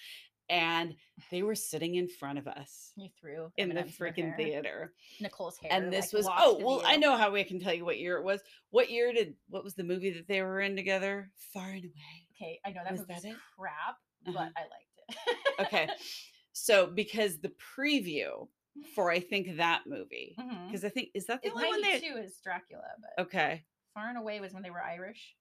and 0.50 0.94
they 1.32 1.42
were 1.44 1.56
sitting 1.56 1.96
in 1.96 2.08
front 2.08 2.38
of 2.38 2.48
us 2.48 2.92
You 2.96 3.10
threw 3.20 3.52
in 3.58 3.70
the 3.70 3.84
freaking 3.84 4.36
theater 4.38 4.94
Nicole's 5.20 5.58
hair. 5.58 5.72
and 5.74 5.92
this 5.92 6.14
like, 6.14 6.26
was 6.26 6.30
oh 6.38 6.60
well 6.64 6.84
i 6.86 6.96
know 6.96 7.18
how 7.18 7.32
we 7.32 7.44
can 7.44 7.60
tell 7.60 7.74
you 7.74 7.84
what 7.84 7.98
year 8.00 8.18
it 8.18 8.24
was 8.24 8.42
what 8.70 8.92
year 8.92 9.12
did 9.14 9.34
what 9.50 9.64
was 9.64 9.74
the 9.74 9.84
movie 9.84 10.12
that 10.12 10.28
they 10.28 10.42
were 10.44 10.62
in 10.62 10.76
together 10.76 11.32
far 11.54 11.70
and 11.70 11.86
away 11.86 12.28
Okay, 12.44 12.60
I 12.66 12.70
know 12.72 12.82
that 12.84 12.92
Was 12.94 13.06
that 13.08 13.24
it? 13.26 13.36
crap, 13.58 13.98
Uh-huh. 14.28 14.34
but 14.34 14.52
I 14.58 14.64
liked 14.64 15.18
it. 15.60 15.62
okay 15.66 15.90
so 16.54 16.88
because 16.88 17.40
the 17.40 17.52
preview 17.78 18.48
for 18.96 19.12
i 19.12 19.20
think 19.20 19.58
that 19.58 19.82
movie 19.88 20.36
mm-hmm. 20.40 20.68
because 20.68 20.84
i 20.86 20.90
think 20.90 21.10
is 21.14 21.26
that 21.28 21.42
the 21.42 21.50
It- 21.50 21.54
only 21.56 21.68
one 21.68 21.82
they 21.82 21.94
92 22.00 22.18
is 22.18 22.40
Dracula, 22.44 22.84
but 23.00 23.24
okay 23.26 23.64
Far 23.94 24.08
and 24.08 24.18
Away 24.18 24.40
was 24.40 24.54
when 24.54 24.64
they 24.64 24.70
were 24.70 24.82
Irish. 24.82 25.36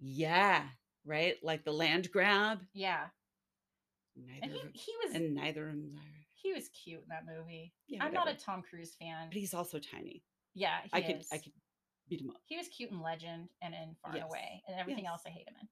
yeah 0.00 0.62
right 1.04 1.36
like 1.42 1.64
the 1.64 1.72
land 1.72 2.10
grab 2.12 2.60
Yeah, 2.74 3.04
neither 4.16 4.38
and 4.42 4.52
he, 4.52 4.58
of 4.60 4.68
he 4.72 4.92
was 5.04 5.14
and 5.14 5.34
neither 5.34 5.68
of 5.68 5.74
irish 5.74 6.26
he 6.34 6.52
was 6.52 6.68
cute 6.68 7.00
in 7.02 7.08
that 7.08 7.24
movie. 7.26 7.72
Yeah, 7.88 8.04
I'm 8.04 8.12
not 8.12 8.28
a. 8.28 8.34
Tom 8.34 8.62
Cruise 8.68 8.94
fan. 9.00 9.28
but 9.30 9.36
he's 9.38 9.52
also 9.54 9.78
tiny 9.78 10.22
Yeah, 10.54 10.76
i 10.92 11.00
could 11.00 11.22
i 11.32 11.38
could 11.38 11.52
beat 12.08 12.20
him 12.20 12.30
up 12.30 12.36
He 12.46 12.56
was 12.56 12.68
cute 12.68 12.90
in 12.92 13.00
Legend 13.00 13.48
and 13.62 13.74
in 13.74 13.96
Far 14.02 14.12
Yes. 14.14 14.22
and 14.22 14.30
Away, 14.30 14.62
and 14.68 14.78
everything 14.78 15.04
Yes. 15.04 15.10
else 15.12 15.22
I 15.26 15.30
hate 15.30 15.48
him 15.48 15.54
in. 15.60 15.68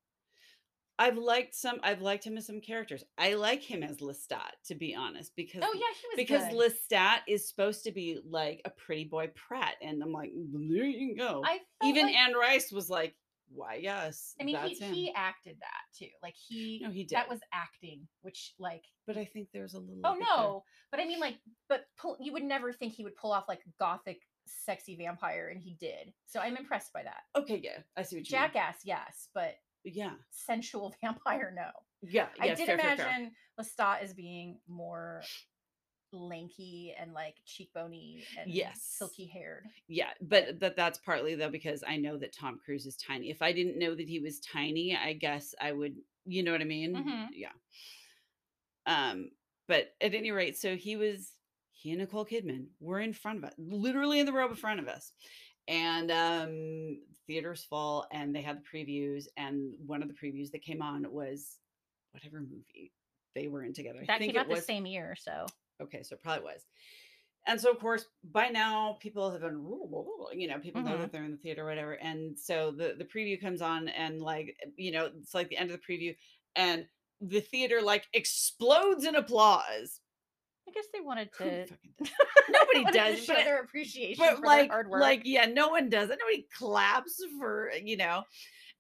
I've 0.99 1.17
liked 1.19 1.55
some 1.55 1.79
i've 1.83 2.03
liked 2.03 2.25
him 2.25 2.37
as 2.37 2.47
some 2.47 2.61
characters 2.61 3.05
i 3.19 3.35
like 3.35 3.63
him 3.63 3.83
as 3.83 3.97
lestat 3.99 4.51
to 4.65 4.75
be 4.75 4.95
honest 4.95 5.33
because 5.37 5.63
Oh 5.65 5.73
yeah, 5.75 5.81
he 6.01 6.07
was 6.09 6.17
because 6.17 6.49
good. 6.53 6.73
lestat 6.93 7.19
is 7.29 7.49
supposed 7.49 7.85
to 7.85 7.93
be 7.93 8.19
like 8.29 8.61
a 8.65 8.71
pretty 8.71 9.05
boy 9.05 9.31
pratt 9.35 9.75
and 9.83 10.03
i'm 10.03 10.13
like 10.13 10.31
there 10.53 10.85
you 10.85 11.17
go 11.17 11.43
I 11.45 11.59
even 11.85 12.07
like, 12.07 12.15
Anne 12.15 12.35
Rice 12.35 12.71
was 12.73 12.89
like, 12.89 13.15
why 13.53 13.75
yes 13.83 14.35
I 14.41 14.45
mean, 14.45 14.57
he, 14.57 14.75
him 14.75 14.95
he 14.95 15.13
acted 15.15 15.57
that 15.61 15.99
too. 15.99 16.09
Like 16.23 16.35
he, 16.35 16.81
No, 16.83 16.91
he 16.91 17.05
did. 17.05 17.17
that 17.17 17.29
was 17.29 17.41
acting, 17.53 18.07
which 18.23 18.55
like, 18.59 18.83
but 19.07 19.17
i 19.17 19.25
think 19.25 19.49
there's 19.53 19.75
a 19.75 19.79
little 19.79 20.01
oh 20.05 20.15
bit 20.15 20.21
there. 20.27 20.37
no, 20.39 20.65
but 20.91 20.99
I 21.01 21.05
mean, 21.07 21.21
like, 21.21 21.37
but 21.69 21.85
pull, 22.01 22.17
you 22.21 22.33
would 22.33 22.43
never 22.43 22.73
think 22.73 22.95
he 22.95 23.05
would 23.05 23.17
pull 23.17 23.33
off 23.33 23.45
like 23.49 23.61
gothic, 23.79 24.21
sexy 24.47 24.97
vampire, 24.97 25.49
and 25.53 25.61
he 25.61 25.77
did. 25.79 26.13
So 26.27 26.41
I'm 26.41 26.57
impressed 26.57 26.93
by 26.93 27.03
that. 27.03 27.23
okay 27.37 27.61
yeah 27.63 27.79
i 27.97 28.03
see 28.03 28.17
what 28.17 28.29
you 28.29 28.37
mean. 28.37 28.43
Jackass, 28.45 28.77
yes, 28.85 29.29
but 29.35 29.55
yeah 29.85 30.13
sensual 30.31 30.95
vampire, 31.03 31.53
no. 31.55 31.71
yeah 32.03 32.27
I 32.41 32.47
yes, 32.47 32.59
did 32.59 32.67
fair, 32.69 32.79
fair, 32.79 32.97
fair. 32.97 33.07
imagine 33.07 33.33
Lestat 33.61 34.03
as 34.03 34.15
being 34.15 34.59
more 34.69 35.23
lanky 36.13 36.95
and 36.99 37.13
like 37.13 37.37
cheekbony 37.47 38.25
and 38.39 38.51
Yes. 38.53 38.81
silky 38.83 39.27
haired. 39.27 39.65
yeah 39.89 40.11
but 40.21 40.59
but 40.61 40.77
that's 40.77 40.99
partly 40.99 41.35
though 41.35 41.51
because 41.51 41.83
i 41.89 41.97
know 41.97 42.17
that 42.17 42.33
tom 42.33 42.59
cruise 42.65 42.87
is 42.87 42.97
tiny 42.97 43.31
if 43.31 43.43
i 43.43 43.53
didn't 43.53 43.79
know 43.79 43.95
that 43.97 44.09
he 44.09 44.21
was 44.21 44.39
tiny 44.41 44.97
i 44.97 45.13
guess 45.13 45.55
i 45.61 45.73
would 45.73 45.97
you 46.25 46.43
know 46.45 46.53
what 46.53 46.61
i 46.61 46.65
mean 46.65 46.95
Mhm. 46.95 47.27
yeah 47.35 47.49
um 48.87 49.31
but 49.67 49.95
at 50.01 50.15
any 50.15 50.31
rate 50.31 50.57
so 50.57 50.77
he 50.77 50.97
was 50.97 51.33
he 51.73 51.91
and 51.91 51.99
nicole 52.01 52.25
kidman 52.25 52.67
were 52.81 53.01
in 53.01 53.13
front 53.13 53.39
of 53.39 53.45
us 53.45 53.55
literally 53.59 54.21
in 54.21 54.27
the 54.27 54.33
row 54.33 54.49
in 54.49 54.55
front 54.55 54.79
of 54.81 54.87
us 54.89 55.13
and 55.69 56.11
um 56.11 57.03
theaters 57.27 57.65
full 57.65 58.07
and 58.13 58.35
they 58.35 58.43
had 58.43 58.59
the 58.63 58.69
previews 58.79 59.27
and 59.37 59.75
one 59.79 60.03
of 60.03 60.09
the 60.09 60.15
previews 60.15 60.51
that 60.51 60.63
came 60.63 60.83
on 60.83 61.11
was 61.13 61.59
whatever 62.13 62.41
movie 62.41 62.93
they 63.35 63.49
were 63.49 63.65
in 63.65 63.73
together 63.75 64.09
I 64.09 64.19
think 64.19 64.35
came 64.35 64.37
it 64.37 64.39
out 64.39 64.49
the 64.49 64.57
same 64.57 64.87
year, 64.87 65.15
so 65.17 65.47
Okay, 65.81 66.03
so 66.03 66.15
it 66.15 66.23
probably 66.23 66.45
was. 66.45 66.67
And 67.47 67.61
so, 67.61 67.71
of 67.71 67.79
course, 67.79 68.07
by 68.25 68.49
now 68.49 68.95
people 69.01 69.31
have 69.31 69.43
been, 69.43 69.61
you 70.33 70.49
know, 70.49 70.59
people 70.61 70.83
know 70.83 70.97
Mhm. 70.97 71.01
that 71.01 71.13
they're 71.13 71.25
in 71.25 71.33
the 71.33 71.37
theater 71.39 71.63
or 71.63 71.67
whatever. 71.69 71.95
And 72.01 72.39
so 72.39 72.71
the 72.71 72.95
the 72.97 73.05
preview 73.05 73.41
comes 73.41 73.63
on, 73.63 73.89
and 73.89 74.23
like, 74.23 74.57
you 74.77 74.93
know, 74.93 75.07
it's 75.07 75.35
like 75.35 75.49
the 75.51 75.59
end 75.59 75.71
of 75.71 75.81
the 75.81 75.87
preview, 75.95 76.17
and 76.57 76.89
the 77.21 77.41
theater 77.41 77.83
like 77.83 78.09
explodes 78.15 79.05
in 79.05 79.15
applause. 79.17 80.01
I 80.67 80.71
guess 80.73 80.87
they 80.93 81.01
wanted 81.01 81.31
to. 81.39 81.67
does 81.99 82.11
Nobody 82.49 82.85
to 82.87 82.93
does, 82.93 83.25
show 83.25 83.35
but- 83.35 83.45
their 83.45 83.61
appreciation 83.61 84.25
But 84.25 84.39
for 84.39 84.47
like, 84.47 84.71
hard 84.71 84.89
work 84.89 85.03
like, 85.03 85.23
yeah, 85.25 85.47
no 85.47 85.69
one 85.69 85.89
does 85.91 86.11
it. 86.11 86.19
Nobody 86.21 86.47
claps 86.57 87.23
for 87.39 87.71
you 87.83 87.97
know, 87.97 88.23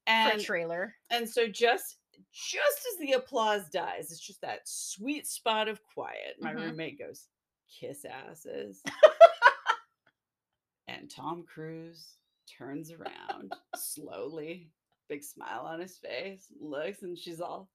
for 0.06 0.12
a 0.12 0.14
and 0.14 0.44
trailer. 0.44 0.94
and 1.10 1.28
so 1.28 1.46
just 1.46 1.96
just 2.32 2.78
as 2.92 2.98
the 3.00 3.12
applause 3.12 3.68
dies, 3.70 4.10
it's 4.10 4.20
just 4.20 4.40
that 4.40 4.60
sweet 4.64 5.26
spot 5.26 5.68
of 5.68 5.80
quiet. 5.82 6.36
My 6.40 6.52
Mhm. 6.54 6.70
roommate 6.70 6.98
goes, 6.98 7.28
"Kiss 7.68 8.04
asses," 8.04 8.82
and 10.88 11.10
Tom 11.10 11.44
Cruise 11.46 12.16
turns 12.58 12.90
around 12.92 13.52
slowly, 13.76 14.70
big 15.08 15.22
smile 15.22 15.62
on 15.66 15.80
his 15.80 15.96
face, 15.98 16.46
looks, 16.60 17.02
and 17.02 17.18
she's 17.18 17.40
all, 17.40 17.68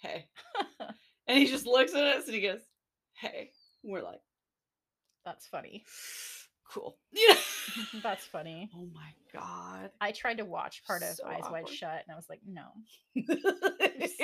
"Hey," 0.00 0.28
and 1.26 1.38
he 1.38 1.46
just 1.46 1.66
looks 1.66 1.94
at 1.94 2.04
us 2.04 2.26
and 2.26 2.34
he 2.34 2.40
goes, 2.40 2.60
"Hey." 3.20 3.50
We're 3.82 4.02
like, 4.02 4.20
That's 5.24 5.46
funny. 5.46 5.84
"Cool," 6.70 6.98
yeah. 7.12 7.36
That's 8.02 8.24
funny. 8.26 8.70
oh 8.74 8.88
my 8.94 9.12
god. 9.32 9.90
I 10.00 10.12
tried 10.12 10.38
to 10.38 10.44
watch 10.44 10.82
part 10.84 11.02
of 11.02 11.10
So 11.16 11.26
Eyes 11.26 11.44
Wide. 11.50 11.68
Shut, 11.68 12.02
and 12.06 12.12
I 12.12 12.16
was 12.16 12.26
like, 12.28 12.40
no. 12.46 12.64
this, 13.14 14.16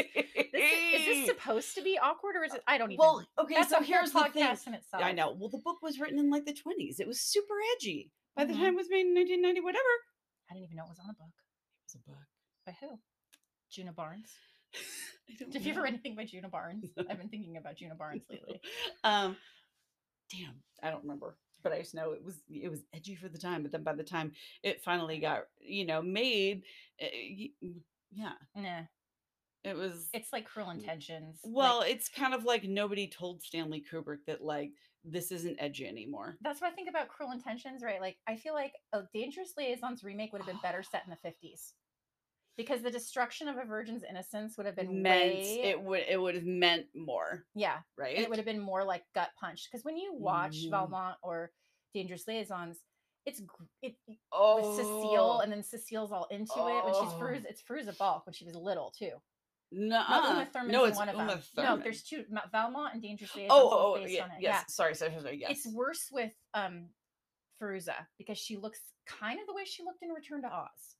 This, 0.54 1.00
is 1.00 1.06
this 1.06 1.26
supposed 1.26 1.74
to 1.74 1.82
be 1.82 1.98
awkward, 2.00 2.36
or 2.36 2.44
is 2.44 2.54
it? 2.54 2.62
I 2.66 2.78
don't 2.78 2.90
even. 2.92 2.98
well, 3.00 3.24
okay, 3.38 3.54
that's 3.56 3.70
so 3.70 3.80
here's 3.82 4.12
the 4.12 4.20
thing. 4.32 4.44
podcast 4.44 4.66
in 4.66 4.74
itself. 4.74 5.02
I 5.02 5.12
know. 5.12 5.36
Well, 5.38 5.48
the 5.50 5.58
book 5.58 5.82
was 5.82 5.98
written 5.98 6.18
in 6.18 6.30
like 6.30 6.44
the 6.46 6.52
20s. 6.54 7.00
It 7.00 7.06
was 7.06 7.20
super 7.20 7.54
edgy. 7.76 8.12
By 8.36 8.44
the 8.44 8.52
Mhm. 8.54 8.58
time 8.58 8.74
it 8.74 8.76
was 8.76 8.88
made 8.90 9.06
in 9.06 9.14
1990, 9.14 9.60
whatever. 9.60 9.82
I 10.50 10.54
didn't 10.54 10.64
even 10.66 10.76
know 10.76 10.84
it 10.84 10.90
was 10.90 10.98
on 11.00 11.10
a 11.10 11.14
book. 11.14 11.34
It 11.34 11.92
was 11.92 11.94
a 11.96 12.10
book. 12.10 12.26
By 12.66 12.76
who? 12.80 12.98
Djuna 13.72 13.94
Barnes. 13.94 14.30
Don't 15.38 15.50
Did 15.50 15.64
you 15.64 15.70
ever 15.72 15.80
know. 15.80 15.84
read 15.84 15.94
anything 15.94 16.14
by 16.14 16.24
Djuna 16.24 16.50
Barnes? 16.50 16.84
I've 17.10 17.18
been 17.18 17.28
thinking 17.28 17.56
about 17.56 17.76
Djuna 17.76 17.96
Barnes 17.96 18.24
lately. 18.30 18.60
um, 19.04 19.36
damn, 20.30 20.54
I 20.82 20.90
don't 20.90 21.02
remember. 21.02 21.36
But 21.62 21.72
I 21.72 21.78
just 21.78 21.94
know 21.94 22.12
it 22.12 22.22
was 22.22 22.42
it 22.50 22.70
was 22.70 22.82
edgy 22.92 23.14
for 23.14 23.28
the 23.28 23.38
time. 23.38 23.62
But 23.62 23.72
then 23.72 23.82
by 23.82 23.94
the 23.94 24.04
time 24.04 24.32
it 24.62 24.82
finally 24.82 25.18
got 25.18 25.44
you 25.60 25.86
know 25.86 26.02
made, 26.02 26.62
eh, 27.00 27.08
y- 27.38 27.50
mm, 27.64 27.80
yeah, 28.12 28.32
Nah, 28.54 28.82
it 29.64 29.74
was. 29.74 30.08
it's 30.12 30.30
like 30.30 30.44
Cruel 30.44 30.70
Intentions. 30.70 31.40
like- 31.42 31.54
well, 31.54 31.80
it's 31.80 32.10
kind 32.10 32.34
of 32.34 32.44
like 32.44 32.64
nobody 32.64 33.06
told 33.08 33.42
Stanley 33.42 33.82
Kubrick 33.90 34.18
that 34.26 34.44
like 34.44 34.72
this 35.04 35.32
isn't 35.32 35.56
edgy 35.58 35.86
anymore. 35.86 36.36
that's 36.42 36.60
what 36.60 36.70
I 36.70 36.74
think 36.74 36.88
about 36.90 37.08
Cruel 37.08 37.32
Intentions, 37.32 37.82
right? 37.82 38.00
Like, 38.00 38.16
I 38.26 38.36
feel 38.36 38.54
like 38.54 38.72
a 38.92 39.02
Dangerous 39.12 39.52
Liaisons 39.56 40.02
remake 40.04 40.32
would 40.32 40.40
have 40.42 40.46
been 40.48 40.60
better 40.62 40.82
set 40.82 41.02
in 41.06 41.10
the 41.10 41.16
fifties, 41.16 41.72
because 42.56 42.82
the 42.82 42.90
destruction 42.90 43.48
of 43.48 43.56
a 43.56 43.64
virgin's 43.64 44.04
innocence 44.08 44.56
would 44.56 44.66
have 44.66 44.76
been 44.76 45.02
meant 45.02 45.34
way, 45.34 45.60
it 45.62 45.80
would 45.82 46.02
it 46.08 46.20
would 46.20 46.34
have 46.34 46.44
meant 46.44 46.86
more, 46.94 47.44
yeah, 47.54 47.78
right? 47.96 48.14
and 48.16 48.24
it 48.24 48.28
would 48.28 48.38
have 48.38 48.46
been 48.46 48.60
more 48.60 48.84
like 48.84 49.02
gut 49.14 49.30
punch. 49.40 49.68
Because 49.70 49.84
when 49.84 49.96
you 49.96 50.14
watch 50.14 50.56
Mhm. 50.66 50.70
Valmont 50.70 51.16
or 51.22 51.52
Dangerous 51.94 52.26
Liaisons, 52.28 52.80
it's 53.26 53.40
it 53.82 53.96
oh, 54.32 54.76
with 54.76 54.76
Cecile, 54.76 55.40
and 55.40 55.50
then 55.52 55.62
Cecile's 55.62 56.12
all 56.12 56.26
into 56.26 56.52
it 56.52 56.84
when 56.84 56.94
she's 56.94 57.12
Oh. 57.12 57.18
Fairuza. 57.20 57.44
It's 57.46 57.62
Fairuza 57.62 57.96
Balk 57.98 58.26
when 58.26 58.32
she 58.34 58.44
was 58.44 58.54
little 58.54 58.90
too. 58.96 59.12
Nuh-uh. 59.72 60.08
Not 60.08 60.30
Uma 60.30 60.46
Thurman's 60.46 60.72
no, 60.72 60.84
it's 60.84 60.96
one 60.98 61.08
of 61.08 61.16
Uma 61.16 61.42
them. 61.56 61.64
No, 61.64 61.76
there's 61.78 62.02
two. 62.04 62.24
Valmont 62.52 62.92
and 62.94 63.02
Dangerous 63.02 63.34
Liaisons. 63.34 63.50
Oh, 63.52 63.70
oh, 63.72 63.94
oh, 63.94 63.98
based 64.00 64.12
yeah, 64.14 64.24
on 64.24 64.30
it. 64.32 64.36
yes. 64.40 64.42
Yeah. 64.42 64.64
Sorry, 64.68 64.94
sorry, 64.94 65.12
sorry. 65.20 65.40
Yes. 65.40 65.50
It's 65.52 65.66
worse 65.74 66.08
with 66.12 66.32
um 66.52 66.90
Fairuza 67.60 67.94
because 68.18 68.38
she 68.38 68.56
looks 68.56 68.80
kind 69.06 69.40
of 69.40 69.46
the 69.46 69.54
way 69.54 69.64
she 69.64 69.82
looked 69.82 70.02
in 70.02 70.10
Return 70.10 70.42
to 70.42 70.48
Oz, 70.48 70.96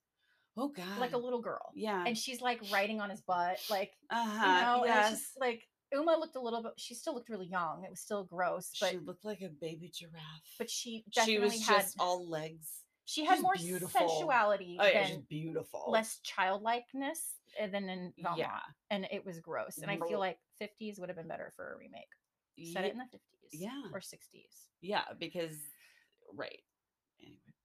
oh 0.57 0.69
God. 0.69 0.99
like 0.99 1.13
a 1.13 1.19
little 1.19 1.41
girl. 1.41 1.71
yeah. 1.75 2.05
And 2.07 2.17
she's 2.17 2.41
like 2.41 2.61
riding 2.73 3.01
on 3.01 3.11
his 3.11 3.21
butt, 3.23 3.59
like 3.71 3.93
uh 4.11 4.25
you 4.27 4.41
know. 4.65 4.83
Yes. 4.87 5.13
it's 5.13 5.21
just 5.23 5.41
like 5.41 5.63
Uma 5.93 6.17
looked 6.19 6.35
a 6.37 6.41
little 6.41 6.63
bit. 6.63 6.73
She 6.77 6.95
still 6.95 7.15
looked 7.15 7.29
really 7.29 7.47
young. 7.47 7.85
It 7.85 7.91
was 7.91 8.01
still 8.01 8.25
gross, 8.25 8.71
but 8.81 8.91
she 8.91 8.99
looked 8.99 9.25
like 9.25 9.43
a 9.43 9.49
baby 9.49 9.91
giraffe. 9.95 10.23
but 10.59 10.69
she 10.71 11.05
she 11.25 11.39
was 11.39 11.53
had 11.67 11.83
just 11.83 11.97
all 12.01 12.29
legs. 12.29 12.69
she 13.05 13.24
had 13.24 13.35
she's 13.37 13.43
more 13.43 13.55
beautiful. 13.57 14.01
sensuality 14.01 14.77
Oh 14.81 14.87
yeah, 14.87 15.03
than 15.05 15.07
she's 15.09 15.19
beautiful. 15.28 15.85
less 15.89 16.19
childlikeness 16.23 17.35
uh, 17.62 17.66
than 17.69 17.89
in 17.89 18.12
Valmont, 18.19 18.39
Yeah. 18.41 18.59
and 18.91 19.07
it 19.12 19.24
was 19.24 19.39
gross. 19.41 19.78
And 19.78 19.91
I 19.91 19.99
feel 20.09 20.19
like 20.19 20.39
50s 20.61 20.99
would 20.99 21.09
have 21.09 21.16
been 21.16 21.28
better 21.28 21.53
for 21.55 21.74
a 21.74 21.78
remake. 21.78 22.09
Set 22.73 22.83
Ye- 22.85 22.89
it 22.91 22.93
in 22.93 22.99
the 22.99 23.05
50s, 23.05 23.51
yeah. 23.53 23.83
or 23.93 24.01
60s. 24.01 24.66
yeah, 24.81 25.03
because 25.20 25.57
right. 26.35 26.61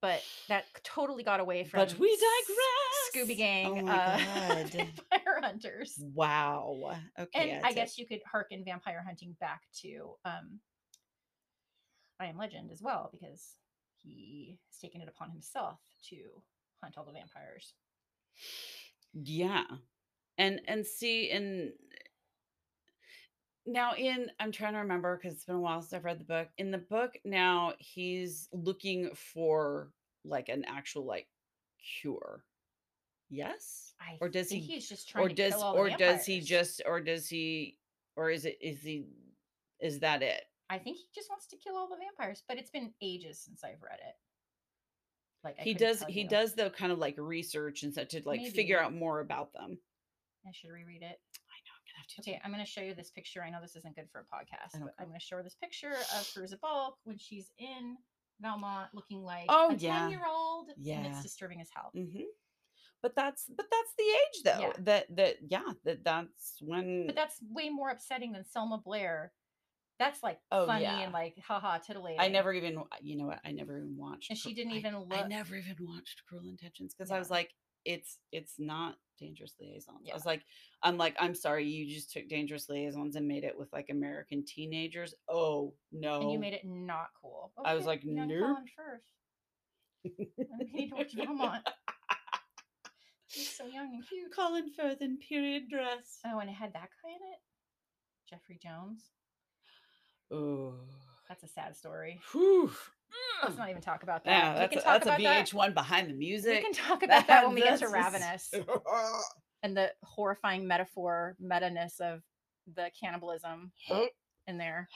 Anyway. 0.02 0.20
But 0.20 0.24
that 0.48 0.66
totally 0.84 1.24
got 1.24 1.40
away 1.40 1.64
from. 1.64 1.80
But 1.80 1.98
we 2.00 2.10
digress. 2.10 3.30
Scooby 3.30 3.38
Gang, 3.38 3.66
Oh 3.68 3.82
my 3.82 3.94
uh, 3.94 4.18
God. 4.18 4.70
Vampire 4.72 5.42
Hunters. 5.42 6.00
Wow. 6.14 6.98
Okay. 7.20 7.52
and 7.52 7.66
I 7.66 7.74
guess 7.74 7.98
you 7.98 8.08
could 8.08 8.22
hearken 8.30 8.64
vampire 8.64 9.04
hunting 9.06 9.36
back 9.40 9.62
to 9.82 10.16
um, 10.26 10.60
I 12.20 12.28
Am 12.28 12.38
Legend 12.38 12.72
as 12.72 12.82
well, 12.82 13.10
because 13.12 13.56
he 14.02 14.60
has 14.70 14.80
taken 14.80 15.02
it 15.02 15.08
upon 15.08 15.32
himself 15.32 15.80
to 16.10 16.16
hunt 16.82 16.96
all 16.98 17.06
the 17.06 17.14
vampires. 17.14 17.74
Yeah. 19.14 19.64
And 20.38 20.62
and 20.68 20.86
see 20.86 21.32
and 21.32 21.72
now 23.70 23.94
in 23.96 24.30
I'm 24.40 24.52
trying 24.52 24.74
to 24.74 24.80
remember 24.80 25.18
because 25.18 25.34
it's 25.36 25.46
been 25.46 25.56
a 25.56 25.60
while 25.62 25.82
since 25.82 25.94
I've 25.94 26.06
read 26.06 26.20
the 26.20 26.26
book. 26.26 26.50
In 26.58 26.72
the 26.72 26.78
book 26.78 27.18
now 27.24 27.74
he's 27.80 28.50
looking 28.52 29.12
for 29.16 29.92
like 30.26 30.50
an 30.50 30.66
actual 30.66 31.06
like 31.06 31.28
cure. 32.02 32.44
Yes? 33.30 33.94
I 34.02 34.18
Or 34.22 34.30
does 34.30 34.50
think 34.50 34.64
he- 34.64 34.74
he's 34.74 34.90
just 34.90 35.08
trying 35.08 35.26
Or 35.26 35.30
to 35.30 35.36
does 35.36 35.54
kill 35.54 35.64
all 35.64 35.74
the 35.74 35.80
or 35.80 35.90
does 35.98 36.26
he 36.26 36.42
just 36.42 36.82
or 36.86 37.00
does 37.00 37.30
he 37.30 37.78
or 38.16 38.30
is 38.32 38.46
it 38.46 38.58
is 38.62 38.82
he 38.82 39.06
is 39.80 40.00
that 40.00 40.22
it? 40.24 40.44
I 40.70 40.78
think 40.78 40.98
he 40.98 41.06
just 41.16 41.30
wants 41.30 41.48
to 41.48 41.58
kill 41.58 41.76
all 41.76 41.88
the 41.88 41.96
vampires, 41.96 42.44
but 42.48 42.58
it's 42.58 42.70
been 42.70 42.94
ages 43.02 43.40
since 43.40 43.64
I've 43.64 43.82
read 43.82 44.00
it. 44.00 44.16
Like 45.44 45.56
I 45.60 45.64
he 45.64 45.74
does 45.74 46.04
he 46.10 46.22
you. 46.24 46.28
does 46.28 46.54
though 46.54 46.70
kind 46.70 46.92
of 46.92 47.00
like 47.00 47.16
research 47.18 47.84
and 47.84 47.94
such 47.94 48.10
to 48.12 48.22
like 48.26 48.42
figure 48.52 48.80
out 48.82 48.94
more 48.94 49.20
about 49.22 49.54
them. 49.54 49.80
I 50.48 50.52
should 50.52 50.72
reread 50.72 51.02
it. 51.04 51.20
I 52.00 52.22
Okay, 52.22 52.40
I'm 52.44 52.52
going 52.52 52.64
to 52.64 52.70
show 52.70 52.82
you 52.82 52.94
this 52.94 53.10
picture. 53.12 53.44
I 53.44 53.50
know 53.50 53.60
this 53.62 53.76
isn't 53.76 53.96
good 53.96 54.08
for 54.12 54.20
a 54.22 54.24
podcast, 54.36 54.80
but 54.82 54.94
I'm 55.00 55.08
going 55.08 55.20
to 55.20 55.26
show 55.26 55.38
her 55.38 55.44
this 55.44 55.56
picture 55.56 55.92
of 55.92 56.24
Fairuza 56.28 56.60
Balk 56.62 56.96
when 57.04 57.18
she's 57.18 57.52
in 57.58 57.98
Valmont, 58.42 58.90
looking 58.94 59.24
like 59.24 59.46
Oh, 59.50 59.72
a 59.72 59.76
yeah. 59.76 60.00
ten 60.00 60.10
year 60.12 60.22
old, 60.30 60.70
and 60.70 60.86
Yeah. 60.86 61.08
it's 61.10 61.24
disturbing 61.24 61.62
as 61.62 61.70
hell. 61.76 61.92
hmm 61.94 62.22
But 63.02 63.16
that's 63.16 63.46
but 63.56 63.66
that's 63.72 63.94
the 63.98 64.04
age 64.04 64.44
though. 64.44 64.60
Yeah. 64.68 64.74
That 64.80 65.16
that 65.18 65.36
yeah, 65.50 65.72
that 65.86 66.04
that's 66.04 66.58
when 66.62 67.06
But 67.08 67.16
that's 67.16 67.38
way 67.50 67.70
more 67.70 67.90
upsetting 67.90 68.32
than 68.34 68.46
Selma 68.46 68.78
Blair. 68.78 69.32
That's 70.00 70.24
like 70.24 70.40
Oh, 70.52 70.66
funny 70.66 70.84
yeah. 70.84 71.00
and 71.00 71.12
like 71.14 71.36
haha 71.46 71.78
titillating. 71.80 72.22
I 72.22 72.30
never 72.30 72.54
even 72.54 72.82
you 73.02 73.18
know 73.18 73.26
what, 73.26 73.40
I 73.44 73.52
never 73.52 73.78
even 73.78 73.98
watched 73.98 74.30
And 74.30 74.40
she 74.40 74.54
didn't 74.54 74.72
I- 74.74 74.78
even 74.78 74.96
I, 74.96 74.98
look- 75.00 75.28
never 75.28 75.56
even 75.58 75.76
watched 75.82 76.24
Cruel 76.28 76.48
Intentions 76.50 76.94
because 76.94 77.12
I 77.12 77.20
was 77.20 77.30
like, 77.30 77.54
it's 77.86 78.18
it's 78.32 78.56
not 78.58 78.96
Dangerous 79.20 79.56
Liaisons. 79.60 80.08
I 80.10 80.14
was 80.14 80.26
like, 80.26 80.44
I'm 80.82 80.98
like, 80.98 81.16
I'm 81.20 81.36
sorry, 81.36 81.66
you 81.66 81.94
just 81.94 82.12
took 82.12 82.28
Dangerous 82.30 82.70
Liaisons 82.70 83.16
and 83.16 83.28
made 83.28 83.44
it 83.44 83.58
with 83.58 83.72
like 83.74 83.90
American 83.90 84.46
teenagers. 84.46 85.14
Oh 85.28 85.74
no. 85.92 86.22
And 86.22 86.32
you 86.32 86.40
made 86.40 86.54
it 86.54 86.66
not 86.66 87.08
cool. 87.22 87.52
I 87.64 87.76
was 87.76 87.86
like, 87.86 88.04
young 88.04 88.28
nope. 88.28 88.40
Colin 88.40 88.66
Firth. 88.76 89.02
I 90.40 90.64
need 90.74 90.90
to 90.90 90.96
watch 90.96 91.14
Valmont. 91.14 91.68
He's 93.28 93.56
so 93.56 93.66
young 93.66 93.94
and 93.94 94.08
cute. 94.08 94.34
Colin 94.36 94.72
Firth 94.76 95.02
in 95.02 95.18
period 95.18 95.64
dress. 95.70 96.20
Oh, 96.26 96.40
and 96.40 96.50
it 96.50 96.54
had 96.54 96.74
that 96.74 96.90
guy 97.04 97.10
in 97.10 97.34
it? 97.34 97.40
Jeffrey 98.30 98.60
Jones. 98.62 99.04
Oh. 100.32 100.74
That's 101.28 101.44
a 101.44 101.48
sad 101.48 101.76
story. 101.76 102.20
Whew. 102.32 102.72
Let's 103.44 103.58
not 103.58 103.70
even 103.70 103.82
talk 103.82 104.04
about 104.04 104.26
that. 104.26 104.32
Yeah, 104.32 104.54
we 104.54 104.60
that's 104.60 104.70
can 104.74 104.80
a, 104.80 104.84
talk 104.84 104.94
that's 104.94 105.06
a 105.06 105.10
about 105.10 105.22
that. 105.24 105.48
VH1 105.50 105.74
behind 105.74 106.10
the 106.10 106.14
music. 106.14 106.56
We 106.58 106.62
can 106.62 106.74
talk 106.74 107.04
about 107.04 107.28
that 107.28 107.46
when 107.46 107.56
we 107.56 107.62
get 107.62 107.80
to 107.80 107.88
Ravenous 107.90 108.50
just- 108.52 108.56
and 109.64 109.76
the 109.78 109.92
horrifying 110.04 110.68
metaphor 110.68 111.36
meta-ness 111.40 112.00
of 112.02 112.22
the 112.76 112.90
cannibalism 113.00 113.72
in 114.48 114.58
there. 114.58 114.90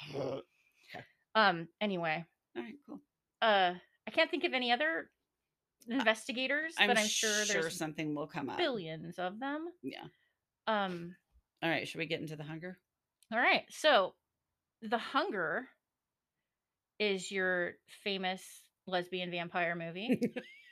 Um. 1.35 1.67
Anyway, 1.81 2.23
All 2.55 2.61
right, 2.63 2.75
cool. 2.87 2.99
uh, 3.41 3.73
I 4.07 4.11
can't 4.11 4.29
think 4.29 4.43
of 4.43 4.53
any 4.53 4.71
other 4.71 5.09
investigators, 5.89 6.75
I'm, 6.77 6.87
but 6.87 6.97
I'm 6.97 7.07
sure 7.07 7.45
sure 7.45 7.61
there's 7.61 7.77
something 7.77 8.13
will 8.13 8.27
come 8.27 8.49
up. 8.49 8.57
billions 8.57 9.17
of 9.17 9.39
them. 9.39 9.67
Yeah. 9.81 10.03
Um. 10.67 11.15
All 11.63 11.69
right, 11.69 11.87
should 11.87 11.97
we 11.99 12.05
get 12.05 12.19
into 12.21 12.35
the 12.35 12.43
hunger? 12.43 12.77
All 13.31 13.39
right. 13.39 13.63
So, 13.69 14.13
The 14.81 14.97
Hunger 14.97 15.69
is 16.99 17.31
your 17.31 17.73
famous 18.03 18.41
lesbian 18.87 19.31
vampire 19.31 19.75
movie. 19.75 20.19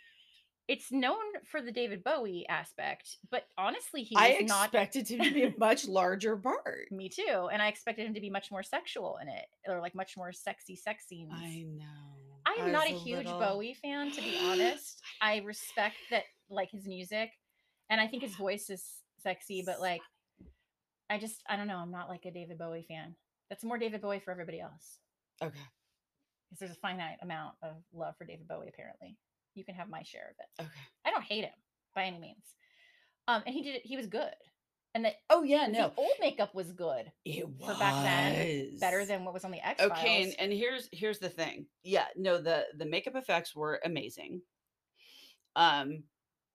it's 0.68 0.92
known 0.92 1.18
for 1.50 1.62
the 1.62 1.72
David 1.72 2.04
Bowie 2.04 2.46
aspect, 2.48 3.18
but 3.30 3.44
honestly, 3.58 4.04
he 4.04 4.16
I 4.16 4.38
was 4.42 4.50
not. 4.50 4.66
expected 4.66 5.08
him 5.10 5.24
to 5.24 5.34
be 5.34 5.44
a 5.44 5.54
much 5.60 5.88
larger 5.88 6.38
part. 6.38 6.92
Me 6.92 7.10
too, 7.10 7.50
and 7.52 7.62
I 7.62 7.68
expected 7.68 8.06
him 8.08 8.14
to 8.14 8.22
be 8.22 8.30
much 8.30 8.52
more 8.52 8.64
sexual 8.64 9.18
in 9.22 9.28
it, 9.28 9.46
or 9.68 9.82
like 9.82 9.96
much 9.96 10.16
more 10.16 10.32
sexy 10.32 10.76
sex 10.76 11.06
scenes. 11.08 11.32
I 11.36 11.66
know. 11.68 11.86
I 12.46 12.54
am 12.64 12.72
not 12.72 12.90
a 12.90 12.94
was 12.94 13.04
huge 13.04 13.26
little- 13.26 13.40
Bowie 13.40 13.76
fan, 13.82 14.12
to 14.12 14.22
be 14.22 14.38
honest. 14.44 15.02
I 15.22 15.38
respect 15.40 15.96
that, 16.10 16.24
like 16.50 16.72
his 16.72 16.88
music, 16.88 17.32
and 17.90 18.00
I 18.00 18.08
think 18.08 18.24
his 18.24 18.36
voice 18.36 18.70
is 18.70 18.84
sexy, 19.24 19.64
but 19.66 19.80
like, 19.82 20.02
I 21.10 21.18
just, 21.20 21.44
I 21.50 21.56
don't 21.58 21.68
know. 21.68 21.78
I'm 21.78 21.92
not 21.92 22.08
like 22.10 22.26
a 22.26 22.32
David 22.32 22.58
Bowie 22.58 22.86
fan. 22.88 23.16
That's 23.50 23.64
more 23.66 23.78
David 23.78 24.02
Bowie 24.02 24.20
for 24.24 24.32
everybody 24.32 24.62
else. 24.62 24.98
Okay. 25.44 25.60
Because 26.52 26.60
there's 26.60 26.72
a 26.72 26.82
finite 26.82 27.18
amount 27.22 27.56
of 27.64 27.78
love 27.94 28.16
for 28.18 28.26
David 28.26 28.48
Bowie. 28.48 28.68
Apparently, 28.68 29.18
you 29.56 29.64
can 29.64 29.74
have 29.76 29.90
my 29.90 30.04
share 30.04 30.32
of 30.32 30.36
it. 30.40 30.64
Okay. 30.64 30.82
I 31.06 31.12
don't 31.12 31.24
hate 31.24 31.46
him 31.46 31.54
by 31.96 32.04
any 32.04 32.20
means, 32.20 32.56
um, 33.28 33.42
and 33.46 33.56
he 33.56 33.64
did. 33.64 33.76
It, 33.76 33.86
he 33.86 33.96
was 33.96 34.08
good, 34.08 34.34
and 34.94 35.06
the, 35.06 35.12
Oh 35.30 35.44
yeah, 35.44 35.68
the 35.68 35.72
no. 35.72 35.94
old 35.96 36.12
makeup 36.20 36.54
was 36.54 36.74
good, 36.74 37.12
It 37.24 37.48
was 37.48 37.70
for 37.70 37.80
back 37.80 38.04
then, 38.04 38.78
better 38.80 39.06
than 39.06 39.24
what 39.24 39.34
was 39.34 39.46
on 39.46 39.52
the 39.52 39.66
X. 39.66 39.82
Okay, 39.82 40.24
and, 40.24 40.36
and 40.40 40.52
here's 40.52 40.90
here's 40.92 41.20
the 41.20 41.30
thing. 41.30 41.68
Yeah, 41.84 42.08
no, 42.18 42.42
the 42.42 42.66
the 42.78 42.86
makeup 42.86 43.16
effects 43.16 43.56
were 43.56 43.80
amazing. 43.86 44.42
Um, 45.56 46.04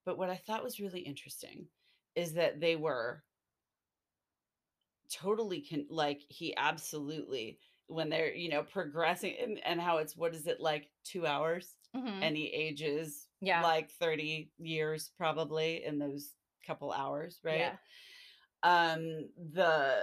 but 0.05 0.17
what 0.17 0.29
I 0.29 0.37
thought 0.37 0.63
was 0.63 0.79
really 0.79 1.01
interesting 1.01 1.65
is 2.15 2.33
that 2.33 2.59
they 2.59 2.75
were 2.75 3.23
totally 5.11 5.65
con- 5.67 5.87
like 5.89 6.21
he 6.29 6.55
absolutely 6.57 7.59
when 7.87 8.09
they're 8.09 8.33
you 8.33 8.49
know 8.49 8.63
progressing 8.63 9.35
and, 9.41 9.59
and 9.65 9.81
how 9.81 9.97
it's 9.97 10.15
what 10.15 10.35
is 10.35 10.47
it 10.47 10.59
like 10.59 10.89
two 11.03 11.25
hours? 11.25 11.73
Mhm. 11.95 12.21
and 12.21 12.35
he 12.37 12.47
ages 12.47 13.27
yeah, 13.39 13.63
like 13.63 13.89
30 13.91 14.51
years 14.59 15.09
probably 15.17 15.83
in 15.85 15.97
those 15.97 16.33
couple 16.65 16.91
hours 16.91 17.39
right? 17.43 17.59
Yeah, 17.59 18.91
um 18.93 19.29
the 19.53 20.01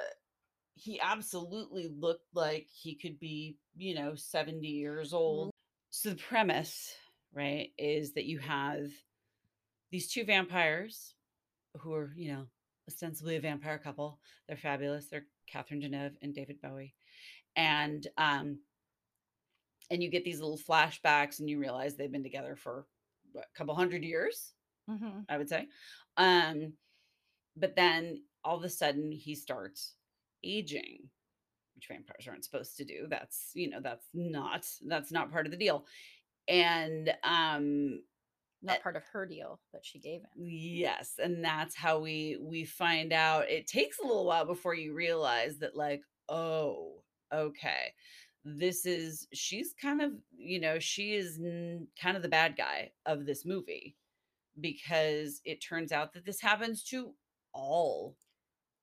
he 0.74 0.98
absolutely 1.00 1.88
looked 1.88 2.26
like 2.34 2.66
he 2.72 2.94
could 2.96 3.20
be 3.20 3.56
you 3.76 3.94
know 3.94 4.14
70 4.14 4.66
years 4.66 5.12
old. 5.12 5.50
So 5.90 6.10
the 6.10 6.16
premise 6.16 6.94
right 7.32 7.70
is 7.78 8.14
that 8.14 8.24
you 8.24 8.38
have 8.38 8.86
these 9.90 10.10
two 10.10 10.24
vampires 10.24 11.14
who 11.78 11.92
are 11.92 12.12
you 12.16 12.32
know 12.32 12.46
ostensibly 12.88 13.36
a 13.36 13.40
vampire 13.40 13.78
couple. 13.78 14.18
They're 14.48 14.56
fabulous. 14.56 15.06
They're 15.08 15.26
catherine 15.46 15.82
deneuve 15.82 16.16
and 16.22 16.34
david 16.34 16.58
bowie 16.62 16.94
and 17.56 18.06
um 18.16 18.60
and 19.90 20.02
you 20.02 20.10
get 20.10 20.24
these 20.24 20.40
little 20.40 20.58
flashbacks 20.58 21.40
and 21.40 21.48
you 21.48 21.58
realize 21.58 21.96
they've 21.96 22.10
been 22.10 22.22
together 22.22 22.56
for 22.56 22.86
what, 23.32 23.44
a 23.44 23.58
couple 23.58 23.74
hundred 23.74 24.02
years 24.04 24.54
hmm 24.88 25.24
I 25.28 25.38
would 25.38 25.48
say. 25.48 25.68
Um, 26.16 26.74
but 27.56 27.76
then 27.76 28.24
all 28.44 28.56
of 28.56 28.64
a 28.64 28.68
sudden 28.70 29.12
he 29.12 29.34
starts 29.34 29.96
aging, 30.44 31.10
which 31.74 31.88
vampires 31.88 32.28
aren't 32.28 32.44
supposed 32.44 32.76
to 32.78 32.84
do. 32.84 33.06
That's 33.08 33.52
you 33.54 33.70
know 33.70 33.80
that's 33.82 34.08
not 34.14 34.66
that's 34.86 35.12
not 35.12 35.30
part 35.32 35.46
of 35.46 35.52
the 35.52 35.58
deal. 35.58 35.86
And 36.48 37.14
um, 37.24 38.02
not 38.62 38.76
Uh, 38.76 38.82
part 38.82 38.96
of 38.96 39.04
her 39.12 39.26
deal 39.26 39.60
that 39.72 39.84
she 39.84 40.00
gave 40.00 40.22
him. 40.22 40.30
yes, 40.34 41.14
and 41.22 41.44
that's 41.44 41.74
how 41.76 42.00
we 42.00 42.38
we 42.40 42.64
find 42.64 43.12
out. 43.12 43.48
It 43.50 43.66
takes 43.66 43.98
a 43.98 44.06
little 44.06 44.24
while 44.26 44.44
before 44.44 44.74
you 44.74 44.94
realize 44.94 45.58
that 45.58 45.76
like 45.76 46.02
oh 46.28 47.03
okay 47.32 47.92
this 48.44 48.84
is 48.86 49.26
she's 49.32 49.74
kind 49.80 50.02
of 50.02 50.12
you 50.36 50.60
know 50.60 50.78
she 50.78 51.14
is 51.14 51.38
n- 51.38 51.86
kind 52.00 52.16
of 52.16 52.22
the 52.22 52.28
bad 52.28 52.56
guy 52.56 52.90
of 53.06 53.24
this 53.26 53.44
movie 53.46 53.96
because 54.60 55.40
it 55.44 55.60
turns 55.62 55.92
out 55.92 56.12
that 56.12 56.24
this 56.24 56.40
happens 56.40 56.84
to 56.84 57.14
all 57.52 58.16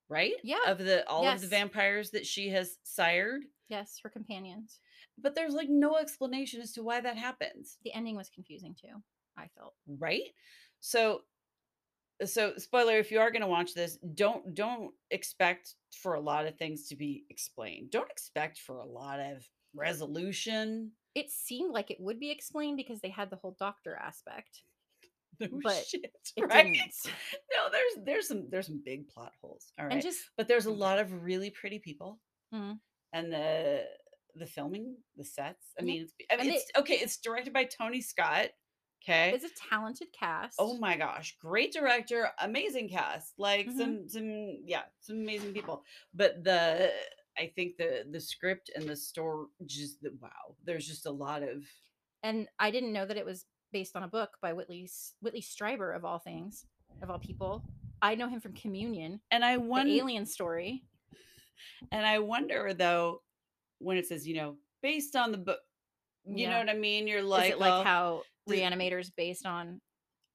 right 0.10 0.34
Yeah, 0.44 0.58
of 0.68 0.78
the 0.80 1.08
all 1.08 1.28
of 1.28 1.42
the 1.42 1.48
vampires 1.48 2.12
that 2.12 2.26
she 2.26 2.50
has 2.50 2.78
sired 2.84 3.44
Yes, 3.70 4.00
her 4.04 4.10
companions. 4.10 4.80
but 5.18 5.34
there's 5.36 5.54
like 5.54 5.70
no 5.70 5.96
explanation 5.98 6.60
as 6.62 6.74
to 6.74 6.84
why 6.84 7.00
that 7.02 7.18
happens 7.18 7.78
The 7.84 7.94
ending 7.94 8.16
was 8.18 8.30
confusing 8.30 8.76
too. 8.80 9.02
I 9.38 9.48
felt. 9.58 9.76
right 9.88 10.24
so 10.82 11.22
so 12.26 12.54
spoiler 12.58 12.98
if 12.98 13.12
you 13.12 13.20
are 13.20 13.32
going 13.32 13.42
to 13.42 13.48
watch 13.48 13.74
this 13.74 13.98
don't 14.16 14.54
don't 14.54 14.92
expect 15.12 15.76
for 16.02 16.14
a 16.16 16.20
lot 16.20 16.46
of 16.46 16.56
things 16.58 16.88
to 16.88 16.96
be 16.96 17.26
explained. 17.30 17.92
Don't 17.92 18.10
expect 18.10 18.60
for 18.60 18.80
a 18.80 18.86
lot 18.86 19.20
of 19.20 19.48
resolution. 19.76 20.92
It 21.16 21.30
seemed 21.30 21.74
like 21.74 21.92
it 21.92 21.98
would 22.00 22.20
be 22.20 22.32
explained 22.32 22.78
because 22.78 23.02
they 23.02 23.10
had 23.10 23.30
the 23.30 23.36
whole 23.36 23.56
doctor 23.60 23.96
aspect. 24.02 24.62
no 25.40 25.48
But 25.64 25.86
shit, 25.86 26.06
It 26.38 26.42
right? 26.44 26.66
didn't. 26.66 26.94
no 27.54 27.70
there's 27.72 28.06
there's 28.06 28.28
some 28.28 28.48
there's 28.50 28.68
some 28.68 28.82
big 28.84 29.08
plot 29.08 29.34
holes 29.42 29.72
all 29.80 29.86
right? 29.86 29.94
And 29.94 30.02
just 30.02 30.20
but 30.38 30.48
there's 30.48 30.66
a 30.68 30.72
lot 30.72 31.00
of 31.00 31.24
really 31.24 31.50
pretty 31.50 31.80
people 31.80 32.20
Mhm. 32.54 32.80
and 33.14 33.32
the 33.32 33.84
the 34.36 34.46
filming 34.46 34.96
the 35.18 35.26
sets. 35.26 35.74
I 35.80 35.84
mean 35.84 36.04
it's 36.04 36.14
i 36.32 36.38
mean 36.42 36.54
it's 36.54 36.72
okay 36.78 36.94
it's 36.96 37.18
directed 37.18 37.52
by 37.54 37.66
tony 37.66 38.00
scott 38.02 38.48
okay 39.02 39.32
it's 39.34 39.46
a 39.46 39.70
talented 39.70 40.08
cast. 40.18 40.56
Oh 40.60 40.78
my 40.78 40.98
gosh, 40.98 41.38
great 41.40 41.74
director, 41.74 42.30
amazing 42.40 42.90
cast. 42.90 43.34
Like 43.38 43.68
Mhm. 43.68 43.78
some 43.78 44.10
some 44.10 44.58
yeah, 44.66 44.84
some 45.00 45.18
amazing 45.18 45.54
people. 45.54 45.84
But 46.14 46.44
the 46.44 46.94
I 47.38 47.48
think 47.56 47.78
the 47.78 48.06
the 48.10 48.20
script 48.20 48.72
and 48.76 48.88
the 48.88 48.96
story 48.96 49.48
just 49.66 50.02
the, 50.02 50.12
wow, 50.20 50.56
there's 50.64 50.88
just 50.88 51.06
a 51.06 51.12
lot 51.12 51.44
of 51.44 51.66
and 52.24 52.48
I 52.60 52.70
didn't 52.72 52.94
know 52.94 53.06
that 53.06 53.18
it 53.18 53.26
was 53.26 53.46
based 53.72 53.96
on 53.96 54.04
a 54.04 54.08
book 54.08 54.38
by 54.42 54.54
Whitley 54.54 54.90
Whitley 55.22 55.42
Strieber 55.42 55.96
of 55.96 56.06
all 56.06 56.20
things, 56.20 56.66
of 57.02 57.10
all 57.10 57.20
people. 57.20 57.64
I 58.02 58.16
know 58.16 58.28
him 58.28 58.42
from 58.42 58.54
Communion, 58.54 59.22
and 59.32 59.46
I 59.46 59.56
the 59.56 59.62
wonder 59.62 59.94
alien 59.94 60.26
story. 60.26 60.84
and 61.92 62.06
I 62.06 62.20
wonder 62.20 62.74
though 62.74 63.22
when 63.80 63.98
it 63.98 64.08
says, 64.08 64.28
you 64.28 64.36
know, 64.36 64.58
based 64.82 65.16
on 65.16 65.32
the 65.32 65.38
book 65.38 65.60
you 66.24 66.48
know 66.48 66.60
what 66.60 66.70
I 66.70 66.76
mean? 66.76 67.08
You're 67.08 67.24
like, 67.24 67.46
Is 67.46 67.52
it 67.54 67.60
like 67.60 67.72
well, 67.72 67.84
how 67.84 68.24
Reanimator's 68.50 69.10
based 69.12 69.46
on 69.46 69.80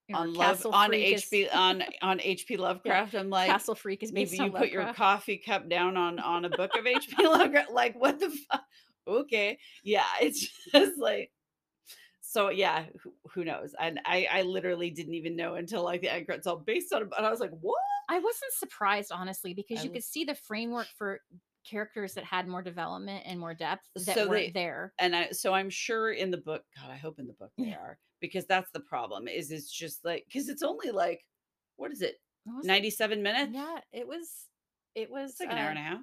you 0.09 0.15
know, 0.15 0.21
on 0.21 0.35
love 0.35 0.57
Castle 0.59 0.73
on 0.73 0.89
Freak 0.91 1.15
is- 1.15 1.25
HP 1.25 1.55
on 1.55 1.83
on 2.03 2.19
HP 2.21 2.59
Lovecraft. 2.59 3.15
I'm 3.15 3.31
like 3.31 3.49
Castle 3.51 3.75
Freak 3.75 4.03
is 4.03 4.13
maybe 4.13 4.37
you 4.37 4.51
put 4.51 4.71
your 4.71 4.93
coffee 4.95 5.39
cup 5.39 5.69
down 5.69 5.97
on 5.97 6.19
on 6.21 6.45
a 6.45 6.51
book 6.51 6.71
of 6.77 6.85
HP 6.85 7.19
Lovecraft. 7.25 7.71
Like 7.73 7.95
what 8.01 8.19
the 8.21 8.31
fuck? 8.51 8.63
Okay, 9.09 9.59
yeah, 9.85 10.05
it's 10.21 10.49
just 10.73 10.99
like 10.99 11.31
so. 12.21 12.51
Yeah, 12.51 12.85
who, 13.03 13.13
who 13.33 13.45
knows? 13.45 13.75
And 13.81 14.01
I 14.05 14.27
I 14.31 14.43
literally 14.43 14.91
didn't 14.91 15.15
even 15.15 15.37
know 15.37 15.55
until 15.55 15.83
like 15.85 16.01
the 16.03 16.13
end 16.13 16.27
credits 16.27 16.47
all 16.47 16.57
based 16.59 16.93
on 16.93 17.03
it, 17.03 17.09
and 17.17 17.27
I 17.27 17.31
was 17.31 17.41
like, 17.41 17.53
what? 17.61 17.79
I 18.09 18.19
wasn't 18.21 18.53
surprised 18.53 19.11
honestly 19.13 19.55
because 19.55 19.81
I 19.81 19.83
you 19.85 19.91
was- 19.91 19.97
could 19.97 20.05
see 20.05 20.25
the 20.25 20.35
framework 20.37 20.87
for 20.97 21.21
characters 21.69 22.15
that 22.15 22.25
had 22.25 22.47
more 22.49 22.63
development 22.63 23.25
and 23.27 23.39
more 23.41 23.55
depth 23.55 23.89
that 23.95 24.15
So 24.17 24.29
weren't 24.29 24.55
there. 24.55 24.93
And 24.99 25.15
I 25.17 25.31
so 25.31 25.53
I'm 25.53 25.71
sure 25.71 26.13
in 26.13 26.31
the 26.31 26.39
book, 26.39 26.63
God, 26.81 26.91
I 26.91 26.97
hope 26.97 27.19
in 27.19 27.27
the 27.27 27.33
book 27.35 27.51
they 27.59 27.73
are 27.75 27.99
because 28.21 28.47
that's 28.47 28.71
the 28.73 28.81
problem. 28.81 29.29
Is 29.29 29.51
it's 29.51 29.71
just 29.71 30.05
like 30.05 30.25
because 30.27 30.49
it's 30.49 30.63
only 30.63 30.91
like 30.91 31.21
what 31.77 31.91
is 31.91 32.03
it? 32.03 32.17
It 32.47 32.55
was- 32.57 32.65
97 32.67 33.23
minutes? 33.23 33.53
Yeah, 33.55 33.79
it 33.93 34.07
was. 34.07 34.47
It 34.95 35.11
was 35.11 35.33
It's 35.33 35.41
like 35.41 35.51
an 35.51 35.59
hour 35.59 35.67
uh, 35.67 35.71
and 35.71 35.79
a 35.79 35.83
half. 35.83 35.99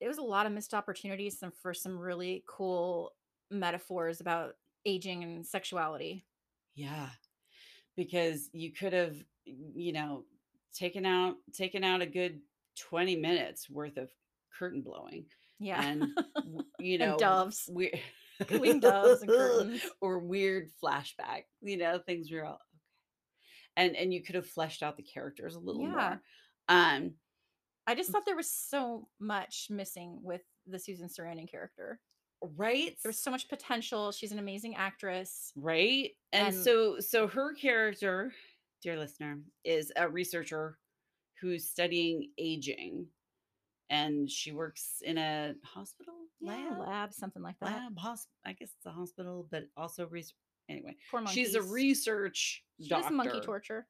it 0.00 0.08
was 0.08 0.18
a 0.18 0.22
lot 0.22 0.44
of 0.46 0.52
missed 0.52 0.74
opportunities 0.74 1.38
and 1.42 1.52
for 1.62 1.72
some 1.72 1.98
really 1.98 2.44
cool 2.46 3.12
metaphors 3.50 4.20
about 4.20 4.54
aging 4.84 5.22
and 5.24 5.46
sexuality. 5.46 6.26
Yeah. 6.74 7.08
Because 7.96 8.50
you 8.52 8.72
could 8.72 8.92
have, 8.92 9.16
you 9.44 9.92
know, 9.92 10.24
taken 10.74 11.06
out 11.06 11.36
taken 11.54 11.82
out 11.82 12.02
a 12.02 12.06
good 12.06 12.40
20 12.78 13.16
minutes 13.16 13.68
worth 13.70 13.96
of 13.96 14.10
curtain 14.58 14.82
blowing 14.82 15.26
Yeah. 15.58 15.82
and 15.84 16.06
you 16.78 16.98
know 16.98 17.12
And 17.12 17.18
doves. 17.20 17.68
Cooing 18.46 18.80
doves 18.80 19.22
and 19.22 19.30
curtains. 19.38 19.82
or 20.00 20.20
weird 20.20 20.68
flashback, 20.82 21.42
you 21.60 21.76
know, 21.76 21.98
things 21.98 22.30
were 22.30 22.44
all 22.44 22.54
okay. 22.54 22.60
and 23.76 23.96
and 23.96 24.12
you 24.14 24.22
could 24.22 24.34
have 24.36 24.46
fleshed 24.46 24.82
out 24.82 24.96
the 24.96 25.02
characters 25.02 25.54
a 25.56 25.60
little 25.60 25.82
Yeah. 25.82 25.90
more. 25.90 26.20
Um, 26.68 27.14
I 27.86 27.94
just 27.94 28.10
thought 28.10 28.26
there 28.26 28.36
was 28.36 28.50
so 28.50 29.08
much 29.18 29.68
missing 29.70 30.18
with 30.22 30.42
the 30.66 30.78
Susan 30.78 31.08
Sarandon 31.08 31.50
character. 31.50 31.98
right? 32.42 32.94
There 33.02 33.08
was 33.08 33.18
so 33.22 33.30
much 33.30 33.48
potential. 33.48 34.12
She's 34.12 34.30
an 34.32 34.38
amazing 34.38 34.76
actress. 34.76 35.50
right 35.56 36.10
and, 36.32 36.48
And- 36.54 36.56
so 36.64 37.00
so 37.00 37.26
her 37.26 37.54
character 37.54 38.32
dear 38.82 38.96
listener 38.96 39.40
is 39.64 39.90
a 39.96 40.08
researcher 40.08 40.78
who's 41.40 41.68
studying 41.68 42.30
aging 42.38 43.06
and 43.90 44.30
she 44.30 44.52
works 44.52 45.02
in 45.04 45.16
a 45.18 45.54
hospital 45.64 46.14
lab 46.42 46.78
lab, 46.78 47.12
something 47.12 47.42
like 47.42 47.56
that. 47.60 47.66
lab 47.66 47.96
hosp- 47.96 48.26
i 48.44 48.52
guess 48.52 48.70
it's 48.76 48.86
a 48.86 48.90
hospital 48.90 49.46
but 49.50 49.64
also 49.76 50.06
research 50.08 50.36
anyway 50.68 50.94
Poor 51.10 51.20
monkeys. 51.20 51.34
she's 51.48 51.54
a 51.54 51.62
research 51.62 52.62
She 52.80 52.88
doctor 52.88 53.08
does 53.08 53.12
monkey 53.16 53.40
torture. 53.40 53.86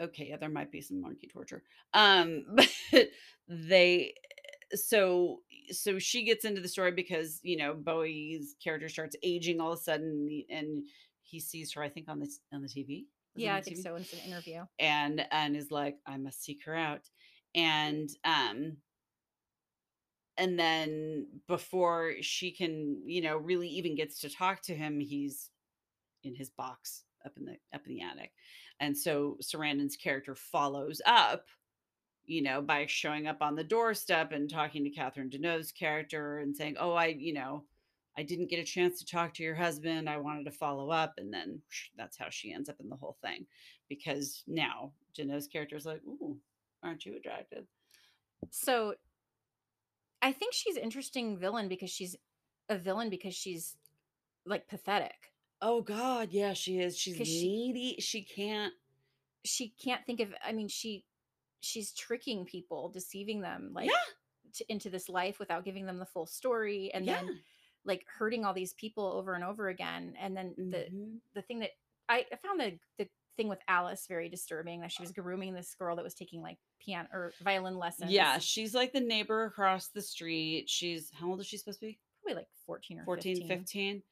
okay 0.00 0.26
yeah 0.30 0.36
there 0.36 0.48
might 0.48 0.72
be 0.72 0.80
some 0.80 1.00
monkey 1.00 1.28
torture 1.32 1.62
um 1.94 2.44
but 2.92 3.08
they 3.48 4.14
so 4.74 5.40
so 5.70 5.98
she 5.98 6.24
gets 6.24 6.44
into 6.44 6.60
the 6.60 6.68
story 6.68 6.92
because 6.92 7.40
you 7.42 7.56
know 7.56 7.74
bowie's 7.74 8.56
character 8.62 8.88
starts 8.88 9.16
aging 9.22 9.60
all 9.60 9.72
of 9.72 9.78
a 9.78 9.82
sudden 9.82 10.44
and 10.48 10.84
he, 11.22 11.38
sees 11.40 11.72
her 11.74 11.82
i 11.82 11.88
think 11.88 12.08
on 12.08 12.18
the 12.20 12.28
on 12.52 12.62
the 12.62 12.68
tv 12.68 13.04
Was 13.34 13.44
Yeah, 13.44 13.54
I 13.56 13.60
the 13.60 13.64
think 13.66 13.78
TV? 13.78 13.82
so. 13.82 13.94
It's 13.96 14.12
an 14.12 14.18
interview. 14.26 14.62
and 14.78 15.24
and 15.30 15.56
is 15.56 15.70
like 15.70 15.96
i 16.06 16.16
must 16.16 16.42
seek 16.42 16.64
her 16.64 16.74
out 16.74 17.02
and 17.54 18.08
um 18.24 18.76
and 20.40 20.58
then 20.58 21.26
before 21.46 22.14
she 22.22 22.50
can 22.50 23.00
you 23.04 23.20
know 23.20 23.36
really 23.36 23.68
even 23.68 23.94
gets 23.94 24.18
to 24.20 24.28
talk 24.28 24.62
to 24.62 24.74
him 24.74 24.98
he's 24.98 25.50
in 26.24 26.34
his 26.34 26.50
box 26.50 27.04
up 27.24 27.32
in 27.36 27.44
the 27.44 27.56
up 27.74 27.86
in 27.86 27.94
the 27.94 28.02
attic. 28.02 28.32
And 28.80 28.96
so 28.96 29.36
sarandon's 29.42 29.96
character 29.96 30.34
follows 30.34 31.02
up 31.04 31.44
you 32.24 32.42
know 32.42 32.62
by 32.62 32.86
showing 32.86 33.26
up 33.26 33.42
on 33.42 33.54
the 33.54 33.64
doorstep 33.64 34.32
and 34.32 34.48
talking 34.50 34.82
to 34.84 34.90
catherine 34.90 35.30
deneuve's 35.30 35.72
character 35.72 36.38
and 36.38 36.56
saying 36.56 36.76
oh 36.78 36.92
i 36.92 37.06
you 37.06 37.32
know 37.32 37.64
i 38.16 38.22
didn't 38.22 38.50
get 38.50 38.60
a 38.60 38.64
chance 38.64 38.98
to 38.98 39.06
talk 39.06 39.34
to 39.34 39.42
your 39.42 39.54
husband. 39.54 40.08
I 40.08 40.16
wanted 40.18 40.44
to 40.44 40.50
follow 40.50 40.90
up. 40.90 41.14
And 41.18 41.32
then 41.32 41.60
that's 41.96 42.18
how 42.18 42.28
she 42.30 42.52
ends 42.52 42.68
up 42.68 42.80
in 42.80 42.88
the 42.88 42.96
whole 42.96 43.16
thing 43.22 43.46
because 43.88 44.42
now 44.46 44.92
deneuve's 45.18 45.46
character 45.48 45.76
is 45.76 45.86
like 45.86 46.00
ooh 46.06 46.38
aren't 46.82 47.04
you 47.04 47.16
attractive? 47.16 47.64
So 48.50 48.94
I 50.22 50.32
think 50.32 50.52
she's 50.54 50.76
interesting 50.76 51.38
villain 51.38 51.68
because 51.68 51.90
she's 51.90 52.16
a 52.68 52.76
villain 52.76 53.10
because 53.10 53.34
she's 53.34 53.76
like 54.46 54.68
pathetic. 54.68 55.32
oh 55.62 55.82
god 55.82 56.28
yeah 56.30 56.52
she 56.54 56.78
is 56.78 56.96
She's 56.98 57.16
she- 57.16 57.42
needy 57.48 57.96
she 58.00 58.22
can't 58.22 58.72
She 59.44 59.68
can't 59.82 60.04
think 60.06 60.20
of 60.20 60.34
I 60.44 60.52
mean 60.52 60.68
she 60.68 61.04
she's 61.60 61.92
tricking 61.92 62.44
people, 62.46 62.88
deceiving 62.88 63.40
them 63.42 63.70
like 63.74 63.86
yeah 63.86 64.06
to, 64.54 64.64
into 64.72 64.88
this 64.90 65.08
life 65.08 65.38
without 65.38 65.64
giving 65.64 65.84
them 65.86 65.98
the 65.98 66.06
full 66.06 66.26
story 66.26 66.90
and 66.94 67.04
yeah. 67.04 67.16
then 67.22 67.38
like 67.84 68.04
hurting 68.18 68.44
all 68.44 68.54
these 68.54 68.72
people 68.74 69.12
over 69.14 69.34
and 69.34 69.44
over 69.44 69.68
again 69.68 70.14
and 70.20 70.36
then 70.36 70.54
the 70.56 70.86
Mhm. 70.92 71.18
the 71.34 71.42
thing 71.42 71.58
that 71.60 71.70
I, 72.08 72.24
I 72.32 72.36
found 72.36 72.60
the 72.60 72.78
the 72.98 73.08
thing 73.40 73.48
with 73.48 73.60
Alice 73.68 74.04
very 74.08 74.28
disturbing 74.28 74.80
that 74.82 74.92
she 74.92 75.02
was 75.02 75.12
grooming 75.12 75.54
this 75.54 75.74
girl 75.78 75.96
that 75.96 76.02
was 76.04 76.14
taking 76.14 76.42
like 76.42 76.58
piano 76.84 77.08
or 77.12 77.32
violin 77.42 77.78
lessons. 77.78 78.10
yeah 78.10 78.38
she's 78.38 78.74
like 78.74 78.92
the 78.92 79.00
neighbor 79.00 79.44
across 79.44 79.88
the 79.88 80.02
street 80.02 80.66
she's 80.68 81.10
how 81.18 81.28
old 81.30 81.40
is 81.40 81.46
she 81.46 81.56
supposed 81.56 81.80
to 81.80 81.86
be 81.86 81.98
probably 82.22 82.36
like 82.40 82.48
14 82.66 82.98
or 83.00 83.04
14 83.04 83.36
15. 83.36 83.48
15 83.58 84.02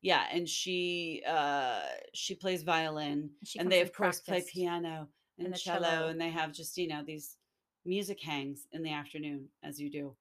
yeah 0.00 0.24
and 0.32 0.48
she 0.48 1.22
uh 1.28 1.80
she 2.14 2.34
plays 2.34 2.62
violin 2.62 3.30
She 3.44 3.58
and 3.58 3.70
they 3.70 3.80
of 3.82 3.92
course 3.92 4.20
play 4.20 4.42
piano 4.42 5.08
and, 5.38 5.46
And 5.46 5.54
the 5.54 5.58
cello, 5.58 5.80
cello. 5.88 6.08
and 6.08 6.20
they 6.20 6.30
have 6.30 6.52
just 6.52 6.76
you 6.78 6.88
know 6.88 7.02
these 7.04 7.36
music 7.84 8.22
hangs 8.22 8.66
in 8.72 8.82
the 8.82 8.92
afternoon 8.92 9.48
as 9.62 9.80
you 9.80 9.90
do 9.90 10.16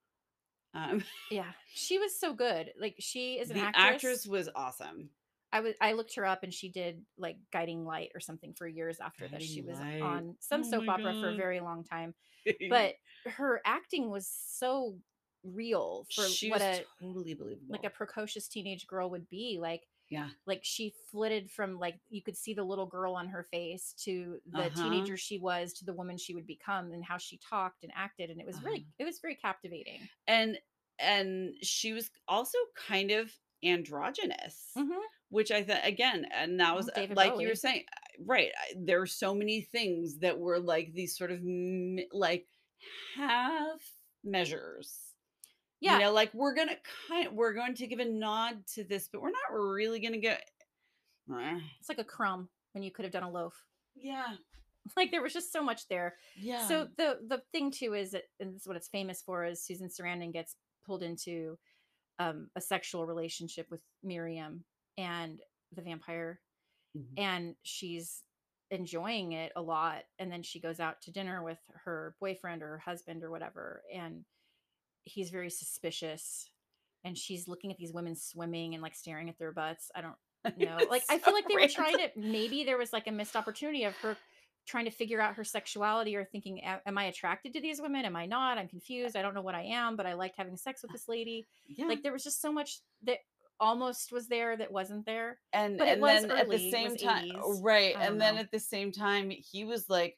um 0.74 1.04
Yeah, 1.32 1.52
she 1.74 1.98
was 2.00 2.20
so 2.20 2.34
good. 2.34 2.72
Like 2.80 2.96
she 3.00 3.36
is 3.40 3.50
an 3.50 3.58
the 3.58 3.64
actress. 3.64 3.86
actress 3.96 4.28
was 4.28 4.50
awesome 4.56 5.10
I 5.52 5.62
was 5.62 5.76
I 5.82 5.94
looked 5.94 6.16
her 6.16 6.26
up 6.26 6.44
and 6.44 6.54
she 6.54 6.70
did 6.70 7.06
like 7.18 7.38
Guiding 7.52 7.86
Light 7.86 8.12
or 8.14 8.20
something 8.20 8.54
for 8.54 8.68
years 8.68 9.00
after 9.00 9.28
this. 9.28 9.44
She 9.44 9.62
was 9.62 9.80
Light. 9.80 10.02
on 10.02 10.36
some 10.40 10.64
Oh 10.64 10.64
soap 10.64 10.90
opera 10.90 11.14
for 11.14 11.30
a 11.30 11.36
very 11.36 11.60
long 11.62 11.84
time. 11.84 12.16
But 12.70 12.96
her 13.26 13.62
acting 13.66 14.10
was 14.10 14.28
so 14.28 15.00
real 15.44 16.08
for 16.14 16.24
she 16.24 16.50
what 16.50 16.62
a 16.62 16.86
totally 17.00 17.34
believable 17.34 17.68
like 17.70 17.84
a 17.84 17.90
precocious 17.90 18.48
teenage 18.48 18.88
girl 18.88 19.10
would 19.10 19.30
be. 19.30 19.58
Like 19.60 19.88
yeah 20.10 20.30
like 20.46 20.62
she 20.64 20.94
flitted 21.12 21.52
from 21.52 21.78
like 21.80 22.00
you 22.10 22.22
could 22.24 22.38
see 22.38 22.54
the 22.54 22.64
little 22.64 22.86
girl 22.86 23.16
on 23.16 23.28
her 23.30 23.44
face 23.44 23.94
to 23.94 24.40
the 24.54 24.70
Uh-huh. 24.70 24.72
teenager 24.72 25.18
she 25.18 25.38
was 25.40 25.74
to 25.74 25.86
the 25.86 25.94
woman 25.94 26.18
she 26.18 26.34
would 26.34 26.48
become 26.48 26.94
and 26.94 27.04
how 27.06 27.18
she 27.18 27.38
talked 27.38 27.84
and 27.84 27.92
acted 27.96 28.30
and 28.30 28.40
it 28.42 28.48
was 28.48 28.64
really 28.64 28.80
Uh-huh. 28.80 28.92
it 29.00 29.06
was 29.06 29.20
very 29.20 29.36
captivating. 29.36 30.10
and 30.28 30.60
and 31.00 31.54
she 31.62 31.94
was 31.94 32.10
also 32.28 32.58
kind 32.76 33.12
of 33.12 33.32
androgynous 33.64 34.74
Mhm. 34.76 35.02
Which 35.30 35.52
I 35.52 35.64
thought 35.64 35.82
again, 35.86 36.26
and 36.34 36.60
that 36.60 36.76
was 36.76 36.90
uh, 36.90 36.94
David 36.96 37.18
like 37.18 37.40
you 37.40 37.48
were 37.48 37.56
saying, 37.56 37.84
uh, 37.92 38.24
right? 38.26 38.50
I- 38.58 38.74
There 38.78 39.02
are 39.02 39.06
so 39.08 39.34
many 39.36 39.62
things 39.62 40.20
that 40.20 40.38
were 40.40 40.60
like 40.60 40.94
these 40.94 41.18
sort 41.18 41.32
of 41.32 41.42
mi- 41.44 42.08
like 42.12 42.48
half 43.16 43.82
measures. 44.24 45.00
Yeah. 45.80 45.94
you 45.94 46.06
know, 46.06 46.12
like 46.12 46.34
we're 46.34 46.56
gonna 46.56 46.78
kind, 47.08 47.36
we're 47.36 47.54
going 47.54 47.76
to 47.76 47.88
give 47.88 48.00
a 48.00 48.06
nod 48.06 48.66
to 48.74 48.84
this, 48.84 49.10
but 49.12 49.22
we're 49.22 49.30
not 49.32 49.54
really 49.54 50.00
gonna 50.00 50.18
get. 50.18 50.44
It's 51.80 51.90
like 51.90 52.00
a 52.00 52.04
crumb 52.04 52.50
when 52.72 52.84
you 52.84 52.92
could 52.92 53.06
have 53.06 53.12
done 53.12 53.24
a 53.24 53.30
loaf. 53.32 53.54
Yeah, 53.96 54.36
Like 54.96 55.12
there 55.12 55.22
was 55.22 55.34
just 55.34 55.52
so 55.52 55.62
much 55.62 55.88
there. 55.90 56.16
yeah. 56.38 56.68
So 56.68 56.88
the 56.98 57.20
the 57.28 57.42
thing 57.52 57.70
too 57.72 57.94
is 57.94 58.12
that 58.12 58.24
and 58.40 58.56
this 58.56 58.62
is 58.64 58.68
what 58.68 58.78
it's 58.78 58.88
famous 58.88 59.22
for 59.22 59.46
is 59.46 59.62
Susan 59.64 59.90
Sarandon 59.90 60.32
gets 60.34 60.56
pulled 60.86 61.04
into 61.04 61.58
um, 62.20 62.50
a 62.56 62.62
sexual 62.62 63.06
relationship 63.06 63.68
with 63.70 63.82
Miriam 64.04 64.64
and 64.98 65.40
the 65.72 65.82
vampire, 65.82 66.40
Mhm. 66.96 67.14
and 67.18 67.56
she's 67.64 68.24
enjoying 68.72 69.32
it 69.34 69.52
a 69.56 69.62
lot. 69.62 70.04
And 70.20 70.32
then 70.32 70.44
she 70.44 70.60
goes 70.60 70.80
out 70.80 71.02
to 71.04 71.12
dinner 71.12 71.44
with 71.44 71.60
her 71.86 72.16
boyfriend 72.20 72.62
or 72.64 72.68
her 72.68 72.78
husband 72.80 73.24
or 73.24 73.32
whatever, 73.32 73.84
and 73.94 74.26
he's 75.04 75.30
very 75.30 75.50
suspicious. 75.50 76.50
And 77.04 77.18
she's 77.18 77.48
looking 77.48 77.72
at 77.72 77.78
these 77.78 77.94
women 77.94 78.16
swimming 78.16 78.74
and 78.74 78.84
like 78.84 78.96
staring 78.96 79.30
at 79.30 79.38
their 79.38 79.52
butts. 79.54 79.90
I 79.96 80.02
don't 80.02 80.18
know. 80.58 80.78
Like 80.90 81.04
I 81.10 81.20
feel 81.20 81.34
like 81.34 81.48
they 81.48 81.56
were 81.56 81.68
trying 81.68 81.98
to 81.98 82.10
maybe 82.18 82.64
there 82.66 82.78
was 82.78 82.92
like 82.92 83.08
a 83.08 83.12
missed 83.12 83.36
opportunity 83.36 83.84
of 83.86 83.96
her 83.98 84.18
trying 84.66 84.84
to 84.86 84.92
figure 84.92 85.22
out 85.22 85.36
her 85.36 85.46
sexuality 85.46 86.14
or 86.18 86.26
thinking 86.26 86.62
am 86.62 86.98
I 86.98 87.06
attracted 87.06 87.54
to 87.54 87.62
these 87.62 87.80
women? 87.82 88.04
Am 88.04 88.18
I 88.18 88.26
not? 88.26 88.58
I'm 88.58 88.68
confused. 88.68 89.16
I 89.16 89.22
don't 89.22 89.34
know 89.34 89.42
what 89.42 89.56
I 89.56 89.62
am, 89.64 89.96
but 89.96 90.06
I 90.06 90.14
liked 90.14 90.36
having 90.36 90.58
sex 90.58 90.82
with 90.82 90.92
this 90.92 91.08
lady. 91.08 91.48
Yeah. 91.68 91.86
Like 91.86 92.04
there 92.04 92.12
was 92.12 92.24
just 92.26 92.42
so 92.42 92.52
much 92.52 92.80
that 93.04 93.20
almost 93.60 94.12
was 94.12 94.28
there 94.28 94.56
that 94.58 94.72
wasn't 94.72 95.06
there. 95.06 95.40
and 95.54 95.78
but 95.78 95.88
it 95.88 95.92
and 95.94 96.04
then 96.04 96.32
at 96.32 96.50
the 96.50 96.72
same 96.72 96.96
time 96.96 97.30
80s. 97.30 97.64
right 97.64 97.96
I 97.98 98.06
and 98.06 98.20
then 98.22 98.38
at 98.38 98.52
the 98.52 98.60
same 98.60 98.92
time 98.92 99.30
he 99.32 99.66
was 99.66 99.90
like 99.90 100.18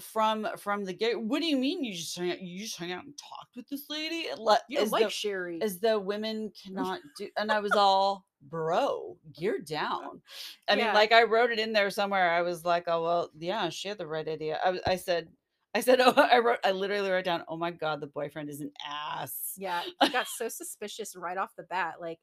from 0.00 0.48
from 0.56 0.84
the 0.84 0.92
gate 0.94 1.20
what 1.20 1.40
do 1.40 1.46
you 1.46 1.56
mean 1.58 1.84
you 1.84 1.92
just 1.94 2.16
hung 2.18 2.30
out 2.30 2.40
you 2.40 2.60
just 2.60 2.78
hung 2.78 2.92
out 2.92 3.04
and 3.04 3.12
talked 3.18 3.54
with 3.56 3.68
this 3.68 3.90
lady 3.90 4.26
let- 4.38 4.62
You 4.68 4.78
don't 4.78 4.86
as 4.86 4.92
like 4.92 5.02
though- 5.04 5.08
Sherry. 5.10 5.58
as 5.60 5.80
though 5.80 5.98
women 5.98 6.50
cannot 6.64 7.00
do 7.18 7.28
and 7.36 7.52
i 7.52 7.60
was 7.60 7.72
all 7.72 8.24
bro 8.48 9.16
gear 9.38 9.58
down 9.60 10.20
i 10.68 10.74
mean 10.76 10.86
like 10.94 11.12
i 11.12 11.22
wrote 11.24 11.50
it 11.50 11.58
in 11.58 11.72
there 11.74 11.90
somewhere 11.90 12.30
i 12.32 12.40
was 12.40 12.64
like 12.64 12.84
oh 12.88 13.02
well 13.02 13.30
yeah 13.38 13.68
she 13.68 13.86
had 13.88 13.98
the 13.98 14.06
right 14.06 14.26
idea 14.28 14.58
i, 14.64 14.70
was- 14.70 14.80
I 14.86 14.96
said 14.96 15.28
i 15.74 15.80
said 15.80 16.00
oh 16.04 16.12
i 16.16 16.38
wrote 16.38 16.58
i 16.64 16.70
literally 16.72 17.10
wrote 17.10 17.26
down 17.26 17.44
oh 17.46 17.56
my 17.58 17.70
god 17.70 18.00
the 18.00 18.06
boyfriend 18.08 18.48
is 18.48 18.60
an 18.62 18.72
ass 18.90 19.52
yeah, 19.58 19.82
he 20.00 20.08
got 20.08 20.26
so 20.26 20.48
suspicious 20.48 21.14
right 21.14 21.36
off 21.36 21.54
the 21.58 21.64
bat. 21.64 21.96
Like 22.00 22.18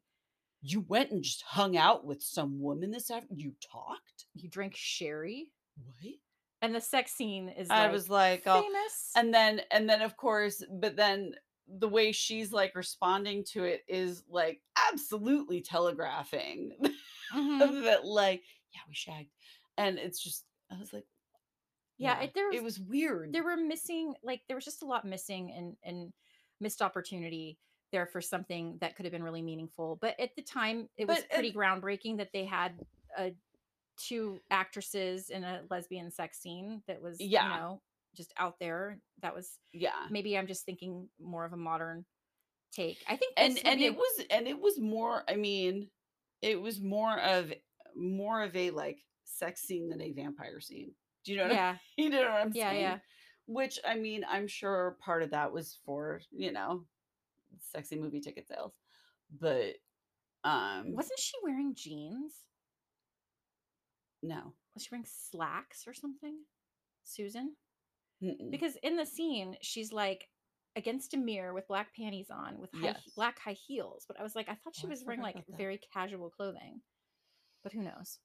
you 0.61 0.81
went 0.81 1.11
and 1.11 1.23
just 1.23 1.41
hung 1.43 1.77
out 1.77 2.05
with 2.05 2.21
some 2.21 2.59
woman 2.61 2.91
this 2.91 3.09
afternoon 3.09 3.39
you 3.39 3.53
talked 3.71 4.25
You 4.35 4.49
drank 4.49 4.73
Sherry, 4.75 5.47
what 5.77 5.95
and 6.61 6.75
the 6.75 6.81
sex 6.81 7.13
scene 7.13 7.47
is. 7.49 7.69
I 7.69 7.83
like, 7.83 7.91
was 7.93 8.09
like, 8.09 8.43
oh, 8.45 8.61
famous. 8.61 9.11
and 9.15 9.33
then 9.33 9.61
and 9.71 9.89
then 9.89 10.01
of 10.01 10.17
course, 10.17 10.61
but 10.69 10.95
then 10.97 11.33
the 11.67 11.87
way 11.87 12.11
she's 12.11 12.51
like 12.51 12.75
responding 12.75 13.43
to 13.53 13.63
it 13.63 13.81
is 13.87 14.23
like 14.29 14.59
absolutely 14.91 15.61
telegraphing 15.61 16.71
Mhm. 17.33 17.83
that 17.83 18.05
like, 18.05 18.41
yeah, 18.73 18.81
we 18.87 18.93
shagged, 18.95 19.29
and 19.77 19.97
it's 19.99 20.21
just 20.21 20.43
I 20.71 20.77
was 20.79 20.91
like, 20.91 21.05
Yeah, 21.97 22.19
it- 22.21 22.33
there 22.33 22.51
it 22.51 22.61
was- 22.63 22.79
was 22.79 22.87
weird. 22.87 23.31
there 23.33 23.43
were 23.43 23.55
missing 23.55 24.15
like 24.23 24.41
there 24.47 24.57
was 24.57 24.65
just 24.65 24.81
a 24.81 24.85
lot 24.87 25.05
missing 25.05 25.51
and 25.55 25.75
and 25.83 26.11
missed 26.59 26.81
opportunity 26.81 27.57
there 27.91 28.05
for 28.05 28.21
something 28.21 28.77
that 28.81 28.95
could 28.95 29.05
have 29.05 29.11
been 29.11 29.23
really 29.23 29.41
meaningful 29.41 29.97
but 30.01 30.19
at 30.19 30.35
the 30.35 30.41
time 30.41 30.87
it 30.97 31.07
was 31.07 31.17
But, 31.19 31.25
uh, 31.25 31.33
pretty 31.35 31.51
groundbreaking 31.53 32.17
that 32.17 32.29
they 32.33 32.45
had 32.45 32.73
uh 33.17 33.29
two 33.97 34.39
actresses 34.49 35.29
in 35.29 35.43
a 35.43 35.63
lesbian 35.69 36.09
sex 36.11 36.39
scene 36.39 36.81
that 36.87 37.01
was 37.01 37.19
Yeah. 37.19 37.43
you 37.43 37.49
know 37.59 37.81
just 38.15 38.33
out 38.37 38.57
there 38.59 38.99
that 39.21 39.35
was 39.35 39.57
yeah, 39.73 40.07
maybe 40.09 40.37
i'm 40.37 40.47
just 40.47 40.65
thinking 40.65 41.07
more 41.19 41.45
of 41.45 41.53
a 41.53 41.57
modern 41.57 42.05
take 42.71 42.97
i 43.07 43.15
think 43.15 43.33
and 43.37 43.59
and 43.65 43.79
be 43.79 43.85
a- 43.85 43.91
it 43.91 43.95
was 43.97 44.25
and 44.29 44.47
it 44.47 44.59
was 44.59 44.79
more. 44.79 45.23
I 45.27 45.35
mean, 45.35 45.89
it 46.41 46.61
was 46.61 46.79
more 46.81 47.19
of 47.19 47.51
more 47.95 48.43
of 48.43 48.55
a 48.55 48.69
like 48.71 48.99
sex 49.25 49.61
scene 49.61 49.89
than 49.89 50.01
a 50.01 50.11
vampire 50.11 50.59
scene. 50.59 50.91
Do 51.25 51.31
you 51.31 51.37
know 51.39 51.45
what 51.45 51.53
Yeah. 51.55 51.75
I, 51.77 51.79
you 52.01 52.09
know 52.09 52.21
what 52.21 52.31
I'm 52.31 52.53
Yeah, 52.53 52.69
saying? 52.69 52.81
yeah. 52.81 52.99
Which 53.47 53.79
I 53.85 53.95
mean, 53.95 54.23
I'm 54.29 54.47
sure 54.47 54.97
part 55.03 55.23
of 55.23 55.31
that 55.31 55.51
was 55.51 55.79
for, 55.85 56.21
you 56.31 56.51
know, 56.51 56.85
sexy 57.59 57.97
movie 57.99 58.21
ticket 58.21 58.47
sales. 58.47 58.73
But 59.39 59.75
um 60.43 60.93
Wasn't 60.93 61.19
she 61.19 61.33
wearing 61.43 61.73
jeans? 61.75 62.33
no. 64.21 64.53
Was 64.73 64.83
she 64.83 64.89
wearing 64.91 65.05
slacks 65.07 65.87
or 65.87 65.93
something? 65.93 66.37
Susan? 67.03 67.55
Mm-mm. 68.23 68.51
Because 68.51 68.75
in 68.83 68.97
the 68.97 69.05
scene, 69.05 69.55
she's 69.61 69.93
like 69.93 70.27
against 70.75 71.13
a 71.13 71.17
mirror 71.17 71.53
with 71.53 71.67
black 71.67 71.95
panties 71.95 72.29
on 72.29 72.59
with 72.59 72.69
high, 72.73 72.87
Yes. 72.87 73.01
black 73.15 73.39
high 73.39 73.53
heels. 73.67 74.05
But 74.07 74.19
I 74.19 74.23
was 74.23 74.35
like, 74.35 74.49
I 74.49 74.55
thought 74.55 74.75
she 74.75 74.87
Oh, 74.87 74.89
was 74.89 75.03
wearing 75.05 75.21
like 75.21 75.43
very 75.57 75.79
casual 75.93 76.29
clothing. 76.29 76.81
But 77.63 77.73
who 77.73 77.81
knows? 77.81 78.19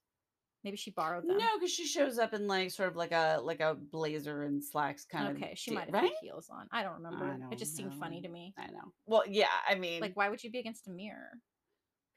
Maybe 0.65 0.77
she 0.77 0.89
borrowed 0.89 1.27
them. 1.27 1.37
No, 1.37 1.45
because 1.59 1.71
she 1.71 1.85
shows 1.85 2.17
up 2.17 2.33
in 2.33 2.47
like 2.47 2.71
sort 2.71 2.89
of 2.89 2.95
like 2.95 3.11
a 3.11 3.39
like 3.39 3.59
a 3.59 3.75
blazer 3.75 4.41
and 4.41 4.63
slacks 4.63 5.05
kind 5.05 5.29
of 5.29 5.35
okay, 5.37 5.53
she 5.55 5.69
might 5.69 5.85
have 5.85 5.93
right? 5.93 6.05
had 6.05 6.11
heels 6.19 6.49
on. 6.51 6.67
I 6.71 6.81
don't 6.81 6.95
remember. 7.03 7.25
I 7.25 7.53
it 7.53 7.59
just 7.59 7.77
seemed 7.77 7.93
funny 7.93 8.19
to 8.21 8.27
me. 8.27 8.55
I 8.57 8.65
know. 8.71 8.91
Well, 9.05 9.21
yeah, 9.27 9.45
I 9.69 9.75
mean, 9.75 10.01
Like, 10.01 10.17
why 10.17 10.27
would 10.27 10.43
you 10.43 10.49
be 10.49 10.57
against 10.57 10.87
a 10.87 10.91
mirror? 10.91 11.29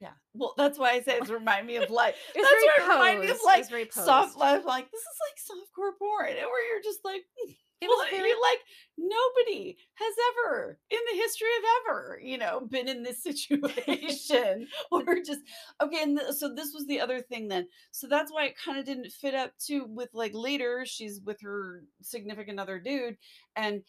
yeah. 0.01 0.13
Well, 0.33 0.55
that's 0.57 0.79
why 0.79 0.93
I 0.93 1.01
say 1.01 1.17
it's 1.17 1.29
remind 1.29 1.67
me 1.67 1.75
of 1.75 1.89
like 1.91 2.15
that's 2.33 2.47
why 2.47 2.75
it 2.79 2.81
remind 2.89 3.19
me 3.19 3.29
of 3.29 3.37
like 3.45 3.65
soft 3.91 4.35
life. 4.35 4.65
Like 4.65 4.89
this 4.89 5.01
is 5.01 5.17
like 5.27 5.59
softcore 5.59 5.95
porn, 5.99 6.29
and 6.29 6.37
where 6.37 6.73
you're 6.73 6.81
just 6.83 7.01
like, 7.05 7.21
It 7.81 7.87
was 7.87 7.97
well, 8.11 8.19
very 8.19 8.29
you're 8.29 8.41
like 8.41 8.59
nobody 8.97 9.77
has 9.95 10.13
ever 10.31 10.77
in 10.89 10.99
the 11.11 11.17
history 11.17 11.47
of 11.59 11.63
ever, 11.87 12.19
you 12.21 12.37
know, 12.37 12.61
been 12.69 12.89
in 12.89 13.03
this 13.03 13.23
situation 13.29 14.67
or 14.91 15.03
just 15.25 15.39
okay. 15.81 16.03
And 16.03 16.19
th- 16.19 16.33
so 16.33 16.53
this 16.53 16.73
was 16.73 16.85
the 16.87 16.99
other 16.99 17.21
thing 17.21 17.47
then. 17.47 17.67
So 17.91 18.07
that's 18.07 18.31
why 18.33 18.45
it 18.45 18.55
kind 18.63 18.79
of 18.79 18.85
didn't 18.85 19.11
fit 19.11 19.33
up 19.33 19.53
too. 19.57 19.85
With 19.87 20.09
like 20.13 20.31
later, 20.33 20.83
she's 20.85 21.21
with 21.25 21.39
her 21.41 21.83
significant 22.01 22.59
other 22.59 22.79
dude, 22.79 23.17
and 23.55 23.81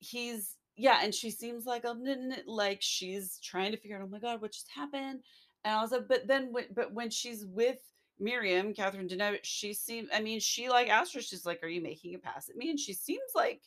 he's 0.00 0.56
yeah, 0.76 0.98
and 1.02 1.14
she 1.14 1.30
seems 1.30 1.66
like 1.66 1.84
a 1.84 1.90
n- 1.90 2.32
n- 2.32 2.42
like 2.46 2.78
she's 2.80 3.38
trying 3.42 3.70
to 3.72 3.78
figure 3.78 3.96
out, 3.96 4.02
oh 4.04 4.08
my 4.08 4.18
god, 4.18 4.40
what 4.40 4.52
just 4.52 4.68
happened? 4.74 5.20
And 5.64 5.74
I 5.74 5.80
was 5.80 5.92
like, 5.92 6.08
but 6.08 6.26
then 6.26 6.52
when 6.52 6.64
but 6.74 6.92
when 6.92 7.10
she's 7.10 7.44
with 7.46 7.78
Miriam, 8.20 8.72
Catherine 8.74 9.08
Deneuve, 9.08 9.38
she 9.42 9.72
seemed 9.74 10.08
I 10.14 10.20
mean, 10.20 10.40
she 10.40 10.68
like 10.68 10.88
asked 10.88 11.14
her, 11.14 11.20
she's 11.20 11.44
like, 11.46 11.62
Are 11.62 11.68
you 11.68 11.82
making 11.82 12.14
a 12.14 12.18
pass 12.18 12.48
at 12.48 12.56
me? 12.56 12.70
And 12.70 12.78
she 12.78 12.92
seems 12.92 13.30
like 13.34 13.62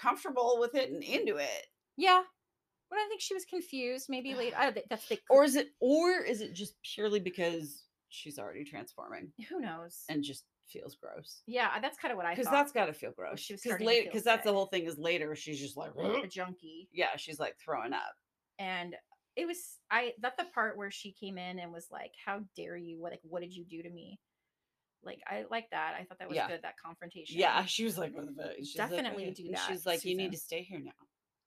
comfortable 0.00 0.56
with 0.60 0.74
it 0.74 0.90
and 0.90 1.02
into 1.02 1.36
it. 1.36 1.66
yeah. 1.96 2.22
But 2.90 2.98
I 3.00 3.06
think 3.08 3.20
she 3.20 3.34
was 3.34 3.44
confused. 3.44 4.06
Maybe 4.08 4.34
later. 4.34 4.56
I, 4.58 4.72
that's 4.88 5.06
the 5.08 5.18
Or 5.28 5.44
is 5.44 5.56
it 5.56 5.68
or 5.80 6.22
is 6.24 6.40
it 6.40 6.54
just 6.54 6.74
purely 6.82 7.20
because 7.20 7.84
she's 8.08 8.38
already 8.38 8.64
transforming 8.64 9.30
who 9.50 9.60
knows. 9.60 10.04
and 10.08 10.22
just 10.24 10.44
feels 10.68 10.96
gross? 10.96 11.42
yeah, 11.46 11.78
that's 11.80 11.98
kind 11.98 12.12
of 12.12 12.16
what 12.16 12.24
I 12.26 12.34
Because 12.34 12.50
that's 12.50 12.72
gotta 12.72 12.94
feel 12.94 13.10
gross. 13.12 13.40
she 13.40 13.52
was 13.54 13.60
Because 13.62 13.80
later 13.80 14.08
because 14.10 14.24
that's 14.24 14.44
the 14.44 14.52
whole 14.52 14.66
thing 14.66 14.84
is 14.86 14.96
later 14.98 15.34
she's 15.36 15.60
just 15.60 15.76
like 15.76 15.90
a 15.96 16.26
junkie. 16.28 16.88
yeah, 16.92 17.16
she's 17.16 17.38
like 17.38 17.56
throwing 17.62 17.92
up. 17.92 18.14
and 18.58 18.94
it 19.38 19.46
was 19.46 19.78
i 19.90 20.12
that 20.20 20.36
the 20.36 20.44
part 20.52 20.76
where 20.76 20.90
she 20.90 21.12
came 21.12 21.38
in 21.38 21.58
and 21.60 21.72
was 21.72 21.86
like 21.90 22.12
how 22.26 22.40
dare 22.56 22.76
you 22.76 23.00
what 23.00 23.12
like 23.12 23.20
what 23.22 23.40
did 23.40 23.54
you 23.54 23.64
do 23.64 23.82
to 23.82 23.90
me 23.90 24.18
like 25.02 25.20
i 25.26 25.44
like 25.50 25.70
that 25.70 25.94
i 25.98 26.04
thought 26.04 26.18
that 26.18 26.28
was 26.28 26.36
Yeah. 26.36 26.48
good 26.48 26.62
that 26.62 26.74
confrontation 26.84 27.38
Yeah, 27.38 27.64
she 27.64 27.84
was 27.84 27.96
like, 27.96 28.14
what 28.14 28.26
the 28.26 28.32
fuck? 28.32 28.52
She's 28.58 28.74
Definitely 28.74 29.24
"Okay." 29.26 29.32
do 29.34 29.50
that, 29.52 29.66
She's 29.68 29.86
like, 29.86 30.04
you 30.04 30.16
need 30.16 30.32
to 30.32 30.38
stay 30.38 30.62
here 30.62 30.80
now. 30.80 30.90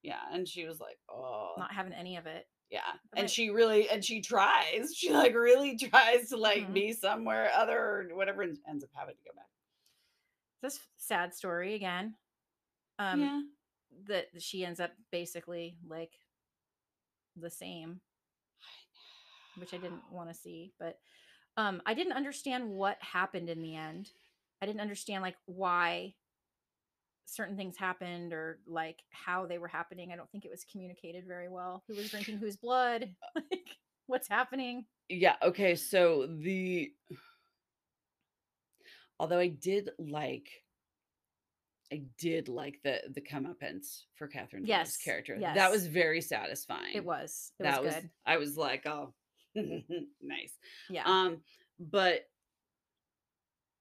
Yeah, 0.01 0.21
and 0.31 0.47
she 0.47 0.65
was 0.65 0.79
like, 0.79 0.97
oh, 1.09 1.53
not 1.57 1.71
having 1.73 1.93
any 1.93 2.15
of 2.17 2.25
it 2.25 2.47
yeah, 2.71 2.79
Right. 3.13 3.19
and 3.19 3.29
she 3.29 3.49
really 3.49 3.89
and 3.89 4.03
she 4.03 4.21
tries. 4.21 4.93
She 4.95 5.11
like 5.11 5.35
really 5.35 5.77
tries 5.77 6.29
to 6.29 6.37
like 6.37 6.67
Mhm. 6.67 6.73
be 6.73 6.93
somewhere 6.93 7.51
other 7.53 7.77
or 7.77 8.07
whatever, 8.15 8.41
and 8.43 8.57
ends 8.67 8.83
up 8.85 8.89
having 8.93 9.15
to 9.15 9.21
go 9.29 9.35
back. 9.35 9.49
this 10.61 10.79
sad 10.97 11.33
story 11.33 11.73
again 11.75 12.15
um 12.99 13.19
yeah, 13.19 13.41
that 14.07 14.27
she 14.39 14.63
ends 14.63 14.79
up 14.79 14.91
basically 15.11 15.75
like 15.85 16.13
the 17.41 17.49
same. 17.49 17.99
Which 19.57 19.73
i 19.73 19.77
didn't 19.77 20.03
want 20.11 20.29
to 20.29 20.33
see 20.35 20.71
but 20.79 20.97
um 21.57 21.81
i 21.85 21.93
didn't 21.93 22.13
understand 22.13 22.69
what 22.69 22.97
happened 23.01 23.49
in 23.49 23.61
the 23.61 23.75
end. 23.75 24.09
I 24.61 24.65
didn't 24.65 24.81
understand 24.81 25.23
like 25.23 25.35
why 25.45 26.13
certain 27.25 27.57
things 27.57 27.77
happened 27.77 28.31
or 28.33 28.59
like 28.67 29.03
how 29.09 29.45
they 29.45 29.57
were 29.57 29.67
happening. 29.67 30.11
I 30.11 30.15
don't 30.15 30.29
think 30.31 30.45
it 30.45 30.51
was 30.51 30.65
communicated 30.71 31.25
very 31.27 31.49
well. 31.49 31.83
Who 31.87 31.95
was 31.95 32.09
drinking 32.09 32.37
whose 32.37 32.55
blood? 32.55 33.09
Like 33.35 33.77
what's 34.07 34.27
happening? 34.27 34.85
yeah. 35.09 35.35
Okay, 35.41 35.75
so 35.75 36.27
the 36.27 36.91
although 39.19 39.39
I 39.39 39.47
did 39.47 39.89
like. 39.99 40.49
I 41.91 42.01
did 42.17 42.47
like 42.47 42.79
the 42.83 43.01
the 43.13 43.21
comeuppance 43.21 44.03
for 44.15 44.27
Catherine 44.27 44.63
Deneuve's 44.63 44.69
Yes, 44.69 44.97
character. 44.97 45.37
yes. 45.39 45.55
That 45.55 45.71
was 45.71 45.87
very 45.87 46.21
satisfying. 46.21 46.95
it 46.95 47.03
was 47.05 47.51
it 47.59 47.63
that 47.63 47.83
was 47.83 47.95
was 47.95 48.03
I 48.25 48.37
was 48.37 48.57
like, 48.57 48.85
oh, 48.85 49.13
nice. 49.55 50.57
yeah 50.89 51.03
Um, 51.05 51.41
but 51.79 52.21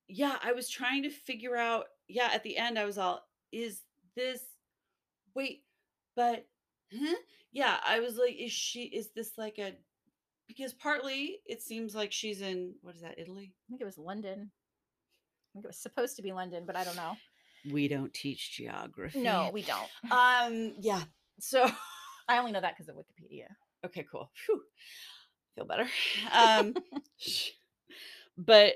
yeah, 0.08 0.36
I 0.42 0.52
was 0.52 0.68
trying 0.68 1.04
to 1.04 1.10
figure 1.10 1.56
out. 1.56 1.84
Yeah, 2.08 2.30
at 2.34 2.42
the 2.42 2.56
end, 2.56 2.76
I 2.78 2.84
was 2.84 2.98
all, 2.98 3.22
is 3.52 3.82
this? 4.16 4.40
Wait, 5.36 5.62
but 6.16 6.46
huh? 6.92 7.14
Yeah, 7.52 7.76
I 7.86 8.00
was 8.00 8.16
like, 8.16 8.34
is 8.36 8.50
she? 8.50 8.82
Is 8.86 9.10
this 9.14 9.38
like 9.38 9.58
a? 9.58 9.72
Because 10.48 10.72
partly 10.74 11.38
it 11.46 11.62
seems 11.62 11.94
like 11.94 12.10
she's 12.10 12.40
in 12.40 12.74
what 12.82 12.96
is 12.96 13.02
that? 13.02 13.20
Italy. 13.20 13.52
i 13.54 13.70
think 13.70 13.80
it 13.80 13.84
was 13.84 13.96
london 13.96 14.50
i 14.50 15.48
think 15.52 15.64
it 15.64 15.68
was 15.68 15.78
supposed 15.78 16.16
to 16.16 16.22
be 16.22 16.32
london 16.32 16.64
but 16.66 16.74
i 16.74 16.82
don't 16.82 16.96
know 16.96 17.12
We 17.70 17.88
don't 17.88 18.12
teach 18.14 18.52
geography. 18.56 19.20
no 19.20 19.50
we 19.52 19.62
don't 19.62 19.88
Um. 20.10 20.74
Yeah. 20.80 21.02
So. 21.40 21.68
i 22.28 22.38
only 22.38 22.52
know 22.52 22.60
that 22.60 22.76
because 22.76 22.88
of 22.88 22.96
wikipedia 22.96 23.46
Okay. 23.84 24.06
Cool. 24.10 24.30
Phew. 24.34 24.60
Feel 25.54 25.64
better. 25.64 25.88
Um. 26.32 26.74
but 28.36 28.74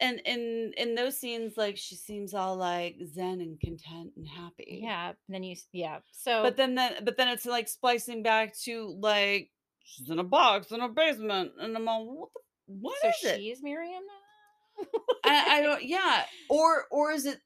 and 0.00 0.20
in 0.24 0.72
in 0.76 0.94
those 0.94 1.16
scenes 1.18 1.56
like 1.56 1.76
she 1.76 1.94
seems 1.94 2.34
all 2.34 2.56
like 2.56 2.96
zen 3.06 3.40
and 3.40 3.58
content 3.60 4.10
and 4.16 4.26
happy 4.28 4.80
yeah 4.82 5.08
and 5.10 5.16
then 5.28 5.42
you 5.44 5.56
yeah 5.72 5.98
so 6.10 6.42
but 6.42 6.56
then 6.56 6.74
that 6.74 7.04
but 7.04 7.16
then 7.16 7.28
it's 7.28 7.46
like 7.46 7.68
splicing 7.68 8.22
back 8.22 8.54
to 8.58 8.98
like 9.00 9.48
she's 9.84 10.10
in 10.10 10.18
a 10.18 10.24
box 10.24 10.72
in 10.72 10.80
a 10.80 10.88
basement 10.88 11.52
and 11.60 11.76
i'm 11.76 11.88
all 11.88 12.04
what 12.04 12.28
the 12.34 12.74
what 12.80 12.94
so 13.00 13.08
is 13.08 13.14
it 13.32 13.36
she's 13.38 13.62
miriam 13.62 14.02
now 14.06 14.21
I, 15.24 15.58
I 15.58 15.62
don't 15.62 15.82
yeah. 15.84 16.24
Or 16.48 16.84
or 16.90 17.10
is 17.12 17.26
it 17.26 17.38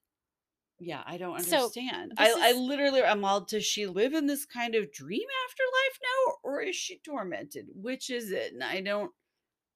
yeah 0.79 1.03
i 1.07 1.17
don't 1.17 1.37
understand. 1.37 2.13
This 2.19 2.37
i 2.37 2.51
i 2.51 2.53
literally 2.53 3.03
i'm 3.03 3.25
all 3.25 3.41
does 3.41 3.65
she 3.65 3.87
live 3.87 4.13
in 4.13 4.27
this 4.27 4.45
kind 4.45 4.75
of 4.75 4.93
dream 4.93 5.27
afterlife 5.49 5.99
now 6.03 6.35
or 6.45 6.61
is 6.61 6.77
she 6.77 6.99
tormented? 6.99 7.67
Which 7.75 8.11
is 8.11 8.31
it? 8.31 8.53
And 8.53 8.63
i 8.63 8.81
don't 8.81 9.11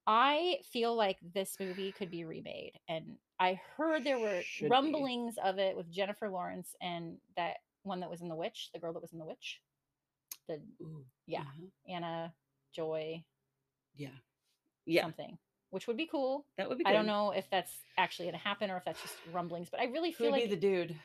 I 0.07 0.57
feel 0.73 0.97
like 0.97 1.19
this 1.35 1.57
movie 1.61 1.93
could 1.93 2.11
be 2.11 2.25
remade, 2.25 2.73
and 2.89 3.17
I 3.39 3.61
heard 3.77 4.03
there 4.03 4.19
were 4.19 4.41
Should 4.43 4.65
be. 4.65 4.71
rumblings 4.71 5.37
of 5.45 5.59
it 5.59 5.77
with 5.77 5.91
Jennifer 5.91 6.29
Lawrence 6.29 6.75
and 6.83 7.19
that 7.37 7.59
one 7.85 8.01
that 8.01 8.11
was 8.11 8.21
in 8.21 8.29
The 8.29 8.35
Witch, 8.35 8.71
the 8.75 8.81
girl 8.81 8.93
that 8.95 9.03
was 9.03 9.13
in 9.13 9.19
The 9.21 9.25
Witch, 9.27 9.61
the 10.49 10.55
Ooh, 10.83 11.05
Yeah. 11.27 11.41
uh-huh, 11.43 11.67
Anna 11.89 12.35
Joy 12.75 13.23
yeah. 13.95 14.09
Yeah. 14.87 15.03
something, 15.03 15.39
which 15.71 15.87
would 15.87 15.97
be 15.97 16.07
cool. 16.07 16.45
that 16.59 16.69
would 16.69 16.79
be 16.79 16.85
I 16.87 16.93
don't 16.93 17.07
know 17.07 17.31
if 17.31 17.49
that's 17.51 17.73
actually 17.99 18.27
going 18.27 18.35
to 18.39 18.45
happen 18.49 18.71
or 18.71 18.77
if 18.77 18.85
that's 18.85 19.01
just 19.03 19.15
rumblings, 19.33 19.69
but 19.71 19.81
I 19.81 19.85
really 19.85 20.13
feel 20.13 20.31
like 20.31 20.45
be 20.45 20.51
the 20.51 20.57
dude 20.57 20.97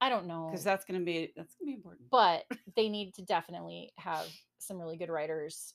I 0.00 0.08
don't 0.08 0.26
know. 0.26 0.48
because 0.50 0.64
that's 0.64 0.84
gonna 0.84 1.00
be 1.00 1.32
that's 1.36 1.54
gonna 1.56 1.70
be 1.70 1.74
important 1.74 2.10
but 2.10 2.44
they 2.76 2.88
need 2.88 3.14
to 3.14 3.22
definitely 3.22 3.92
have 3.96 4.26
some 4.58 4.78
really 4.78 4.96
good 4.96 5.08
writers 5.10 5.74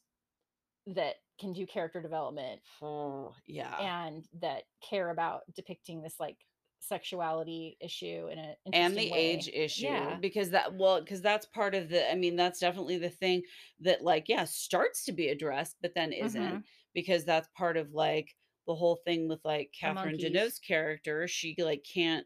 that 0.87 1.15
can 1.39 1.53
do 1.53 1.65
character 1.65 2.01
development 2.01 2.61
oh 2.81 3.33
yeah 3.47 3.77
and 3.79 4.25
that 4.41 4.63
care 4.87 5.09
about 5.09 5.41
depicting 5.55 6.01
this 6.01 6.15
like 6.19 6.37
sexuality 6.81 7.77
issue 7.81 8.27
in 8.31 8.39
a 8.39 8.55
and 8.73 8.95
the 8.95 9.11
way. 9.11 9.17
age 9.17 9.49
issue 9.53 9.85
Yeah. 9.87 10.17
because 10.19 10.49
that 10.51 10.73
well 10.75 10.99
because 11.01 11.21
that's 11.21 11.45
part 11.45 11.75
of 11.75 11.89
the 11.89 12.09
i 12.11 12.15
mean 12.15 12.35
that's 12.35 12.59
definitely 12.59 12.97
the 12.97 13.09
thing 13.09 13.43
that 13.81 14.01
like 14.03 14.27
yeah 14.27 14.45
starts 14.45 15.03
to 15.05 15.11
be 15.11 15.27
addressed 15.29 15.75
but 15.81 15.93
then 15.93 16.11
isn't 16.11 16.41
Mhm. 16.41 16.63
Because 16.93 17.25
that's 17.25 17.47
part 17.55 17.77
of 17.77 17.93
like 17.93 18.35
the 18.67 18.75
whole 18.75 18.99
thing 19.05 19.27
with 19.27 19.39
like 19.43 19.71
catherine. 19.79 20.17
Deneuve's 20.17 20.59
character 20.59 21.27
she 21.27 21.55
like 21.57 21.83
can't 21.83 22.25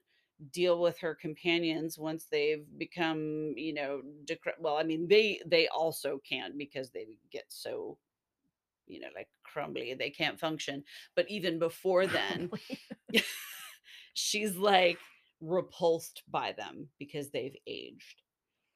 deal 0.51 0.81
with 0.81 0.97
her 0.99 1.15
companions 1.15 1.97
once 1.97 2.27
they've 2.29 2.65
become 2.77 3.53
you 3.55 3.73
know 3.73 4.01
decre- 4.25 4.59
well 4.59 4.75
i 4.75 4.83
mean 4.83 5.07
they 5.07 5.39
they 5.45 5.67
also 5.67 6.19
can't 6.27 6.57
because 6.57 6.89
they 6.89 7.05
get 7.31 7.45
so 7.47 7.97
you 8.87 8.99
know 8.99 9.07
like 9.15 9.29
crumbly 9.43 9.93
they 9.93 10.09
can't 10.09 10.39
function 10.39 10.83
but 11.15 11.29
even 11.29 11.59
before 11.59 12.07
then 12.07 12.49
she's 14.15 14.57
like 14.57 14.97
repulsed 15.39 16.23
by 16.29 16.51
them 16.57 16.89
because 16.99 17.29
they've 17.29 17.55
aged 17.67 18.23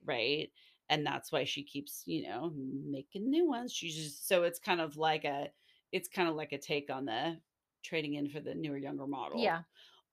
right? 0.06 0.50
And 0.90 1.06
that's 1.06 1.32
why 1.32 1.44
she 1.44 1.64
keeps 1.64 2.04
you 2.06 2.28
know 2.28 2.52
making 2.56 3.30
new 3.30 3.48
ones. 3.48 3.74
She's 3.74 3.96
just 3.96 4.28
so 4.28 4.44
it's 4.44 4.60
kind 4.60 4.82
of 4.82 4.98
like 4.98 5.26
a 5.26 5.50
it's 5.92 6.10
kind 6.10 6.30
of 6.30 6.36
like 6.36 6.52
a 6.54 6.58
take 6.58 6.90
on 6.90 7.06
the 7.06 7.40
trading 7.84 8.16
in 8.16 8.30
for 8.30 8.40
the 8.40 8.56
newer 8.56 8.78
younger 8.78 9.08
model 9.08 9.40
yeah 9.42 9.64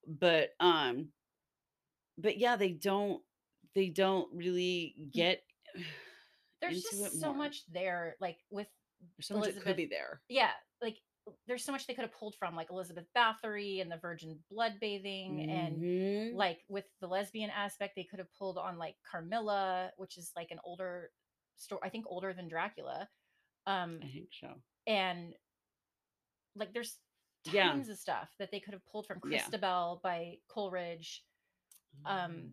but 0.06 0.50
um 0.60 1.10
but 2.18 2.38
yeah, 2.38 2.56
they 2.56 2.72
don't 2.72 3.22
they 3.74 3.88
don't 3.88 4.32
really 4.34 4.94
get 5.10 5.42
There's 6.60 6.82
just 6.82 7.18
so 7.20 7.32
more. 7.32 7.34
much 7.34 7.66
there, 7.66 8.16
like 8.20 8.38
with 8.50 8.68
There's 9.16 9.26
so 9.26 9.34
much 9.34 9.46
that 9.54 9.62
could 9.62 9.76
be 9.76 9.86
there. 9.86 10.22
yeah, 10.28 10.52
like 10.80 10.98
there's 11.46 11.64
so 11.64 11.72
much 11.72 11.86
they 11.86 11.94
could 11.94 12.04
have 12.04 12.12
pulled 12.12 12.34
from, 12.36 12.54
like 12.54 12.70
Elizabeth 12.70 13.06
Bathory 13.16 13.80
and 13.80 13.90
the 13.90 13.96
virgin 13.98 14.42
blood 14.50 14.78
bathing, 14.80 15.42
and 15.42 15.80
Mhm. 15.80 16.32
like 16.32 16.64
with 16.68 16.86
the 17.00 17.08
lesbian 17.08 17.50
aspect, 17.50 17.94
they 17.96 18.04
could 18.04 18.18
have 18.18 18.32
pulled 18.32 18.58
on 18.58 18.78
like 18.78 18.96
Carmilla, 19.10 19.92
which 19.96 20.16
is 20.16 20.32
like 20.36 20.50
an 20.50 20.60
older 20.64 21.12
story, 21.56 21.80
I 21.84 21.90
think 21.90 22.06
older 22.08 22.32
than 22.32 22.48
Dracula. 22.48 23.08
Um, 23.66 24.00
I 24.02 24.08
think 24.08 24.28
so. 24.32 24.62
and 24.86 25.34
like 26.54 26.72
there's 26.72 26.98
Yeah. 27.44 27.68
tons 27.68 27.88
of 27.88 27.98
stuff 27.98 28.34
that 28.38 28.50
they 28.50 28.60
could 28.60 28.72
have 28.74 28.84
pulled 28.86 29.06
from 29.06 29.20
Yeah. 29.24 29.38
Christabel 29.38 30.00
by 30.02 30.38
Coleridge, 30.48 31.24
um, 32.04 32.32
Mm. 32.32 32.52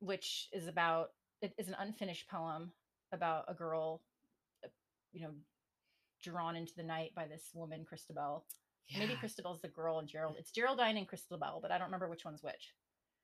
which 0.00 0.48
is 0.52 0.66
about 0.66 1.14
it 1.40 1.52
is 1.58 1.68
an 1.68 1.74
unfinished 1.74 2.28
poem 2.28 2.72
about 3.10 3.44
a 3.48 3.54
girl, 3.54 4.00
uh, 4.64 4.68
you 5.12 5.20
know, 5.20 5.34
drawn 6.20 6.54
into 6.56 6.72
the 6.76 6.82
night 6.84 7.12
by 7.16 7.26
this 7.26 7.52
woman 7.52 7.84
Christabel. 7.84 8.46
Maybe 8.96 9.12
Yeah. 9.14 9.18
Christabel's 9.18 9.60
the 9.60 9.68
girl 9.68 9.98
and 9.98 10.08
Gerald. 10.08 10.36
It's 10.38 10.50
Geraldine 10.52 10.96
and 10.96 11.08
Christabel, 11.08 11.60
but 11.60 11.70
I 11.72 11.78
don't 11.78 11.86
remember 11.88 12.08
which 12.08 12.24
one's 12.24 12.42
which. 12.42 12.74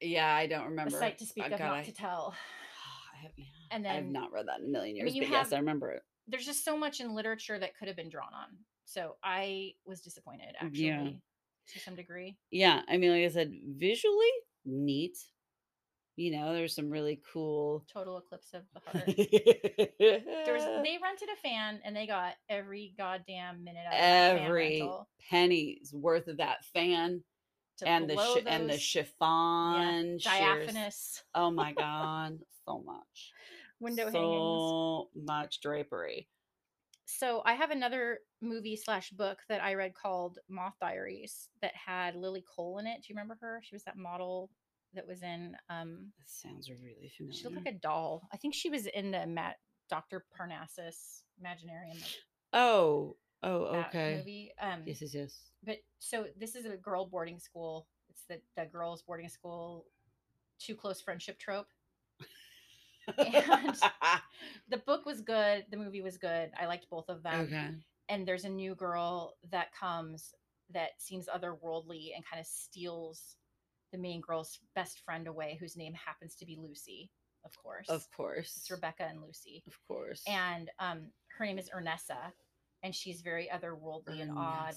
Yeah, 0.01 0.35
I 0.35 0.47
don't 0.47 0.65
remember. 0.65 0.97
A 0.97 1.01
sight 1.01 1.19
to 1.19 1.27
speak 1.27 1.45
I 1.45 1.49
of, 1.49 1.61
not 1.61 1.85
to 1.85 1.93
tell. 1.93 2.35
I 3.13 3.17
have, 3.19 3.33
yeah. 3.39 3.47
And 3.71 3.87
I 3.87 3.95
have 3.95 4.05
not 4.07 4.33
read 4.33 4.47
that 4.49 4.61
in 4.61 4.67
a 4.67 4.69
million 4.69 4.97
years, 4.97 5.07
mean, 5.13 5.23
you 5.23 5.29
but 5.29 5.31
yes, 5.33 5.53
I 5.53 5.59
remember 5.59 5.91
it. 5.93 6.05
there's 6.27 6.45
just 6.47 6.65
so 6.65 6.77
much 6.77 7.01
in 7.01 7.15
literature 7.15 7.59
that 7.59 7.77
could 7.77 7.89
have 7.89 7.97
been 7.97 8.09
drawn 8.09 8.33
on. 8.35 8.65
So 8.89 9.17
I 9.23 9.75
was 9.85 10.01
disappointed, 10.01 10.57
mm, 10.63 10.67
actually, 10.67 10.87
Yeah. 10.87 11.11
to 11.75 11.79
some 11.79 11.95
degree. 11.95 12.39
Yeah, 12.51 12.81
I 12.89 12.97
mean, 12.97 13.11
like 13.11 13.25
I 13.25 13.29
said, 13.29 13.53
visually 13.77 14.31
neat. 14.65 15.19
You 16.17 16.31
know, 16.33 16.55
there's 16.55 16.75
some 16.75 16.89
really 16.89 17.21
cool. 17.31 17.85
Total 17.93 18.17
eclipse 18.17 18.55
of 18.55 18.63
the 18.73 18.81
heart. 18.87 19.05
there 20.47 20.55
was 20.55 20.65
they 20.85 20.99
rented 21.03 21.29
a 21.29 21.37
fan 21.37 21.81
and 21.85 21.95
they 21.95 22.07
got 22.07 22.33
every 22.49 22.95
goddamn 22.97 23.63
minute 23.63 23.85
out 23.87 23.93
of 23.95 24.39
every 24.43 24.91
penny's 25.29 25.93
worth 25.93 26.27
of 26.27 26.39
that 26.39 26.65
fan 26.65 27.23
and 27.85 28.09
the 28.09 28.17
sh- 28.17 28.43
and 28.47 28.71
the 28.71 28.79
chiffon 28.79 30.19
shears. 30.19 30.25
diaphanous 30.25 31.23
Oh 31.35 31.51
my 31.51 31.73
god, 31.79 32.39
so 32.67 32.83
much, 32.87 33.33
window 33.81 34.05
hangings. 34.05 34.15
so 34.15 35.11
much 35.15 35.61
drapery. 35.61 36.27
So 37.11 37.41
I 37.47 37.55
have 37.55 37.71
another 37.71 38.19
movie 38.43 38.77
slash 38.77 39.11
book 39.11 39.39
that 39.49 39.63
I 39.63 39.75
read 39.75 39.95
called 39.95 40.39
Moth 40.51 40.75
Diaries 40.79 41.49
that 41.63 41.73
had 41.75 42.15
Lily 42.15 42.45
Cole 42.55 42.77
in 42.79 42.87
it. 42.87 42.97
Do 42.97 43.07
you 43.09 43.15
remember 43.15 43.39
her? 43.41 43.61
She 43.65 43.75
was 43.75 43.83
that 43.85 43.97
model 43.97 44.51
that 44.93 45.07
was 45.07 45.23
in 45.23 45.57
um 45.71 46.13
That 46.19 46.29
sounds 46.29 46.69
really 46.69 47.11
familiar. 47.17 47.33
she 47.35 47.45
looked 47.45 47.57
like 47.57 47.75
a 47.75 47.79
doll. 47.79 48.29
I 48.31 48.37
think 48.37 48.55
she 48.55 48.69
was 48.69 48.87
in 48.87 49.11
the 49.11 49.27
Matt 49.27 49.57
Dr. 49.89 50.27
Parnassus 50.37 51.23
Imaginarium 51.43 51.97
oh, 52.53 53.17
oh, 53.43 53.65
okay. 53.87 54.17
movie. 54.19 54.53
Um 54.61 54.83
Yes, 54.85 55.01
yes, 55.01 55.15
yes. 55.15 55.41
but 55.65 55.79
so 55.99 56.27
this 56.39 56.55
is 56.55 56.67
a 56.67 56.77
girl 56.77 57.07
boarding 57.07 57.39
school. 57.39 57.87
It's 58.11 58.25
the 58.29 58.39
the 58.55 58.67
girls 58.67 59.01
boarding 59.01 59.31
school 59.31 59.87
too 60.59 60.75
close 60.75 61.01
friendship 61.01 61.39
trope. 61.39 61.69
And- 63.17 63.77
The 64.71 64.79
book 64.79 65.07
was 65.07 65.21
good, 65.23 65.65
the 65.71 65.77
movie 65.77 66.03
was 66.03 66.19
good. 66.19 66.51
I 66.61 66.67
liked 66.67 66.89
both 66.91 67.09
of 67.09 67.23
them. 67.23 67.41
okay. 67.41 67.69
And 68.11 68.27
there's 68.27 68.45
a 68.45 68.49
new 68.51 68.75
girl 68.75 69.35
that 69.51 69.69
comes 69.75 70.33
that 70.73 70.91
seems 70.99 71.27
otherworldly 71.27 72.11
and 72.15 72.25
kind 72.27 72.39
of 72.41 72.47
steals 72.47 73.37
the 73.93 73.99
main 73.99 74.21
girl's 74.21 74.59
best 74.75 75.01
friend 75.05 75.27
away, 75.27 75.57
whose 75.61 75.77
name 75.77 75.95
happens 75.95 76.35
to 76.37 76.45
be 76.47 76.59
Lucy, 76.61 77.11
of 77.45 77.57
course. 77.63 77.89
Of 77.89 78.07
course. 78.15 78.55
It's 78.59 78.71
Rebecca 78.71 79.05
and 79.09 79.23
Lucy. 79.23 79.63
Of 79.67 79.79
course. 79.89 80.23
And 80.27 80.71
um, 80.79 81.07
her 81.39 81.47
name 81.47 81.59
is 81.59 81.71
Ernessa, 81.75 82.33
and 82.83 82.95
she's 82.95 83.23
very 83.23 83.49
otherworldly 83.53 84.21
and 84.21 84.33
odd. 84.37 84.75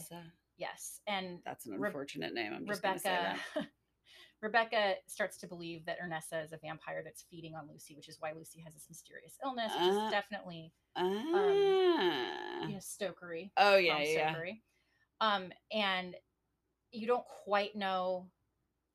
Yes. 0.57 1.01
And 1.07 1.39
That's 1.45 1.65
an 1.65 1.79
Re- 1.79 1.87
unfortunate 1.89 2.33
name. 2.33 2.53
I'm 2.55 2.65
just 2.65 2.81
Rebecca 2.83 3.01
that. 3.03 3.37
Rebecca 4.41 4.95
starts 5.07 5.37
to 5.37 5.47
believe 5.47 5.85
that 5.85 5.97
Ernessa 5.99 6.43
is 6.43 6.51
a 6.51 6.57
vampire 6.57 7.01
that's 7.03 7.23
feeding 7.29 7.53
on 7.55 7.67
Lucy, 7.71 7.95
which 7.95 8.09
is 8.09 8.17
why 8.19 8.31
Lucy 8.33 8.59
has 8.61 8.73
this 8.73 8.87
mysterious 8.89 9.37
illness, 9.43 9.71
which 9.73 9.83
Uh, 9.83 10.05
is 10.05 10.11
definitely 10.11 10.73
Ah. 10.95 12.61
you 12.67 12.73
know 12.73 12.79
stokery. 12.79 13.51
oh 13.57 13.75
yeah, 13.77 13.93
Tom 13.93 14.01
yeah, 14.01 14.07
yeah. 14.09 14.33
Stokery. 14.33 14.61
Um, 15.21 15.53
and 15.71 16.15
you 16.91 17.05
don't 17.07 17.25
quite 17.27 17.75
know 17.75 18.29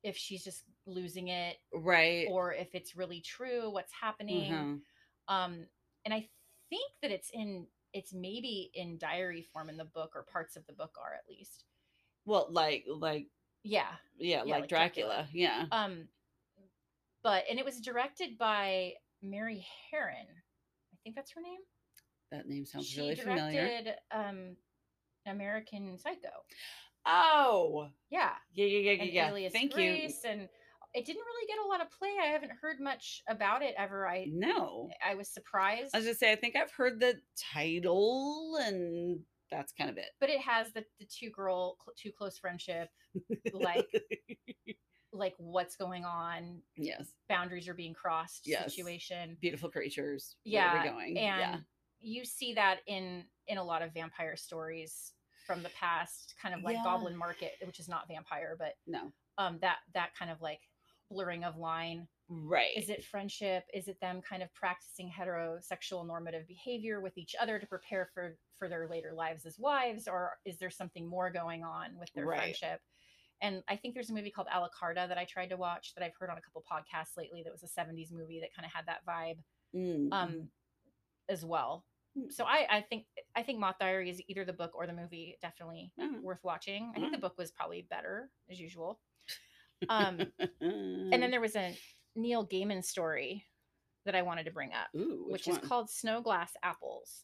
if 0.03 0.17
she's 0.17 0.43
just 0.43 0.63
losing 0.85 1.29
it 1.29 1.57
Right. 1.73 2.27
or 2.29 2.53
if 2.53 2.75
it's 2.75 2.95
really 2.95 3.21
true, 3.21 3.69
what's 3.69 3.91
happening. 3.93 4.51
Mhm. 4.51 4.81
Um, 5.29 5.69
and 6.05 6.13
I 6.13 6.29
think 6.69 6.91
that 7.01 7.11
it's 7.11 7.29
in 7.31 7.67
it's 7.93 8.13
maybe 8.13 8.69
in 8.73 8.97
diary 8.97 9.41
form 9.41 9.69
in 9.69 9.77
the 9.77 9.85
book, 9.85 10.13
or 10.15 10.23
parts 10.23 10.55
of 10.57 10.67
the 10.67 10.73
book 10.73 10.97
are 10.99 11.13
at 11.13 11.27
least. 11.27 11.63
Well, 12.25 12.47
like, 12.51 12.83
like, 12.85 13.29
Yeah. 13.67 13.85
yeah, 14.17 14.43
Yeah, 14.45 14.53
like, 14.53 14.61
like 14.61 14.69
Dracula. 14.69 15.27
Dracula. 15.29 15.29
Yeah. 15.33 15.65
Um, 15.71 16.07
but 17.23 17.43
and 17.49 17.59
it 17.59 17.65
was 17.65 17.79
directed 17.81 18.37
by 18.37 18.93
Mary 19.21 19.65
Harron. 19.91 20.27
I 20.93 20.97
think 21.03 21.15
that's 21.15 21.31
her 21.33 21.41
name. 21.41 21.59
That 22.31 22.47
name 22.47 22.65
sounds 22.65 22.87
she 22.87 23.01
really 23.01 23.15
familiar. 23.15 23.51
She 23.51 23.57
directed 23.57 23.93
um 24.11 24.55
American 25.25 25.97
Psycho. 25.97 26.29
Oh, 27.05 27.89
Yeah. 28.09 28.31
yeah, 28.53 28.65
yeah, 28.65 28.79
yeah, 28.79 29.03
yeah. 29.03 29.35
yeah. 29.35 29.49
Thank 29.49 29.73
Grace, 29.73 30.23
and 30.25 30.49
it 30.93 31.05
didn't 31.05 31.23
really 31.25 31.47
get 31.47 31.57
a 31.65 31.67
lot 31.67 31.81
of 31.81 31.87
play. 31.91 32.15
I 32.21 32.27
haven't 32.27 32.51
heard 32.61 32.79
much 32.81 33.21
about 33.29 33.61
it 33.61 33.73
ever. 33.77 34.07
I. 34.07 34.25
No, 34.29 34.89
I 35.05 35.15
was 35.15 35.29
surprised, 35.29 35.91
I 35.93 35.99
was 35.99 36.05
just 36.07 36.19
say 36.19 36.31
I 36.31 36.35
think 36.35 36.55
I've 36.55 36.71
heard 36.71 36.99
the 36.99 37.15
title, 37.53 38.57
and 38.61 39.19
that's 39.51 39.73
kind 39.73 39.89
of 39.89 39.97
it. 39.97 40.09
but 40.19 40.29
it 40.29 40.41
has 40.41 40.71
the 40.73 40.83
the 40.99 41.05
two 41.05 41.29
girl 41.29 41.77
cl- 41.83 41.93
two 41.97 42.11
close 42.11 42.37
friendship, 42.37 42.89
like 43.53 43.87
like 45.13 45.33
what's 45.37 45.75
going 45.75 46.05
on, 46.05 46.61
yes, 46.75 47.07
boundaries 47.29 47.67
are 47.67 47.73
being 47.73 47.93
crossed 47.93 48.45
Yes. 48.45 48.63
situation. 48.65 49.37
beautiful 49.41 49.69
creatures. 49.69 50.35
Where 50.43 50.53
Yeah, 50.61 50.75
are 50.75 50.83
we 50.83 50.89
going? 50.89 51.17
and 51.17 51.39
yeah, 51.39 51.57
you 51.99 52.25
see 52.25 52.53
that 52.55 52.79
in 52.87 53.23
in 53.47 53.57
a 53.57 53.63
lot 53.63 53.81
of 53.81 53.93
vampire 53.93 54.35
stories 54.35 55.13
from 55.45 55.63
the 55.63 55.69
past, 55.69 56.35
kind 56.41 56.53
of 56.53 56.61
like 56.63 56.75
Yeah. 56.75 56.83
Goblin 56.83 57.15
Market, 57.15 57.53
which 57.65 57.79
is 57.79 57.87
not 57.87 58.07
vampire, 58.07 58.55
but 58.59 58.73
no, 58.85 59.11
um 59.37 59.59
that 59.61 59.77
that 59.93 60.09
kind 60.17 60.29
of 60.29 60.41
like 60.41 60.59
blurring 61.09 61.43
of 61.45 61.55
line 61.57 62.07
right. 62.29 62.75
is 62.75 62.89
it 62.89 63.03
friendship 63.03 63.63
is 63.73 63.87
it 63.87 63.99
them 64.01 64.21
kind 64.21 64.43
of 64.43 64.53
practicing 64.53 65.09
heterosexual 65.09 66.05
normative 66.05 66.47
behavior 66.47 66.99
with 67.01 67.17
each 67.17 67.35
other 67.39 67.59
to 67.59 67.65
prepare 67.67 68.09
for 68.13 68.37
for 68.57 68.67
their 68.67 68.87
later 68.89 69.13
lives 69.13 69.45
as 69.45 69.57
wives 69.59 70.07
or 70.07 70.37
is 70.45 70.57
there 70.57 70.69
something 70.69 71.07
more 71.07 71.29
going 71.31 71.63
on 71.63 71.97
with 71.99 72.11
their 72.13 72.25
Right. 72.25 72.39
friendship 72.39 72.81
and 73.41 73.63
i 73.67 73.75
think 73.75 73.93
there's 73.93 74.09
a 74.09 74.13
movie 74.13 74.31
called 74.31 74.47
Alucarda 74.47 75.07
that 75.07 75.17
i 75.17 75.25
tried 75.25 75.49
to 75.49 75.57
watch 75.57 75.93
that 75.95 76.03
i've 76.03 76.15
heard 76.19 76.29
on 76.29 76.37
a 76.37 76.41
couple 76.41 76.63
podcasts 76.69 77.17
lately 77.17 77.43
that 77.43 77.51
was 77.53 77.63
a 77.63 77.67
70s 77.67 78.11
movie 78.11 78.39
that 78.41 78.53
kind 78.55 78.65
of 78.65 78.71
had 78.73 78.85
that 78.87 79.05
vibe 79.07 79.37
Mm, 79.75 80.11
um 80.13 80.49
as 81.29 81.45
well 81.45 81.85
Mm. 82.17 82.31
so 82.31 82.45
i 82.45 82.65
i 82.69 82.81
think 82.81 83.05
i 83.35 83.43
think 83.43 83.59
moth 83.59 83.75
diary 83.79 84.09
is 84.09 84.21
either 84.27 84.43
the 84.45 84.53
book 84.53 84.71
or 84.73 84.87
the 84.87 84.93
movie 84.93 85.37
definitely 85.41 85.91
mm. 85.99 86.21
worth 86.21 86.39
watching 86.43 86.91
i 86.95 86.99
think 86.99 87.11
the 87.11 87.17
Mm. 87.17 87.21
book 87.21 87.37
was 87.37 87.51
probably 87.51 87.85
better 87.89 88.31
as 88.49 88.59
usual 88.59 88.99
um 89.89 90.31
and 91.11 91.21
then 91.21 91.29
there 91.29 91.41
was 91.41 91.55
a 91.55 91.77
Neil 92.17 92.45
Gaiman 92.45 92.83
story 92.83 93.45
that 94.05 94.15
I 94.15 94.21
wanted 94.23 94.45
to 94.45 94.51
bring 94.51 94.71
up, 94.73 94.87
Ooh, 94.95 95.25
which, 95.29 95.47
which, 95.47 95.55
is 95.55 95.57
called 95.59 95.89
Snow 95.89 96.21
Glass 96.21 96.51
Apples. 96.63 97.23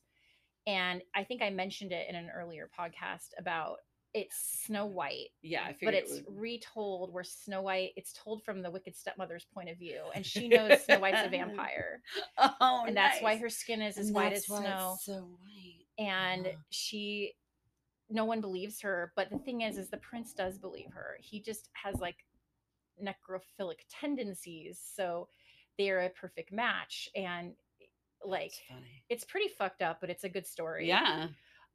And 0.65 1.01
I 1.15 1.23
think 1.25 1.41
I 1.41 1.49
mentioned 1.49 1.91
it 1.91 2.07
in 2.09 2.15
an 2.15 2.29
earlier 2.33 2.69
podcast 2.77 3.29
about 3.37 3.77
it's 4.13 4.61
Snow 4.65 4.85
White, 4.85 5.29
Yeah, 5.41 5.63
I 5.63 5.75
but 5.83 5.95
it's 5.95 6.17
it 6.17 6.25
retold 6.29 7.11
where 7.11 7.23
Snow 7.23 7.63
White, 7.63 7.93
it's 7.95 8.13
told 8.13 8.43
from 8.43 8.61
the 8.61 8.69
wicked 8.69 8.95
stepmother's 8.95 9.45
point 9.53 9.69
of 9.69 9.77
view. 9.77 10.01
And 10.13 10.23
she 10.25 10.47
knows 10.49 10.83
Snow 10.83 10.99
White's 10.99 11.25
a 11.25 11.29
vampire. 11.29 12.01
Oh, 12.37 12.83
and 12.87 12.95
that's 12.95 13.21
why 13.21 13.37
her 13.37 13.49
skin 13.49 13.81
is 13.81 13.97
as 13.97 14.07
And 14.07 14.15
white 14.15 14.33
as 14.33 14.45
snow. 14.45 14.97
So 15.01 15.13
white. 15.41 16.05
And 16.05 16.45
Uh-huh. 16.47 16.55
she, 16.69 17.33
no 18.09 18.25
one 18.25 18.39
believes 18.39 18.79
her. 18.81 19.11
But 19.15 19.31
the 19.31 19.39
thing 19.39 19.61
is, 19.61 19.77
is 19.79 19.89
the 19.89 19.97
prince 19.97 20.33
does 20.33 20.59
believe 20.59 20.91
her. 20.93 21.17
He 21.19 21.41
just 21.41 21.69
has 21.73 21.99
like 21.99 22.17
necrophilic 23.01 23.79
tendencies. 23.89 24.79
So 24.95 25.27
they're 25.77 26.01
a 26.01 26.09
perfect 26.09 26.51
match. 26.51 27.09
And 27.15 27.53
like, 28.25 28.53
funny. 28.69 29.03
it's 29.09 29.23
pretty 29.25 29.49
fucked 29.57 29.81
up, 29.81 29.99
but 30.01 30.09
it's 30.09 30.23
a 30.23 30.29
good 30.29 30.47
story. 30.47 30.87
Yeah. 30.87 31.27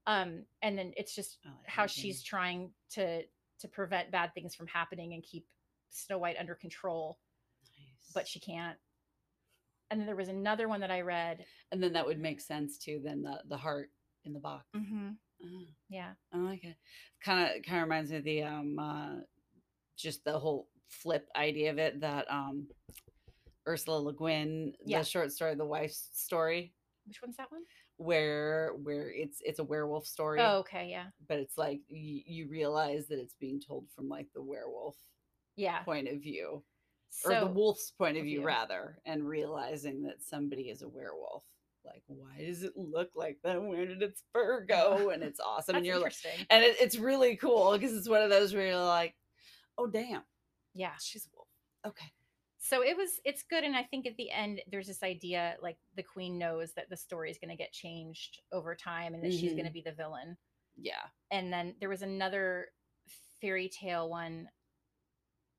Um, 0.06 0.44
and 0.62 0.78
then 0.78 0.92
it's 0.96 1.14
just 1.14 1.38
like 1.44 1.54
how 1.66 1.86
she's 1.86 2.22
trying 2.22 2.70
to 2.92 3.22
to 3.60 3.68
prevent 3.68 4.10
bad 4.12 4.32
things 4.34 4.54
from 4.54 4.68
happening 4.68 5.12
and 5.14 5.22
keep 5.22 5.44
Snow 5.90 6.16
White 6.18 6.36
under 6.38 6.54
control, 6.54 7.18
Nice. 7.76 8.12
but 8.14 8.26
she 8.28 8.38
can't. 8.40 8.76
And 9.90 9.98
then 9.98 10.06
there 10.06 10.16
was 10.16 10.28
another 10.28 10.68
one 10.68 10.80
that 10.80 10.90
I 10.90 11.00
read. 11.00 11.44
and 11.72 11.82
then 11.82 11.92
that 11.94 12.06
would 12.06 12.20
make 12.20 12.40
sense 12.40 12.78
too. 12.78 13.00
Then 13.04 13.22
the 13.22 13.40
the 13.48 13.56
heart 13.56 13.90
in 14.24 14.32
the 14.32 14.38
box. 14.38 14.64
Mm-hmm. 14.76 15.08
Oh, 15.44 15.64
Yeah. 15.90 16.12
I 16.32 16.38
like 16.38 16.64
it. 16.64 16.76
Kind 17.22 17.40
of 17.56 17.62
kind 17.64 17.78
of 17.78 17.82
reminds 17.88 18.10
me 18.10 18.16
of 18.18 18.24
the 18.24 18.42
um 18.44 18.78
uh 18.78 19.14
just 19.98 20.24
the 20.24 20.38
whole 20.38 20.68
flip 20.88 21.28
idea 21.36 21.70
of 21.70 21.78
it 21.78 22.00
that 22.00 22.30
um 22.30 22.66
Ursula 23.66 23.98
Le 23.98 24.12
Guin, 24.14 24.72
Yeah. 24.84 25.00
the 25.00 25.04
short 25.04 25.32
story, 25.32 25.54
the 25.54 25.64
wife's 25.64 26.08
story, 26.14 26.72
Which 27.06 27.20
one's 27.22 27.36
that 27.36 27.50
one? 27.52 27.62
where 27.96 28.74
where 28.82 29.10
it's 29.10 29.40
it's 29.44 29.58
a 29.58 29.64
werewolf 29.64 30.06
story, 30.06 30.40
Oh, 30.40 30.58
okay, 30.58 30.88
yeah, 30.88 31.06
but 31.28 31.38
it's 31.38 31.58
like 31.58 31.80
y- 31.90 32.22
you 32.26 32.48
realize 32.48 33.08
that 33.08 33.18
it's 33.18 33.34
being 33.34 33.60
told 33.60 33.90
from 33.90 34.08
like 34.08 34.28
the 34.34 34.42
werewolf 34.42 34.96
yeah. 35.56 35.80
point 35.82 36.08
of 36.08 36.20
view 36.22 36.62
So 37.10 37.30
or 37.34 37.40
the 37.40 37.46
wolf's 37.46 37.90
point 37.90 38.16
of 38.16 38.22
view 38.24 38.38
view. 38.38 38.46
rather, 38.46 38.98
and 39.04 39.26
realizing 39.26 40.02
that 40.04 40.22
somebody 40.22 40.70
is 40.70 40.82
a 40.82 40.88
werewolf. 40.88 41.44
Like, 41.84 42.02
why 42.06 42.44
does 42.44 42.62
it 42.62 42.74
look 42.76 43.10
like 43.16 43.38
that? 43.44 43.60
Where 43.62 43.86
did 43.86 44.02
its 44.02 44.22
fur 44.32 44.60
go? 44.68 45.10
And 45.10 45.22
it's 45.22 45.40
awesome. 45.40 45.76
and 45.76 45.86
you're 45.86 45.96
like, 45.96 46.12
interesting. 46.14 46.46
and 46.50 46.62
it, 46.62 46.76
it's 46.80 46.98
really 46.98 47.34
cool 47.36 47.72
because 47.72 47.94
it's 47.96 48.08
one 48.08 48.22
of 48.22 48.28
those 48.30 48.54
where 48.54 48.66
you're 48.66 48.76
like, 48.84 49.14
oh 49.78 49.86
damn, 49.86 50.22
yeah. 50.78 50.92
she's 51.00 51.26
a 51.26 51.30
wolf. 51.36 51.48
Okay. 51.86 52.10
So 52.60 52.82
it 52.82 52.96
was. 52.96 53.20
It's 53.24 53.44
good, 53.48 53.62
and 53.64 53.76
I 53.76 53.84
think 53.84 54.04
at 54.06 54.16
the 54.16 54.30
end 54.30 54.60
there's 54.70 54.88
this 54.88 55.02
idea 55.02 55.54
like 55.62 55.76
the 55.94 56.02
queen 56.02 56.38
knows 56.38 56.72
that 56.74 56.90
the 56.90 56.96
story 56.96 57.30
is 57.30 57.38
going 57.38 57.50
to 57.50 57.56
get 57.56 57.72
changed 57.72 58.40
over 58.52 58.74
time, 58.74 59.14
and 59.14 59.22
that 59.22 59.32
she's 59.32 59.52
going 59.52 59.66
to 59.66 59.72
be 59.72 59.82
the 59.82 59.92
villain. 59.92 60.36
Yeah. 60.80 61.02
and 61.32 61.52
then 61.52 61.74
there 61.80 61.88
was 61.88 62.02
another 62.02 62.68
fairy 63.40 63.68
tale 63.68 64.08
one 64.08 64.48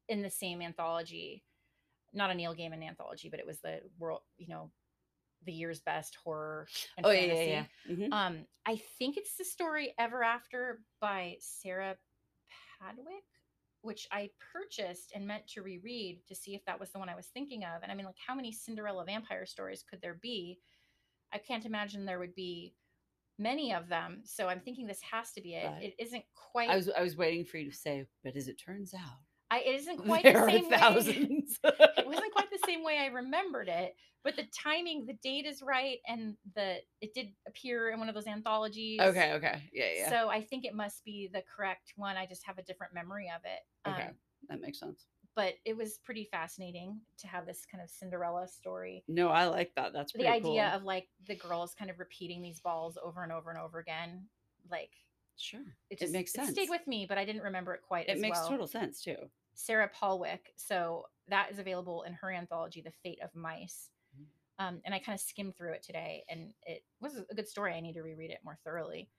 in 0.07 0.21
the 0.21 0.29
same 0.29 0.61
anthology 0.61 1.43
not 2.13 2.29
a 2.29 2.33
neil 2.33 2.55
gaiman 2.55 2.81
anthology 2.87 3.27
but 3.29 3.39
it 3.39 3.45
was 3.45 3.59
the 3.59 3.81
world 3.99 4.21
you 4.37 4.47
know 4.47 4.71
the 5.45 5.51
year's 5.51 5.81
best 5.81 6.15
horror 6.23 6.67
and 6.97 7.05
Oh 7.05 7.11
yeah, 7.11 7.19
fantasy. 7.27 7.49
yeah, 7.49 7.63
yeah. 7.89 7.95
Mhm. 7.95 8.13
um 8.13 8.45
i 8.65 8.81
think 8.97 9.17
it's 9.17 9.35
the 9.37 9.43
story 9.43 9.93
ever 9.99 10.23
after 10.23 10.79
by 11.01 11.35
sarah 11.41 11.95
palwick 12.79 13.25
which 13.81 14.07
i 14.11 14.29
purchased 14.53 15.11
and 15.15 15.25
meant 15.25 15.47
to 15.47 15.61
reread 15.61 16.19
to 16.27 16.35
see 16.35 16.55
if 16.55 16.63
that 16.65 16.79
was 16.79 16.91
the 16.91 16.99
one 16.99 17.09
i 17.09 17.15
was 17.15 17.27
thinking 17.27 17.63
of 17.63 17.81
and 17.83 17.91
i 17.91 17.95
mean 17.95 18.05
like 18.05 18.15
how 18.25 18.35
many 18.35 18.51
cinderella 18.51 19.05
vampire 19.05 19.45
stories 19.45 19.83
could 19.89 20.01
there 20.01 20.19
be 20.21 20.59
i 21.33 21.37
can't 21.37 21.65
imagine 21.65 22.05
there 22.05 22.19
would 22.19 22.35
be 22.35 22.73
many 23.37 23.73
of 23.73 23.87
them 23.87 24.21
so 24.25 24.47
i'm 24.47 24.59
thinking 24.59 24.85
this 24.85 25.01
has 25.01 25.31
to 25.31 25.41
be 25.41 25.55
it 25.55 25.65
Right. 25.65 25.83
it 25.83 25.95
isn't 25.97 26.23
quite 26.35 26.69
I 26.69 26.75
was 26.75 26.89
I 26.89 27.01
was 27.01 27.15
waiting 27.15 27.45
for 27.45 27.57
you 27.57 27.69
to 27.69 27.75
say, 27.75 28.05
but 28.23 28.35
as 28.35 28.47
it 28.47 28.55
turns 28.63 28.93
out, 28.93 29.19
I, 29.51 29.59
it 29.61 29.75
isn't 29.81 29.97
quite 30.05 30.23
there 30.23 30.45
the 30.45 30.51
same 30.51 30.69
way 30.69 30.77
it 31.97 32.07
wasn't 32.07 32.31
quite 32.33 32.51
the 32.51 32.59
same 32.65 32.83
way 32.83 32.97
I 32.99 33.07
remembered 33.07 33.67
it, 33.67 33.95
but 34.23 34.35
the 34.35 34.45
timing, 34.63 35.05
the 35.05 35.13
date 35.23 35.45
is 35.45 35.61
right, 35.61 35.97
and 36.07 36.35
the 36.55 36.77
it 37.01 37.13
did 37.13 37.29
appear 37.47 37.89
in 37.89 37.99
one 37.99 38.09
of 38.09 38.15
those 38.15 38.27
anthologies. 38.27 38.99
okay, 38.99 39.33
okay, 39.33 39.61
yeah, 39.73 39.85
yeah. 39.97 40.09
So 40.09 40.29
I 40.29 40.41
think 40.41 40.65
it 40.65 40.73
must 40.75 41.03
be 41.03 41.29
the 41.33 41.43
correct 41.55 41.93
one. 41.95 42.15
I 42.17 42.25
just 42.25 42.45
have 42.45 42.57
a 42.57 42.63
different 42.63 42.93
memory 42.93 43.31
of 43.35 43.41
it. 43.45 43.89
Okay. 43.89 44.07
Um, 44.09 44.13
that 44.49 44.61
makes 44.61 44.79
sense. 44.79 45.05
but 45.35 45.55
it 45.65 45.75
was 45.75 45.99
pretty 46.05 46.27
fascinating 46.31 46.99
to 47.19 47.27
have 47.27 47.45
this 47.45 47.65
kind 47.69 47.83
of 47.83 47.89
Cinderella 47.89 48.47
story. 48.47 49.03
No, 49.07 49.29
I 49.29 49.45
like 49.47 49.73
that. 49.75 49.93
That's 49.93 50.13
The 50.13 50.27
idea 50.27 50.69
cool. 50.71 50.77
of 50.77 50.83
like 50.83 51.07
the 51.27 51.35
girls 51.35 51.73
kind 51.77 51.91
of 51.91 51.99
repeating 51.99 52.41
these 52.41 52.59
balls 52.61 52.97
over 53.03 53.23
and 53.23 53.31
over 53.31 53.49
and 53.49 53.59
over 53.59 53.79
again, 53.79 54.25
like 54.71 54.91
sure, 55.39 55.61
it 55.89 55.95
it 55.95 55.99
just 55.99 56.13
makes 56.13 56.33
sense. 56.33 56.49
It 56.49 56.53
stayed 56.53 56.69
with 56.69 56.85
me, 56.87 57.05
but 57.07 57.17
I 57.17 57.25
didn't 57.25 57.43
remember 57.43 57.73
it 57.73 57.81
quite. 57.87 58.07
it 58.09 58.19
makes 58.19 58.39
well. 58.39 58.49
total 58.49 58.67
sense 58.67 59.01
too. 59.01 59.15
Sarah 59.53 59.89
Palwick. 59.89 60.53
So 60.55 61.05
that 61.27 61.51
is 61.51 61.59
available 61.59 62.03
in 62.03 62.13
her 62.13 62.31
anthology, 62.31 62.81
The 62.81 62.93
Fate 63.03 63.19
of 63.21 63.29
Mice. 63.35 63.89
Mm. 64.17 64.65
Um, 64.65 64.81
and 64.85 64.93
I 64.95 64.99
kind 64.99 65.15
of 65.15 65.21
skimmed 65.21 65.55
through 65.57 65.73
it 65.73 65.83
today, 65.83 66.23
and 66.29 66.53
it 66.65 66.83
was 67.01 67.17
a 67.29 67.35
good 67.35 67.47
story. 67.47 67.73
I 67.73 67.79
need 67.79 67.93
to 67.93 68.01
reread 68.01 68.31
it 68.31 68.39
more 68.43 68.57
thoroughly. 68.63 69.09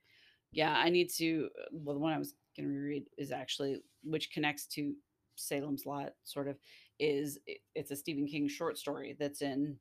Yeah, 0.53 0.75
I 0.77 0.91
need 0.91 1.11
to. 1.19 1.49
uh, 1.59 1.67
Well, 1.73 1.95
the 1.95 2.01
one 2.01 2.13
I 2.13 2.19
was 2.19 2.35
going 2.57 2.69
to 2.69 2.75
reread 2.75 3.05
is 3.19 3.31
actually, 3.33 3.83
which 4.03 4.33
connects 4.33 4.67
to 4.69 4.95
Salem's 5.37 5.87
Lot, 5.87 6.13
sort 6.25 6.49
of, 6.49 6.57
is 6.99 7.39
it, 7.47 7.59
it's 7.75 7.91
a 7.91 7.97
Stephen 7.97 8.27
King 8.27 8.49
short 8.49 8.77
story 8.79 9.17
that's 9.19 9.43
in. 9.43 9.77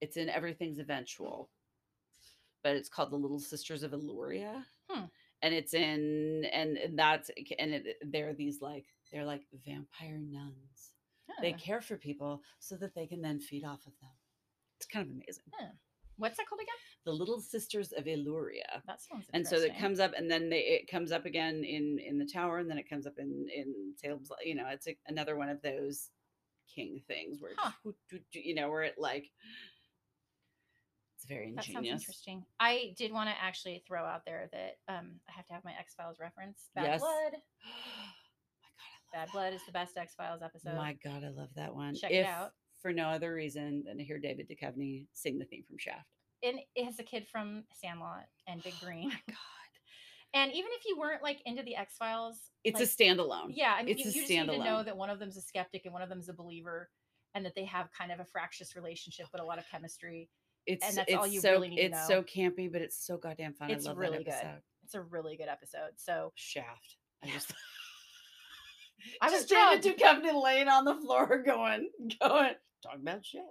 It's 0.00 0.16
in 0.18 0.28
Everything's 0.28 0.78
Eventual, 0.78 1.48
but 2.66 2.74
it's 2.74 2.88
called 2.88 3.12
The 3.12 3.16
Little 3.16 3.38
Sisters 3.38 3.84
of 3.84 3.92
Eluria, 3.92 4.64
Hmm. 4.90 5.04
and 5.42 5.54
it's 5.54 5.72
in 5.72 6.44
and, 6.52 6.76
and 6.76 6.98
that's 6.98 7.30
eh, 7.36 7.54
and 7.60 7.74
it, 7.74 7.84
eh, 7.86 7.92
they're 8.12 8.34
these 8.34 8.60
like 8.60 8.86
they're 9.12 9.24
like 9.24 9.42
vampire 9.64 10.18
nuns. 10.18 10.90
They 11.40 11.52
care 11.52 11.80
for 11.80 11.96
people 11.96 12.42
so 12.58 12.76
that 12.78 12.94
they 12.96 13.06
can 13.06 13.20
then 13.22 13.38
feed 13.38 13.62
off 13.64 13.86
of 13.86 13.92
them. 14.00 14.10
It's 14.78 14.86
kind 14.86 15.06
of 15.06 15.12
amazing. 15.14 15.44
Hmm. 15.52 15.76
What's 16.16 16.38
that 16.38 16.48
called 16.48 16.60
again? 16.62 16.74
The 17.04 17.12
Little 17.12 17.40
Sisters 17.40 17.92
of 17.92 18.04
Eluria 18.06 18.82
That 18.88 19.00
sounds 19.00 19.26
and 19.32 19.46
so 19.46 19.56
it 19.58 19.78
comes 19.78 20.00
up 20.00 20.12
and 20.16 20.28
then 20.28 20.48
they, 20.50 20.60
it 20.60 20.90
comes 20.90 21.12
up 21.12 21.24
again 21.24 21.62
in 21.62 22.00
in 22.04 22.18
the 22.18 22.26
tower 22.26 22.58
and 22.58 22.68
then 22.68 22.78
it 22.78 22.88
comes 22.90 23.06
up 23.06 23.18
in 23.18 23.46
in 23.54 23.94
salem's 23.96 24.30
you 24.44 24.56
know 24.56 24.66
it's 24.72 24.88
a, 24.88 24.96
another 25.06 25.36
one 25.36 25.48
of 25.50 25.62
those 25.62 26.10
king 26.74 27.00
things 27.06 27.40
where 27.40 27.52
Huh. 27.56 27.70
just 27.70 27.84
whoop, 27.84 27.96
doop, 28.12 28.22
doop, 28.34 28.44
you 28.44 28.54
know 28.56 28.68
where 28.70 28.82
it 28.82 28.96
like 28.98 29.30
very 31.28 31.52
That 31.54 31.64
sounds 31.64 31.88
interesting. 31.88 32.44
I 32.60 32.94
did 32.96 33.12
want 33.12 33.28
to 33.30 33.34
actually 33.42 33.82
throw 33.86 34.04
out 34.04 34.22
there 34.24 34.48
that 34.52 34.76
um, 34.88 35.20
I 35.28 35.32
have 35.32 35.46
to 35.46 35.52
have 35.54 35.64
my 35.64 35.72
X 35.78 35.94
Files 35.94 36.18
reference. 36.20 36.68
Bad 36.74 36.84
Yes. 36.84 37.00
Blood. 37.00 37.32
my 39.12 39.18
Bad 39.20 39.28
Blood 39.32 39.54
is 39.54 39.60
the 39.66 39.72
best 39.72 39.96
X 39.96 40.14
Files 40.14 40.42
episode. 40.42 40.70
god 40.70 40.76
my 40.76 40.96
god 41.04 41.24
i 41.24 41.28
love 41.28 41.48
that 41.56 41.74
one 41.74 41.94
Check 41.94 42.10
it 42.10 42.26
out. 42.26 42.52
for 42.80 42.92
no 42.92 43.08
other 43.08 43.32
reason 43.34 43.84
than 43.86 43.98
to 43.98 44.04
hear 44.04 44.18
david 44.18 44.48
Duchovny 44.48 45.06
sing 45.12 45.38
the 45.38 45.44
theme 45.46 45.64
from 45.66 45.78
shaft 45.78 46.06
And 46.42 46.58
it 46.74 46.84
has 46.84 46.98
a 46.98 47.02
kid 47.02 47.26
from 47.30 47.64
Sandlot 47.72 48.24
and 48.46 48.62
Big 48.62 48.74
oh 48.82 48.86
Green. 48.86 49.08
my 49.08 49.20
god 49.28 49.36
And 50.34 50.50
even 50.52 50.70
if 50.74 50.82
you 50.86 50.98
weren't 50.98 51.22
like 51.22 51.40
into 51.46 51.62
the 51.62 51.76
X 51.76 51.94
Files, 51.96 52.36
it's 52.62 52.78
like, 52.80 52.88
a 52.88 52.90
standalone 52.90 53.52
Yeah, 53.54 53.74
I 53.78 53.82
mean, 53.82 53.96
It's 53.96 54.04
you, 54.04 54.10
a 54.10 54.12
you 54.12 54.20
just 54.20 54.30
need 54.30 54.58
to 54.58 54.64
know 54.64 54.82
that 54.82 54.94
one 54.96 55.08
of 55.08 55.18
them's 55.18 55.36
a 55.38 55.40
skeptic 55.40 55.82
and 55.86 55.94
one 55.94 56.02
of 56.02 56.10
them's 56.10 56.28
a 56.28 56.34
believer, 56.34 56.90
and 57.34 57.44
that 57.46 57.54
they 57.54 57.64
have 57.64 57.88
kind 57.96 58.12
of 58.12 58.20
a 58.20 58.24
fractious 58.24 58.76
relationship, 58.76 59.26
but 59.32 59.40
a 59.40 59.44
lot 59.44 59.58
of 59.58 59.64
chemistry. 59.70 60.28
It's 60.66 60.94
that's 60.96 61.08
it's 61.08 61.16
all 61.16 61.26
you 61.26 61.40
so 61.40 61.52
really 61.52 61.68
need 61.68 61.76
to 61.76 61.82
it's 61.84 62.06
so 62.06 62.22
campy 62.22 62.70
but 62.70 62.82
it's 62.82 63.06
so 63.06 63.16
goddamn 63.16 63.54
fun 63.54 63.70
It's 63.70 63.86
i 63.86 63.90
love 63.90 63.98
really 63.98 64.24
good. 64.24 64.34
It's 64.84 64.94
a 64.94 65.00
really 65.02 65.36
good 65.36 65.48
episode. 65.48 65.90
So 65.96 66.32
shaft 66.36 66.96
i 67.22 67.28
just 67.28 67.52
I 69.20 69.30
was 69.30 69.46
just 69.46 69.48
David 69.48 69.82
drugged. 69.82 70.24
Duchovny 70.24 70.42
laying 70.42 70.68
on 70.68 70.84
the 70.84 70.96
floor, 70.96 71.42
going, 71.46 71.88
going, 72.20 72.54
talking 72.82 73.00
about 73.02 73.24
shit. 73.24 73.42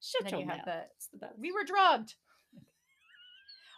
Shut 0.00 0.22
And 0.22 0.30
your 0.32 0.40
you 0.40 0.46
have 0.48 0.66
mouth. 0.66 0.84
the 1.12 1.18
the 1.18 1.28
we 1.38 1.52
were 1.52 1.64
drugged. 1.64 2.14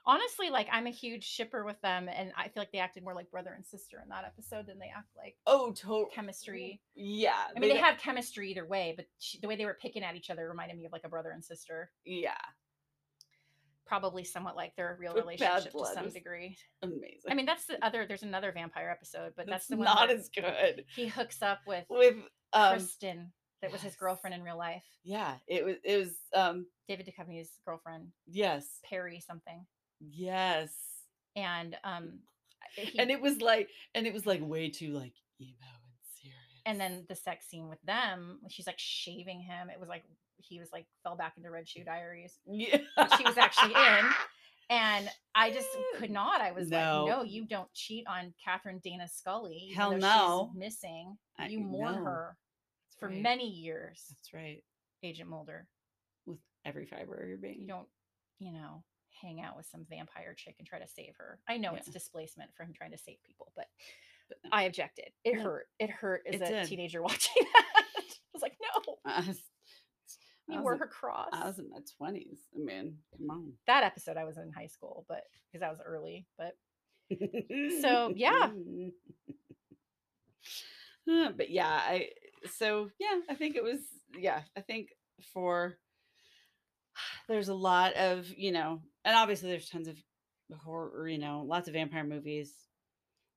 Honestly, 0.07 0.51
like 0.51 0.69
I'm 0.71 0.87
a 0.87 0.91
huge 0.91 1.25
shipper 1.25 1.65
with 1.65 1.81
them, 1.81 2.09
and 2.15 2.33
I 2.37 2.49
feel 2.49 2.61
like 2.61 2.73
they 2.73 2.79
acted 2.79 3.05
more 3.05 3.15
like 3.15 3.31
brother 3.31 3.53
and 3.55 3.65
sister 3.65 3.99
in 4.03 4.09
that 4.11 4.25
episode 4.25 4.67
than 4.67 4.79
they 4.79 4.93
act 4.95 5.09
like 5.17 5.37
oh, 5.47 5.73
total 5.73 6.07
chemistry. 6.15 6.81
Yeah, 6.95 7.33
I 7.57 7.59
mean, 7.59 7.71
they 7.71 7.79
have 7.79 7.99
chemistry 7.99 8.51
either 8.51 8.67
way, 8.67 8.93
but 8.97 9.07
she, 9.19 9.39
the 9.41 9.49
way 9.49 9.57
they 9.57 9.65
were 9.65 9.79
picking 9.81 10.03
at 10.05 10.15
each 10.15 10.29
other 10.29 10.49
reminded 10.49 10.77
me 10.77 10.85
of 10.85 10.93
like 10.93 11.05
a 11.05 11.09
brother 11.09 11.31
and 11.31 11.43
sister. 11.43 11.91
Yeah, 12.05 12.33
Probably 13.87 14.25
somewhat 14.25 14.57
like 14.57 14.75
their 14.77 14.97
real 14.99 15.15
relationship 15.15 15.73
to 15.73 15.87
some 15.95 16.09
degree. 16.09 16.57
amazing. 16.83 17.31
I 17.31 17.35
mean, 17.35 17.45
that's 17.47 17.67
the 17.67 17.83
other. 17.85 18.07
There's 18.07 18.23
another 18.23 18.51
vampire 18.51 18.91
episode, 18.91 19.33
but 19.37 19.47
that's 19.47 19.65
It's 19.65 19.69
the 19.71 19.77
one 19.77 19.85
not 19.85 20.11
as 20.11 20.31
good 20.35 20.85
he 20.95 21.07
hooks 21.07 21.43
up 21.43 21.61
with 21.67 21.85
with 21.91 22.15
um. 22.55 22.73
Kristen, 22.73 23.33
that 23.61 23.71
was 23.73 23.83
his 23.83 23.95
girlfriend 23.97 24.35
in 24.35 24.43
real 24.43 24.57
life. 24.59 24.85
Yeah, 25.03 25.35
it 25.47 25.65
was. 25.65 25.77
It 25.85 25.97
was. 25.99 26.15
Um. 26.35 26.67
David 26.89 27.07
Duchovny's 27.07 27.51
girlfriend, 27.67 28.09
Yes. 28.27 28.67
Perrey 28.91 29.23
something, 29.23 29.65
Yes. 30.13 30.71
and 31.37 31.77
um, 31.85 32.19
he, 32.77 32.99
And 32.99 33.11
it 33.11 33.21
was 33.21 33.41
like, 33.41 33.69
and 33.95 34.07
it 34.07 34.13
was 34.15 34.27
like 34.27 34.41
way 34.43 34.69
too 34.71 34.93
like 34.93 35.15
emo 35.41 35.55
and 35.61 35.95
serious. 36.21 36.63
and 36.67 36.81
then 36.81 37.05
the 37.09 37.15
sex 37.17 37.47
scene 37.47 37.69
with 37.69 37.81
them, 37.83 38.41
she's 38.49 38.67
like 38.67 38.79
shaving 38.79 39.41
him. 39.41 39.71
It 39.71 39.79
was 39.81 39.89
like 39.89 40.05
he 40.39 40.59
was 40.59 40.69
like 40.73 40.87
fell 41.03 41.17
back 41.17 41.35
into 41.37 41.51
Red 41.51 41.69
Shoe 41.69 41.85
Diaries, 41.85 42.39
yeah. 42.47 42.79
which 42.99 43.15
he 43.19 43.25
was 43.25 43.39
actually 43.39 43.75
in. 43.75 44.05
And 44.71 45.11
I 45.35 45.51
just 45.53 45.69
could 45.99 46.11
not. 46.11 46.41
I 46.41 46.53
was 46.53 46.71
No. 46.71 47.05
like, 47.05 47.15
no, 47.19 47.23
you 47.23 47.47
don't 47.47 47.71
cheat 47.75 48.07
on 48.09 48.33
Catherine 48.43 48.81
Dana 48.83 49.07
Scully. 49.07 49.71
Hell 49.77 49.93
no. 49.99 50.49
She's 50.55 50.59
missing. 50.59 51.19
I 51.39 51.49
You 51.49 51.61
mourn 51.61 51.97
know. 51.97 52.05
her 52.05 52.37
That's 52.89 52.99
for 52.99 53.09
right. 53.11 53.21
many 53.23 53.47
years, 53.47 54.03
That's 54.09 54.33
right. 54.33 54.65
Agent 55.03 55.29
Mulder. 55.29 55.69
With 56.25 56.39
every 56.65 56.87
fiber 56.87 57.15
of 57.15 57.29
your 57.29 57.37
being. 57.37 57.61
You 57.61 57.67
don't, 57.69 57.87
you 58.39 58.53
know, 58.53 58.83
hang 59.21 59.41
out 59.41 59.57
with 59.57 59.67
some 59.67 59.87
vampire 59.89 60.35
chick 60.37 60.57
and 60.59 60.67
try 60.67 60.79
to 60.79 60.89
save 60.89 61.15
her. 61.19 61.39
I 61.49 61.57
know 61.57 61.75
it's 61.75 61.89
displacement 61.89 62.51
for 62.57 62.65
him 62.65 62.73
trying 62.77 62.93
to 62.93 62.99
save 62.99 63.23
people, 63.25 63.53
but 63.57 63.67
But. 64.29 64.39
I 64.53 64.63
objected. 64.65 65.09
It 65.25 65.37
No. 65.37 65.43
hurt. 65.43 65.67
It 65.79 65.91
hurt 65.91 66.23
as 66.27 66.37
It 66.37 66.43
a 66.43 66.47
did. 66.49 66.67
teenager 66.69 67.03
watching 67.03 67.43
that. 67.55 67.85
I 67.85 68.11
was 68.33 68.43
like, 68.43 68.57
no, 68.61 68.95
I 69.07 69.35
you 70.49 70.61
wore 70.63 70.77
her 70.77 70.87
cross. 70.87 71.29
I 71.33 71.47
was 71.47 71.59
in 71.59 71.71
my 71.71 71.79
twenties. 71.97 72.39
I 72.55 72.59
mean, 72.63 72.99
come 73.17 73.31
on. 73.31 73.53
that 73.67 73.83
episode 73.85 74.17
I 74.19 74.25
was 74.25 74.37
in 74.37 74.53
high 74.53 74.67
school, 74.67 75.05
but 75.09 75.23
because 75.51 75.63
I 75.65 75.71
was 75.71 75.81
early, 75.85 76.27
but 76.37 76.55
So, 77.81 78.13
yeah. 78.17 78.51
Uh, 81.11 81.31
but 81.37 81.51
yeah, 81.51 81.69
I 81.69 82.09
so 82.57 82.91
yeah, 82.99 83.21
I 83.29 83.35
think 83.35 83.57
it 83.57 83.63
was 83.65 83.79
yeah, 84.19 84.41
I 84.57 84.61
think 84.63 84.89
for 85.33 85.77
there's 87.29 87.49
a 87.49 87.55
lot 87.55 87.95
of, 87.95 88.27
you 88.37 88.53
know, 88.53 88.81
and 89.05 89.15
obviously 89.17 89.51
there's 89.51 89.69
tons 89.69 89.89
of 89.89 89.97
horror, 90.65 91.09
you 91.09 91.19
know, 91.19 91.43
lots 91.47 91.69
of 91.69 91.75
vampire 91.75 92.05
movies. 92.05 92.53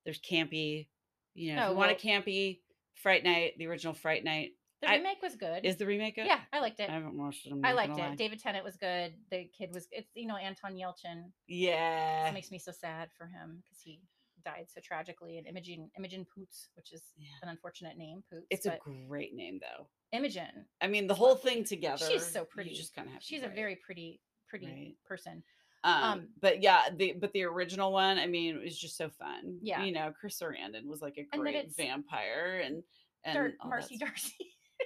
There's 0.04 0.20
campy, 0.20 0.88
you 1.34 1.54
know, 1.54 1.62
if 1.62 1.68
Oh, 1.68 1.70
you 1.72 1.76
want 1.76 1.92
a 1.92 1.94
campy 1.94 2.60
Fright 2.94 3.24
Night, 3.24 3.54
the 3.58 3.66
original 3.66 3.94
Fright 3.94 4.24
Night. 4.24 4.52
The 4.80 4.90
I- 4.90 4.96
remake 4.96 5.20
was 5.22 5.34
good. 5.34 5.64
Is 5.64 5.76
the 5.76 5.86
remake 5.86 6.14
good? 6.14 6.26
yeah, 6.26 6.40
I 6.52 6.60
liked 6.60 6.78
it. 6.80 6.88
I 6.88 6.92
haven't 6.92 7.16
watched 7.18 7.46
it. 7.46 7.52
I 7.64 7.72
liked 7.72 7.98
it. 7.98 8.00
lie. 8.00 8.14
David 8.14 8.38
Tennant 8.40 8.64
was 8.64 8.76
good. 8.76 9.12
The 9.30 9.48
kid 9.56 9.70
was. 9.74 9.88
It's 9.90 10.08
you 10.14 10.26
know 10.28 10.36
Anton 10.36 10.74
Yelchin. 10.74 11.24
Yeah. 11.48 12.28
It 12.28 12.32
makes 12.32 12.50
me 12.52 12.58
so 12.58 12.70
sad 12.72 13.08
for 13.18 13.26
him 13.26 13.60
because 13.64 13.80
he 13.82 14.00
died 14.44 14.66
so 14.72 14.80
tragically. 14.80 15.36
And 15.38 15.48
Imogen 15.48 15.90
Imogen 15.98 16.24
Poots, 16.32 16.68
which 16.74 16.92
is 16.92 17.02
Yeah. 17.18 17.26
an 17.42 17.48
unfortunate 17.48 17.96
name. 17.98 18.22
Poots. 18.30 18.46
It's 18.50 18.66
a 18.66 18.78
great 19.08 19.34
name 19.34 19.58
though. 19.60 19.88
Imogen. 20.12 20.66
I 20.80 20.86
mean, 20.86 21.08
the 21.08 21.14
whole 21.14 21.34
thing 21.34 21.64
together. 21.64 22.06
She's 22.08 22.24
so 22.24 22.40
you 22.40 22.46
pretty. 22.46 22.70
just 22.74 22.94
kind 22.94 23.08
of 23.08 23.14
have. 23.14 23.22
to 23.22 23.26
She's 23.26 23.42
a 23.42 23.48
very 23.48 23.76
pretty, 23.84 24.20
pretty 24.48 24.66
Right. 24.66 24.94
person. 25.04 25.42
Um, 25.84 26.02
um, 26.02 26.28
but 26.40 26.62
yeah, 26.62 26.82
the 26.94 27.14
but 27.18 27.32
the 27.32 27.44
original 27.44 27.92
one, 27.92 28.18
I 28.18 28.26
mean, 28.26 28.56
it 28.56 28.62
was 28.64 28.78
just 28.78 28.96
so 28.96 29.08
fun. 29.10 29.58
Yeah. 29.62 29.84
you 29.84 29.92
know, 29.92 30.12
Chris 30.18 30.38
Sarandon 30.40 30.86
was 30.86 31.00
like 31.00 31.18
a 31.18 31.36
great 31.38 31.74
vampire, 31.76 32.60
and 32.64 32.82
and 33.24 33.34
Dar- 33.34 33.52
Marcy. 33.68 33.96
Darcy. 33.96 34.34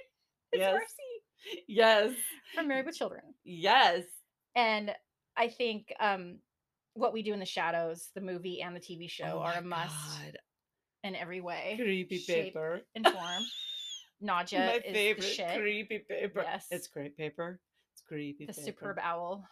it's 0.51 0.59
Yes. 0.61 0.71
Marcy 0.73 1.63
Yes, 1.67 2.11
from 2.55 2.67
Married 2.69 2.85
with 2.85 2.95
Children. 2.95 3.21
yes, 3.43 4.03
And 4.55 4.91
I 5.35 5.49
think 5.49 5.91
um, 5.99 6.37
what 6.93 7.11
we 7.11 7.21
do 7.21 7.33
in 7.33 7.39
the 7.39 7.45
shadows, 7.45 8.09
the 8.15 8.21
movie 8.21 8.61
and 8.61 8.73
the 8.75 8.79
TV 8.79 9.09
show, 9.09 9.25
Oh 9.25 9.39
are 9.39 9.55
a 9.55 9.61
must 9.61 9.93
God. 10.23 10.37
in 11.03 11.15
every 11.15 11.41
way, 11.41 11.73
Creepy 11.77 12.17
shape, 12.19 12.45
paper. 12.53 12.81
and 12.95 13.05
form. 13.05 13.43
Nadja 14.23 14.53
My 14.67 14.73
is 14.75 14.93
favorite 14.93 15.21
the 15.23 15.27
shit. 15.27 15.59
creepy 15.59 15.99
paper. 16.07 16.43
Yes. 16.43 16.67
It's 16.71 16.87
great 16.87 17.17
paper. 17.17 17.59
It's 17.93 18.01
creepy. 18.07 18.45
the 18.45 18.53
paper. 18.53 18.65
superb 18.65 18.97
owl. 19.01 19.45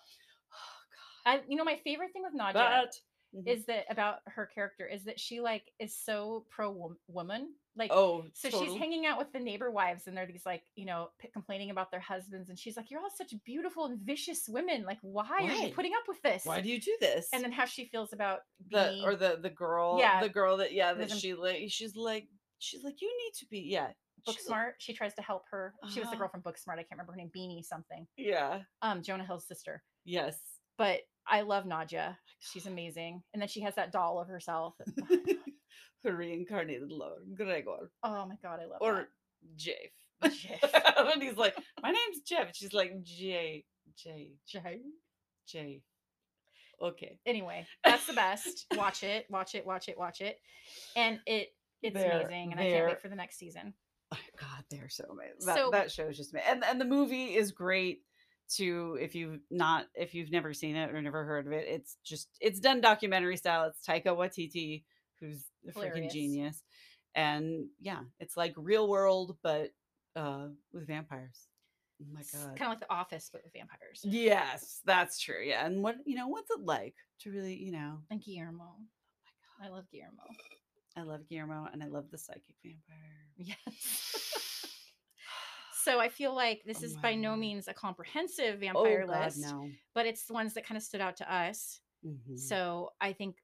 I, 1.26 1.42
you 1.48 1.56
know, 1.56 1.64
my 1.64 1.78
favorite 1.84 2.12
thing 2.14 2.24
with. 2.24 2.34
Nadja 2.40 2.54
That 2.54 2.94
Mhm. 3.34 3.48
is 3.48 3.66
that 3.68 3.86
about 3.90 4.20
her 4.26 4.46
character 4.46 4.86
is 4.86 5.06
that 5.06 5.18
she 5.18 5.40
like 5.40 5.72
is 5.80 5.96
so 5.98 6.46
pro 6.50 6.96
woman. 7.08 7.54
Like, 7.78 7.90
oh, 7.94 8.26
so 8.34 8.50
totally. 8.50 8.68
she's 8.72 8.78
hanging 8.78 9.06
out 9.06 9.18
with 9.18 9.32
the 9.32 9.40
neighbor 9.40 9.72
wives, 9.72 10.08
and 10.08 10.18
they're 10.18 10.26
these 10.26 10.46
like, 10.46 10.64
you 10.76 10.86
know, 10.86 11.12
p- 11.18 11.30
complaining 11.32 11.70
about 11.70 11.90
their 11.92 12.02
husbands, 12.02 12.50
and 12.50 12.60
she's 12.60 12.76
like, 12.76 12.92
"You're 12.92 13.00
all 13.00 13.10
such 13.10 13.34
beautiful 13.46 13.86
and 13.86 13.98
vicious 14.02 14.50
women. 14.50 14.84
Like, 14.84 14.98
why, 15.02 15.26
are 15.30 15.42
you 15.44 15.74
putting 15.74 15.94
up 15.94 16.06
with 16.10 16.22
this?" 16.22 16.44
Why 16.46 16.60
do 16.60 16.68
you 16.68 16.82
do 16.82 16.98
this? 17.00 17.30
and 17.32 17.42
then 17.42 17.54
how 17.54 17.64
she 17.64 17.86
feels 17.86 18.12
about 18.12 18.42
the 18.70 19.02
or 19.06 19.16
the 19.16 19.38
the 19.42 19.50
girl, 19.50 19.98
Yeah. 20.00 20.20
the 20.22 20.28
girl 20.28 20.58
that 20.58 20.74
yeah 20.74 20.92
that 20.94 21.12
she 21.12 21.34
like 21.34 21.64
she's 21.70 21.96
like 21.96 22.28
she's 22.60 22.84
like 22.84 23.00
you 23.02 23.08
need 23.24 23.34
to 23.40 23.46
be 23.46 23.60
yeah 23.62 23.94
Book 24.26 24.38
Smart. 24.42 24.76
She 24.80 24.94
tries 24.94 25.14
to 25.16 25.22
help 25.22 25.46
her. 25.52 25.74
She 25.90 26.02
was 26.02 26.10
the 26.12 26.18
girl 26.18 26.28
from 26.28 26.42
Book 26.42 26.58
Smart. 26.58 26.78
I 26.80 26.84
can't 26.84 26.92
remember 27.00 27.14
her 27.14 27.18
name. 27.18 27.32
Beanie 27.34 27.64
something. 27.64 28.06
yeah 28.18 28.64
Um, 28.82 29.02
Jonah 29.02 29.26
Hill's 29.26 29.48
sister. 29.48 29.82
yes 30.04 30.38
But 30.78 31.02
I 31.28 31.42
love 31.42 31.66
Nadja. 31.66 32.18
She's 32.40 32.66
amazing. 32.66 33.22
And 33.34 33.42
then 33.42 33.50
she 33.50 33.62
has 33.62 33.76
that 33.76 33.92
doll 33.92 34.20
of 34.20 34.28
herself. 34.28 34.76
her 36.04 36.16
reincarnated 36.16 36.92
Lord 36.92 37.22
Gregor 37.36 37.92
oh 38.04 38.26
my 38.26 38.36
god, 38.42 38.60
I 38.60 38.66
love 38.66 38.80
or 38.82 39.08
Jeff. 39.56 39.76
And 41.14 41.22
he's 41.22 41.36
like, 41.38 41.56
my 41.82 41.90
name's 41.92 42.22
Jeff. 42.26 42.56
She's 42.56 42.74
like 42.74 43.04
J 43.04 43.66
J 43.98 44.32
J, 44.48 44.62
J. 45.48 45.82
Okay. 46.82 47.20
Anyway, 47.26 47.66
that's 47.84 48.08
the 48.08 48.14
best. 48.14 48.66
watch 48.76 49.04
it, 49.04 49.26
watch 49.30 49.56
it, 49.56 49.66
watch 49.66 49.90
it, 49.90 49.98
watch 49.98 50.22
it. 50.22 50.38
And 50.96 51.20
it 51.26 51.50
it's 51.82 51.96
They're- 51.96 52.22
amazing. 52.26 52.52
And 52.52 52.60
I 52.60 52.64
can't 52.70 52.86
wait 52.88 53.02
for 53.02 53.10
the 53.10 53.16
next 53.16 53.38
season. 53.38 53.74
Oh, 54.14 54.18
God, 54.40 54.64
they're 54.70 54.90
so 54.90 55.06
amazing. 55.12 55.46
That, 55.46 55.58
So- 55.58 55.70
that 55.72 55.92
show 55.92 56.08
is 56.08 56.18
just 56.18 56.34
amazing. 56.34 56.50
And 56.52 56.64
and 56.64 56.82
the 56.82 56.86
movie 56.86 57.36
is 57.36 57.52
great 57.52 58.02
to 58.58 58.98
if 59.00 59.16
you've 59.16 59.40
not 59.50 59.86
if 59.96 60.14
you've 60.14 60.32
never 60.32 60.54
seen 60.54 60.76
it 60.76 60.92
or 60.92 61.02
never 61.02 61.24
heard 61.24 61.48
of 61.48 61.54
it. 61.54 61.66
It's 61.68 61.98
just 62.04 62.30
it's 62.40 62.60
done 62.60 62.82
documentary 62.82 63.38
style. 63.38 63.66
It's 63.66 63.86
Taika 63.86 64.16
Waititi 64.16 64.84
who's 65.20 65.46
a 65.68 65.72
freaking 65.72 66.12
genius. 66.12 66.64
And 67.16 67.68
yeah, 67.80 68.02
it's 68.20 68.38
like 68.38 68.54
real 68.58 68.88
world 68.88 69.38
but 69.44 69.72
uh 70.16 70.48
with 70.74 70.88
vampires. 70.88 71.48
Oh 72.02 72.06
my 72.14 72.22
god. 72.22 72.58
Kind 72.58 72.62
of 72.62 72.70
like 72.70 72.80
The 72.80 72.94
Office, 72.94 73.30
but 73.32 73.44
with 73.44 73.54
vampires. 73.54 74.02
Yes, 74.04 74.82
that's 74.86 75.20
true. 75.20 75.44
Yeah. 75.44 75.66
And 75.66 75.84
what 75.84 75.96
you 76.06 76.16
know, 76.16 76.28
what's 76.28 76.50
it 76.52 76.62
like 76.62 76.96
to 77.22 77.32
really, 77.32 77.56
you 77.56 77.72
know, 77.72 78.00
And 78.10 78.22
Guillermo. 78.24 78.76
I 79.64 79.70
love 79.70 79.86
Guillermo. 79.92 80.24
I 80.98 81.04
love 81.04 81.22
Guillermo 81.30 81.68
and 81.72 81.84
I 81.84 81.88
love 81.88 82.06
the 82.12 82.18
psychic 82.18 82.56
vampire. 82.64 83.28
Yes. 83.38 84.38
so 85.84 86.00
I 86.00 86.10
feel 86.10 86.34
like 86.36 86.62
this 86.66 86.82
Oh 86.82 86.86
is 86.86 86.98
by 86.98 87.16
no 87.16 87.36
means 87.36 87.68
a 87.68 87.74
comprehensive 87.74 88.60
vampire 88.60 89.04
oh, 89.08 89.12
God, 89.12 89.26
list, 89.26 89.40
no. 89.42 89.70
but 89.96 90.06
it's 90.06 90.26
the 90.26 90.34
ones 90.34 90.54
that 90.54 90.66
kind 90.66 90.78
of 90.78 90.84
stood 90.84 91.02
out 91.02 91.18
to 91.18 91.34
us. 91.34 91.80
Mhm. 92.06 92.38
So 92.40 92.92
I 93.00 93.14
think, 93.14 93.38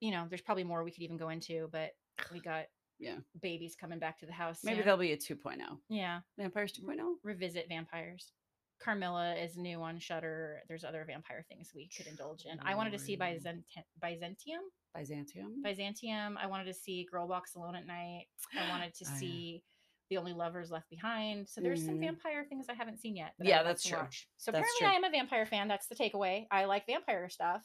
you 0.00 0.10
know, 0.10 0.26
there's 0.28 0.42
probably 0.42 0.64
more 0.64 0.84
we 0.84 0.90
could 0.90 1.02
even 1.02 1.16
go 1.16 1.28
into, 1.30 1.68
but 1.72 1.90
we 2.32 2.40
got 2.52 2.66
Yeah. 2.98 3.18
babies 3.42 3.76
coming 3.76 3.98
back 3.98 4.18
to 4.20 4.26
the 4.26 4.32
house. 4.32 4.60
Maybe 4.64 4.76
soon. 4.76 4.84
there'll 4.84 4.98
be 5.00 5.12
a 5.12 5.16
2.0. 5.16 5.58
yeah 5.88 6.20
Vampires 6.38 6.72
2.0? 6.72 7.16
revisit 7.22 7.68
vampires. 7.68 8.32
Carmilla 8.78 9.34
is 9.36 9.56
new 9.56 9.80
on 9.80 9.98
Shudder. 9.98 10.62
There's 10.68 10.84
other 10.84 11.02
vampire 11.06 11.42
things 11.48 11.70
we 11.74 11.88
could 11.88 12.06
indulge 12.06 12.44
in. 12.44 12.58
I 12.60 12.74
wanted 12.74 12.92
to 12.92 12.98
see. 12.98 13.16
Byzant- 13.16 13.64
Byzantium. 14.02 14.60
Byzantium? 14.94 15.62
Byzantium. 15.62 16.36
I 16.36 16.46
wanted 16.46 16.66
to 16.66 16.74
see 16.74 17.06
Girl 17.10 17.26
Walks 17.26 17.54
Alone 17.54 17.74
at 17.74 17.86
Night. 17.86 18.26
I 18.54 18.68
wanted 18.68 18.92
to 18.96 19.06
Oh, 19.08 19.16
see 19.18 19.64
The 20.10 20.18
Only 20.18 20.32
Lovers 20.32 20.70
Left 20.70 20.88
Behind. 20.90 21.48
So 21.48 21.60
there's 21.60 21.84
some 21.84 21.96
Mhm. 21.96 22.00
vampire 22.00 22.44
things 22.44 22.68
I 22.68 22.74
haven't 22.74 22.98
seen 22.98 23.16
yet. 23.16 23.34
that 23.38 23.46
Yeah, 23.46 23.62
that's 23.62 23.82
true. 23.84 23.98
watch. 23.98 24.28
So 24.36 24.50
That's 24.52 24.60
apparently 24.62 24.78
true. 24.78 24.88
I 24.88 24.92
am 24.94 25.04
a 25.04 25.10
vampire 25.10 25.46
fan. 25.46 25.68
That's 25.68 25.86
the 25.88 25.94
takeaway. 25.96 26.46
I 26.50 26.64
like 26.66 26.86
vampire 26.86 27.28
stuff. 27.28 27.64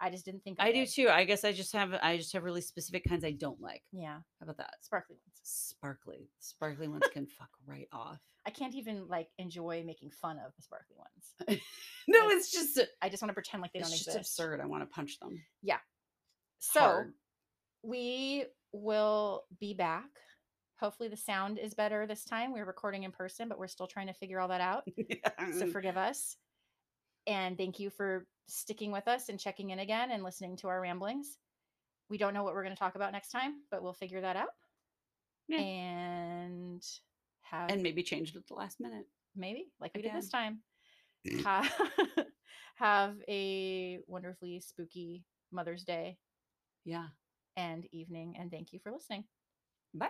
I 0.00 0.10
just 0.10 0.24
didn't 0.24 0.44
think 0.44 0.60
I 0.60 0.70
do 0.72 0.86
too. 0.86 1.08
I 1.08 1.24
guess 1.24 1.42
I 1.44 1.52
just 1.52 1.72
have 1.72 1.92
I 1.94 2.16
just 2.18 2.32
have 2.32 2.44
really 2.44 2.60
specific 2.60 3.04
kinds 3.04 3.24
I 3.24 3.32
don't 3.32 3.60
like. 3.60 3.82
Yeah, 3.92 4.20
How 4.38 4.44
about 4.44 4.56
that? 4.58 4.76
sparkly 4.84 5.16
ones. 5.16 5.40
Sparkly. 5.42 6.30
Sparkly 6.38 6.86
ones 6.88 7.02
can 7.12 7.26
fuck 7.26 7.50
right 7.66 7.88
off. 7.92 8.20
I 8.46 8.50
can't 8.50 8.74
even 8.76 9.08
like 9.08 9.28
enjoy 9.38 9.82
making 9.84 10.10
fun 10.12 10.38
of 10.38 10.54
the 10.56 10.62
sparkly 10.62 10.96
ones. 10.96 11.34
No, 12.10 12.20
Like, 12.26 12.36
it's 12.36 12.50
just 12.52 12.80
I 13.02 13.08
just 13.10 13.22
want 13.22 13.28
to 13.30 13.34
pretend 13.34 13.60
like 13.60 13.72
they 13.74 13.80
it's 13.80 13.88
don't 13.90 13.96
just 13.98 14.08
exist. 14.08 14.38
absurd. 14.38 14.60
I 14.62 14.66
want 14.66 14.82
to 14.82 14.86
punch 14.86 15.18
them. 15.18 15.44
Yeah. 15.62 15.80
So 16.60 16.80
hard. 16.80 17.14
we 17.82 18.46
will 18.72 19.44
be 19.60 19.74
back. 19.74 20.08
Hopefully 20.80 21.08
the 21.08 21.16
sound 21.16 21.58
is 21.58 21.74
better 21.74 22.06
this 22.06 22.24
time. 22.24 22.52
We're 22.52 22.64
recording 22.64 23.02
in 23.02 23.10
person, 23.10 23.48
but 23.48 23.58
we're 23.58 23.66
still 23.66 23.86
trying 23.88 24.06
to 24.06 24.12
figure 24.14 24.38
all 24.40 24.48
that 24.48 24.60
out. 24.60 24.84
So 25.58 25.66
forgive 25.66 25.96
us. 25.96 26.36
And 27.26 27.56
thank 27.58 27.78
you 27.80 27.90
for 27.90 28.26
sticking 28.46 28.92
with 28.92 29.08
us 29.08 29.28
and 29.28 29.38
checking 29.40 29.70
in 29.70 29.80
again 29.80 30.10
and 30.10 30.22
listening 30.22 30.56
to 30.58 30.68
our 30.68 30.80
ramblings. 30.80 31.36
We 32.10 32.16
don't 32.18 32.32
know 32.32 32.42
what 32.44 32.54
we're 32.54 32.62
going 32.62 32.74
to 32.74 32.78
talk 32.78 32.94
about 32.94 33.12
next 33.12 33.30
time, 33.30 33.54
but 33.70 33.82
we'll 33.82 33.92
figure 33.92 34.20
that 34.20 34.36
out. 34.36 34.48
Yeah. 35.48 35.58
And 35.58 36.82
have 37.42 37.70
and 37.70 37.82
maybe 37.82 38.02
change 38.02 38.30
it 38.30 38.36
at 38.36 38.46
the 38.46 38.54
last 38.54 38.78
minute. 38.80 39.06
maybe 39.34 39.66
like 39.80 39.92
we 39.94 40.02
did 40.02 40.14
this 40.14 40.28
time. 40.28 40.60
ha- 41.44 41.70
have 42.76 43.16
a 43.28 43.98
wonderfully 44.06 44.60
spooky 44.60 45.24
Mother's 45.50 45.84
Day 45.84 46.18
Yeah. 46.84 47.06
and 47.56 47.86
evening. 47.92 48.36
And 48.38 48.50
thank 48.50 48.72
you 48.72 48.78
for 48.82 48.92
listening. 48.92 49.24
Bye. 49.94 50.08